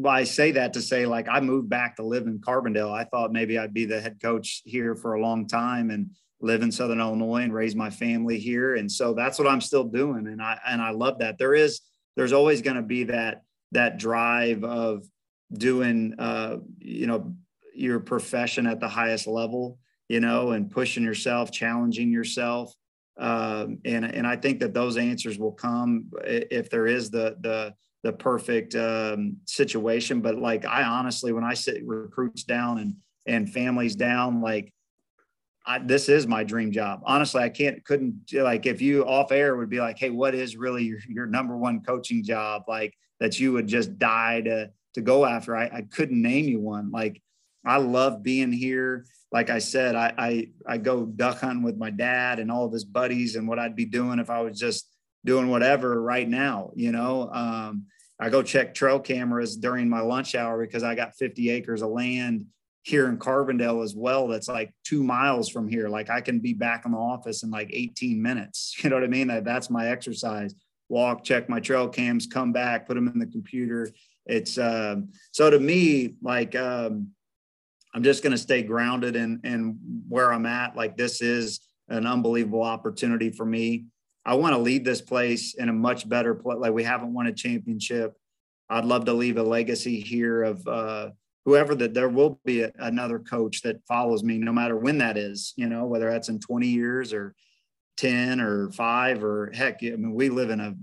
I 0.04 0.24
say 0.24 0.52
that 0.52 0.72
to 0.72 0.82
say 0.82 1.06
like 1.06 1.28
I 1.28 1.40
moved 1.40 1.68
back 1.68 1.96
to 1.96 2.02
live 2.02 2.26
in 2.26 2.40
Carbondale. 2.40 2.92
I 2.92 3.04
thought 3.04 3.32
maybe 3.32 3.58
I'd 3.58 3.72
be 3.72 3.84
the 3.84 4.00
head 4.00 4.18
coach 4.20 4.62
here 4.64 4.94
for 4.94 5.14
a 5.14 5.22
long 5.22 5.46
time 5.46 5.90
and 5.90 6.10
live 6.40 6.62
in 6.62 6.72
Southern 6.72 7.00
Illinois 7.00 7.42
and 7.42 7.54
raise 7.54 7.76
my 7.76 7.90
family 7.90 8.38
here. 8.38 8.76
And 8.76 8.90
so 8.90 9.14
that's 9.14 9.38
what 9.38 9.48
I'm 9.48 9.60
still 9.60 9.84
doing. 9.84 10.26
And 10.26 10.40
I, 10.40 10.58
and 10.66 10.80
I 10.80 10.90
love 10.90 11.18
that 11.18 11.38
there 11.38 11.54
is, 11.54 11.80
there's 12.16 12.32
always 12.32 12.62
going 12.62 12.76
to 12.76 12.82
be 12.82 13.04
that, 13.04 13.42
that 13.72 13.98
drive 13.98 14.64
of 14.64 15.04
doing, 15.52 16.14
uh, 16.18 16.56
you 16.78 17.06
know, 17.06 17.34
your 17.74 18.00
profession 18.00 18.66
at 18.66 18.80
the 18.80 18.88
highest 18.88 19.26
level, 19.26 19.78
you 20.10 20.18
know, 20.18 20.50
and 20.50 20.68
pushing 20.68 21.04
yourself, 21.04 21.52
challenging 21.52 22.10
yourself. 22.10 22.74
Um, 23.16 23.78
and, 23.84 24.04
and 24.04 24.26
I 24.26 24.34
think 24.34 24.58
that 24.58 24.74
those 24.74 24.96
answers 24.96 25.38
will 25.38 25.52
come 25.52 26.10
if 26.24 26.68
there 26.68 26.88
is 26.88 27.12
the, 27.12 27.36
the, 27.42 27.74
the 28.02 28.12
perfect 28.12 28.74
um, 28.74 29.36
situation. 29.44 30.20
But 30.20 30.34
like, 30.34 30.66
I 30.66 30.82
honestly, 30.82 31.32
when 31.32 31.44
I 31.44 31.54
sit 31.54 31.86
recruits 31.86 32.42
down 32.42 32.78
and, 32.78 32.96
and 33.24 33.52
families 33.52 33.94
down, 33.94 34.40
like 34.40 34.72
I, 35.64 35.78
this 35.78 36.08
is 36.08 36.26
my 36.26 36.42
dream 36.42 36.72
job. 36.72 37.02
Honestly, 37.04 37.44
I 37.44 37.48
can't, 37.48 37.84
couldn't 37.84 38.32
like 38.32 38.66
if 38.66 38.82
you 38.82 39.06
off 39.06 39.30
air 39.30 39.54
would 39.54 39.70
be 39.70 39.78
like, 39.78 39.96
hey, 39.96 40.10
what 40.10 40.34
is 40.34 40.56
really 40.56 40.82
your, 40.82 40.98
your 41.08 41.26
number 41.26 41.56
one 41.56 41.84
coaching 41.84 42.24
job? 42.24 42.64
Like 42.66 42.94
that 43.20 43.38
you 43.38 43.52
would 43.52 43.68
just 43.68 43.96
die 43.96 44.40
to 44.40 44.70
to 44.94 45.00
go 45.02 45.24
after. 45.24 45.56
I, 45.56 45.66
I 45.66 45.82
couldn't 45.82 46.20
name 46.20 46.46
you 46.46 46.58
one. 46.58 46.90
Like 46.90 47.22
I 47.64 47.76
love 47.78 48.22
being 48.22 48.52
here. 48.52 49.04
Like 49.32 49.50
I 49.50 49.58
said, 49.58 49.94
I, 49.94 50.12
I 50.18 50.48
I 50.66 50.78
go 50.78 51.04
duck 51.04 51.40
hunting 51.40 51.62
with 51.62 51.76
my 51.76 51.90
dad 51.90 52.38
and 52.38 52.50
all 52.50 52.64
of 52.64 52.72
his 52.72 52.84
buddies, 52.84 53.36
and 53.36 53.46
what 53.46 53.58
I'd 53.58 53.76
be 53.76 53.84
doing 53.84 54.18
if 54.18 54.30
I 54.30 54.40
was 54.40 54.58
just 54.58 54.88
doing 55.24 55.48
whatever 55.48 56.00
right 56.02 56.28
now. 56.28 56.70
You 56.74 56.92
know, 56.92 57.30
um, 57.32 57.86
I 58.18 58.28
go 58.28 58.42
check 58.42 58.74
trail 58.74 58.98
cameras 58.98 59.56
during 59.56 59.88
my 59.88 60.00
lunch 60.00 60.34
hour 60.34 60.60
because 60.60 60.82
I 60.82 60.94
got 60.94 61.16
50 61.16 61.50
acres 61.50 61.82
of 61.82 61.90
land 61.90 62.46
here 62.82 63.08
in 63.08 63.18
Carbondale 63.18 63.84
as 63.84 63.94
well. 63.94 64.28
That's 64.28 64.48
like 64.48 64.72
two 64.84 65.02
miles 65.02 65.48
from 65.48 65.68
here. 65.68 65.88
Like 65.88 66.10
I 66.10 66.20
can 66.20 66.38
be 66.38 66.54
back 66.54 66.84
in 66.86 66.92
the 66.92 66.98
office 66.98 67.42
in 67.42 67.50
like 67.50 67.70
18 67.72 68.20
minutes. 68.20 68.76
You 68.82 68.90
know 68.90 68.96
what 68.96 69.04
I 69.04 69.08
mean? 69.08 69.28
That, 69.28 69.44
that's 69.44 69.70
my 69.70 69.88
exercise. 69.88 70.54
Walk, 70.88 71.22
check 71.22 71.48
my 71.48 71.60
trail 71.60 71.88
cams, 71.88 72.26
come 72.26 72.52
back, 72.52 72.86
put 72.86 72.94
them 72.94 73.08
in 73.08 73.18
the 73.18 73.26
computer. 73.26 73.90
It's 74.26 74.58
um, 74.58 75.10
so 75.32 75.50
to 75.50 75.58
me, 75.58 76.14
like 76.22 76.56
um, 76.56 77.08
I'm 77.92 78.02
just 78.02 78.22
going 78.22 78.32
to 78.32 78.38
stay 78.38 78.62
grounded 78.62 79.16
in, 79.16 79.40
in 79.44 79.78
where 80.08 80.32
I'm 80.32 80.46
at. 80.46 80.76
Like 80.76 80.96
this 80.96 81.20
is 81.20 81.60
an 81.88 82.06
unbelievable 82.06 82.62
opportunity 82.62 83.30
for 83.30 83.44
me. 83.44 83.86
I 84.24 84.34
want 84.34 84.54
to 84.54 84.60
leave 84.60 84.84
this 84.84 85.00
place 85.00 85.54
in 85.54 85.68
a 85.68 85.72
much 85.72 86.08
better 86.08 86.34
place. 86.34 86.58
Like 86.58 86.72
we 86.72 86.84
haven't 86.84 87.12
won 87.12 87.26
a 87.26 87.32
championship. 87.32 88.14
I'd 88.68 88.84
love 88.84 89.06
to 89.06 89.12
leave 89.12 89.38
a 89.38 89.42
legacy 89.42 90.00
here 90.00 90.44
of 90.44 90.66
uh, 90.68 91.10
whoever 91.44 91.74
that 91.74 91.94
there 91.94 92.08
will 92.08 92.40
be 92.44 92.62
a, 92.62 92.72
another 92.78 93.18
coach 93.18 93.62
that 93.62 93.84
follows 93.86 94.22
me 94.22 94.38
no 94.38 94.52
matter 94.52 94.76
when 94.76 94.98
that 94.98 95.16
is 95.16 95.52
you 95.56 95.68
know 95.68 95.84
whether 95.84 96.10
that's 96.10 96.28
in 96.28 96.38
20 96.38 96.66
years 96.66 97.12
or 97.12 97.34
10 97.96 98.40
or 98.40 98.70
5 98.70 99.24
or 99.24 99.50
heck 99.52 99.80
i 99.82 99.90
mean 99.90 100.14
we 100.14 100.28
live 100.28 100.50
in 100.50 100.60
a 100.60 100.74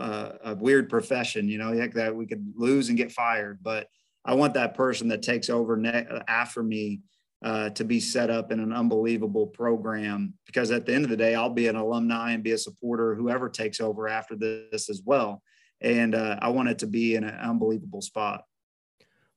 uh, 0.00 0.32
a 0.44 0.54
weird 0.54 0.88
profession 0.88 1.48
you 1.48 1.58
know 1.58 1.72
heck 1.72 1.94
that 1.94 2.14
we 2.14 2.26
could 2.26 2.52
lose 2.56 2.88
and 2.88 2.98
get 2.98 3.12
fired 3.12 3.58
but 3.62 3.88
i 4.24 4.34
want 4.34 4.54
that 4.54 4.74
person 4.74 5.08
that 5.08 5.22
takes 5.22 5.48
over 5.48 5.76
ne- 5.76 6.06
after 6.28 6.62
me 6.62 7.00
uh, 7.44 7.68
to 7.70 7.84
be 7.84 8.00
set 8.00 8.30
up 8.30 8.50
in 8.50 8.58
an 8.58 8.72
unbelievable 8.72 9.46
program 9.46 10.32
because 10.46 10.70
at 10.70 10.86
the 10.86 10.94
end 10.94 11.04
of 11.04 11.10
the 11.10 11.16
day 11.16 11.34
i'll 11.34 11.50
be 11.50 11.68
an 11.68 11.76
alumni 11.76 12.32
and 12.32 12.42
be 12.42 12.52
a 12.52 12.58
supporter 12.58 13.14
whoever 13.14 13.48
takes 13.48 13.80
over 13.80 14.08
after 14.08 14.34
this 14.34 14.88
as 14.88 15.02
well 15.04 15.42
and 15.80 16.14
uh, 16.14 16.38
i 16.40 16.48
want 16.48 16.68
it 16.68 16.78
to 16.78 16.86
be 16.86 17.14
in 17.14 17.24
an 17.24 17.38
unbelievable 17.40 18.00
spot 18.00 18.44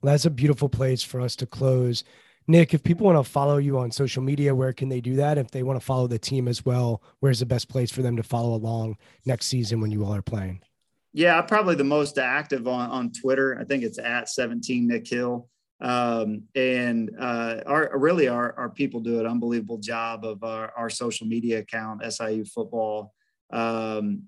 well, 0.02 0.14
that's 0.14 0.26
a 0.26 0.30
beautiful 0.30 0.70
place 0.70 1.02
for 1.02 1.20
us 1.22 1.36
to 1.38 1.46
close. 1.46 2.04
Nick, 2.48 2.74
if 2.74 2.84
people 2.84 3.06
want 3.06 3.18
to 3.18 3.30
follow 3.30 3.58
you 3.58 3.78
on 3.78 3.92
social 3.92 4.24
media, 4.24 4.56
where 4.56 4.72
can 4.72 4.90
they 4.90 5.02
do 5.02 5.16
that? 5.16 5.38
If 5.38 5.52
they 5.52 5.64
want 5.64 5.80
to 5.80 5.86
follow 5.86 6.08
the 6.08 6.20
team 6.20 6.48
as 6.48 6.66
well, 6.66 7.02
where's 7.20 7.40
the 7.40 7.46
best 7.46 7.68
place 7.68 7.92
for 7.92 8.02
them 8.02 8.16
to 8.16 8.24
follow 8.24 8.54
along 8.54 8.98
next 9.26 9.48
season 9.48 9.82
when 9.82 9.92
you 9.92 10.06
all 10.06 10.16
are 10.16 10.22
playing? 10.22 10.62
Yeah, 11.18 11.42
probably 11.42 11.74
the 11.74 11.84
most 11.84 12.20
active 12.20 12.68
on, 12.68 12.92
on 12.92 13.12
Twitter. 13.12 13.58
I 13.60 13.64
think 13.64 13.82
it's 13.82 13.98
at 13.98 14.30
17 14.30 14.88
Nick 14.88 15.08
Hill. 15.08 15.50
Um, 15.82 16.44
and 16.54 17.10
uh, 17.20 17.62
our 17.66 17.90
really 17.98 18.28
our, 18.28 18.54
our 18.56 18.70
people 18.70 19.00
do 19.00 19.20
an 19.20 19.26
unbelievable 19.26 19.80
job 19.80 20.24
of 20.24 20.44
our, 20.44 20.72
our 20.78 20.92
social 20.92 21.26
media 21.26 21.58
account, 21.58 22.04
SIU 22.08 22.46
football. 22.46 23.16
Um, 23.52 24.26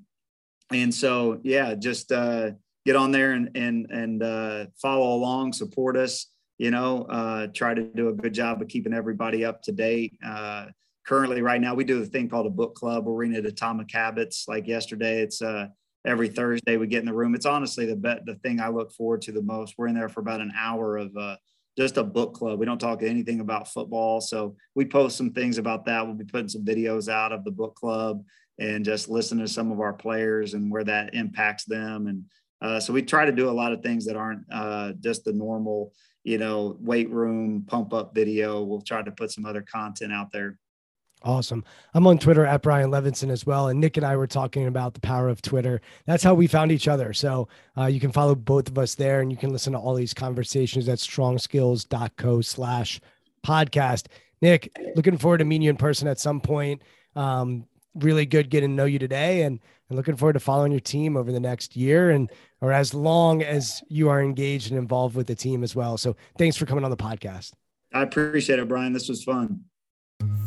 and 0.71 0.91
so, 0.91 1.39
yeah, 1.43 1.75
just 1.75 2.11
uh, 2.11 2.53
get 2.87 2.95
on 2.95 3.11
there 3.11 3.33
and 3.33 3.51
and 3.53 3.91
and 3.91 4.23
uh, 4.23 4.65
follow 4.81 5.13
along, 5.13 5.53
support 5.53 5.95
us. 5.95 6.25
You 6.57 6.71
know, 6.71 7.03
uh, 7.03 7.47
try 7.53 7.75
to 7.75 7.83
do 7.83 8.09
a 8.09 8.13
good 8.13 8.33
job 8.33 8.63
of 8.63 8.67
keeping 8.67 8.93
everybody 8.93 9.45
up 9.45 9.61
to 9.63 9.71
date. 9.71 10.17
Uh, 10.25 10.65
currently, 11.05 11.43
right 11.43 11.61
now, 11.61 11.75
we 11.75 11.83
do 11.83 12.01
a 12.01 12.05
thing 12.05 12.29
called 12.29 12.47
a 12.47 12.49
book 12.49 12.73
club. 12.73 13.05
We're 13.05 13.13
reading 13.13 13.45
Atomic 13.45 13.91
Habits. 13.91 14.45
Like 14.47 14.65
yesterday, 14.65 15.21
it's 15.21 15.39
uh, 15.39 15.67
every 16.05 16.29
Thursday 16.29 16.77
we 16.77 16.87
get 16.87 16.99
in 16.99 17.05
the 17.05 17.13
room. 17.13 17.35
It's 17.35 17.45
honestly 17.45 17.85
the 17.85 17.95
bet 17.95 18.25
the 18.25 18.35
thing 18.35 18.59
I 18.59 18.69
look 18.69 18.91
forward 18.91 19.21
to 19.23 19.31
the 19.31 19.41
most. 19.41 19.75
We're 19.77 19.87
in 19.87 19.95
there 19.95 20.09
for 20.09 20.21
about 20.21 20.41
an 20.41 20.53
hour 20.57 20.97
of 20.97 21.15
uh, 21.17 21.35
just 21.77 21.97
a 21.97 22.03
book 22.03 22.33
club. 22.33 22.59
We 22.59 22.65
don't 22.65 22.79
talk 22.79 23.03
anything 23.03 23.39
about 23.39 23.67
football, 23.67 24.21
so 24.21 24.55
we 24.75 24.85
post 24.85 25.17
some 25.17 25.31
things 25.31 25.57
about 25.57 25.85
that. 25.85 26.05
We'll 26.05 26.15
be 26.15 26.25
putting 26.25 26.49
some 26.49 26.65
videos 26.65 27.09
out 27.09 27.31
of 27.31 27.43
the 27.43 27.51
book 27.51 27.75
club 27.75 28.23
and 28.59 28.83
just 28.83 29.09
listen 29.09 29.37
to 29.39 29.47
some 29.47 29.71
of 29.71 29.79
our 29.79 29.93
players 29.93 30.53
and 30.53 30.69
where 30.69 30.83
that 30.83 31.13
impacts 31.13 31.63
them. 31.63 32.07
And 32.07 32.25
uh, 32.61 32.79
so 32.79 32.91
we 32.91 33.01
try 33.01 33.25
to 33.25 33.31
do 33.31 33.49
a 33.49 33.51
lot 33.51 33.71
of 33.71 33.81
things 33.81 34.05
that 34.05 34.17
aren't 34.17 34.43
uh, 34.51 34.93
just 34.99 35.23
the 35.23 35.31
normal, 35.31 35.93
you 36.23 36.37
know, 36.37 36.75
weight 36.81 37.09
room 37.09 37.63
pump 37.65 37.93
up 37.93 38.13
video. 38.13 38.61
We'll 38.61 38.81
try 38.81 39.01
to 39.01 39.11
put 39.11 39.31
some 39.31 39.45
other 39.45 39.61
content 39.61 40.11
out 40.11 40.31
there. 40.31 40.57
Awesome. 41.21 41.65
I'm 41.93 42.07
on 42.07 42.17
Twitter 42.17 42.45
at 42.45 42.61
Brian 42.61 42.91
Levinson 42.91 43.29
as 43.29 43.45
well. 43.45 43.67
And 43.67 43.79
Nick 43.79 43.97
and 43.97 44.05
I 44.05 44.15
were 44.15 44.27
talking 44.27 44.67
about 44.67 44.93
the 44.93 45.01
power 45.01 45.27
of 45.27 45.41
Twitter. 45.41 45.81
That's 46.05 46.23
how 46.23 46.33
we 46.33 46.47
found 46.47 46.71
each 46.71 46.87
other. 46.87 47.11
So 47.11 47.49
uh, 47.77 47.87
you 47.87 47.99
can 47.99 48.13
follow 48.13 48.35
both 48.35 48.69
of 48.69 48.77
us 48.77 48.95
there 48.95 49.19
and 49.19 49.29
you 49.29 49.37
can 49.37 49.51
listen 49.51 49.73
to 49.73 49.79
all 49.79 49.95
these 49.95 50.13
conversations 50.13 50.87
at 50.87 50.99
strongskills.co 50.99 52.41
slash 52.41 53.01
podcast. 53.45 54.07
Nick, 54.41 54.71
looking 54.95 55.17
forward 55.17 55.39
to 55.39 55.45
meeting 55.45 55.63
you 55.63 55.69
in 55.69 55.77
person 55.77 56.07
at 56.07 56.19
some 56.19 56.39
point. 56.39 56.81
Um, 57.17 57.65
really 57.95 58.25
good 58.25 58.49
getting 58.49 58.69
to 58.69 58.75
know 58.75 58.85
you 58.85 58.99
today 58.99 59.41
and, 59.41 59.59
and 59.89 59.97
looking 59.97 60.15
forward 60.15 60.33
to 60.33 60.39
following 60.39 60.71
your 60.71 60.79
team 60.79 61.17
over 61.17 61.33
the 61.33 61.39
next 61.39 61.75
year 61.75 62.11
and 62.11 62.31
or 62.61 62.71
as 62.71 62.93
long 62.93 63.41
as 63.41 63.81
you 63.89 64.09
are 64.09 64.21
engaged 64.21 64.69
and 64.71 64.79
involved 64.79 65.15
with 65.15 65.27
the 65.27 65.35
team 65.35 65.63
as 65.63 65.75
well. 65.75 65.97
So 65.97 66.15
thanks 66.37 66.55
for 66.55 66.65
coming 66.65 66.85
on 66.85 66.91
the 66.91 66.97
podcast. 66.97 67.51
I 67.93 68.03
appreciate 68.03 68.59
it, 68.59 68.67
Brian. 68.67 68.93
This 68.93 69.09
was 69.09 69.23
fun. 69.23 69.65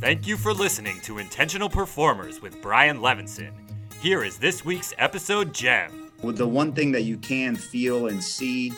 Thank 0.02 0.26
you 0.26 0.36
for 0.36 0.52
listening 0.52 1.00
to 1.02 1.18
Intentional 1.18 1.68
Performers 1.68 2.42
with 2.42 2.60
Brian 2.60 2.98
Levinson. 2.98 3.52
Here 4.00 4.24
is 4.24 4.36
this 4.36 4.64
week's 4.64 4.92
episode 4.98 5.54
gem. 5.54 6.10
Well, 6.24 6.32
the 6.32 6.44
one 6.44 6.72
thing 6.72 6.90
that 6.90 7.02
you 7.02 7.16
can 7.18 7.54
feel 7.54 8.08
and 8.08 8.20
see 8.20 8.72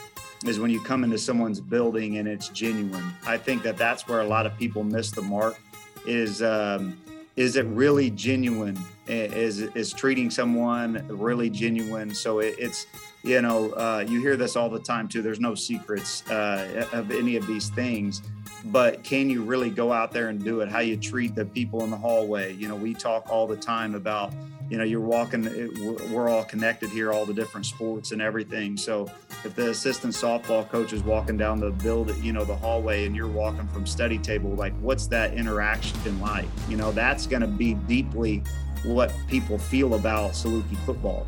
is 0.44 0.60
when 0.60 0.70
you 0.70 0.82
come 0.82 1.02
into 1.02 1.16
someone's 1.16 1.62
building 1.62 2.18
and 2.18 2.28
it's 2.28 2.50
genuine. 2.50 3.10
I 3.26 3.38
think 3.38 3.62
that 3.62 3.78
that's 3.78 4.06
where 4.06 4.20
a 4.20 4.26
lot 4.26 4.44
of 4.44 4.54
people 4.58 4.84
miss 4.84 5.12
the 5.12 5.22
mark. 5.22 5.58
Is 6.06 6.42
um, 6.42 7.00
is 7.36 7.56
it 7.56 7.64
really 7.68 8.10
genuine? 8.10 8.78
Is 9.06 9.60
is 9.60 9.94
treating 9.94 10.30
someone 10.30 11.06
really 11.08 11.48
genuine? 11.48 12.14
So 12.14 12.40
it, 12.40 12.54
it's 12.58 12.86
you 13.24 13.40
know 13.40 13.70
uh, 13.72 14.04
you 14.06 14.20
hear 14.20 14.36
this 14.36 14.54
all 14.54 14.68
the 14.68 14.78
time 14.78 15.08
too. 15.08 15.22
There's 15.22 15.40
no 15.40 15.54
secrets 15.54 16.28
uh, 16.30 16.86
of 16.92 17.10
any 17.10 17.36
of 17.36 17.46
these 17.46 17.70
things. 17.70 18.22
But 18.66 19.04
can 19.04 19.28
you 19.28 19.42
really 19.42 19.68
go 19.68 19.92
out 19.92 20.12
there 20.12 20.28
and 20.28 20.42
do 20.42 20.60
it? 20.60 20.70
How 20.70 20.78
you 20.78 20.96
treat 20.96 21.34
the 21.34 21.44
people 21.44 21.84
in 21.84 21.90
the 21.90 21.96
hallway? 21.96 22.54
You 22.54 22.68
know 22.68 22.76
we 22.76 22.94
talk 22.94 23.26
all 23.30 23.46
the 23.46 23.56
time 23.56 23.94
about 23.94 24.32
you 24.70 24.78
know 24.78 24.84
you're 24.84 25.00
walking 25.00 25.44
we're 26.10 26.28
all 26.28 26.44
connected 26.44 26.90
here 26.90 27.12
all 27.12 27.26
the 27.26 27.34
different 27.34 27.66
sports 27.66 28.12
and 28.12 28.20
everything. 28.20 28.76
So 28.76 29.10
if 29.42 29.54
the 29.54 29.70
assistant 29.70 30.12
softball 30.14 30.68
coach 30.68 30.92
is 30.92 31.02
walking 31.02 31.36
down 31.36 31.60
the 31.60 31.70
building 31.70 32.22
you 32.22 32.32
know 32.32 32.44
the 32.44 32.56
hallway 32.56 33.06
and 33.06 33.16
you're 33.16 33.26
walking 33.26 33.66
from 33.68 33.86
study 33.86 34.18
table 34.18 34.50
like 34.50 34.74
what's 34.80 35.06
that 35.08 35.34
interaction 35.34 36.20
like? 36.20 36.46
You 36.68 36.76
know 36.76 36.92
that's 36.92 37.26
going 37.26 37.42
to 37.42 37.48
be 37.48 37.74
deeply 37.74 38.42
what 38.84 39.14
people 39.28 39.58
feel 39.58 39.94
about 39.94 40.32
Saluki 40.32 40.76
football 40.84 41.26